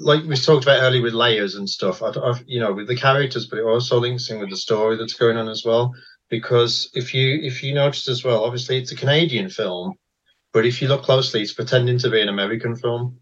like 0.00 0.24
we 0.24 0.36
talked 0.36 0.64
about 0.64 0.82
earlier 0.82 1.02
with 1.02 1.14
layers 1.14 1.54
and 1.56 1.68
stuff. 1.68 2.02
I, 2.02 2.08
I, 2.08 2.40
you 2.46 2.60
know, 2.60 2.72
with 2.72 2.88
the 2.88 2.96
characters, 2.96 3.46
but 3.46 3.58
it 3.58 3.64
also 3.64 3.98
links 3.98 4.30
in 4.30 4.38
with 4.40 4.50
the 4.50 4.56
story 4.56 4.96
that's 4.96 5.14
going 5.14 5.36
on 5.36 5.48
as 5.48 5.64
well. 5.64 5.94
Because 6.30 6.90
if 6.94 7.14
you 7.14 7.38
if 7.42 7.62
you 7.62 7.74
notice 7.74 8.08
as 8.08 8.24
well, 8.24 8.44
obviously 8.44 8.78
it's 8.78 8.92
a 8.92 8.96
Canadian 8.96 9.48
film, 9.50 9.94
but 10.52 10.66
if 10.66 10.80
you 10.82 10.88
look 10.88 11.02
closely, 11.02 11.42
it's 11.42 11.54
pretending 11.54 11.98
to 11.98 12.10
be 12.10 12.20
an 12.20 12.28
American 12.28 12.76
film. 12.76 13.18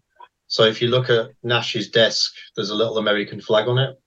So 0.47 0.63
if 0.63 0.81
you 0.81 0.89
look 0.89 1.09
at 1.09 1.31
Nash's 1.43 1.89
desk, 1.89 2.33
there's 2.55 2.69
a 2.69 2.75
little 2.75 2.97
American 2.97 3.41
flag 3.41 3.67
on 3.67 3.77
it. 3.79 3.97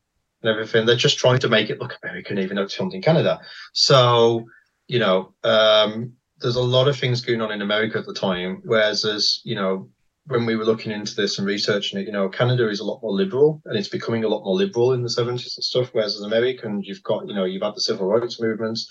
and 0.42 0.50
everything. 0.50 0.86
They're 0.86 0.96
just 0.96 1.18
trying 1.18 1.38
to 1.40 1.48
make 1.48 1.70
it 1.70 1.80
look 1.80 1.96
American, 2.02 2.38
even 2.38 2.56
though 2.56 2.62
it's 2.62 2.74
filmed 2.74 2.94
in 2.94 3.02
Canada. 3.02 3.40
So, 3.72 4.46
you 4.86 4.98
know, 4.98 5.34
um, 5.44 6.14
there's 6.40 6.56
a 6.56 6.62
lot 6.62 6.88
of 6.88 6.96
things 6.96 7.20
going 7.20 7.40
on 7.40 7.52
in 7.52 7.62
America 7.62 7.98
at 7.98 8.06
the 8.06 8.14
time, 8.14 8.62
whereas 8.64 9.02
there's, 9.02 9.40
you 9.44 9.54
know, 9.54 9.90
when 10.26 10.46
we 10.46 10.56
were 10.56 10.64
looking 10.64 10.92
into 10.92 11.14
this 11.14 11.38
and 11.38 11.46
researching 11.46 11.98
it, 11.98 12.06
you 12.06 12.12
know, 12.12 12.28
Canada 12.28 12.68
is 12.68 12.80
a 12.80 12.84
lot 12.84 13.00
more 13.02 13.12
liberal 13.12 13.60
and 13.64 13.76
it's 13.76 13.88
becoming 13.88 14.24
a 14.24 14.28
lot 14.28 14.44
more 14.44 14.54
liberal 14.54 14.92
in 14.92 15.02
the 15.02 15.08
70s 15.08 15.30
and 15.30 15.64
stuff. 15.64 15.90
Whereas 15.92 16.18
in 16.18 16.26
America, 16.26 16.70
you've 16.82 17.02
got, 17.02 17.26
you 17.26 17.34
know, 17.34 17.44
you've 17.44 17.62
had 17.62 17.74
the 17.74 17.80
civil 17.80 18.06
rights 18.06 18.40
movements, 18.40 18.88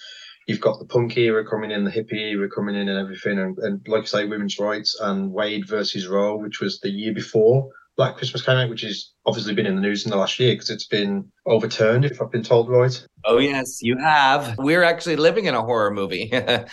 you've 0.48 0.62
got 0.62 0.80
the 0.80 0.86
punk 0.86 1.16
era 1.18 1.46
coming 1.46 1.72
in, 1.72 1.86
the 1.86 1.92
hippie 1.92 2.32
era 2.32 2.50
coming 2.50 2.76
in 2.76 2.90
and 2.90 3.00
everything. 3.00 3.40
And, 3.40 3.58
and 3.60 3.88
like 3.88 4.04
I 4.04 4.06
say, 4.06 4.26
women's 4.26 4.60
rights 4.60 5.00
and 5.00 5.32
Wade 5.32 5.68
versus 5.68 6.08
Roe, 6.08 6.38
which 6.38 6.60
was 6.60 6.80
the 6.80 6.90
year 6.90 7.14
before 7.14 7.70
Black 7.96 8.16
Christmas 8.18 8.46
came 8.46 8.58
out, 8.58 8.70
which 8.70 8.82
has 8.82 9.12
obviously 9.26 9.54
been 9.54 9.66
in 9.66 9.76
the 9.76 9.82
news 9.82 10.06
in 10.06 10.12
the 10.12 10.18
last 10.18 10.40
year 10.40 10.54
because 10.54 10.70
it's 10.70 10.88
been 10.88 11.30
overturned, 11.46 12.06
if 12.06 12.22
I've 12.22 12.32
been 12.32 12.44
told 12.44 12.70
right. 12.70 13.06
Oh, 13.26 13.40
yes, 13.40 13.80
you 13.82 13.98
have. 13.98 14.58
We're 14.58 14.84
actually 14.84 15.18
living 15.18 15.46
in 15.46 15.54
a 15.54 15.62
horror 15.62 15.92
movie. 15.92 16.32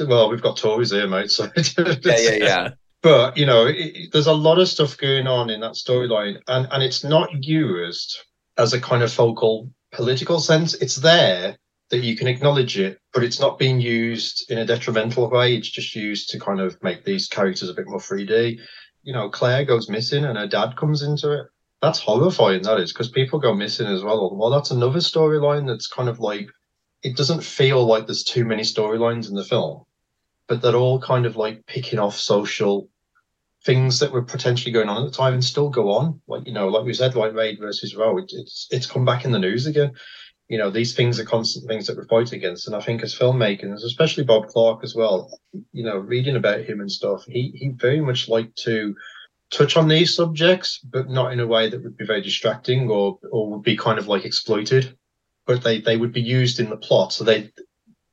Well, 0.00 0.28
we've 0.28 0.42
got 0.42 0.56
Tories 0.56 0.90
here, 0.90 1.06
mate. 1.06 1.30
So 1.30 1.48
yeah, 2.04 2.32
yeah. 2.32 2.70
But 3.04 3.36
you 3.36 3.44
know, 3.44 3.66
it, 3.66 4.10
there's 4.12 4.26
a 4.26 4.32
lot 4.32 4.58
of 4.58 4.66
stuff 4.66 4.96
going 4.96 5.26
on 5.26 5.50
in 5.50 5.60
that 5.60 5.74
storyline, 5.74 6.40
and 6.48 6.66
and 6.72 6.82
it's 6.82 7.04
not 7.04 7.28
used 7.32 8.18
as 8.56 8.72
a 8.72 8.80
kind 8.80 9.02
of 9.02 9.12
focal 9.12 9.70
political 9.92 10.40
sense. 10.40 10.72
It's 10.74 10.96
there 10.96 11.56
that 11.90 11.98
you 11.98 12.16
can 12.16 12.28
acknowledge 12.28 12.78
it, 12.78 12.98
but 13.12 13.22
it's 13.22 13.38
not 13.38 13.58
being 13.58 13.78
used 13.78 14.50
in 14.50 14.58
a 14.58 14.64
detrimental 14.64 15.28
way. 15.30 15.54
It's 15.54 15.68
just 15.68 15.94
used 15.94 16.30
to 16.30 16.40
kind 16.40 16.60
of 16.60 16.82
make 16.82 17.04
these 17.04 17.28
characters 17.28 17.68
a 17.68 17.74
bit 17.74 17.86
more 17.86 18.00
3D. 18.00 18.58
You 19.02 19.12
know, 19.12 19.28
Claire 19.28 19.66
goes 19.66 19.90
missing 19.90 20.24
and 20.24 20.38
her 20.38 20.46
dad 20.46 20.76
comes 20.76 21.02
into 21.02 21.30
it. 21.32 21.46
That's 21.82 21.98
horrifying, 21.98 22.62
that 22.62 22.80
is, 22.80 22.92
because 22.92 23.10
people 23.10 23.38
go 23.38 23.52
missing 23.54 23.86
as 23.86 24.02
well. 24.02 24.34
Well, 24.34 24.48
that's 24.48 24.70
another 24.70 25.00
storyline 25.00 25.66
that's 25.66 25.86
kind 25.86 26.08
of 26.08 26.20
like, 26.20 26.48
it 27.02 27.16
doesn't 27.16 27.44
feel 27.44 27.84
like 27.84 28.06
there's 28.06 28.24
too 28.24 28.46
many 28.46 28.62
storylines 28.62 29.28
in 29.28 29.34
the 29.34 29.44
film, 29.44 29.84
but 30.48 30.62
they're 30.62 30.74
all 30.74 30.98
kind 30.98 31.26
of 31.26 31.36
like 31.36 31.66
picking 31.66 31.98
off 31.98 32.16
social 32.16 32.88
things 33.64 33.98
that 34.00 34.12
were 34.12 34.22
potentially 34.22 34.72
going 34.72 34.88
on 34.88 35.02
at 35.02 35.10
the 35.10 35.16
time 35.16 35.32
and 35.32 35.44
still 35.44 35.70
go 35.70 35.90
on. 35.90 36.20
Like, 36.26 36.46
you 36.46 36.52
know, 36.52 36.68
like 36.68 36.84
we 36.84 36.92
said, 36.94 37.14
like 37.14 37.34
Wade 37.34 37.58
versus 37.58 37.96
Roe, 37.96 38.18
it, 38.18 38.30
it's, 38.32 38.68
it's 38.70 38.86
come 38.86 39.04
back 39.04 39.24
in 39.24 39.32
the 39.32 39.38
news 39.38 39.66
again. 39.66 39.92
You 40.48 40.58
know 40.58 40.70
these 40.70 40.94
things 40.94 41.18
are 41.18 41.24
constant 41.24 41.66
things 41.66 41.86
that 41.86 41.96
we're 41.96 42.06
fighting 42.06 42.38
against. 42.38 42.66
And 42.66 42.76
i 42.76 42.80
think 42.80 43.02
as 43.02 43.14
filmmakers 43.14 43.82
especially 43.82 44.24
bob 44.24 44.48
clark 44.48 44.84
as 44.84 44.94
well 44.94 45.40
you 45.72 45.82
know 45.82 45.96
reading 45.96 46.36
about 46.36 46.60
him 46.60 46.80
and 46.80 46.92
stuff 46.92 47.24
he 47.24 47.50
he 47.54 47.70
very 47.70 48.02
much 48.02 48.28
liked 48.28 48.58
to 48.64 48.94
touch 49.50 49.78
on 49.78 49.88
these 49.88 50.14
subjects 50.14 50.80
but 50.84 51.08
not 51.08 51.32
in 51.32 51.40
a 51.40 51.46
way 51.46 51.70
that 51.70 51.82
would 51.82 51.96
be 51.96 52.04
very 52.04 52.20
distracting 52.20 52.90
or 52.90 53.18
or 53.32 53.52
would 53.52 53.62
be 53.62 53.76
kind 53.76 53.98
of 53.98 54.06
like 54.06 54.26
exploited. 54.26 54.96
But 55.46 55.62
they 55.62 55.80
they 55.80 55.96
would 55.96 56.12
be 56.12 56.22
used 56.22 56.60
in 56.60 56.68
the 56.68 56.76
plot. 56.76 57.14
So 57.14 57.24
they 57.24 57.50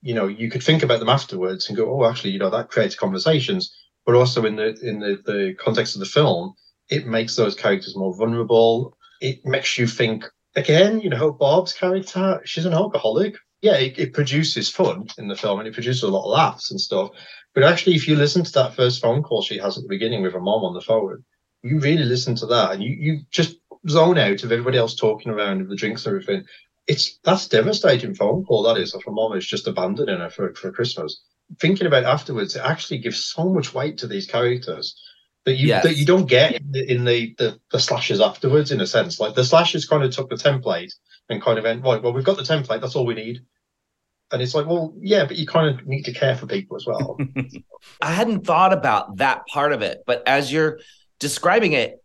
you 0.01 0.13
know 0.13 0.27
you 0.27 0.49
could 0.49 0.63
think 0.63 0.83
about 0.83 0.99
them 0.99 1.09
afterwards 1.09 1.67
and 1.67 1.75
go 1.75 1.91
oh 1.91 2.09
actually 2.09 2.31
you 2.31 2.39
know 2.39 2.49
that 2.49 2.69
creates 2.69 2.95
conversations 2.95 3.75
but 4.05 4.15
also 4.15 4.45
in 4.45 4.55
the 4.55 4.77
in 4.81 4.99
the, 4.99 5.21
the 5.25 5.55
context 5.59 5.95
of 5.95 5.99
the 5.99 6.05
film 6.05 6.53
it 6.89 7.07
makes 7.07 7.35
those 7.35 7.55
characters 7.55 7.95
more 7.95 8.15
vulnerable 8.15 8.97
it 9.21 9.45
makes 9.45 9.77
you 9.77 9.87
think 9.87 10.25
again, 10.55 10.99
you 10.99 11.09
know, 11.09 11.31
Barb's 11.31 11.73
character, 11.73 12.41
she's 12.45 12.65
an 12.65 12.73
alcoholic. 12.73 13.35
Yeah, 13.61 13.75
it, 13.75 13.97
it, 13.99 14.13
produces 14.13 14.69
fun 14.69 15.07
in 15.19 15.27
the 15.27 15.35
film 15.35 15.59
and 15.59 15.67
it 15.67 15.73
produces 15.73 16.01
a 16.01 16.07
lot 16.07 16.23
of 16.23 16.31
laughs 16.31 16.71
and 16.71 16.81
stuff. 16.81 17.11
But 17.53 17.63
actually, 17.63 17.95
if 17.95 18.07
you 18.07 18.15
listen 18.15 18.43
to 18.43 18.51
that 18.53 18.75
first 18.75 19.01
phone 19.01 19.21
call 19.21 19.43
she 19.43 19.59
has 19.59 19.77
at 19.77 19.83
the 19.83 19.89
beginning 19.89 20.23
with 20.23 20.33
her 20.33 20.39
mom 20.39 20.63
on 20.63 20.73
the 20.73 20.81
phone, 20.81 21.23
you 21.61 21.79
really 21.79 22.03
listen 22.03 22.33
to 22.35 22.47
that 22.47 22.71
and 22.71 22.83
you, 22.83 22.95
you 22.97 23.19
just 23.29 23.57
zone 23.87 24.17
out 24.17 24.43
of 24.43 24.51
everybody 24.51 24.77
else 24.77 24.95
talking 24.95 25.31
around 25.31 25.61
of 25.61 25.69
the 25.69 25.75
drinks 25.75 26.05
and 26.05 26.15
everything. 26.15 26.43
It's 26.87 27.19
that's 27.23 27.47
devastating 27.47 28.15
phone 28.15 28.43
call 28.45 28.63
that 28.63 28.77
is. 28.77 28.95
If 28.95 29.05
her 29.05 29.11
mom 29.11 29.33
is 29.33 29.45
just 29.45 29.67
abandoning 29.67 30.19
her 30.19 30.29
for, 30.31 30.55
for 30.55 30.71
Christmas. 30.71 31.21
Thinking 31.59 31.87
about 31.87 32.03
afterwards, 32.05 32.55
it 32.55 32.61
actually 32.63 32.99
gives 32.99 33.25
so 33.25 33.49
much 33.49 33.73
weight 33.73 33.97
to 33.99 34.07
these 34.07 34.27
characters 34.27 34.99
that 35.45 35.55
you 35.55 35.67
Yes. 35.67 35.83
that 35.83 35.97
you 35.97 36.05
don't 36.05 36.27
get 36.27 36.53
in 36.53 36.71
the, 36.71 36.91
in 36.91 37.05
the, 37.05 37.35
the 37.37 37.59
the 37.71 37.79
slashes 37.79 38.21
afterwards. 38.21 38.71
In 38.71 38.79
a 38.81 38.87
sense, 38.87 39.19
like 39.19 39.35
the 39.35 39.43
slashes 39.43 39.85
kind 39.85 40.03
of 40.03 40.11
took 40.11 40.29
the 40.29 40.35
template 40.35 40.93
and 41.29 41.41
kind 41.41 41.57
of 41.57 41.63
went 41.63 41.83
right. 41.83 42.01
Well, 42.01 42.13
we've 42.13 42.23
got 42.23 42.37
the 42.37 42.43
template. 42.43 42.81
That's 42.81 42.95
all 42.95 43.05
we 43.05 43.15
need. 43.15 43.41
And 44.31 44.41
it's 44.41 44.55
like, 44.55 44.65
well, 44.65 44.93
yeah, 44.97 45.25
but 45.25 45.35
you 45.35 45.45
kind 45.45 45.67
of 45.77 45.85
need 45.85 46.03
to 46.03 46.13
care 46.13 46.35
for 46.37 46.45
people 46.45 46.77
as 46.77 46.85
well. 46.87 47.17
I 48.01 48.13
hadn't 48.13 48.45
thought 48.45 48.71
about 48.71 49.17
that 49.17 49.45
part 49.47 49.73
of 49.73 49.81
it, 49.81 50.03
but 50.05 50.23
as 50.25 50.53
you're 50.53 50.79
describing 51.19 51.73
it, 51.73 52.00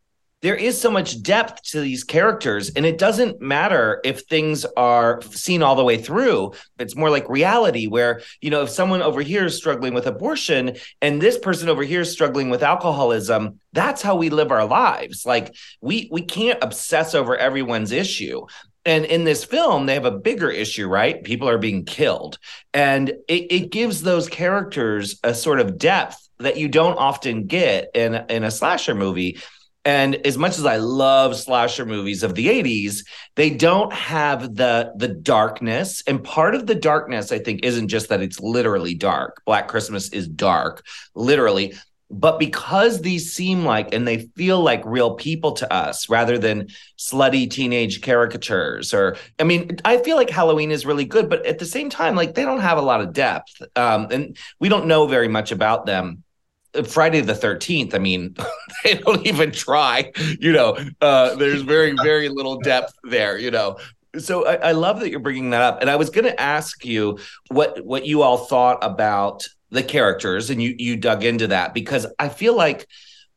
there 0.47 0.55
is 0.55 0.81
so 0.81 0.93
much 0.93 1.21
depth 1.25 1.61
to 1.73 1.81
these 1.81 2.05
characters, 2.05 2.71
and 2.71 2.87
it 2.87 2.99
doesn't 2.99 3.41
matter 3.41 4.01
if 4.05 4.21
things 4.21 4.65
are 4.77 5.21
seen 5.23 5.61
all 5.61 5.75
the 5.75 5.83
way 5.83 5.99
through. 5.99 6.53
It's 6.79 6.95
more 6.95 7.11
like 7.11 7.29
reality, 7.29 7.89
where, 7.89 8.21
you 8.41 8.51
know, 8.51 8.63
if 8.63 8.71
someone 8.71 9.03
over 9.03 9.23
here 9.23 9.47
is 9.47 9.57
struggling 9.57 9.93
with 9.93 10.07
abortion 10.07 10.77
and 11.03 11.21
this 11.21 11.37
person 11.37 11.69
over 11.69 11.83
here 11.83 12.03
is 12.03 12.13
struggling 12.13 12.49
with 12.49 12.63
alcoholism, 12.63 13.59
that's 13.73 14.03
how 14.03 14.15
we 14.15 14.31
live 14.31 14.53
our 14.53 14.67
lives. 14.67 15.27
Like 15.27 15.53
we 15.81 16.09
we 16.13 16.23
can't 16.23 16.63
obsess 16.63 17.17
over 17.17 17.37
everyone's 17.37 17.91
issue. 17.91 18.47
And 18.85 19.05
in 19.05 19.25
this 19.25 19.45
film, 19.45 19.87
they 19.87 19.95
have 19.95 20.05
a 20.05 20.13
bigger 20.13 20.49
issue, 20.49 20.87
right? 20.87 21.25
People 21.25 21.49
are 21.49 21.59
being 21.59 21.85
killed. 21.85 22.39
And 22.73 23.09
it, 23.27 23.51
it 23.51 23.73
gives 23.73 24.01
those 24.01 24.29
characters 24.29 25.19
a 25.25 25.35
sort 25.35 25.59
of 25.59 25.77
depth 25.77 26.23
that 26.39 26.57
you 26.57 26.69
don't 26.69 26.99
often 26.99 27.47
get 27.47 27.91
in, 27.95 28.15
in 28.29 28.45
a 28.45 28.51
slasher 28.51 28.95
movie. 28.95 29.39
And 29.87 30.17
as 30.27 30.37
much 30.37 30.59
as 30.59 30.67
I 30.67 30.79
love 30.79 31.37
slasher 31.37 31.87
movies 31.87 32.25
of 32.25 32.35
the 32.35 32.49
80s, 32.49 33.07
they 33.37 33.51
don't 33.51 33.93
have 33.93 34.57
the 34.57 34.93
the 34.97 35.07
darkness. 35.07 36.03
And 36.09 36.23
part 36.25 36.57
of 36.57 36.67
the 36.67 36.75
darkness, 36.75 37.31
I 37.31 37.39
think, 37.39 37.65
isn't 37.65 37.87
just 37.87 38.09
that 38.09 38.21
it's 38.21 38.41
literally 38.41 38.95
dark. 38.95 39.43
Black 39.47 39.69
Christmas 39.69 40.09
is 40.09 40.27
dark, 40.27 40.85
literally. 41.15 41.75
But 42.11 42.41
because 42.41 43.01
these 43.01 43.33
seem 43.33 43.65
like 43.65 43.95
and 43.95 44.07
they 44.07 44.29
feel 44.37 44.61
like 44.61 44.83
real 44.85 45.15
people 45.15 45.53
to 45.53 45.73
us 45.73 46.09
rather 46.09 46.37
than 46.37 46.69
slutty 46.99 47.49
teenage 47.49 48.01
caricatures 48.03 48.93
or 48.93 49.17
I 49.39 49.45
mean, 49.45 49.79
I 49.85 49.99
feel 49.99 50.17
like 50.17 50.31
Halloween 50.31 50.73
is 50.73 50.85
really 50.85 51.05
good, 51.05 51.31
but 51.31 51.47
at 51.47 51.61
the 51.61 51.67
same 51.67 51.91
time, 51.91 52.17
like 52.17 52.35
they 52.35 52.45
don't 52.45 52.61
have 52.61 52.79
a 52.79 52.83
lot 52.83 53.01
of 53.01 53.13
depth. 53.13 53.63
Um, 53.77 54.09
and 54.11 54.37
we 54.59 54.69
don't 54.69 54.87
know 54.87 55.07
very 55.07 55.29
much 55.29 55.53
about 55.53 55.87
them. 55.87 56.25
Friday 56.85 57.21
the 57.21 57.33
13th, 57.33 57.95
I 57.95 57.99
mean, 57.99 58.37
they 58.85 58.95
don't 58.95 59.27
even 59.27 59.53
try, 59.53 60.13
you 60.39 60.53
know, 60.53 60.77
uh, 61.01 61.35
there's 61.37 61.63
very, 61.63 61.95
very 62.03 62.29
little 62.29 62.59
depth 62.61 62.95
there, 63.05 63.39
you 63.39 63.51
know. 63.51 63.79
So 64.19 64.47
I, 64.47 64.55
I 64.55 64.73
love 64.73 65.01
that 65.01 65.11
you're 65.11 65.21
bringing 65.21 65.51
that 65.51 65.63
up. 65.63 65.81
And 65.81 65.91
I 65.91 65.97
was 65.97 66.11
going 66.11 66.25
to 66.25 66.41
ask 66.41 66.85
you 66.85 67.19
what 67.49 67.85
what 67.85 68.07
you 68.07 68.23
all 68.23 68.39
thought 68.39 68.79
about 68.83 69.47
the 69.71 69.83
characters 69.83 70.51
and 70.51 70.63
you 70.63 70.75
you 70.79 70.97
dug 70.97 71.25
into 71.25 71.49
that 71.49 71.75
because 71.75 72.07
I 72.19 72.29
feel 72.29 72.57
like 72.57 72.87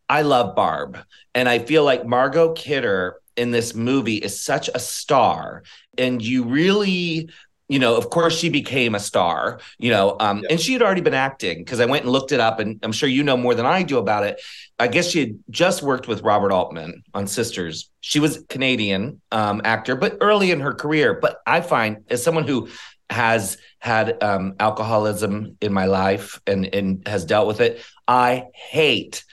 I 0.08 0.22
love 0.22 0.56
Barb 0.56 0.98
and 1.36 1.50
I 1.50 1.60
feel 1.60 1.84
like 1.84 2.06
Margot 2.06 2.54
Kidder 2.54 3.18
in 3.36 3.52
this 3.52 3.74
movie 3.74 4.18
is 4.18 4.42
such 4.42 4.70
a 4.74 4.80
star 4.80 5.64
and 5.98 6.22
you 6.22 6.44
really 6.44 7.30
you 7.70 7.80
know 7.80 7.95
of 7.95 8.09
course 8.09 8.38
she 8.38 8.49
became 8.49 8.95
a 8.95 8.99
star 8.99 9.59
you 9.78 9.89
know 9.89 10.17
um, 10.20 10.43
and 10.49 10.59
she 10.59 10.74
had 10.74 10.82
already 10.82 11.01
been 11.01 11.13
acting 11.13 11.59
because 11.59 11.80
i 11.80 11.86
went 11.86 12.03
and 12.03 12.11
looked 12.11 12.34
it 12.34 12.41
up 12.41 12.59
and 12.59 12.80
i'm 12.84 12.91
sure 12.91 13.07
you 13.07 13.24
know 13.24 13.38
more 13.38 13.55
than 13.55 13.65
i 13.65 13.82
do 13.82 13.97
about 13.97 14.24
it. 14.24 14.41
I 14.82 14.88
guess 14.88 15.09
she 15.09 15.20
had 15.20 15.39
just 15.49 15.82
worked 15.82 16.07
with 16.07 16.22
robert 16.22 16.51
altman 16.51 17.03
on 17.13 17.28
sisters. 17.28 17.89
She 18.01 18.20
was 18.20 18.38
a 18.38 18.43
canadian 18.43 19.22
um, 19.32 19.61
actor 19.63 19.95
but 19.95 20.17
early 20.20 20.51
in 20.51 20.59
her 20.59 20.74
career. 20.74 21.20
But 21.22 21.39
i 21.45 21.61
find 21.61 22.03
as 22.09 22.22
someone 22.24 22.45
who 22.45 22.70
has 23.09 23.57
had 23.80 24.22
um, 24.22 24.55
alcoholism 24.59 25.57
in 25.61 25.72
my 25.72 25.86
life 25.86 26.41
and 26.45 26.74
and 26.74 27.07
has 27.07 27.26
dealt 27.26 27.47
with 27.47 27.61
it 27.61 27.84
i 28.07 28.45
hate 28.53 29.24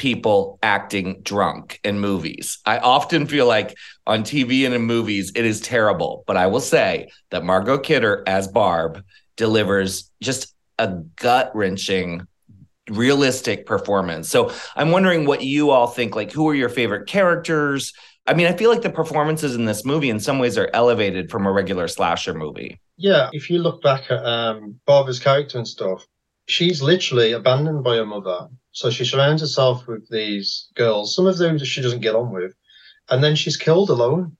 people 0.00 0.58
acting 0.62 1.20
drunk 1.20 1.78
in 1.84 2.00
movies. 2.00 2.58
I 2.64 2.78
often 2.78 3.26
feel 3.26 3.46
like 3.46 3.76
on 4.06 4.22
TV 4.22 4.64
and 4.64 4.74
in 4.74 4.80
movies, 4.80 5.30
it 5.34 5.44
is 5.44 5.60
terrible. 5.60 6.24
But 6.26 6.38
I 6.38 6.46
will 6.46 6.62
say 6.62 7.10
that 7.30 7.44
Margot 7.44 7.76
Kidder 7.76 8.24
as 8.26 8.48
Barb 8.48 9.04
delivers 9.36 10.10
just 10.22 10.54
a 10.78 10.88
gut 11.16 11.50
wrenching, 11.54 12.26
realistic 12.88 13.66
performance. 13.66 14.30
So 14.30 14.54
I'm 14.74 14.90
wondering 14.90 15.26
what 15.26 15.42
you 15.44 15.68
all 15.68 15.86
think. 15.86 16.16
Like, 16.16 16.32
who 16.32 16.48
are 16.48 16.54
your 16.54 16.70
favorite 16.70 17.06
characters? 17.06 17.92
I 18.26 18.32
mean, 18.32 18.46
I 18.46 18.56
feel 18.56 18.70
like 18.70 18.80
the 18.80 18.88
performances 18.88 19.54
in 19.54 19.66
this 19.66 19.84
movie, 19.84 20.08
in 20.08 20.18
some 20.18 20.38
ways, 20.38 20.56
are 20.56 20.70
elevated 20.72 21.30
from 21.30 21.46
a 21.46 21.52
regular 21.52 21.88
slasher 21.88 22.32
movie. 22.32 22.80
yeah, 22.96 23.28
if 23.34 23.50
you 23.50 23.58
look 23.58 23.82
back 23.82 24.10
at 24.10 24.24
um, 24.24 24.80
Barbara's 24.86 25.20
character 25.20 25.58
and 25.58 25.68
stuff, 25.68 26.06
she's 26.48 26.80
literally 26.80 27.32
abandoned 27.32 27.84
by 27.84 27.96
her 27.96 28.06
mother. 28.06 28.48
So 28.72 28.90
she 28.90 29.04
surrounds 29.04 29.42
herself 29.42 29.86
with 29.86 30.08
these 30.10 30.68
girls, 30.74 31.14
some 31.14 31.26
of 31.26 31.38
them 31.38 31.58
she 31.58 31.82
doesn't 31.82 32.00
get 32.00 32.14
on 32.14 32.32
with, 32.32 32.54
and 33.08 33.22
then 33.22 33.34
she's 33.34 33.56
killed 33.56 33.90
alone. 33.90 34.36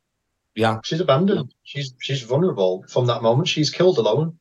Yeah. 0.54 0.80
She's 0.84 1.00
abandoned. 1.00 1.52
She's 1.62 1.94
she's 2.00 2.22
vulnerable 2.22 2.84
from 2.88 3.06
that 3.06 3.22
moment. 3.22 3.48
She's 3.48 3.70
killed 3.70 3.98
alone, 3.98 4.38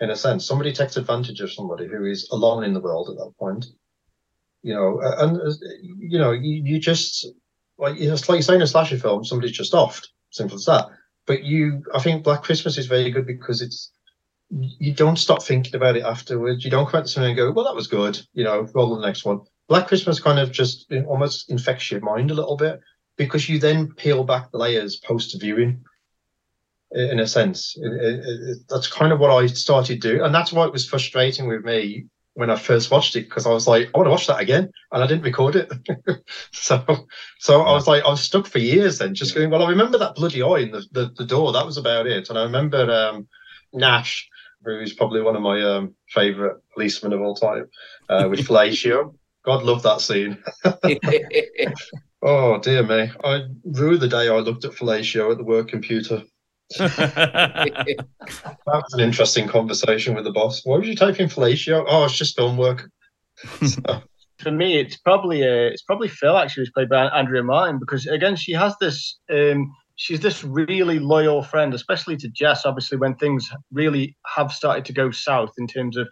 in 0.00 0.10
a 0.10 0.16
sense. 0.16 0.46
Somebody 0.46 0.72
takes 0.72 0.96
advantage 0.96 1.40
of 1.40 1.52
somebody 1.52 1.86
who 1.86 2.04
is 2.04 2.28
alone 2.30 2.64
in 2.64 2.74
the 2.74 2.80
world 2.80 3.08
at 3.10 3.16
that 3.16 3.32
point. 3.38 3.66
You 4.62 4.74
know, 4.74 5.00
and 5.00 5.40
uh, 5.40 5.52
you 5.98 6.18
know, 6.18 6.32
you, 6.32 6.62
you 6.64 6.78
just 6.78 7.26
like 7.78 7.96
it's 7.98 8.28
like 8.28 8.36
you 8.36 8.42
say 8.42 8.54
in 8.54 8.62
a 8.62 8.66
slasher 8.66 8.98
film, 8.98 9.24
somebody's 9.24 9.56
just 9.56 9.72
offed. 9.72 10.08
Simple 10.30 10.56
as 10.56 10.64
that. 10.66 10.88
but 11.26 11.44
you, 11.44 11.82
I 11.94 12.00
think 12.00 12.24
Black 12.24 12.42
Christmas 12.42 12.78
is 12.78 12.86
very 12.86 13.10
good 13.10 13.26
because 13.26 13.62
it's 13.62 13.90
you 14.50 14.92
don't 14.92 15.18
stop 15.18 15.42
thinking 15.42 15.74
about 15.74 15.96
it 15.96 16.04
afterwards. 16.04 16.64
You 16.64 16.70
don't 16.70 16.88
come 16.88 17.00
out 17.00 17.06
to 17.06 17.10
something 17.10 17.30
and 17.30 17.36
go, 17.36 17.50
"Well, 17.50 17.64
that 17.64 17.74
was 17.74 17.88
good," 17.88 18.20
you 18.32 18.44
know, 18.44 18.68
roll 18.74 18.96
the 18.96 19.06
next 19.06 19.24
one. 19.24 19.40
Black 19.68 19.88
Christmas 19.88 20.20
kind 20.20 20.38
of 20.38 20.52
just 20.52 20.92
almost 21.06 21.50
infects 21.50 21.90
your 21.90 22.00
mind 22.00 22.30
a 22.30 22.34
little 22.34 22.56
bit 22.56 22.80
because 23.16 23.48
you 23.48 23.58
then 23.58 23.92
peel 23.94 24.22
back 24.24 24.50
the 24.50 24.58
layers 24.58 24.96
post 24.96 25.38
viewing. 25.40 25.84
In 26.92 27.18
a 27.18 27.26
sense, 27.26 27.76
it, 27.76 27.92
it, 27.92 28.20
it, 28.24 28.58
that's 28.68 28.86
kind 28.86 29.12
of 29.12 29.18
what 29.18 29.32
I 29.32 29.46
started 29.46 30.00
doing, 30.00 30.20
and 30.20 30.34
that's 30.34 30.52
why 30.52 30.64
it 30.66 30.72
was 30.72 30.88
frustrating 30.88 31.48
with 31.48 31.64
me 31.64 32.06
when 32.34 32.48
I 32.48 32.56
first 32.56 32.90
watched 32.90 33.16
it 33.16 33.22
because 33.28 33.46
I 33.46 33.50
was 33.50 33.66
like, 33.66 33.88
I 33.88 33.98
want 33.98 34.06
to 34.06 34.10
watch 34.10 34.28
that 34.28 34.40
again, 34.40 34.70
and 34.92 35.02
I 35.02 35.06
didn't 35.06 35.24
record 35.24 35.56
it. 35.56 35.72
so, 36.52 36.84
so 37.40 37.62
I 37.62 37.72
was 37.72 37.88
like, 37.88 38.04
I 38.04 38.10
was 38.10 38.20
stuck 38.20 38.46
for 38.46 38.58
years 38.58 38.98
then, 38.98 39.14
just 39.14 39.34
going, 39.34 39.50
well, 39.50 39.64
I 39.64 39.70
remember 39.70 39.98
that 39.98 40.14
bloody 40.14 40.42
eye 40.42 40.58
in 40.58 40.70
the, 40.70 40.84
the, 40.92 41.12
the 41.16 41.24
door. 41.24 41.52
That 41.52 41.66
was 41.66 41.76
about 41.76 42.06
it, 42.06 42.28
and 42.28 42.38
I 42.38 42.44
remember 42.44 42.88
um, 42.88 43.26
Nash, 43.72 44.28
who's 44.66 44.94
probably 44.94 45.22
one 45.22 45.36
of 45.36 45.42
my 45.42 45.62
um, 45.62 45.94
favorite 46.08 46.58
policemen 46.72 47.12
of 47.12 47.20
all 47.20 47.34
time, 47.34 47.68
uh, 48.08 48.26
with 48.28 48.46
fellatio. 48.46 49.14
God 49.44 49.62
love 49.62 49.84
that 49.84 50.00
scene. 50.00 50.42
oh 52.22 52.58
dear 52.58 52.82
me, 52.82 53.12
I 53.22 53.44
ruined 53.64 54.00
the 54.00 54.08
day 54.08 54.28
I 54.28 54.38
looked 54.38 54.64
at 54.64 54.72
fellatio 54.72 55.30
at 55.30 55.38
the 55.38 55.44
work 55.44 55.68
computer. 55.68 56.22
that 56.78 58.06
was 58.66 58.92
an 58.94 59.00
interesting 59.00 59.46
conversation 59.46 60.16
with 60.16 60.24
the 60.24 60.32
boss. 60.32 60.62
Why 60.64 60.78
was 60.78 60.88
you 60.88 60.96
taking 60.96 61.28
fellatio? 61.28 61.84
Oh, 61.86 62.04
it's 62.06 62.16
just 62.16 62.36
film 62.36 62.56
work. 62.56 62.90
so. 63.64 64.02
For 64.38 64.50
me, 64.50 64.80
it's 64.80 64.96
probably 64.96 65.44
uh, 65.44 65.70
it's 65.70 65.82
probably 65.82 66.08
Phil 66.08 66.36
actually 66.36 66.62
who's 66.62 66.72
played 66.72 66.88
by 66.88 67.06
Andrea 67.06 67.44
Martin 67.44 67.78
because 67.78 68.06
again 68.06 68.34
she 68.34 68.52
has 68.52 68.74
this 68.80 69.18
um, 69.30 69.72
she's 69.96 70.20
this 70.20 70.44
really 70.44 70.98
loyal 70.98 71.42
friend, 71.42 71.74
especially 71.74 72.16
to 72.18 72.28
Jess. 72.28 72.64
Obviously, 72.64 72.98
when 72.98 73.16
things 73.16 73.50
really 73.72 74.16
have 74.34 74.52
started 74.52 74.84
to 74.86 74.92
go 74.92 75.10
south 75.10 75.52
in 75.58 75.66
terms 75.66 75.96
of 75.96 76.08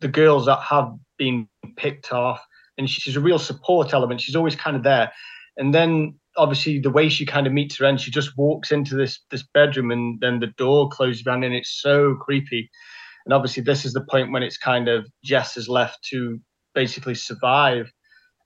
the 0.00 0.08
girls 0.08 0.46
that 0.46 0.60
have 0.60 0.90
been 1.18 1.48
picked 1.76 2.12
off, 2.12 2.44
and 2.78 2.88
she's 2.88 3.16
a 3.16 3.20
real 3.20 3.38
support 3.38 3.92
element. 3.92 4.20
She's 4.20 4.36
always 4.36 4.56
kind 4.56 4.76
of 4.76 4.82
there, 4.82 5.12
and 5.56 5.74
then 5.74 6.14
obviously 6.36 6.78
the 6.78 6.90
way 6.90 7.08
she 7.08 7.26
kind 7.26 7.46
of 7.46 7.52
meets 7.52 7.76
her 7.78 7.84
end, 7.84 8.00
she 8.00 8.10
just 8.10 8.36
walks 8.36 8.70
into 8.70 8.96
this 8.96 9.20
this 9.30 9.44
bedroom 9.54 9.90
and 9.90 10.20
then 10.20 10.40
the 10.40 10.48
door 10.58 10.88
closes 10.88 11.22
behind 11.22 11.44
and 11.44 11.54
it's 11.54 11.80
so 11.80 12.14
creepy. 12.16 12.70
And 13.26 13.34
obviously 13.34 13.62
this 13.62 13.84
is 13.84 13.92
the 13.92 14.04
point 14.04 14.32
when 14.32 14.42
it's 14.42 14.56
kind 14.56 14.88
of 14.88 15.06
Jess 15.24 15.56
is 15.56 15.68
left 15.68 16.02
to 16.10 16.38
basically 16.74 17.14
survive. 17.14 17.90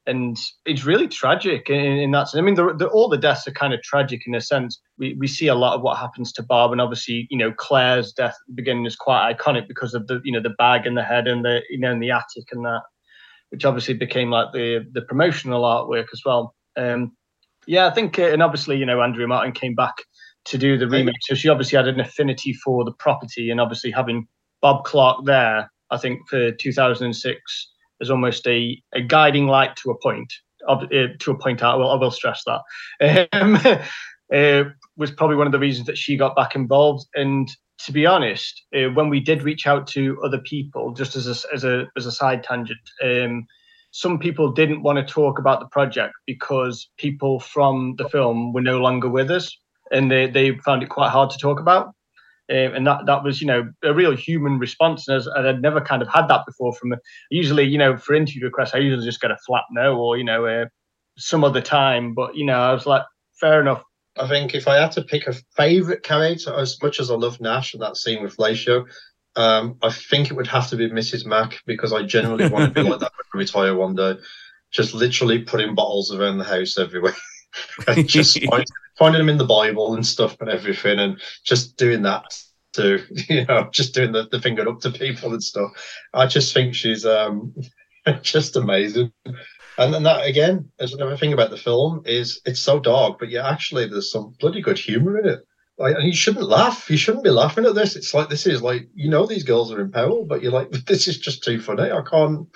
And 0.07 0.37
it's 0.67 0.85
really 0.85 1.09
tragic 1.09 1.71
in, 1.71 1.77
in 1.77 2.11
that 2.11 2.29
sense. 2.29 2.39
I 2.39 2.45
mean, 2.45 2.57
the, 2.57 2.75
the, 2.75 2.89
all 2.89 3.09
the 3.09 3.17
deaths 3.17 3.49
are 3.49 3.53
kind 3.53 3.73
of 3.73 3.83
tragic 3.83 4.27
in 4.27 4.35
a 4.35 4.41
sense. 4.41 4.81
We, 4.99 5.15
we 5.15 5.27
see 5.27 5.47
a 5.47 5.55
lot 5.55 5.75
of 5.75 5.81
what 5.81 5.99
happens 5.99 6.31
to 6.35 6.43
Barb, 6.43 6.73
and 6.73 6.81
obviously, 6.81 7.27
you 7.31 7.39
know, 7.39 7.53
Claire's 7.53 8.13
death 8.13 8.35
at 8.35 8.47
the 8.49 8.55
beginning 8.55 8.85
is 8.85 8.97
quite 8.97 9.35
iconic 9.35 9.67
because 9.67 9.95
of 9.95 10.07
the, 10.07 10.21
you 10.23 10.33
know, 10.33 10.43
the 10.43 10.55
bag 10.59 10.87
in 10.87 10.95
the 10.95 11.03
head 11.03 11.27
and 11.27 11.45
the, 11.45 11.63
you 11.71 11.79
know, 11.79 11.91
in 11.91 12.01
the 12.01 12.11
attic 12.11 12.53
and 12.53 12.65
that, 12.67 12.83
which 13.49 13.65
obviously 13.65 13.95
became 13.95 14.31
like 14.31 14.53
the 14.53 14.87
the 14.93 15.03
promotional 15.03 15.63
artwork 15.63 16.09
as 16.13 16.21
well. 16.25 16.55
Um, 16.77 17.17
yeah, 17.67 17.87
I 17.87 17.91
think, 17.91 18.19
uh, 18.19 18.25
and 18.25 18.43
obviously, 18.43 18.77
you 18.77 18.85
know, 18.85 19.01
Andrea 19.01 19.27
Martin 19.27 19.53
came 19.53 19.75
back 19.75 19.95
to 20.47 20.59
do 20.59 20.77
the 20.77 20.87
remake, 20.87 21.17
so 21.23 21.35
she 21.35 21.49
obviously 21.49 21.77
had 21.77 21.89
an 21.89 22.01
affinity 22.01 22.53
for 22.53 22.85
the 22.85 22.93
property, 22.93 23.49
and 23.51 23.59
obviously 23.59 23.91
having 23.91 24.29
Bob 24.61 24.85
Clark 24.85 25.25
there, 25.25 25.71
I 25.91 25.97
think 25.97 26.29
for 26.29 26.53
2006 26.53 27.71
as 28.01 28.11
almost 28.11 28.47
a, 28.47 28.81
a 28.95 29.01
guiding 29.01 29.47
light 29.47 29.77
to 29.77 29.91
a 29.91 29.99
point. 29.99 30.33
Uh, 30.67 30.87
to 31.19 31.31
a 31.31 31.39
point, 31.39 31.63
I 31.63 31.75
will, 31.75 31.91
I 31.91 31.97
will 31.97 32.11
stress 32.11 32.43
that. 32.47 33.29
Um, 33.33 33.57
uh, 34.35 34.71
was 34.97 35.11
probably 35.11 35.37
one 35.37 35.47
of 35.47 35.53
the 35.53 35.59
reasons 35.59 35.87
that 35.87 35.99
she 35.99 36.17
got 36.17 36.37
back 36.37 36.55
involved. 36.55 37.07
And 37.15 37.49
to 37.85 37.93
be 37.93 38.07
honest, 38.07 38.63
uh, 38.75 38.89
when 38.95 39.09
we 39.09 39.21
did 39.21 39.43
reach 39.43 39.67
out 39.67 39.87
to 39.89 40.19
other 40.25 40.39
people, 40.39 40.93
just 40.93 41.17
as 41.17 41.27
a, 41.27 41.55
as 41.55 41.65
a 41.65 41.87
as 41.97 42.07
a 42.07 42.13
side 42.13 42.43
tangent, 42.43 42.79
um, 43.03 43.47
some 43.91 44.19
people 44.19 44.51
didn't 44.51 44.83
want 44.83 44.99
to 44.99 45.05
talk 45.05 45.39
about 45.39 45.61
the 45.61 45.67
project 45.67 46.15
because 46.27 46.89
people 46.99 47.39
from 47.39 47.95
the 47.97 48.09
film 48.09 48.53
were 48.53 48.61
no 48.61 48.79
longer 48.81 49.09
with 49.09 49.31
us 49.31 49.57
and 49.93 50.11
they, 50.11 50.29
they 50.29 50.59
found 50.59 50.83
it 50.83 50.89
quite 50.89 51.11
hard 51.11 51.31
to 51.31 51.39
talk 51.39 51.61
about. 51.61 51.95
Um, 52.51 52.75
and 52.75 52.87
that, 52.87 53.07
that 53.07 53.25
was, 53.25 53.41
you 53.41 53.47
know, 53.47 53.71
a 53.83 53.95
real 53.95 54.15
human 54.15 54.59
response. 54.59 55.09
And, 55.09 55.17
as, 55.17 55.27
and 55.27 55.49
I'd 55.49 55.63
never 55.63 55.81
kind 55.81 56.03
of 56.03 56.09
had 56.09 56.29
that 56.29 56.45
before 56.47 56.75
from 56.75 56.95
usually, 57.31 57.65
you 57.65 57.79
know, 57.79 57.97
for 57.97 58.15
interview 58.15 58.45
requests, 58.45 58.75
I 58.75 58.79
usually 58.79 59.07
just 59.07 59.21
get 59.21 59.31
a 59.31 59.39
flat 59.47 59.65
no 59.71 59.97
or, 59.97 60.19
you 60.19 60.25
know, 60.25 60.45
uh, 60.45 60.67
some 61.17 61.43
other 61.43 61.63
time. 61.63 62.13
But, 62.13 62.37
you 62.37 62.45
know, 62.45 62.59
I 62.59 62.73
was 62.73 62.87
like, 62.87 63.03
fair 63.41 63.61
enough. 63.61 63.83
I 64.19 64.29
think 64.29 64.55
if 64.55 64.69
I 64.69 64.77
had 64.77 64.93
to 64.93 65.03
pick 65.03 65.27
a 65.27 65.35
favourite 65.57 66.03
character, 66.03 66.55
as 66.55 66.81
much 66.83 67.01
as 67.01 67.11
I 67.11 67.15
love 67.15 67.41
Nash 67.41 67.73
and 67.73 67.83
that 67.83 67.97
scene 67.97 68.23
with 68.23 68.37
Fellatio, 68.37 68.87
um, 69.37 69.79
I 69.83 69.91
think 69.91 70.31
it 70.31 70.35
would 70.35 70.47
have 70.47 70.69
to 70.71 70.77
be 70.77 70.89
Mrs. 70.89 71.27
Mack 71.27 71.61
because 71.67 71.93
I 71.93 72.05
generally 72.05 72.49
want 72.49 72.73
to 72.73 72.83
be 72.83 72.89
like 72.89 73.01
that 73.01 73.13
when 73.13 73.27
I 73.35 73.39
retire 73.39 73.75
one 73.75 73.95
day. 73.95 74.17
Just 74.71 74.95
literally 74.95 75.41
putting 75.41 75.75
bottles 75.75 76.13
around 76.13 76.39
the 76.39 76.45
house 76.45 76.79
everywhere. 76.79 77.17
and 77.89 78.09
just 78.09 78.43
find, 78.45 78.65
finding 79.05 79.21
them 79.21 79.29
in 79.29 79.37
the 79.37 79.45
Bible 79.45 79.95
and 79.95 80.07
stuff 80.07 80.35
and 80.41 80.49
everything 80.49 80.99
and 80.99 81.21
just 81.45 81.77
doing 81.77 82.01
that 82.01 82.25
to 82.73 83.05
you 83.29 83.45
know, 83.45 83.69
just 83.71 83.93
doing 83.93 84.13
the, 84.13 84.27
the 84.33 84.41
finger 84.41 84.67
up 84.67 84.81
to 84.81 84.91
people 84.91 85.31
and 85.33 85.43
stuff. 85.43 85.73
I 86.15 86.27
just 86.27 86.55
think 86.55 86.75
she's 86.75 87.05
um 87.05 87.55
just 88.23 88.57
amazing. 88.57 89.13
And 89.77 89.93
then 89.93 90.05
that 90.05 90.27
again, 90.27 90.71
there's 90.79 90.95
another 90.95 91.19
thing 91.19 91.35
about 91.35 91.51
the 91.51 91.59
film 91.59 92.03
is 92.07 92.41
it's 92.47 92.61
so 92.61 92.81
dark, 92.81 93.19
but 93.19 93.29
yeah, 93.29 93.47
actually 93.47 93.87
there's 93.87 94.11
some 94.11 94.35
bloody 94.41 94.63
good 94.63 94.79
humor 94.79 95.19
in 95.19 95.29
it. 95.29 95.41
Like, 95.77 95.97
and 95.97 96.07
you 96.07 96.15
shouldn't 96.15 96.49
laugh. 96.49 96.89
You 96.89 96.97
shouldn't 96.97 97.25
be 97.25 97.31
laughing 97.31 97.67
at 97.67 97.75
this. 97.75 97.97
It's 97.97 98.15
like 98.15 98.31
this 98.31 98.47
is 98.47 98.63
like 98.63 98.89
you 98.95 99.11
know 99.11 99.27
these 99.27 99.45
girls 99.45 99.71
are 99.71 99.83
in 99.83 99.93
peril, 99.93 100.25
but 100.27 100.43
you're 100.43 100.53
like 100.53 100.71
this 100.87 101.09
is 101.09 101.19
just 101.19 101.45
too 101.45 101.61
funny. 101.61 101.91
I 101.91 102.01
can't, 102.11 102.49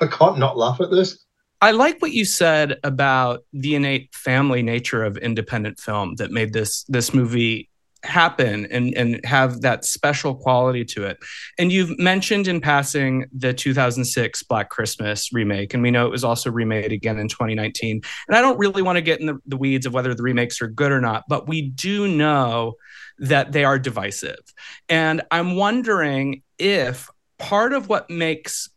I 0.00 0.06
can't 0.06 0.38
not 0.38 0.56
laugh 0.56 0.80
at 0.80 0.90
this. 0.90 1.22
I 1.60 1.72
like 1.72 2.00
what 2.00 2.12
you 2.12 2.24
said 2.24 2.78
about 2.84 3.44
the 3.52 3.74
innate 3.74 4.14
family 4.14 4.62
nature 4.62 5.04
of 5.04 5.16
independent 5.18 5.78
film 5.78 6.14
that 6.16 6.30
made 6.30 6.52
this 6.52 6.84
this 6.84 7.12
movie 7.12 7.68
happen 8.02 8.66
and 8.70 8.94
and 8.94 9.22
have 9.26 9.60
that 9.60 9.84
special 9.84 10.34
quality 10.34 10.84
to 10.86 11.04
it. 11.04 11.18
And 11.58 11.70
you've 11.70 11.98
mentioned 11.98 12.48
in 12.48 12.60
passing 12.60 13.26
the 13.36 13.52
2006 13.52 14.42
Black 14.44 14.70
Christmas 14.70 15.32
remake, 15.32 15.74
and 15.74 15.82
we 15.82 15.90
know 15.90 16.06
it 16.06 16.10
was 16.10 16.24
also 16.24 16.50
remade 16.50 16.92
again 16.92 17.18
in 17.18 17.28
2019. 17.28 18.00
And 18.28 18.36
I 18.36 18.40
don't 18.40 18.58
really 18.58 18.82
want 18.82 18.96
to 18.96 19.02
get 19.02 19.20
in 19.20 19.26
the, 19.26 19.38
the 19.46 19.58
weeds 19.58 19.84
of 19.84 19.92
whether 19.92 20.14
the 20.14 20.22
remakes 20.22 20.62
are 20.62 20.68
good 20.68 20.92
or 20.92 21.00
not, 21.00 21.24
but 21.28 21.46
we 21.46 21.62
do 21.62 22.08
know 22.08 22.74
that 23.18 23.52
they 23.52 23.64
are 23.64 23.78
divisive. 23.78 24.40
And 24.88 25.20
I'm 25.30 25.56
wondering 25.56 26.42
if 26.58 27.10
part 27.38 27.74
of 27.74 27.88
what 27.88 28.08
makes 28.08 28.70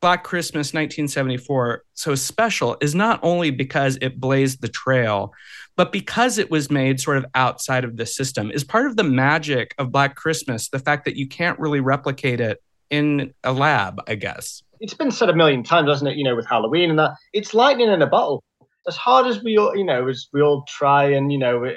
Black 0.00 0.22
Christmas 0.22 0.68
1974 0.68 1.82
so 1.94 2.14
special 2.14 2.76
is 2.80 2.94
not 2.94 3.18
only 3.22 3.50
because 3.50 3.98
it 4.00 4.20
blazed 4.20 4.62
the 4.62 4.68
trail, 4.68 5.32
but 5.76 5.90
because 5.90 6.38
it 6.38 6.50
was 6.50 6.70
made 6.70 7.00
sort 7.00 7.16
of 7.16 7.26
outside 7.34 7.84
of 7.84 7.96
the 7.96 8.06
system. 8.06 8.50
Is 8.52 8.62
part 8.62 8.86
of 8.86 8.96
the 8.96 9.04
magic 9.04 9.74
of 9.78 9.90
black 9.90 10.14
christmas 10.16 10.68
the 10.68 10.78
fact 10.78 11.04
that 11.04 11.16
you 11.16 11.26
can't 11.26 11.58
really 11.58 11.80
replicate 11.80 12.40
it 12.40 12.62
in 12.90 13.34
a 13.44 13.52
lab 13.52 14.00
i 14.06 14.14
guess? 14.14 14.62
It's 14.80 14.94
been 14.94 15.10
said 15.10 15.28
a 15.28 15.34
million 15.34 15.62
times 15.64 15.88
hasn't 15.88 16.10
it 16.10 16.16
you 16.16 16.24
know 16.24 16.36
with 16.36 16.46
halloween 16.46 16.90
and 16.90 16.98
that. 16.98 17.12
It's 17.32 17.54
lightning 17.54 17.88
in 17.88 18.02
a 18.02 18.06
bottle. 18.06 18.42
As 18.86 18.96
hard 18.96 19.26
as 19.26 19.42
we 19.42 19.56
all 19.56 19.76
you 19.76 19.84
know 19.84 20.06
as 20.08 20.28
we 20.32 20.42
all 20.42 20.64
try 20.68 21.04
and 21.04 21.32
you 21.32 21.38
know 21.38 21.72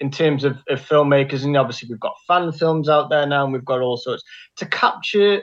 in 0.00 0.10
terms 0.10 0.44
of, 0.44 0.58
of 0.68 0.80
filmmakers 0.80 1.44
and 1.44 1.56
obviously 1.56 1.88
we've 1.88 2.00
got 2.00 2.14
fan 2.26 2.52
films 2.52 2.88
out 2.88 3.08
there 3.08 3.26
now 3.26 3.44
and 3.44 3.52
we've 3.52 3.64
got 3.64 3.80
all 3.80 3.96
sorts 3.96 4.22
to 4.56 4.66
capture 4.66 5.42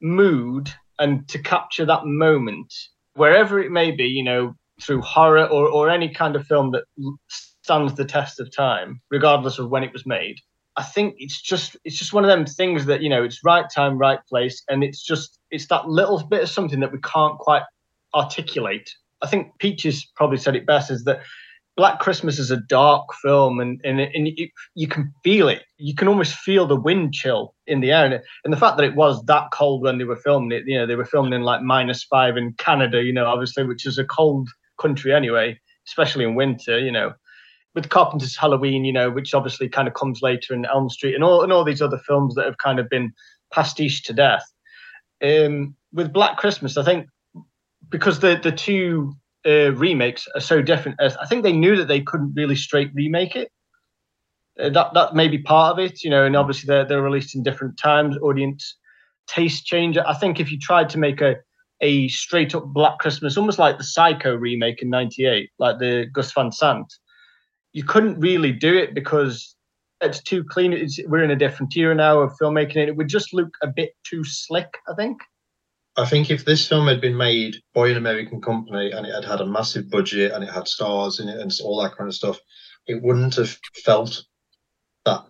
mood 0.00 0.72
and 0.98 1.28
to 1.28 1.38
capture 1.38 1.84
that 1.86 2.04
moment 2.04 2.72
wherever 3.14 3.60
it 3.60 3.70
may 3.70 3.90
be 3.90 4.04
you 4.04 4.22
know 4.22 4.54
through 4.80 5.02
horror 5.02 5.44
or, 5.44 5.68
or 5.68 5.90
any 5.90 6.08
kind 6.08 6.36
of 6.36 6.46
film 6.46 6.70
that 6.72 6.84
stands 7.68 7.94
the 7.94 8.04
test 8.04 8.40
of 8.40 8.54
time, 8.54 9.00
regardless 9.10 9.58
of 9.58 9.70
when 9.70 9.82
it 9.82 9.92
was 9.92 10.06
made. 10.06 10.36
I 10.76 10.84
think 10.84 11.16
it's 11.18 11.40
just 11.40 11.76
it's 11.84 11.98
just 11.98 12.12
one 12.12 12.24
of 12.24 12.28
them 12.28 12.46
things 12.46 12.86
that 12.86 13.02
you 13.02 13.08
know 13.08 13.24
it's 13.24 13.44
right 13.44 13.66
time, 13.74 13.98
right 13.98 14.20
place, 14.28 14.62
and 14.68 14.84
it's 14.84 15.02
just 15.02 15.38
it's 15.50 15.66
that 15.66 15.88
little 15.88 16.22
bit 16.24 16.42
of 16.42 16.48
something 16.48 16.80
that 16.80 16.92
we 16.92 17.00
can't 17.00 17.38
quite 17.38 17.64
articulate. 18.14 18.88
I 19.20 19.26
think 19.26 19.58
Peaches 19.58 20.06
probably 20.14 20.38
said 20.38 20.54
it 20.54 20.66
best: 20.66 20.90
is 20.90 21.04
that 21.04 21.20
Black 21.78 22.00
Christmas 22.00 22.40
is 22.40 22.50
a 22.50 22.56
dark 22.56 23.14
film, 23.22 23.60
and 23.60 23.80
and, 23.84 24.00
and 24.00 24.26
it, 24.26 24.50
you 24.74 24.88
can 24.88 25.14
feel 25.22 25.48
it. 25.48 25.62
You 25.76 25.94
can 25.94 26.08
almost 26.08 26.34
feel 26.34 26.66
the 26.66 26.74
wind 26.74 27.14
chill 27.14 27.54
in 27.68 27.78
the 27.78 27.92
air, 27.92 28.04
and, 28.04 28.20
and 28.44 28.52
the 28.52 28.56
fact 28.56 28.78
that 28.78 28.84
it 28.84 28.96
was 28.96 29.24
that 29.26 29.52
cold 29.52 29.84
when 29.84 29.96
they 29.96 30.02
were 30.02 30.16
filming 30.16 30.50
it. 30.50 30.64
You 30.66 30.76
know, 30.76 30.86
they 30.88 30.96
were 30.96 31.04
filming 31.04 31.32
in 31.32 31.42
like 31.42 31.62
minus 31.62 32.02
five 32.02 32.36
in 32.36 32.52
Canada. 32.54 33.04
You 33.04 33.12
know, 33.12 33.26
obviously, 33.26 33.62
which 33.62 33.86
is 33.86 33.96
a 33.96 34.04
cold 34.04 34.48
country 34.76 35.14
anyway, 35.14 35.56
especially 35.86 36.24
in 36.24 36.34
winter, 36.34 36.80
you 36.80 36.90
know. 36.90 37.12
With 37.76 37.90
Carpenter's 37.90 38.36
Halloween, 38.36 38.84
you 38.84 38.92
know, 38.92 39.08
which 39.08 39.32
obviously 39.32 39.68
kind 39.68 39.86
of 39.86 39.94
comes 39.94 40.20
later 40.20 40.54
in 40.54 40.64
Elm 40.64 40.90
Street 40.90 41.14
and 41.14 41.22
all 41.22 41.44
and 41.44 41.52
all 41.52 41.62
these 41.62 41.80
other 41.80 41.98
films 41.98 42.34
that 42.34 42.46
have 42.46 42.58
kind 42.58 42.80
of 42.80 42.88
been 42.88 43.12
pastiche 43.52 44.02
to 44.02 44.12
death. 44.12 44.44
Um, 45.22 45.76
with 45.92 46.12
Black 46.12 46.38
Christmas, 46.38 46.76
I 46.76 46.82
think 46.82 47.06
because 47.88 48.18
the 48.18 48.40
the 48.42 48.50
two 48.50 49.14
uh, 49.46 49.72
remakes 49.74 50.26
are 50.34 50.40
so 50.40 50.62
different, 50.62 51.00
I 51.00 51.26
think 51.26 51.42
they 51.42 51.52
knew 51.52 51.76
that 51.76 51.88
they 51.88 52.00
couldn't 52.00 52.34
really 52.34 52.56
straight 52.56 52.90
remake 52.94 53.36
it. 53.36 53.50
Uh, 54.60 54.70
that 54.70 54.92
that 54.94 55.14
may 55.14 55.28
be 55.28 55.38
part 55.38 55.72
of 55.72 55.78
it, 55.78 56.02
you 56.02 56.10
know, 56.10 56.24
and 56.24 56.36
obviously 56.36 56.66
they're 56.66 56.84
they're 56.84 57.02
released 57.02 57.34
in 57.34 57.42
different 57.42 57.78
times. 57.78 58.16
Audience 58.18 58.76
taste 59.28 59.66
change. 59.66 59.96
I 59.96 60.14
think 60.14 60.40
if 60.40 60.50
you 60.50 60.58
tried 60.58 60.88
to 60.90 60.98
make 60.98 61.20
a 61.20 61.36
a 61.80 62.08
straight 62.08 62.56
up 62.56 62.64
Black 62.64 62.98
Christmas, 62.98 63.36
almost 63.36 63.58
like 63.58 63.78
the 63.78 63.84
Psycho 63.84 64.34
remake 64.34 64.82
in 64.82 64.90
'98, 64.90 65.50
like 65.60 65.78
the 65.78 66.06
Gus 66.12 66.32
Van 66.32 66.50
Sant, 66.50 66.92
you 67.72 67.84
couldn't 67.84 68.18
really 68.18 68.50
do 68.50 68.76
it 68.76 68.94
because 68.94 69.54
it's 70.00 70.22
too 70.22 70.42
clean. 70.42 70.72
It's, 70.72 70.98
we're 71.06 71.22
in 71.22 71.30
a 71.30 71.36
different 71.36 71.76
era 71.76 71.94
now 71.94 72.18
of 72.18 72.32
filmmaking, 72.40 72.76
and 72.76 72.88
it 72.88 72.96
would 72.96 73.08
just 73.08 73.32
look 73.32 73.50
a 73.62 73.68
bit 73.68 73.92
too 74.04 74.24
slick. 74.24 74.78
I 74.88 74.94
think. 74.94 75.18
I 75.98 76.06
think 76.06 76.30
if 76.30 76.44
this 76.44 76.66
film 76.66 76.86
had 76.86 77.00
been 77.00 77.16
made 77.16 77.56
by 77.74 77.88
an 77.88 77.96
American 77.96 78.40
company 78.40 78.92
and 78.92 79.04
it 79.04 79.12
had 79.12 79.24
had 79.24 79.40
a 79.40 79.46
massive 79.46 79.90
budget 79.90 80.30
and 80.30 80.44
it 80.44 80.50
had 80.50 80.68
stars 80.68 81.18
in 81.18 81.28
it 81.28 81.40
and 81.40 81.52
all 81.64 81.82
that 81.82 81.96
kind 81.96 82.06
of 82.06 82.14
stuff, 82.14 82.38
it 82.86 83.02
wouldn't 83.02 83.34
have 83.34 83.58
felt 83.84 84.22
that 85.04 85.24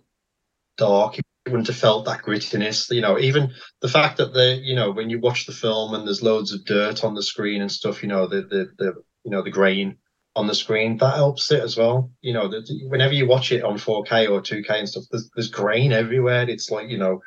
dark. 0.77 1.19
It 1.19 1.25
wouldn't 1.47 1.69
have 1.69 1.77
felt 1.77 2.05
that 2.05 2.23
grittiness. 2.23 2.91
You 2.91 3.01
know, 3.01 3.19
even 3.19 3.53
the 3.81 3.89
fact 3.89 4.19
that 4.19 4.35
the 4.35 4.61
you 4.63 4.77
know 4.77 4.91
when 4.91 5.09
you 5.09 5.19
watch 5.21 5.47
the 5.47 5.53
film 5.53 5.95
and 5.95 6.07
there's 6.07 6.23
loads 6.23 6.53
of 6.53 6.67
dirt 6.67 7.03
on 7.03 7.15
the 7.15 7.23
screen 7.23 7.63
and 7.63 7.73
stuff, 7.73 8.03
you 8.03 8.09
know 8.11 8.27
the 8.27 8.43
the, 8.43 8.71
the 8.77 8.95
you 9.25 9.31
know 9.31 9.43
the 9.43 9.51
grain 9.51 9.97
on 10.37 10.47
the 10.47 10.55
screen 10.55 10.99
that 10.99 11.17
helps 11.17 11.51
it 11.51 11.63
as 11.63 11.79
well. 11.79 12.13
You 12.21 12.35
know, 12.35 12.47
the, 12.47 12.63
whenever 12.89 13.15
you 13.15 13.27
watch 13.27 13.53
it 13.53 13.65
on 13.65 13.77
4K 13.79 14.31
or 14.31 14.41
2K 14.41 14.71
and 14.71 14.89
stuff, 14.89 15.05
there's, 15.11 15.31
there's 15.35 15.51
grain 15.51 15.93
everywhere. 15.93 16.49
It's 16.49 16.71
like 16.71 16.91
you 16.91 16.99
know, 16.99 17.21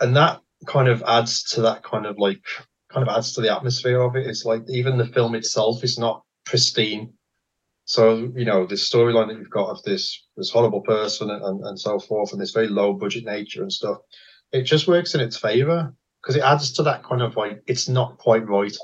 and 0.00 0.16
that 0.16 0.40
kind 0.66 0.88
of 0.88 1.02
adds 1.06 1.42
to 1.42 1.62
that 1.62 1.82
kind 1.82 2.06
of 2.06 2.18
like 2.18 2.42
kind 2.92 3.06
of 3.06 3.14
adds 3.14 3.32
to 3.32 3.40
the 3.40 3.54
atmosphere 3.54 4.00
of 4.00 4.16
it. 4.16 4.26
It's 4.26 4.44
like 4.44 4.62
even 4.68 4.98
the 4.98 5.06
film 5.06 5.34
itself 5.34 5.84
is 5.84 5.98
not 5.98 6.22
pristine. 6.44 7.12
So 7.84 8.32
you 8.36 8.44
know 8.44 8.66
this 8.66 8.88
storyline 8.88 9.28
that 9.28 9.38
you've 9.38 9.50
got 9.50 9.70
of 9.70 9.82
this 9.82 10.26
this 10.36 10.50
horrible 10.50 10.82
person 10.82 11.30
and, 11.30 11.64
and, 11.64 11.78
so 11.78 11.98
forth, 11.98 12.32
and 12.32 12.40
this 12.40 12.52
very 12.52 12.68
low 12.68 12.92
budget 12.92 13.24
nature 13.24 13.62
and 13.62 13.72
stuff, 13.72 13.98
it 14.52 14.62
just 14.62 14.86
works 14.86 15.14
in 15.14 15.20
its 15.20 15.36
favor 15.36 15.92
because 16.22 16.36
it 16.36 16.42
adds 16.42 16.72
to 16.72 16.82
that 16.84 17.02
kind 17.02 17.22
of 17.22 17.36
like 17.36 17.62
it's 17.66 17.88
not 17.88 18.18
quite 18.18 18.46
right. 18.46 18.76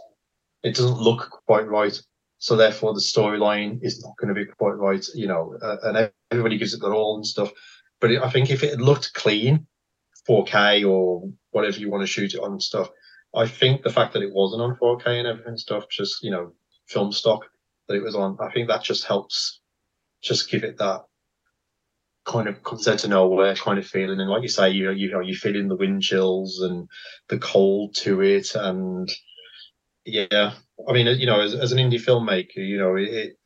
It 0.62 0.74
doesn't 0.74 0.98
look 0.98 1.42
quite 1.46 1.68
right, 1.68 1.96
so 2.38 2.56
therefore 2.56 2.94
the 2.94 3.00
storyline 3.00 3.78
is 3.82 4.02
not 4.02 4.16
going 4.18 4.34
to 4.34 4.40
be 4.40 4.50
quite 4.50 4.76
right. 4.76 5.04
You 5.14 5.28
know, 5.28 5.56
uh, 5.62 5.76
and 5.84 6.10
everybody 6.32 6.58
gives 6.58 6.74
it 6.74 6.80
their 6.80 6.94
all 6.94 7.16
and 7.16 7.26
stuff. 7.26 7.52
But 8.00 8.10
it, 8.10 8.22
I 8.22 8.30
think 8.30 8.50
if 8.50 8.62
it 8.62 8.80
looked 8.80 9.14
clean, 9.14 9.66
4K 10.28 10.88
or 10.88 11.28
whatever 11.50 11.78
you 11.78 11.90
want 11.90 12.02
to 12.02 12.06
shoot 12.06 12.34
it 12.34 12.40
on 12.40 12.52
and 12.52 12.62
stuff, 12.62 12.90
I 13.36 13.46
think 13.46 13.82
the 13.82 13.92
fact 13.92 14.14
that 14.14 14.22
it 14.22 14.32
wasn't 14.32 14.62
on 14.62 14.76
4K 14.76 15.06
and 15.06 15.28
everything 15.28 15.58
stuff, 15.58 15.88
just 15.90 16.24
you 16.24 16.30
know, 16.30 16.52
film 16.86 17.12
stock 17.12 17.44
that 17.86 17.94
it 17.94 18.02
was 18.02 18.16
on, 18.16 18.38
I 18.40 18.50
think 18.50 18.68
that 18.68 18.82
just 18.82 19.04
helps, 19.04 19.60
just 20.22 20.50
give 20.50 20.64
it 20.64 20.78
that 20.78 21.02
kind 22.24 22.48
of 22.48 22.62
comes 22.64 22.88
out 22.88 23.04
of 23.04 23.10
nowhere 23.10 23.54
kind 23.54 23.78
of 23.78 23.86
feeling. 23.86 24.18
And 24.18 24.30
like 24.30 24.42
you 24.42 24.48
say, 24.48 24.70
you 24.70 24.90
you 24.90 25.10
know, 25.10 25.20
you 25.20 25.36
feel 25.36 25.54
in 25.54 25.68
the 25.68 25.76
wind 25.76 26.02
chills 26.02 26.60
and 26.62 26.88
the 27.28 27.38
cold 27.38 27.94
to 27.96 28.22
it, 28.22 28.54
and 28.54 29.08
yeah, 30.06 30.54
I 30.88 30.92
mean, 30.92 31.06
you 31.18 31.26
know, 31.26 31.40
as, 31.40 31.54
as 31.54 31.72
an 31.72 31.78
indie 31.78 32.02
filmmaker, 32.02 32.56
you 32.56 32.78
know, 32.78 32.96
it, 32.96 33.08
it 33.08 33.38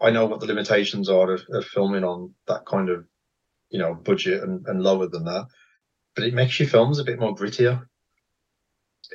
I 0.00 0.10
know 0.10 0.26
what 0.26 0.40
the 0.40 0.46
limitations 0.46 1.08
are 1.08 1.32
of, 1.32 1.42
of 1.50 1.64
filming 1.64 2.04
on 2.04 2.34
that 2.48 2.66
kind 2.66 2.90
of, 2.90 3.06
you 3.70 3.78
know, 3.78 3.94
budget 3.94 4.42
and, 4.42 4.66
and 4.66 4.82
lower 4.82 5.08
than 5.08 5.24
that. 5.24 5.46
But 6.14 6.24
it 6.24 6.34
makes 6.34 6.60
your 6.60 6.68
films 6.68 6.98
a 6.98 7.04
bit 7.04 7.18
more 7.18 7.34
grittier 7.34 7.86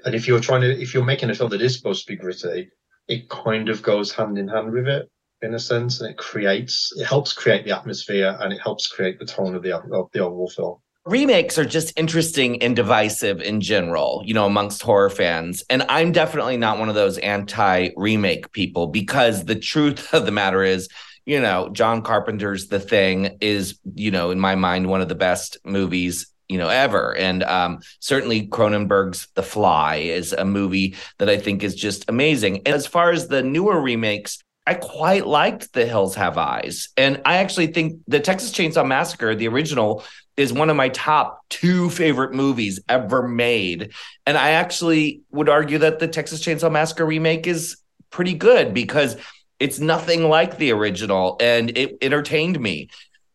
and 0.05 0.15
if 0.15 0.27
you're 0.27 0.39
trying 0.39 0.61
to 0.61 0.81
if 0.81 0.93
you're 0.93 1.03
making 1.03 1.29
a 1.29 1.35
film 1.35 1.49
that 1.49 1.61
is 1.61 1.75
supposed 1.77 2.05
to 2.05 2.11
be 2.11 2.17
gritty 2.17 2.69
it 3.07 3.29
kind 3.29 3.69
of 3.69 3.81
goes 3.81 4.11
hand 4.11 4.37
in 4.37 4.47
hand 4.47 4.71
with 4.71 4.87
it 4.87 5.09
in 5.41 5.53
a 5.53 5.59
sense 5.59 6.01
and 6.01 6.09
it 6.09 6.17
creates 6.17 6.91
it 6.97 7.05
helps 7.05 7.33
create 7.33 7.65
the 7.65 7.75
atmosphere 7.75 8.37
and 8.41 8.53
it 8.53 8.61
helps 8.61 8.87
create 8.87 9.19
the 9.19 9.25
tone 9.25 9.55
of 9.55 9.63
the 9.63 9.75
of 9.75 10.09
the 10.13 10.19
overall 10.19 10.49
film 10.49 10.77
remakes 11.05 11.57
are 11.57 11.65
just 11.65 11.97
interesting 11.97 12.61
and 12.61 12.75
divisive 12.75 13.41
in 13.41 13.61
general, 13.61 14.21
you 14.25 14.33
know, 14.33 14.45
amongst 14.45 14.81
horror 14.81 15.09
fans. 15.09 15.63
And 15.69 15.83
I'm 15.89 16.11
definitely 16.11 16.57
not 16.57 16.77
one 16.77 16.89
of 16.89 16.95
those 16.95 17.17
anti 17.17 17.89
remake 17.97 18.51
people 18.51 18.87
because 18.87 19.45
the 19.45 19.55
truth 19.55 20.13
of 20.13 20.25
the 20.25 20.31
matter 20.31 20.63
is, 20.63 20.87
you 21.25 21.39
know, 21.39 21.69
John 21.69 22.01
Carpenter's 22.01 22.67
The 22.67 22.79
Thing 22.79 23.37
is, 23.41 23.79
you 23.95 24.11
know, 24.11 24.31
in 24.31 24.39
my 24.39 24.55
mind, 24.55 24.87
one 24.87 25.01
of 25.01 25.09
the 25.09 25.15
best 25.15 25.57
movies 25.65 26.27
you 26.49 26.57
know 26.57 26.67
ever. 26.67 27.15
And 27.15 27.43
um, 27.43 27.79
certainly 27.99 28.47
cronenberg's 28.47 29.27
the 29.35 29.43
fly 29.43 29.97
is 29.97 30.33
a 30.33 30.43
movie 30.43 30.95
that 31.19 31.29
i 31.29 31.37
think 31.37 31.63
is 31.63 31.75
just 31.75 32.09
amazing. 32.09 32.57
And 32.65 32.75
as 32.75 32.87
far 32.87 33.11
as 33.11 33.27
the 33.27 33.43
newer 33.43 33.79
remakes 33.79 34.39
i 34.67 34.73
quite 34.73 35.25
liked 35.25 35.71
the 35.73 35.85
hills 35.85 36.15
have 36.15 36.37
eyes. 36.37 36.89
And 36.97 37.21
i 37.23 37.37
actually 37.37 37.67
think 37.67 38.01
the 38.07 38.19
texas 38.19 38.51
chainsaw 38.51 38.85
massacre 38.85 39.35
the 39.35 39.47
original 39.47 40.03
is 40.35 40.51
one 40.53 40.69
of 40.69 40.75
my 40.75 40.89
top 40.89 41.41
two 41.49 41.89
favorite 41.89 42.33
movies 42.33 42.79
ever 42.89 43.27
made. 43.27 43.93
And 44.25 44.37
i 44.37 44.51
actually 44.51 45.21
would 45.31 45.49
argue 45.49 45.77
that 45.77 45.99
the 45.99 46.07
texas 46.07 46.43
chainsaw 46.43 46.71
massacre 46.71 47.05
remake 47.05 47.45
is 47.45 47.77
pretty 48.09 48.33
good 48.33 48.73
because 48.73 49.17
it's 49.59 49.79
nothing 49.79 50.23
like 50.23 50.57
the 50.57 50.71
original 50.71 51.37
and 51.39 51.77
it 51.77 51.97
entertained 52.01 52.59
me. 52.59 52.89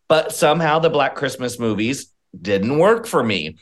But 0.08 0.32
somehow 0.32 0.80
the 0.80 0.90
black 0.90 1.14
christmas 1.14 1.60
movies 1.60 2.10
didn't 2.42 2.78
work 2.78 3.06
for 3.06 3.22
me. 3.22 3.56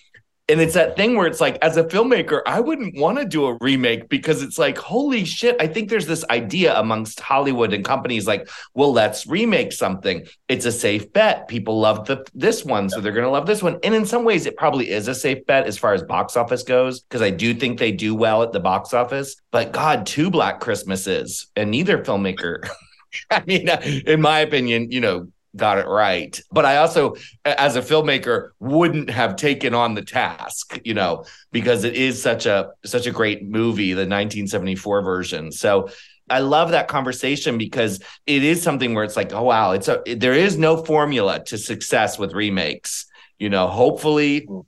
And 0.49 0.61
it's 0.61 0.75
that 0.75 0.97
thing 0.97 1.17
where 1.17 1.27
it's 1.27 1.41
like, 1.41 1.57
as 1.63 1.77
a 1.77 1.85
filmmaker, 1.85 2.43
I 2.45 2.61
wouldn't 2.61 2.99
want 2.99 3.17
to 3.19 3.25
do 3.25 3.47
a 3.47 3.57
remake 3.61 4.09
because 4.09 4.43
it's 4.43 4.59
like, 4.59 4.77
holy 4.77 5.25
shit. 5.25 5.57
I 5.61 5.69
think 5.69 5.89
there's 5.89 6.07
this 6.07 6.25
idea 6.29 6.79
amongst 6.79 7.21
Hollywood 7.21 7.73
and 7.73 7.85
companies 7.85 8.27
like, 8.27 8.49
well, 8.75 8.93
let's 8.93 9.27
remake 9.27 9.73
something. 9.73 10.27
It's 10.49 10.67
a 10.67 10.73
safe 10.73 11.13
bet. 11.13 11.47
People 11.47 11.79
love 11.79 12.07
the 12.07 12.27
this 12.35 12.65
one, 12.65 12.91
so 12.91 13.01
they're 13.01 13.13
going 13.13 13.25
to 13.25 13.31
love 13.31 13.47
this 13.47 13.63
one. 13.63 13.79
And 13.85 13.95
in 13.95 14.05
some 14.05 14.25
ways, 14.25 14.45
it 14.45 14.57
probably 14.57 14.91
is 14.91 15.07
a 15.07 15.15
safe 15.15 15.47
bet 15.47 15.67
as 15.67 15.79
far 15.79 15.95
as 15.95 16.03
box 16.03 16.37
office 16.37 16.65
goes, 16.65 17.01
because 17.01 17.23
I 17.23 17.31
do 17.31 17.55
think 17.55 17.79
they 17.79 17.93
do 17.93 18.15
well 18.15 18.43
at 18.43 18.53
the 18.53 18.61
box 18.61 18.93
office. 18.93 19.37
But 19.53 19.73
God, 19.73 20.07
two 20.07 20.29
Black 20.29 20.61
Christmases, 20.61 21.47
and 21.55 21.71
neither 21.71 22.05
filmmaker. 22.05 22.69
I 23.31 23.43
mean, 23.47 23.69
in 23.69 24.21
my 24.21 24.41
opinion, 24.41 24.91
you 24.91 25.01
know, 25.01 25.29
got 25.57 25.79
it 25.79 25.87
right. 25.87 26.41
But 26.51 26.65
I 26.65 26.79
also, 26.79 27.17
as 27.45 27.77
a 27.77 27.83
filmmaker, 27.83 28.51
wouldn't 28.59 29.11
have 29.11 29.37
taken 29.37 29.75
on 29.75 29.95
the 29.95 30.03
task, 30.03 30.81
you 30.85 30.95
know, 30.95 31.25
because 31.51 31.85
it 31.85 31.95
is 31.95 32.23
such 32.23 32.47
a 32.47 32.71
such 32.85 33.07
a 33.07 33.11
great 33.11 33.45
movie, 33.45 33.93
the 33.93 34.03
1974 34.03 35.03
version. 35.03 35.53
So 35.53 35.91
I 36.31 36.39
love 36.39 36.71
that 36.71 36.89
conversation 36.89 37.59
because 37.59 38.01
it 38.27 38.43
is 38.43 38.63
something 38.63 38.95
where 38.95 39.05
it's 39.05 39.17
like, 39.17 39.33
oh 39.33 39.43
wow, 39.43 39.73
it's 39.73 39.89
a 39.89 40.03
there 40.07 40.33
is 40.33 40.57
no 40.57 40.83
formula 40.83 41.45
to 41.45 41.59
success 41.59 42.19
with 42.19 42.33
remakes. 42.33 43.07
You 43.39 43.51
know, 43.51 43.67
hopefully 43.67 44.43
mm-hmm. 44.43 44.61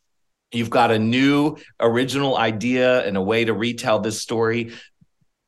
you've 0.53 0.71
got 0.71 0.91
a 0.91 0.99
new 0.99 1.57
original 1.81 2.37
idea 2.37 3.07
and 3.07 3.17
a 3.17 3.23
way 3.23 3.45
to 3.45 3.55
retell 3.55 4.01
this 4.01 4.21
story. 4.21 4.73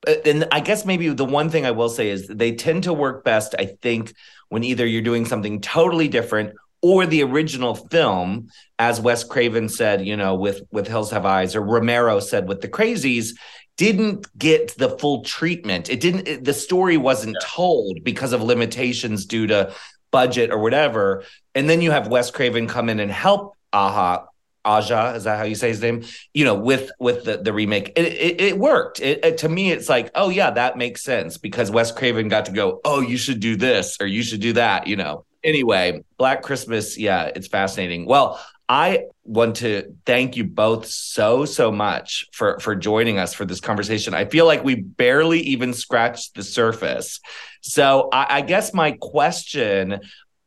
Uh, 0.06 0.14
and 0.24 0.48
I 0.52 0.60
guess 0.60 0.86
maybe 0.86 1.08
the 1.08 1.24
one 1.24 1.50
thing 1.50 1.66
I 1.66 1.72
will 1.72 1.88
say 1.88 2.08
is 2.08 2.28
they 2.28 2.52
tend 2.52 2.84
to 2.84 2.92
work 2.92 3.24
best, 3.24 3.54
I 3.58 3.66
think, 3.66 4.14
when 4.48 4.64
either 4.64 4.86
you're 4.86 5.02
doing 5.02 5.24
something 5.24 5.60
totally 5.60 6.08
different 6.08 6.54
or 6.82 7.06
the 7.06 7.22
original 7.22 7.74
film, 7.74 8.48
as 8.78 9.00
Wes 9.00 9.24
Craven 9.24 9.68
said, 9.68 10.06
you 10.06 10.16
know, 10.16 10.34
with 10.34 10.62
with 10.70 10.86
Hills 10.86 11.10
Have 11.10 11.26
Eyes, 11.26 11.56
or 11.56 11.62
Romero 11.62 12.20
said 12.20 12.46
with 12.48 12.60
The 12.60 12.68
Crazies, 12.68 13.30
didn't 13.76 14.26
get 14.38 14.76
the 14.76 14.90
full 14.98 15.22
treatment. 15.24 15.90
It 15.90 16.00
didn't. 16.00 16.28
It, 16.28 16.44
the 16.44 16.54
story 16.54 16.96
wasn't 16.96 17.36
yeah. 17.40 17.48
told 17.48 18.04
because 18.04 18.32
of 18.32 18.42
limitations 18.42 19.26
due 19.26 19.46
to 19.48 19.74
budget 20.10 20.50
or 20.50 20.58
whatever. 20.58 21.24
And 21.54 21.68
then 21.68 21.80
you 21.80 21.90
have 21.90 22.08
Wes 22.08 22.30
Craven 22.30 22.66
come 22.66 22.88
in 22.88 23.00
and 23.00 23.10
help 23.10 23.54
Aha 23.72 24.26
Aja, 24.66 25.14
is 25.14 25.24
that 25.24 25.38
how 25.38 25.44
you 25.44 25.54
say 25.54 25.68
his 25.68 25.80
name? 25.80 26.04
You 26.34 26.44
know, 26.44 26.54
with 26.54 26.90
with 26.98 27.24
the 27.24 27.38
the 27.38 27.52
remake, 27.52 27.92
it 27.96 28.04
it, 28.06 28.40
it 28.40 28.58
worked. 28.58 29.00
It, 29.00 29.24
it, 29.24 29.38
to 29.38 29.48
me, 29.48 29.70
it's 29.70 29.88
like, 29.88 30.10
oh 30.14 30.28
yeah, 30.28 30.50
that 30.50 30.76
makes 30.76 31.02
sense 31.02 31.38
because 31.38 31.70
Wes 31.70 31.92
Craven 31.92 32.28
got 32.28 32.46
to 32.46 32.52
go, 32.52 32.80
oh, 32.84 33.00
you 33.00 33.16
should 33.16 33.40
do 33.40 33.56
this 33.56 33.96
or 34.00 34.06
you 34.06 34.22
should 34.22 34.40
do 34.40 34.52
that. 34.54 34.86
You 34.86 34.96
know. 34.96 35.24
Anyway, 35.44 36.02
Black 36.18 36.42
Christmas, 36.42 36.98
yeah, 36.98 37.26
it's 37.26 37.46
fascinating. 37.46 38.04
Well, 38.04 38.40
I 38.68 39.04
want 39.22 39.56
to 39.56 39.94
thank 40.04 40.36
you 40.36 40.44
both 40.44 40.86
so 40.86 41.44
so 41.44 41.70
much 41.70 42.26
for 42.32 42.58
for 42.58 42.74
joining 42.74 43.18
us 43.18 43.32
for 43.32 43.44
this 43.44 43.60
conversation. 43.60 44.12
I 44.14 44.24
feel 44.24 44.46
like 44.46 44.64
we 44.64 44.74
barely 44.74 45.40
even 45.40 45.72
scratched 45.72 46.34
the 46.34 46.42
surface. 46.42 47.20
So 47.60 48.08
I, 48.12 48.38
I 48.38 48.40
guess 48.40 48.74
my 48.74 48.92
question 49.00 50.00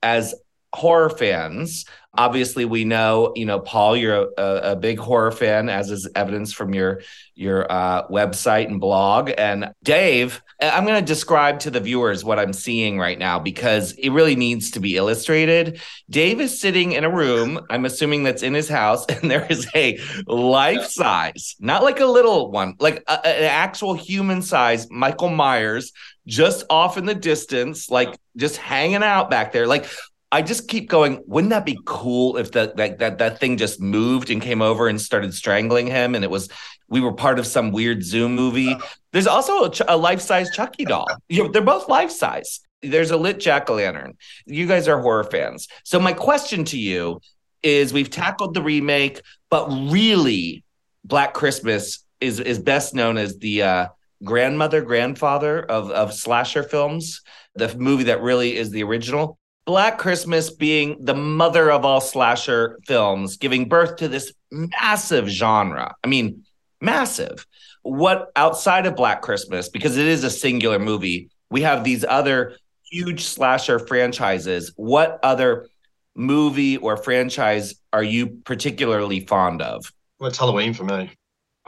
as 0.03 0.35
horror 0.73 1.09
fans 1.09 1.85
obviously 2.13 2.65
we 2.65 2.83
know 2.85 3.31
you 3.35 3.45
know 3.45 3.59
paul 3.59 3.95
you're 3.95 4.29
a, 4.37 4.71
a 4.71 4.75
big 4.75 4.97
horror 4.97 5.31
fan 5.31 5.69
as 5.69 5.91
is 5.91 6.09
evidence 6.15 6.51
from 6.51 6.73
your 6.73 7.01
your 7.35 7.71
uh, 7.71 8.05
website 8.09 8.67
and 8.67 8.81
blog. 8.81 9.31
And 9.37 9.71
dave 9.83 10.41
i'm 10.61 10.85
going 10.85 10.99
to 10.99 11.05
describe 11.05 11.59
to 11.59 11.71
the 11.71 11.79
viewers 11.79 12.23
what 12.23 12.39
i'm 12.39 12.51
seeing 12.51 12.97
right 12.97 13.17
now 13.17 13.39
because 13.39 13.93
it 13.93 14.09
really 14.09 14.35
needs 14.35 14.71
to 14.71 14.79
be 14.79 14.97
illustrated. 14.97 15.79
Dave 16.09 16.41
is 16.41 16.59
sitting 16.59 16.93
in 16.93 17.03
a 17.03 17.09
room 17.09 17.59
i'm 17.69 17.85
assuming 17.85 18.23
that's 18.23 18.43
in 18.43 18.53
his 18.53 18.67
house 18.67 19.05
and 19.09 19.29
there 19.29 19.45
is 19.49 19.67
a 19.75 19.99
life 20.25 20.85
size 20.85 21.55
not 21.59 21.83
like 21.83 21.99
a 21.99 22.05
little 22.05 22.51
one 22.51 22.75
like 22.79 23.03
a, 23.07 23.27
an 23.27 23.43
actual 23.43 23.93
human 23.93 24.41
size 24.41 24.89
michael 24.89 25.29
myers 25.29 25.93
just 26.27 26.63
off 26.69 26.97
in 26.97 27.05
the 27.05 27.15
distance 27.15 27.89
like 27.89 28.17
just 28.39 28.57
hanging 28.57 29.03
out 29.03 29.29
back 29.29 29.51
there. 29.51 29.67
Like 29.67 29.85
I 30.31 30.43
just 30.43 30.67
keep 30.67 30.89
going. 30.89 31.23
Wouldn't 31.25 31.49
that 31.49 31.65
be 31.65 31.79
cool 31.85 32.37
if 32.37 32.51
that 32.51 32.77
that 32.77 32.99
that 32.99 33.17
that 33.17 33.39
thing 33.39 33.57
just 33.57 33.81
moved 33.81 34.29
and 34.29 34.41
came 34.41 34.61
over 34.61 34.87
and 34.87 35.01
started 35.01 35.33
strangling 35.33 35.87
him, 35.87 36.13
and 36.13 36.23
it 36.23 36.29
was 36.29 36.49
we 36.87 37.01
were 37.01 37.13
part 37.13 37.39
of 37.39 37.47
some 37.47 37.71
weird 37.71 38.03
Zoom 38.03 38.35
movie. 38.35 38.75
There's 39.11 39.27
also 39.27 39.65
a, 39.65 39.71
a 39.87 39.97
life 39.97 40.21
size 40.21 40.49
Chucky 40.55 40.85
doll. 40.85 41.07
You 41.29 41.43
know, 41.43 41.51
they're 41.51 41.61
both 41.61 41.89
life 41.89 42.11
size. 42.11 42.59
There's 42.81 43.11
a 43.11 43.17
lit 43.17 43.39
jack 43.39 43.69
o' 43.69 43.75
lantern. 43.75 44.17
You 44.45 44.67
guys 44.67 44.87
are 44.87 45.01
horror 45.01 45.23
fans, 45.23 45.67
so 45.83 45.99
my 45.99 46.13
question 46.13 46.63
to 46.65 46.77
you 46.77 47.21
is: 47.63 47.91
We've 47.91 48.09
tackled 48.09 48.53
the 48.53 48.61
remake, 48.61 49.21
but 49.49 49.67
really, 49.67 50.63
Black 51.03 51.33
Christmas 51.33 52.05
is 52.21 52.39
is 52.39 52.59
best 52.59 52.93
known 52.93 53.17
as 53.17 53.39
the 53.39 53.63
uh, 53.63 53.87
grandmother 54.23 54.81
grandfather 54.81 55.59
of 55.59 55.89
of 55.89 56.13
slasher 56.13 56.61
films. 56.61 57.21
The 57.55 57.75
movie 57.75 58.05
that 58.05 58.21
really 58.21 58.55
is 58.55 58.69
the 58.69 58.83
original. 58.83 59.38
Black 59.69 59.99
Christmas 59.99 60.49
being 60.49 60.97
the 60.99 61.13
mother 61.13 61.71
of 61.71 61.85
all 61.85 62.01
slasher 62.01 62.79
films, 62.87 63.37
giving 63.37 63.69
birth 63.69 63.97
to 63.97 64.07
this 64.07 64.33
massive 64.51 65.27
genre. 65.27 65.93
I 66.03 66.07
mean, 66.07 66.43
massive. 66.81 67.45
What 67.83 68.31
outside 68.35 68.87
of 68.87 68.95
Black 68.95 69.21
Christmas, 69.21 69.69
because 69.69 69.95
it 69.95 70.07
is 70.07 70.23
a 70.23 70.31
singular 70.31 70.79
movie, 70.79 71.29
we 71.51 71.61
have 71.61 71.83
these 71.83 72.03
other 72.03 72.55
huge 72.89 73.25
slasher 73.25 73.77
franchises. 73.77 74.73
What 74.75 75.19
other 75.21 75.67
movie 76.15 76.77
or 76.77 76.97
franchise 76.97 77.75
are 77.93 78.01
you 78.01 78.41
particularly 78.45 79.19
fond 79.27 79.61
of? 79.61 79.85
Well, 80.19 80.29
it's 80.29 80.39
Halloween 80.39 80.73
for 80.73 80.83
me. 80.83 81.11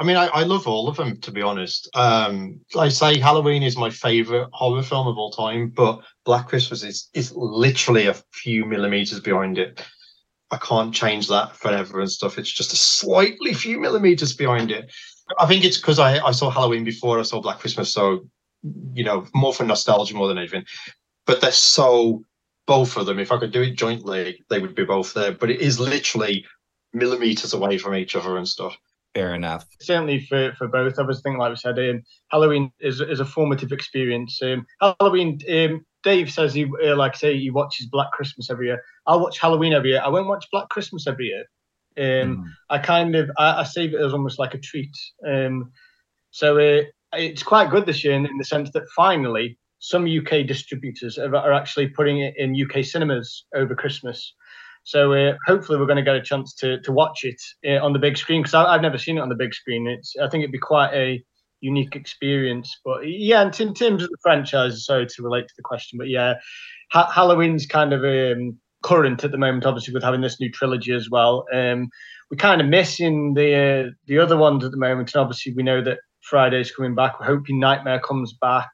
I 0.02 0.03
mean, 0.03 0.18
I, 0.18 0.26
I 0.30 0.44
love 0.45 0.68
all 0.68 0.88
of 0.88 0.98
them, 0.98 1.18
to 1.22 1.32
be 1.32 1.44
honest. 1.44 1.88
Um, 1.94 2.60
I 2.76 2.90
say 2.90 3.19
Halloween 3.19 3.61
is 3.61 3.78
my 3.78 3.91
favorite 3.91 4.49
horror 4.52 4.82
film 4.82 5.07
of 5.07 5.15
all 5.15 5.30
time, 5.30 5.69
but 5.69 6.02
Black 6.26 6.48
Christmas 6.48 6.82
is, 6.82 7.07
is 7.14 7.32
literally 7.36 8.07
a 8.07 8.15
few 8.34 8.65
millimeters 8.65 9.19
behind 9.19 9.60
it. 9.60 9.86
I 10.49 10.57
can't 10.57 10.91
change 10.91 11.28
that 11.28 11.56
forever 11.56 11.99
and 11.99 12.10
stuff. 12.10 12.40
It's 12.40 12.52
just 12.52 12.73
a 12.73 12.78
slightly 12.78 13.53
few 13.53 13.80
millimeters 13.80 14.36
behind 14.36 14.72
it. 14.72 14.91
I 15.38 15.45
think 15.45 15.65
it's 15.65 15.78
because 15.78 15.99
I, 15.99 16.18
I 16.18 16.32
saw 16.32 16.49
Halloween 16.49 16.84
before 16.84 17.19
I 17.19 17.22
saw 17.22 17.40
Black 17.40 17.60
Christmas, 17.60 17.94
so 17.94 18.28
you 18.95 19.03
know, 19.03 19.28
more 19.36 19.53
for 19.53 19.65
nostalgia 19.65 20.15
more 20.15 20.28
than 20.28 20.40
anything. 20.40 20.65
But 21.28 21.41
they're 21.41 21.52
so 21.52 22.23
both 22.65 22.98
of 22.98 23.06
them. 23.06 23.19
If 23.19 23.32
I 23.32 23.38
could 23.38 23.52
do 23.52 23.61
it 23.61 23.76
jointly, 23.76 24.44
they 24.49 24.57
would 24.57 24.73
be 24.73 24.84
both 24.84 25.14
there. 25.14 25.32
But 25.32 25.52
it 25.52 25.61
is 25.61 25.80
literally 25.80 26.44
millimeters 26.91 27.53
away 27.53 27.78
from 27.78 27.94
each 27.94 28.15
other 28.15 28.36
and 28.38 28.48
stuff. 28.48 28.76
Fair 29.14 29.36
enough. 29.36 29.66
certainly 29.82 30.26
for, 30.26 30.54
for 30.58 30.68
both 30.68 30.98
of 30.98 31.10
us. 31.10 31.20
I 31.20 31.22
think, 31.22 31.38
like 31.38 31.50
we 31.50 31.56
said, 31.58 31.78
um, 31.78 32.04
Halloween 32.30 32.72
is 32.80 33.02
is 33.02 33.20
a 33.20 33.26
formative 33.26 33.72
experience. 33.74 34.42
Um, 34.42 34.66
Halloween, 34.80 35.40
um, 35.52 35.86
Dave 36.04 36.32
says 36.32 36.54
he, 36.54 36.64
uh, 36.64 36.96
like 36.96 37.16
I 37.16 37.18
say, 37.18 37.38
he 37.38 37.50
watches 37.50 37.88
Black 37.88 38.12
Christmas 38.12 38.50
every 38.50 38.68
year. 38.68 38.82
I'll 39.06 39.20
watch 39.20 39.40
Halloween 39.40 39.74
every 39.74 39.90
year. 39.90 40.02
I 40.04 40.08
won't 40.08 40.28
watch 40.28 40.46
Black 40.52 40.70
Christmas 40.70 41.08
every 41.08 41.26
year. 41.26 41.44
Um, 41.98 42.38
Mm. 42.38 42.44
I 42.70 42.78
kind 42.78 43.16
of 43.16 43.30
I, 43.38 43.62
I 43.62 43.64
save 43.64 43.94
it 43.94 44.00
as 44.00 44.14
almost 44.14 44.40
like 44.40 44.54
a 44.54 44.60
treat. 44.60 44.96
Um, 45.28 45.72
so 46.32 46.58
uh, 46.58 46.84
it's 47.14 47.44
quite 47.44 47.70
good 47.70 47.86
this 47.86 48.04
year 48.06 48.14
in, 48.14 48.26
in 48.26 48.38
the 48.38 48.46
sense 48.46 48.72
that 48.72 48.88
finally 48.96 49.58
some 49.80 50.06
UK 50.06 50.48
distributors 50.48 51.18
are, 51.18 51.36
are 51.36 51.52
actually 51.52 51.88
putting 51.88 52.20
it 52.20 52.34
in 52.38 52.56
UK 52.56 52.86
cinemas 52.86 53.46
over 53.54 53.76
Christmas. 53.76 54.34
So 54.84 55.14
uh, 55.14 55.34
hopefully 55.45 55.80
we're 55.80 55.86
going 55.86 55.98
to 55.98 56.03
get 56.03 56.16
a 56.16 56.22
chance 56.22 56.53
to 56.56 56.80
to 56.82 56.91
watch 56.91 57.24
it 57.24 57.41
uh, 57.68 57.84
on 57.84 57.94
the 57.94 57.99
big 57.99 58.18
screen 58.18 58.41
because 58.41 58.53
I've 58.53 58.82
never 58.82 58.98
seen 58.98 59.18
it 59.18 59.22
on 59.22 59.30
the 59.30 59.36
big 59.36 59.53
screen. 59.53 59.88
It's 59.88 60.16
I 60.22 60.28
think 60.30 60.44
it'd 60.44 60.52
be 60.52 60.58
quite 60.60 60.94
a 60.94 61.24
unique 61.62 61.95
experience. 61.95 62.80
But 62.84 63.08
yeah, 63.08 63.41
in, 63.41 63.68
in 63.68 63.74
terms 63.74 64.03
of 64.03 64.10
the 64.10 64.18
franchise, 64.22 64.86
sorry 64.86 65.06
to 65.06 65.24
relate 65.24 65.48
to 65.48 65.53
the 65.56 65.64
question, 65.64 65.98
but 65.98 66.10
yeah, 66.10 66.36
ha- 66.91 67.12
Halloween's 67.12 67.66
kind 67.66 67.94
of 67.94 68.03
um, 68.03 68.58
current 68.84 69.24
at 69.24 69.32
the 69.32 69.38
moment, 69.38 69.66
obviously 69.66 69.94
with 69.94 70.03
having 70.03 70.22
this 70.22 70.40
new 70.40 70.52
trilogy 70.52 70.94
as 70.94 71.10
well. 71.10 71.45
Um, 71.53 71.90
we're 72.30 72.38
kind 72.38 72.62
of 72.62 72.68
missing 72.68 73.34
the 73.34 73.56
uh, 73.56 73.91
the 74.08 74.20
other 74.20 74.38
ones 74.38 74.64
at 74.66 74.72
the 74.72 74.78
moment, 74.78 75.14
and 75.14 75.22
obviously 75.22 75.53
we 75.53 75.64
know 75.64 75.84
that 75.84 75.99
Friday's 76.22 76.72
coming 76.72 76.95
back. 76.95 77.20
We're 77.20 77.28
hoping 77.28 77.60
Nightmare 77.60 77.99
comes 77.99 78.34
back. 78.34 78.70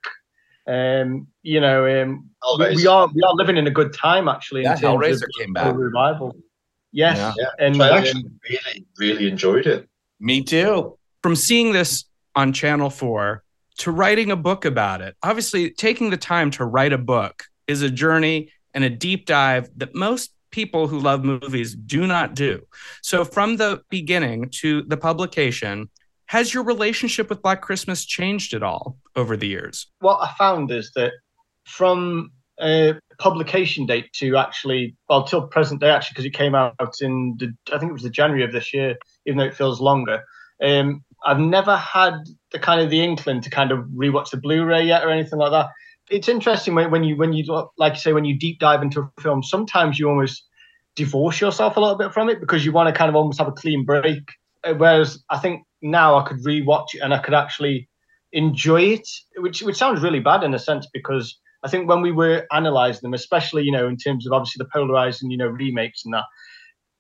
Um, 0.68 1.27
you 1.44 1.61
know, 1.61 2.02
um, 2.02 2.30
we, 2.60 2.76
we 2.76 2.88
are 2.88 3.07
we 3.07 3.22
are 3.23 3.34
living 3.34 3.57
in 3.57 3.68
a 3.68 3.72
good 3.72 3.94
time 3.94 4.27
actually. 4.27 4.64
Yeah, 4.64 4.73
in 4.73 4.80
terms 4.80 5.02
Hellraiser 5.02 5.23
of 5.23 5.30
came 5.39 5.53
back. 5.53 5.76
revival. 5.76 6.35
Yes, 6.91 7.18
Yeah. 7.18 7.34
Yeah. 7.38 7.65
and 7.65 7.76
So 7.76 7.84
I 7.84 7.89
um, 7.89 7.98
actually 7.98 8.23
really, 8.49 8.85
really 8.98 9.27
enjoyed 9.30 9.65
it. 9.68 9.88
Me 10.19 10.44
too. 10.44 10.98
from 11.22 11.35
seeing 11.35 11.72
this 11.73 12.06
on 12.35 12.53
Channel 12.53 12.89
4 12.89 13.44
to 13.80 13.91
writing 13.91 14.31
a 14.31 14.35
book 14.35 14.65
about 14.65 15.02
it. 15.02 15.15
Obviously, 15.23 15.72
taking 15.72 16.10
the 16.10 16.18
time 16.18 16.52
to 16.52 16.65
write 16.65 16.94
a 16.94 16.98
book 16.98 17.44
is 17.68 17.81
a 17.81 17.89
journey 17.89 18.52
and 18.73 18.84
a 18.84 18.89
deep 18.89 19.26
dive 19.26 19.69
that 19.77 19.94
most 19.94 20.31
people 20.52 20.88
who 20.88 20.99
love 20.99 21.23
movies 21.23 21.76
do 21.76 22.07
not 22.07 22.34
do. 22.34 22.61
So, 23.02 23.23
from 23.23 23.57
the 23.57 23.81
beginning 23.89 24.49
to 24.61 24.84
the 24.84 24.98
publication, 24.98 25.89
has 26.27 26.53
your 26.53 26.63
relationship 26.63 27.29
with 27.29 27.41
Black 27.41 27.61
Christmas 27.61 28.05
changed 28.05 28.53
at 28.53 28.63
all 28.63 28.97
over 29.15 29.35
the 29.35 29.47
years? 29.47 29.87
what 29.99 30.19
I 30.21 30.33
found 30.37 30.71
is 30.71 30.91
that 30.95 31.13
from 31.65 32.31
uh, 32.59 32.93
publication 33.19 33.85
date 33.85 34.11
to 34.13 34.37
actually, 34.37 34.95
well, 35.09 35.23
till 35.23 35.47
present 35.47 35.81
day, 35.81 35.89
actually, 35.89 36.13
because 36.13 36.25
it 36.25 36.33
came 36.33 36.55
out 36.55 36.75
in 37.01 37.35
the, 37.39 37.53
I 37.73 37.79
think 37.79 37.89
it 37.89 37.93
was 37.93 38.03
the 38.03 38.09
January 38.09 38.43
of 38.43 38.51
this 38.51 38.73
year, 38.73 38.97
even 39.25 39.37
though 39.37 39.45
it 39.45 39.55
feels 39.55 39.81
longer. 39.81 40.23
Um, 40.63 41.03
I've 41.23 41.39
never 41.39 41.77
had 41.77 42.13
the 42.51 42.59
kind 42.59 42.81
of 42.81 42.89
the 42.89 43.03
inkling 43.03 43.41
to 43.41 43.49
kind 43.49 43.71
of 43.71 43.85
rewatch 43.87 44.31
the 44.31 44.37
Blu-ray 44.37 44.85
yet 44.85 45.03
or 45.03 45.09
anything 45.09 45.39
like 45.39 45.51
that. 45.51 45.69
It's 46.09 46.29
interesting 46.29 46.73
when, 46.73 46.89
when 46.89 47.03
you 47.03 47.17
when 47.17 47.33
you 47.33 47.43
like 47.77 47.93
you 47.93 47.99
say 47.99 48.13
when 48.13 48.23
you 48.23 48.37
deep 48.37 48.59
dive 48.59 48.81
into 48.81 49.01
a 49.01 49.21
film, 49.21 49.43
sometimes 49.43 49.99
you 49.99 50.07
almost 50.07 50.45
divorce 50.95 51.41
yourself 51.41 51.75
a 51.75 51.79
little 51.79 51.97
bit 51.97 52.13
from 52.13 52.29
it 52.29 52.39
because 52.39 52.65
you 52.65 52.71
want 52.71 52.87
to 52.87 52.97
kind 52.97 53.09
of 53.09 53.15
almost 53.15 53.39
have 53.39 53.47
a 53.47 53.51
clean 53.51 53.83
break. 53.83 54.23
Uh, 54.63 54.73
Whereas 54.73 55.23
I 55.29 55.37
think 55.37 55.63
now 55.81 56.17
I 56.17 56.27
could 56.27 56.43
rewatch 56.43 56.95
it 56.95 56.99
and 56.99 57.13
I 57.13 57.19
could 57.19 57.33
actually 57.33 57.89
enjoy 58.31 58.81
it, 58.81 59.07
which 59.37 59.61
which 59.61 59.77
sounds 59.77 60.01
really 60.01 60.19
bad 60.19 60.43
in 60.43 60.53
a 60.53 60.59
sense 60.59 60.87
because 60.93 61.37
I 61.63 61.69
think 61.69 61.89
when 61.89 62.01
we 62.01 62.11
were 62.11 62.45
analysing 62.51 63.01
them, 63.03 63.13
especially 63.13 63.63
you 63.63 63.71
know 63.71 63.87
in 63.87 63.97
terms 63.97 64.25
of 64.25 64.33
obviously 64.33 64.63
the 64.63 64.69
polarizing 64.71 65.31
you 65.31 65.37
know 65.37 65.47
remakes 65.47 66.03
and 66.05 66.13
that, 66.13 66.25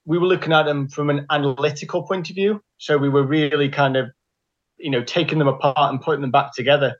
we 0.05 0.17
were 0.17 0.27
looking 0.27 0.53
at 0.53 0.63
them 0.63 0.87
from 0.87 1.09
an 1.09 1.25
analytical 1.29 2.03
point 2.03 2.29
of 2.29 2.35
view. 2.35 2.61
So 2.77 2.97
we 2.97 3.09
were 3.09 3.23
really 3.23 3.69
kind 3.69 3.97
of 3.97 4.09
you 4.77 4.91
know 4.91 5.03
taking 5.03 5.39
them 5.39 5.47
apart 5.47 5.91
and 5.91 6.01
putting 6.01 6.21
them 6.21 6.31
back 6.31 6.53
together. 6.53 6.95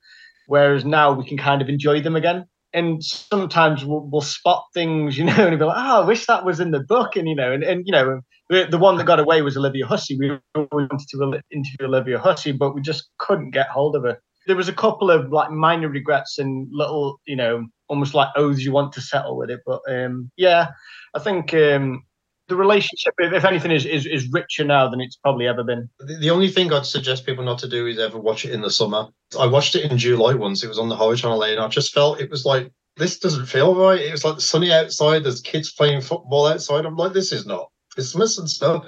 Whereas 0.47 0.85
now 0.85 1.11
we 1.11 1.25
can 1.25 1.37
kind 1.37 1.61
of 1.61 1.69
enjoy 1.69 2.01
them 2.01 2.15
again. 2.15 2.45
And 2.73 3.03
sometimes 3.03 3.83
we'll, 3.83 4.01
we'll 4.01 4.21
spot 4.21 4.65
things, 4.73 5.17
you 5.17 5.25
know, 5.25 5.33
and 5.47 5.57
be 5.57 5.65
like, 5.65 5.77
"Oh, 5.77 6.03
I 6.03 6.05
wish 6.05 6.25
that 6.25 6.45
was 6.45 6.59
in 6.59 6.71
the 6.71 6.79
book." 6.81 7.15
And 7.15 7.27
you 7.27 7.35
know, 7.35 7.51
and, 7.51 7.63
and 7.63 7.83
you 7.85 7.91
know, 7.91 8.21
the, 8.49 8.67
the 8.69 8.77
one 8.77 8.97
that 8.97 9.05
got 9.05 9.19
away 9.19 9.41
was 9.41 9.57
Olivia 9.57 9.85
Hussey. 9.85 10.17
We 10.17 10.37
wanted 10.55 11.07
to 11.09 11.41
interview 11.51 11.87
Olivia 11.87 12.19
Hussey, 12.19 12.51
but 12.51 12.73
we 12.73 12.81
just 12.81 13.09
couldn't 13.19 13.51
get 13.51 13.67
hold 13.69 13.95
of 13.95 14.03
her. 14.03 14.19
There 14.45 14.55
was 14.55 14.69
a 14.69 14.73
couple 14.73 15.11
of 15.11 15.31
like 15.31 15.51
minor 15.51 15.89
regrets 15.89 16.39
and 16.39 16.67
little, 16.71 17.19
you 17.25 17.35
know, 17.35 17.65
almost 17.89 18.13
like 18.13 18.29
oaths 18.37 18.63
you 18.63 18.71
want 18.71 18.93
to 18.93 19.01
settle 19.01 19.37
with 19.37 19.49
it. 19.49 19.59
But 19.65 19.81
um, 19.89 20.31
yeah, 20.37 20.69
I 21.13 21.19
think 21.19 21.53
um, 21.53 22.03
the 22.47 22.55
relationship, 22.55 23.13
if, 23.19 23.43
anything, 23.43 23.71
is, 23.71 23.85
is 23.85 24.05
is 24.05 24.31
richer 24.31 24.63
now 24.63 24.87
than 24.87 25.01
it's 25.01 25.17
probably 25.17 25.47
ever 25.47 25.65
been. 25.65 25.89
The 25.99 26.29
only 26.29 26.47
thing 26.47 26.71
I'd 26.71 26.85
suggest 26.85 27.25
people 27.25 27.43
not 27.43 27.59
to 27.59 27.67
do 27.67 27.87
is 27.87 27.99
ever 27.99 28.17
watch 28.17 28.45
it 28.45 28.53
in 28.53 28.61
the 28.61 28.71
summer. 28.71 29.07
I 29.37 29.47
watched 29.47 29.75
it 29.75 29.91
in 29.91 29.97
July 29.97 30.33
once. 30.33 30.63
It 30.63 30.69
was 30.69 30.79
on 30.79 30.87
the 30.87 30.95
Horror 30.95 31.17
Channel, 31.17 31.43
and 31.43 31.59
I 31.59 31.67
just 31.67 31.93
felt 31.93 32.21
it 32.21 32.31
was 32.31 32.45
like 32.45 32.71
this 32.95 33.19
doesn't 33.19 33.47
feel 33.47 33.75
right. 33.75 33.99
It 33.99 34.13
was 34.13 34.23
like 34.23 34.39
sunny 34.39 34.71
outside. 34.71 35.25
There's 35.25 35.41
kids 35.41 35.73
playing 35.73 35.99
football 35.99 36.47
outside. 36.47 36.85
I'm 36.85 36.95
like, 36.95 37.11
this 37.11 37.33
is 37.33 37.45
not 37.45 37.69
Christmas 37.97 38.37
and 38.37 38.47
stuff. 38.47 38.83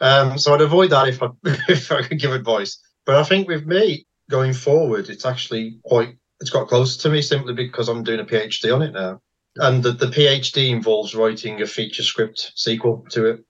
Um, 0.00 0.38
so 0.38 0.54
I'd 0.54 0.62
avoid 0.62 0.90
that 0.90 1.08
if 1.08 1.22
I 1.22 1.28
if 1.68 1.92
I 1.92 2.02
could 2.02 2.18
give 2.18 2.32
advice. 2.32 2.80
But 3.04 3.16
I 3.16 3.24
think 3.24 3.46
with 3.46 3.66
me 3.66 4.06
going 4.30 4.54
forward, 4.54 5.10
it's 5.10 5.26
actually 5.26 5.78
quite 5.84 6.16
it's 6.40 6.50
got 6.50 6.68
closer 6.68 6.98
to 7.02 7.10
me 7.10 7.20
simply 7.20 7.52
because 7.52 7.88
I'm 7.88 8.04
doing 8.04 8.20
a 8.20 8.24
PhD 8.24 8.74
on 8.74 8.80
it 8.80 8.92
now, 8.92 9.20
and 9.56 9.82
the, 9.82 9.92
the 9.92 10.06
PhD 10.06 10.70
involves 10.70 11.14
writing 11.14 11.60
a 11.60 11.66
feature 11.66 12.02
script 12.02 12.52
sequel 12.54 13.04
to 13.10 13.26
it. 13.26 13.44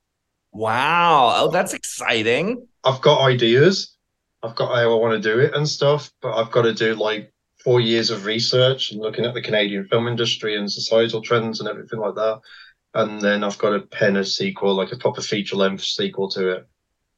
Wow. 0.51 1.33
Oh, 1.37 1.49
that's 1.49 1.73
exciting. 1.73 2.67
I've 2.83 3.01
got 3.01 3.21
ideas. 3.21 3.95
I've 4.43 4.55
got 4.55 4.75
how 4.75 4.91
I 4.91 4.95
want 4.95 5.21
to 5.21 5.33
do 5.33 5.39
it 5.39 5.53
and 5.53 5.67
stuff, 5.67 6.11
but 6.21 6.33
I've 6.35 6.51
got 6.51 6.63
to 6.63 6.73
do 6.73 6.95
like 6.95 7.31
four 7.63 7.79
years 7.79 8.09
of 8.09 8.25
research 8.25 8.91
and 8.91 9.01
looking 9.01 9.25
at 9.25 9.33
the 9.33 9.41
Canadian 9.41 9.87
film 9.87 10.07
industry 10.07 10.57
and 10.57 10.71
societal 10.71 11.21
trends 11.21 11.59
and 11.59 11.69
everything 11.69 11.99
like 11.99 12.15
that. 12.15 12.39
And 12.93 13.21
then 13.21 13.43
I've 13.43 13.57
got 13.57 13.71
to 13.71 13.81
pen 13.81 14.17
a 14.17 14.25
sequel, 14.25 14.73
like 14.73 14.91
a 14.91 14.97
proper 14.97 15.21
feature 15.21 15.55
length 15.55 15.83
sequel 15.83 16.29
to 16.31 16.49
it. 16.49 16.67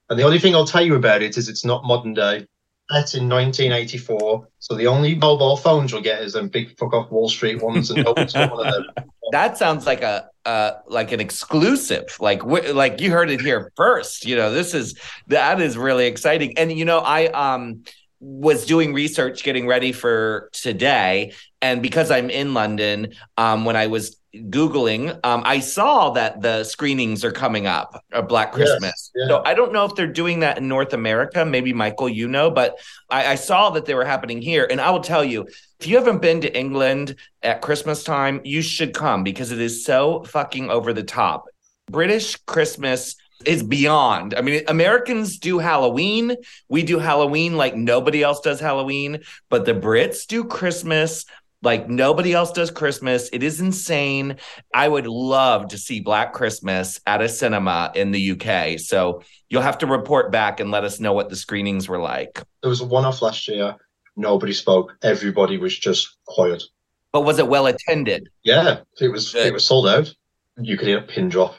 And 0.10 0.19
the 0.19 0.23
only 0.23 0.39
thing 0.39 0.56
I'll 0.56 0.68
tell 0.68 0.85
you 0.85 0.95
about 0.95 1.22
it 1.22 1.38
is 1.38 1.48
it's 1.48 1.64
not 1.64 1.85
modern 1.85 2.14
day. 2.14 2.45
That's 2.89 3.15
in 3.15 3.30
1984. 3.30 4.48
So 4.60 4.76
the 4.76 4.88
only 4.88 5.15
mobile 5.15 5.56
phones 5.56 5.91
you'll 5.91 6.02
get 6.02 6.22
is 6.22 6.34
them 6.34 6.49
big 6.49 6.77
fuck 6.77 6.93
off 6.93 7.10
Wall 7.10 7.30
Street 7.30 7.61
ones, 7.61 7.89
and 7.89 8.03
no 8.03 8.14
one's 8.15 8.34
one 8.34 8.52
of 8.52 8.73
them. 8.73 8.85
That 9.31 9.57
sounds 9.57 9.85
like 9.85 10.02
a 10.02 10.30
uh 10.45 10.72
like 10.88 11.14
an 11.14 11.22
exclusive. 11.22 12.18
Like 12.19 12.39
wi- 12.39 12.72
like 12.72 12.99
you 12.99 13.11
heard 13.11 13.30
it 13.30 13.39
here 13.39 13.72
first. 13.77 14.26
You 14.26 14.35
know, 14.35 14.52
this 14.52 14.73
is 14.73 14.99
that 15.27 15.61
is 15.61 15.77
really 15.77 16.06
exciting. 16.06 16.57
And 16.57 16.69
you 16.69 16.84
know, 16.84 16.99
I 16.99 17.27
um 17.27 17.85
was 18.22 18.65
doing 18.65 18.93
research 18.93 19.43
getting 19.43 19.65
ready 19.68 19.91
for 19.91 20.49
today. 20.53 21.34
And 21.64 21.81
because 21.81 22.10
i'm 22.10 22.30
in 22.31 22.53
london 22.56 23.14
um, 23.38 23.65
when 23.65 23.76
i 23.76 23.85
was 23.88 24.18
googling 24.34 25.11
um, 25.23 25.43
i 25.45 25.60
saw 25.60 26.10
that 26.11 26.41
the 26.41 26.64
screenings 26.64 27.23
are 27.26 27.31
coming 27.31 27.68
up 27.68 28.03
of 28.14 28.27
black 28.27 28.48
Yes, 28.49 28.69
christmas. 28.69 29.11
yeah. 29.14 29.27
so 29.27 29.43
i 29.45 29.53
don't 29.53 29.72
know 29.73 29.85
if 29.85 29.93
they're 29.95 30.07
doing 30.07 30.39
that 30.39 30.57
in 30.57 30.68
north 30.68 30.93
america. 30.93 31.43
Maybe 31.45 31.73
michael 31.73 32.10
you 32.10 32.27
know 32.27 32.49
but 32.49 32.80
I, 33.10 33.34
I 33.34 33.35
saw 33.35 33.69
that 33.72 33.85
they 33.85 33.93
were 33.93 34.06
happening 34.06 34.41
here. 34.41 34.65
And 34.72 34.80
i 34.81 34.89
will 34.89 35.02
tell 35.02 35.23
you 35.23 35.48
if 35.80 35.85
you 35.88 35.98
haven't 35.98 36.22
been 36.22 36.41
to 36.41 36.57
england 36.57 37.15
at 37.43 37.61
christmas 37.61 38.03
time 38.03 38.41
you 38.43 38.61
should 38.61 38.93
come 38.93 39.23
because 39.23 39.52
it 39.52 39.60
is 39.60 39.85
so 39.85 40.23
fucking 40.23 40.69
over 40.69 40.93
the 40.93 41.03
top. 41.03 41.45
British 41.91 42.38
christmas 42.48 43.15
is 43.41 43.63
beyond. 43.63 44.34
I 44.35 44.41
mean, 44.41 44.63
Americans 44.68 45.38
do 45.38 45.59
Halloween. 45.59 46.35
We 46.69 46.84
do 46.84 46.99
Halloween 46.99 47.57
like 47.57 47.76
nobody 47.76 48.23
else 48.23 48.39
does 48.41 48.59
Halloween, 48.59 49.22
but 49.49 49.65
the 49.65 49.73
Brits 49.73 50.26
do 50.27 50.43
Christmas 50.43 51.26
like 51.63 51.88
nobody 51.88 52.34
else 52.34 52.51
does 52.51 52.72
Christmas. 52.72 53.30
It 53.31 53.43
is 53.43 53.61
insane. 53.61 54.38
I 54.73 54.88
would 54.88 55.07
love 55.07 55.68
to 55.69 55.77
see 55.77 55.99
Black 55.99 56.34
Christmas 56.34 56.99
at 57.05 57.22
a 57.22 57.30
cinema 57.30 57.91
in 57.95 58.11
the 58.11 58.31
UK. 58.31 58.80
So 58.80 59.22
you'll 59.49 59.61
have 59.61 59.77
to 59.80 59.85
report 59.85 60.31
back 60.31 60.59
and 60.59 60.72
let 60.72 60.84
us 60.84 60.99
know 60.99 61.13
what 61.13 61.30
the 61.30 61.35
screenings 61.35 61.88
were 61.88 61.99
like. 61.99 62.41
There 62.61 62.69
was 62.69 62.81
a 62.81 62.85
one-off 62.85 63.22
last 63.22 63.47
year. 63.47 63.76
Nobody 64.15 64.53
spoke. 64.53 64.95
Everybody 65.03 65.57
was 65.57 65.77
just 65.77 66.18
quiet. 66.26 66.63
But 67.11 67.22
was 67.22 67.39
it 67.39 67.47
well 67.47 67.68
attended? 67.68 68.30
Yeah, 68.43 68.80
it 68.99 69.09
was. 69.09 69.34
Good. 69.34 69.47
It 69.47 69.53
was 69.53 69.65
sold 69.65 69.88
out. 69.88 70.13
You 70.57 70.77
could 70.77 70.88
hear 70.88 70.99
a 70.99 71.03
pin 71.03 71.30
drop. 71.30 71.55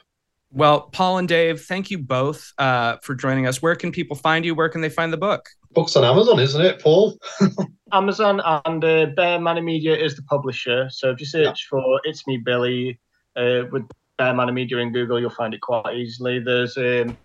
Well, 0.54 0.82
Paul 0.82 1.18
and 1.18 1.26
Dave, 1.26 1.62
thank 1.62 1.90
you 1.90 1.98
both 1.98 2.52
uh, 2.58 2.98
for 3.02 3.14
joining 3.14 3.46
us. 3.46 3.62
Where 3.62 3.74
can 3.74 3.90
people 3.90 4.16
find 4.16 4.44
you? 4.44 4.54
Where 4.54 4.68
can 4.68 4.82
they 4.82 4.90
find 4.90 5.10
the 5.10 5.16
book? 5.16 5.48
Books 5.72 5.96
on 5.96 6.04
Amazon, 6.04 6.38
isn't 6.38 6.60
it, 6.60 6.80
Paul? 6.80 7.18
Amazon 7.92 8.42
and 8.66 8.84
uh, 8.84 9.06
Bear 9.16 9.40
Manor 9.40 9.62
Media 9.62 9.96
is 9.96 10.14
the 10.14 10.22
publisher. 10.24 10.88
So 10.90 11.10
if 11.10 11.20
you 11.20 11.26
search 11.26 11.66
for 11.70 11.82
"It's 12.04 12.26
Me 12.26 12.36
Billy" 12.36 13.00
uh, 13.34 13.62
with 13.72 13.88
Bear 14.18 14.34
Manor 14.34 14.52
Media 14.52 14.76
in 14.78 14.92
Google, 14.92 15.18
you'll 15.18 15.30
find 15.30 15.54
it 15.54 15.62
quite 15.62 15.96
easily. 15.96 16.38
There's 16.38 16.76
um, 16.76 17.16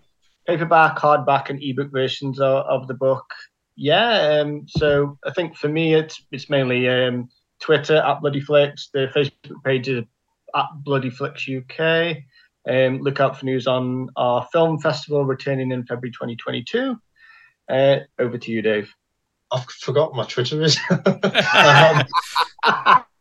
paperback, 0.46 0.96
hardback, 0.96 1.50
and 1.50 1.62
ebook 1.62 1.92
versions 1.92 2.40
of, 2.40 2.64
of 2.64 2.88
the 2.88 2.94
book. 2.94 3.26
Yeah. 3.76 4.40
Um, 4.40 4.66
so 4.66 5.18
I 5.26 5.32
think 5.32 5.54
for 5.54 5.68
me, 5.68 5.94
it's 5.94 6.24
it's 6.32 6.48
mainly 6.48 6.88
um, 6.88 7.28
Twitter 7.60 7.96
at 7.96 8.22
Bloody 8.22 8.40
Flicks. 8.40 8.88
The 8.94 9.08
Facebook 9.14 9.62
page 9.64 9.88
is 9.88 10.04
at 10.56 10.66
Bloody 10.82 11.10
Flicks 11.10 11.46
UK. 11.46 12.16
Um, 12.68 12.98
look 13.00 13.20
out 13.20 13.38
for 13.38 13.46
news 13.46 13.66
on 13.66 14.08
our 14.16 14.46
film 14.52 14.78
festival 14.78 15.24
returning 15.24 15.72
in 15.72 15.84
February 15.84 16.12
2022. 16.12 16.96
Uh, 17.68 17.98
over 18.18 18.38
to 18.38 18.50
you, 18.50 18.62
Dave. 18.62 18.94
I've 19.50 19.64
forgotten 19.64 20.16
my 20.16 20.24
Twitter 20.24 20.62
is. 20.62 20.78
um, 20.90 22.02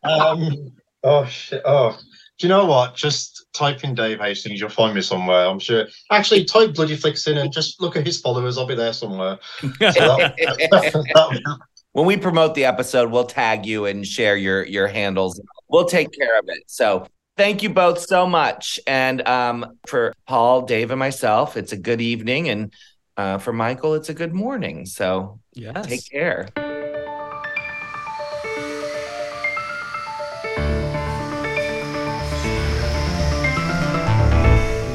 um, 0.03 0.71
oh 1.03 1.25
shit! 1.25 1.61
Oh, 1.63 1.97
do 2.37 2.47
you 2.47 2.49
know 2.49 2.65
what? 2.65 2.95
Just 2.95 3.45
type 3.53 3.83
in 3.83 3.95
Dave 3.95 4.19
Hastings, 4.19 4.59
you'll 4.59 4.69
find 4.69 4.93
me 4.93 5.01
somewhere. 5.01 5.47
I'm 5.47 5.59
sure. 5.59 5.85
Actually, 6.11 6.43
type 6.43 6.73
Bloody 6.75 6.95
Flicks 6.95 7.27
in 7.27 7.37
and 7.37 7.51
just 7.51 7.81
look 7.81 7.95
at 7.95 8.05
his 8.05 8.19
followers. 8.19 8.57
I'll 8.57 8.67
be 8.67 8.75
there 8.75 8.93
somewhere. 8.93 9.39
So 9.61 9.69
that- 10.17 10.35
that- 10.37 11.59
when 11.93 12.05
we 12.05 12.15
promote 12.15 12.53
the 12.53 12.65
episode, 12.65 13.09
we'll 13.09 13.25
tag 13.25 13.65
you 13.65 13.85
and 13.85 14.05
share 14.05 14.37
your 14.37 14.63
your 14.65 14.87
handles. 14.87 15.41
We'll 15.69 15.85
take 15.87 16.11
care 16.11 16.37
of 16.37 16.45
it. 16.47 16.63
So 16.67 17.07
thank 17.37 17.63
you 17.63 17.69
both 17.69 17.99
so 17.99 18.27
much. 18.27 18.79
And 18.87 19.25
um, 19.27 19.77
for 19.87 20.13
Paul, 20.25 20.63
Dave, 20.63 20.91
and 20.91 20.99
myself, 20.99 21.55
it's 21.55 21.71
a 21.71 21.77
good 21.77 22.01
evening, 22.01 22.49
and 22.49 22.73
uh, 23.15 23.37
for 23.37 23.53
Michael, 23.53 23.93
it's 23.93 24.09
a 24.09 24.13
good 24.13 24.33
morning. 24.33 24.85
So 24.85 25.39
Yes. 25.53 25.87
take 25.87 26.09
care. 26.09 26.49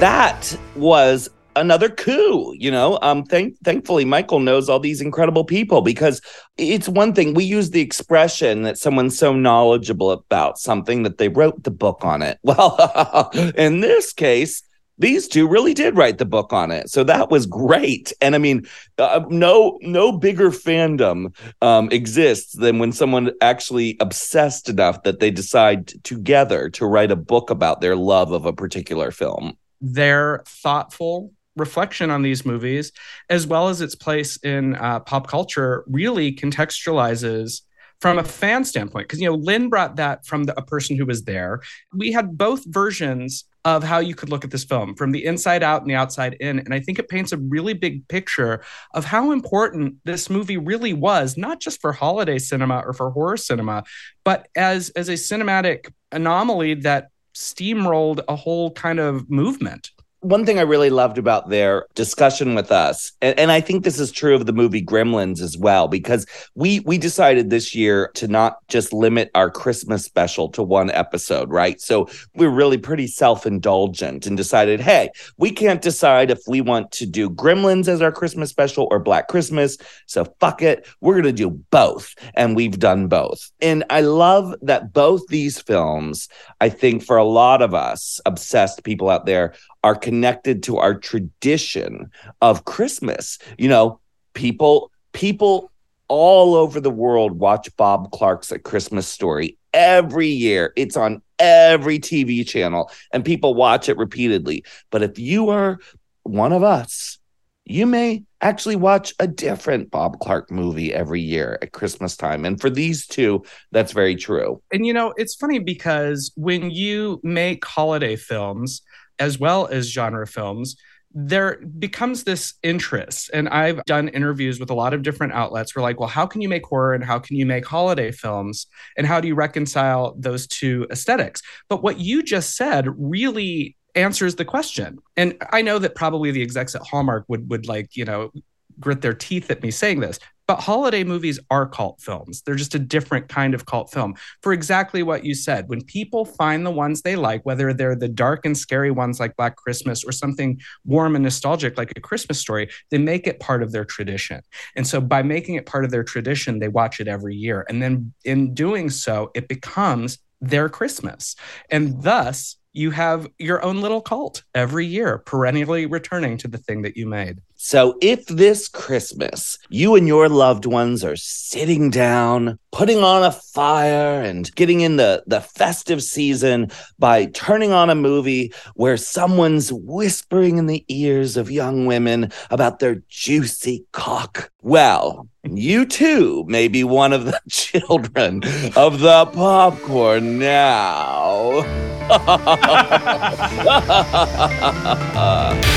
That 0.00 0.58
was 0.74 1.30
another 1.56 1.88
coup, 1.88 2.54
you 2.58 2.70
know. 2.70 2.98
Um 3.02 3.24
thank 3.24 3.58
thankfully 3.64 4.04
Michael 4.04 4.40
knows 4.40 4.68
all 4.68 4.80
these 4.80 5.00
incredible 5.00 5.44
people 5.44 5.82
because 5.82 6.20
it's 6.56 6.88
one 6.88 7.14
thing 7.14 7.34
we 7.34 7.44
use 7.44 7.70
the 7.70 7.80
expression 7.80 8.62
that 8.62 8.78
someone's 8.78 9.18
so 9.18 9.32
knowledgeable 9.32 10.10
about 10.10 10.58
something 10.58 11.02
that 11.02 11.18
they 11.18 11.28
wrote 11.28 11.62
the 11.62 11.70
book 11.70 12.04
on 12.04 12.22
it. 12.22 12.38
Well, 12.44 13.30
in 13.56 13.80
this 13.80 14.12
case, 14.12 14.62
these 14.98 15.26
two 15.26 15.48
really 15.48 15.74
did 15.74 15.96
write 15.96 16.18
the 16.18 16.24
book 16.26 16.52
on 16.52 16.70
it. 16.70 16.90
So 16.90 17.02
that 17.04 17.30
was 17.30 17.46
great. 17.46 18.12
And 18.20 18.34
I 18.34 18.38
mean, 18.38 18.66
uh, 18.98 19.24
no 19.30 19.78
no 19.82 20.12
bigger 20.12 20.50
fandom 20.50 21.34
um, 21.62 21.88
exists 21.90 22.54
than 22.54 22.78
when 22.78 22.92
someone 22.92 23.32
actually 23.40 23.96
obsessed 24.00 24.68
enough 24.68 25.02
that 25.02 25.18
they 25.18 25.30
decide 25.30 25.88
together 26.04 26.68
to 26.70 26.86
write 26.86 27.10
a 27.10 27.16
book 27.16 27.50
about 27.50 27.80
their 27.80 27.96
love 27.96 28.32
of 28.32 28.44
a 28.46 28.52
particular 28.52 29.10
film. 29.10 29.56
they're 29.80 30.42
thoughtful 30.46 31.32
reflection 31.56 32.10
on 32.10 32.22
these 32.22 32.44
movies, 32.46 32.92
as 33.28 33.46
well 33.46 33.68
as 33.68 33.80
its 33.80 33.94
place 33.94 34.36
in 34.38 34.74
uh, 34.76 35.00
pop 35.00 35.26
culture, 35.26 35.84
really 35.86 36.34
contextualizes 36.34 37.62
from 38.00 38.18
a 38.18 38.24
fan 38.24 38.64
standpoint. 38.64 39.06
Because, 39.06 39.20
you 39.20 39.28
know, 39.28 39.36
Lynne 39.36 39.68
brought 39.68 39.96
that 39.96 40.26
from 40.26 40.44
the, 40.44 40.58
a 40.58 40.62
person 40.62 40.96
who 40.96 41.06
was 41.06 41.22
there. 41.22 41.60
We 41.94 42.10
had 42.10 42.36
both 42.36 42.64
versions 42.66 43.44
of 43.64 43.84
how 43.84 44.00
you 44.00 44.16
could 44.16 44.28
look 44.28 44.44
at 44.44 44.50
this 44.50 44.64
film 44.64 44.96
from 44.96 45.12
the 45.12 45.24
inside 45.24 45.62
out 45.62 45.82
and 45.82 45.88
the 45.90 45.94
outside 45.94 46.34
in. 46.40 46.58
And 46.58 46.74
I 46.74 46.80
think 46.80 46.98
it 46.98 47.08
paints 47.08 47.30
a 47.30 47.36
really 47.36 47.74
big 47.74 48.08
picture 48.08 48.64
of 48.92 49.04
how 49.04 49.30
important 49.30 49.96
this 50.04 50.28
movie 50.28 50.56
really 50.56 50.92
was, 50.92 51.36
not 51.36 51.60
just 51.60 51.80
for 51.80 51.92
holiday 51.92 52.38
cinema 52.38 52.82
or 52.84 52.92
for 52.92 53.10
horror 53.10 53.36
cinema, 53.36 53.84
but 54.24 54.48
as, 54.56 54.90
as 54.90 55.08
a 55.08 55.12
cinematic 55.12 55.92
anomaly 56.10 56.74
that 56.74 57.08
steamrolled 57.36 58.20
a 58.26 58.34
whole 58.34 58.72
kind 58.72 58.98
of 58.98 59.30
movement. 59.30 59.90
One 60.22 60.46
thing 60.46 60.58
I 60.58 60.62
really 60.62 60.90
loved 60.90 61.18
about 61.18 61.50
their 61.50 61.86
discussion 61.94 62.54
with 62.54 62.72
us, 62.72 63.12
and, 63.20 63.38
and 63.38 63.52
I 63.52 63.60
think 63.60 63.84
this 63.84 64.00
is 64.00 64.10
true 64.10 64.34
of 64.34 64.46
the 64.46 64.52
movie 64.52 64.82
Gremlins 64.82 65.40
as 65.40 65.58
well, 65.58 65.88
because 65.88 66.26
we 66.54 66.80
we 66.80 66.96
decided 66.96 67.50
this 67.50 67.74
year 67.74 68.10
to 68.14 68.28
not 68.28 68.56
just 68.68 68.92
limit 68.92 69.30
our 69.34 69.50
Christmas 69.50 70.04
special 70.04 70.48
to 70.50 70.62
one 70.62 70.90
episode, 70.92 71.50
right? 71.50 71.80
So 71.80 72.08
we're 72.34 72.48
really 72.48 72.78
pretty 72.78 73.08
self-indulgent 73.08 74.26
and 74.26 74.36
decided, 74.36 74.80
hey, 74.80 75.10
we 75.36 75.50
can't 75.50 75.82
decide 75.82 76.30
if 76.30 76.40
we 76.46 76.60
want 76.60 76.92
to 76.92 77.06
do 77.06 77.28
Gremlins 77.28 77.88
as 77.88 78.00
our 78.00 78.12
Christmas 78.12 78.50
special 78.50 78.88
or 78.90 78.98
Black 78.98 79.28
Christmas. 79.28 79.76
So 80.06 80.24
fuck 80.40 80.62
it. 80.62 80.86
We're 81.00 81.16
gonna 81.16 81.32
do 81.32 81.50
both. 81.50 82.14
And 82.34 82.56
we've 82.56 82.78
done 82.78 83.08
both. 83.08 83.50
And 83.60 83.84
I 83.90 84.00
love 84.00 84.54
that 84.62 84.92
both 84.92 85.26
these 85.26 85.60
films, 85.60 86.28
I 86.60 86.68
think 86.68 87.02
for 87.02 87.16
a 87.16 87.24
lot 87.24 87.60
of 87.60 87.74
us 87.74 88.20
obsessed 88.24 88.84
people 88.84 89.10
out 89.10 89.26
there, 89.26 89.54
are 89.82 89.94
connected 89.94 90.62
to 90.64 90.78
our 90.78 90.94
tradition 90.94 92.10
of 92.40 92.64
Christmas. 92.64 93.38
You 93.58 93.68
know, 93.68 94.00
people 94.34 94.90
people 95.12 95.70
all 96.08 96.54
over 96.54 96.80
the 96.80 96.90
world 96.90 97.38
watch 97.38 97.74
Bob 97.76 98.10
Clark's 98.12 98.52
A 98.52 98.58
Christmas 98.58 99.06
Story 99.06 99.56
every 99.72 100.28
year. 100.28 100.72
It's 100.76 100.96
on 100.96 101.22
every 101.38 101.98
TV 101.98 102.46
channel 102.46 102.90
and 103.12 103.24
people 103.24 103.54
watch 103.54 103.88
it 103.88 103.96
repeatedly. 103.96 104.64
But 104.90 105.02
if 105.02 105.18
you 105.18 105.48
are 105.48 105.78
one 106.24 106.52
of 106.52 106.62
us, 106.62 107.18
you 107.64 107.86
may 107.86 108.24
actually 108.40 108.76
watch 108.76 109.14
a 109.20 109.26
different 109.26 109.90
Bob 109.90 110.18
Clark 110.18 110.50
movie 110.50 110.92
every 110.92 111.20
year 111.20 111.58
at 111.62 111.72
Christmas 111.72 112.16
time. 112.16 112.44
And 112.44 112.60
for 112.60 112.68
these 112.68 113.06
two, 113.06 113.44
that's 113.70 113.92
very 113.92 114.16
true. 114.16 114.60
And 114.72 114.84
you 114.84 114.92
know, 114.92 115.14
it's 115.16 115.34
funny 115.34 115.60
because 115.60 116.32
when 116.36 116.70
you 116.70 117.20
make 117.22 117.64
holiday 117.64 118.16
films 118.16 118.82
as 119.22 119.38
well 119.38 119.68
as 119.68 119.88
genre 119.88 120.26
films, 120.26 120.76
there 121.14 121.60
becomes 121.78 122.24
this 122.24 122.54
interest. 122.64 123.30
And 123.32 123.48
I've 123.48 123.84
done 123.84 124.08
interviews 124.08 124.58
with 124.58 124.70
a 124.70 124.74
lot 124.74 124.94
of 124.94 125.02
different 125.02 125.32
outlets. 125.32 125.76
We're 125.76 125.82
like, 125.82 126.00
well, 126.00 126.08
how 126.08 126.26
can 126.26 126.40
you 126.40 126.48
make 126.48 126.66
horror 126.66 126.94
and 126.94 127.04
how 127.04 127.20
can 127.20 127.36
you 127.36 127.46
make 127.46 127.64
holiday 127.64 128.10
films? 128.10 128.66
And 128.96 129.06
how 129.06 129.20
do 129.20 129.28
you 129.28 129.36
reconcile 129.36 130.16
those 130.18 130.48
two 130.48 130.88
aesthetics? 130.90 131.40
But 131.68 131.84
what 131.84 132.00
you 132.00 132.22
just 132.22 132.56
said 132.56 132.88
really 132.98 133.76
answers 133.94 134.34
the 134.34 134.44
question. 134.44 134.98
And 135.16 135.36
I 135.52 135.62
know 135.62 135.78
that 135.78 135.94
probably 135.94 136.32
the 136.32 136.42
execs 136.42 136.74
at 136.74 136.82
Hallmark 136.82 137.26
would 137.28 137.48
would 137.48 137.68
like, 137.68 137.96
you 137.96 138.04
know, 138.04 138.32
grit 138.80 139.00
their 139.00 139.14
teeth 139.14 139.50
at 139.50 139.62
me 139.62 139.70
saying 139.70 140.00
this. 140.00 140.18
But 140.48 140.60
holiday 140.60 141.04
movies 141.04 141.38
are 141.50 141.68
cult 141.68 142.00
films. 142.00 142.42
They're 142.42 142.56
just 142.56 142.74
a 142.74 142.78
different 142.78 143.28
kind 143.28 143.54
of 143.54 143.64
cult 143.64 143.92
film 143.92 144.14
for 144.42 144.52
exactly 144.52 145.02
what 145.02 145.24
you 145.24 145.34
said. 145.34 145.68
When 145.68 145.82
people 145.82 146.24
find 146.24 146.66
the 146.66 146.70
ones 146.70 147.02
they 147.02 147.16
like, 147.16 147.46
whether 147.46 147.72
they're 147.72 147.94
the 147.94 148.08
dark 148.08 148.44
and 148.44 148.58
scary 148.58 148.90
ones 148.90 149.20
like 149.20 149.36
Black 149.36 149.56
Christmas 149.56 150.04
or 150.04 150.10
something 150.10 150.60
warm 150.84 151.14
and 151.14 151.22
nostalgic 151.22 151.78
like 151.78 151.92
a 151.96 152.00
Christmas 152.00 152.40
story, 152.40 152.68
they 152.90 152.98
make 152.98 153.26
it 153.26 153.40
part 153.40 153.62
of 153.62 153.72
their 153.72 153.84
tradition. 153.84 154.42
And 154.74 154.86
so 154.86 155.00
by 155.00 155.22
making 155.22 155.54
it 155.54 155.66
part 155.66 155.84
of 155.84 155.90
their 155.90 156.04
tradition, 156.04 156.58
they 156.58 156.68
watch 156.68 157.00
it 157.00 157.08
every 157.08 157.36
year. 157.36 157.64
And 157.68 157.80
then 157.80 158.12
in 158.24 158.52
doing 158.52 158.90
so, 158.90 159.30
it 159.34 159.48
becomes 159.48 160.18
their 160.40 160.68
Christmas. 160.68 161.36
And 161.70 162.02
thus, 162.02 162.56
you 162.72 162.90
have 162.90 163.28
your 163.38 163.62
own 163.64 163.80
little 163.80 164.00
cult 164.00 164.42
every 164.54 164.86
year, 164.86 165.18
perennially 165.18 165.86
returning 165.86 166.38
to 166.38 166.48
the 166.48 166.58
thing 166.58 166.82
that 166.82 166.96
you 166.96 167.06
made. 167.06 167.38
So, 167.64 167.96
if 168.02 168.26
this 168.26 168.66
Christmas 168.66 169.56
you 169.70 169.94
and 169.94 170.08
your 170.08 170.28
loved 170.28 170.66
ones 170.66 171.04
are 171.04 171.14
sitting 171.14 171.90
down, 171.90 172.58
putting 172.72 173.04
on 173.04 173.22
a 173.22 173.30
fire, 173.30 174.20
and 174.20 174.52
getting 174.56 174.80
in 174.80 174.96
the, 174.96 175.22
the 175.28 175.40
festive 175.40 176.02
season 176.02 176.72
by 176.98 177.26
turning 177.26 177.70
on 177.70 177.88
a 177.88 177.94
movie 177.94 178.52
where 178.74 178.96
someone's 178.96 179.72
whispering 179.72 180.58
in 180.58 180.66
the 180.66 180.84
ears 180.88 181.36
of 181.36 181.52
young 181.52 181.86
women 181.86 182.32
about 182.50 182.80
their 182.80 183.00
juicy 183.08 183.84
cock, 183.92 184.50
well, 184.62 185.28
you 185.44 185.86
too 185.86 186.44
may 186.48 186.66
be 186.66 186.82
one 186.82 187.12
of 187.12 187.26
the 187.26 187.40
children 187.48 188.42
of 188.74 188.98
the 188.98 189.24
popcorn 189.32 190.40
now. 190.40 191.62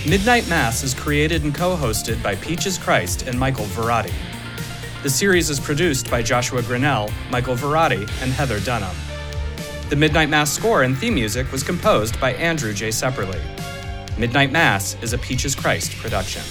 Midnight 0.07 0.47
Mass 0.47 0.83
is 0.83 0.93
created 0.93 1.43
and 1.43 1.53
co 1.53 1.75
hosted 1.75 2.23
by 2.23 2.35
Peaches 2.35 2.77
Christ 2.77 3.27
and 3.27 3.37
Michael 3.37 3.65
Varrati. 3.65 4.13
The 5.03 5.09
series 5.09 5.49
is 5.49 5.59
produced 5.59 6.09
by 6.09 6.21
Joshua 6.21 6.61
Grannell, 6.61 7.11
Michael 7.29 7.55
Varrati, 7.55 8.09
and 8.21 8.31
Heather 8.31 8.61
Dunham. 8.61 8.95
The 9.89 9.97
Midnight 9.97 10.29
Mass 10.29 10.49
score 10.49 10.83
and 10.83 10.97
theme 10.97 11.15
music 11.15 11.51
was 11.51 11.61
composed 11.61 12.21
by 12.21 12.31
Andrew 12.35 12.73
J. 12.73 12.87
Sepperly. 12.87 13.41
Midnight 14.17 14.53
Mass 14.53 14.95
is 15.01 15.11
a 15.11 15.17
Peaches 15.17 15.55
Christ 15.55 15.91
production. 15.97 16.43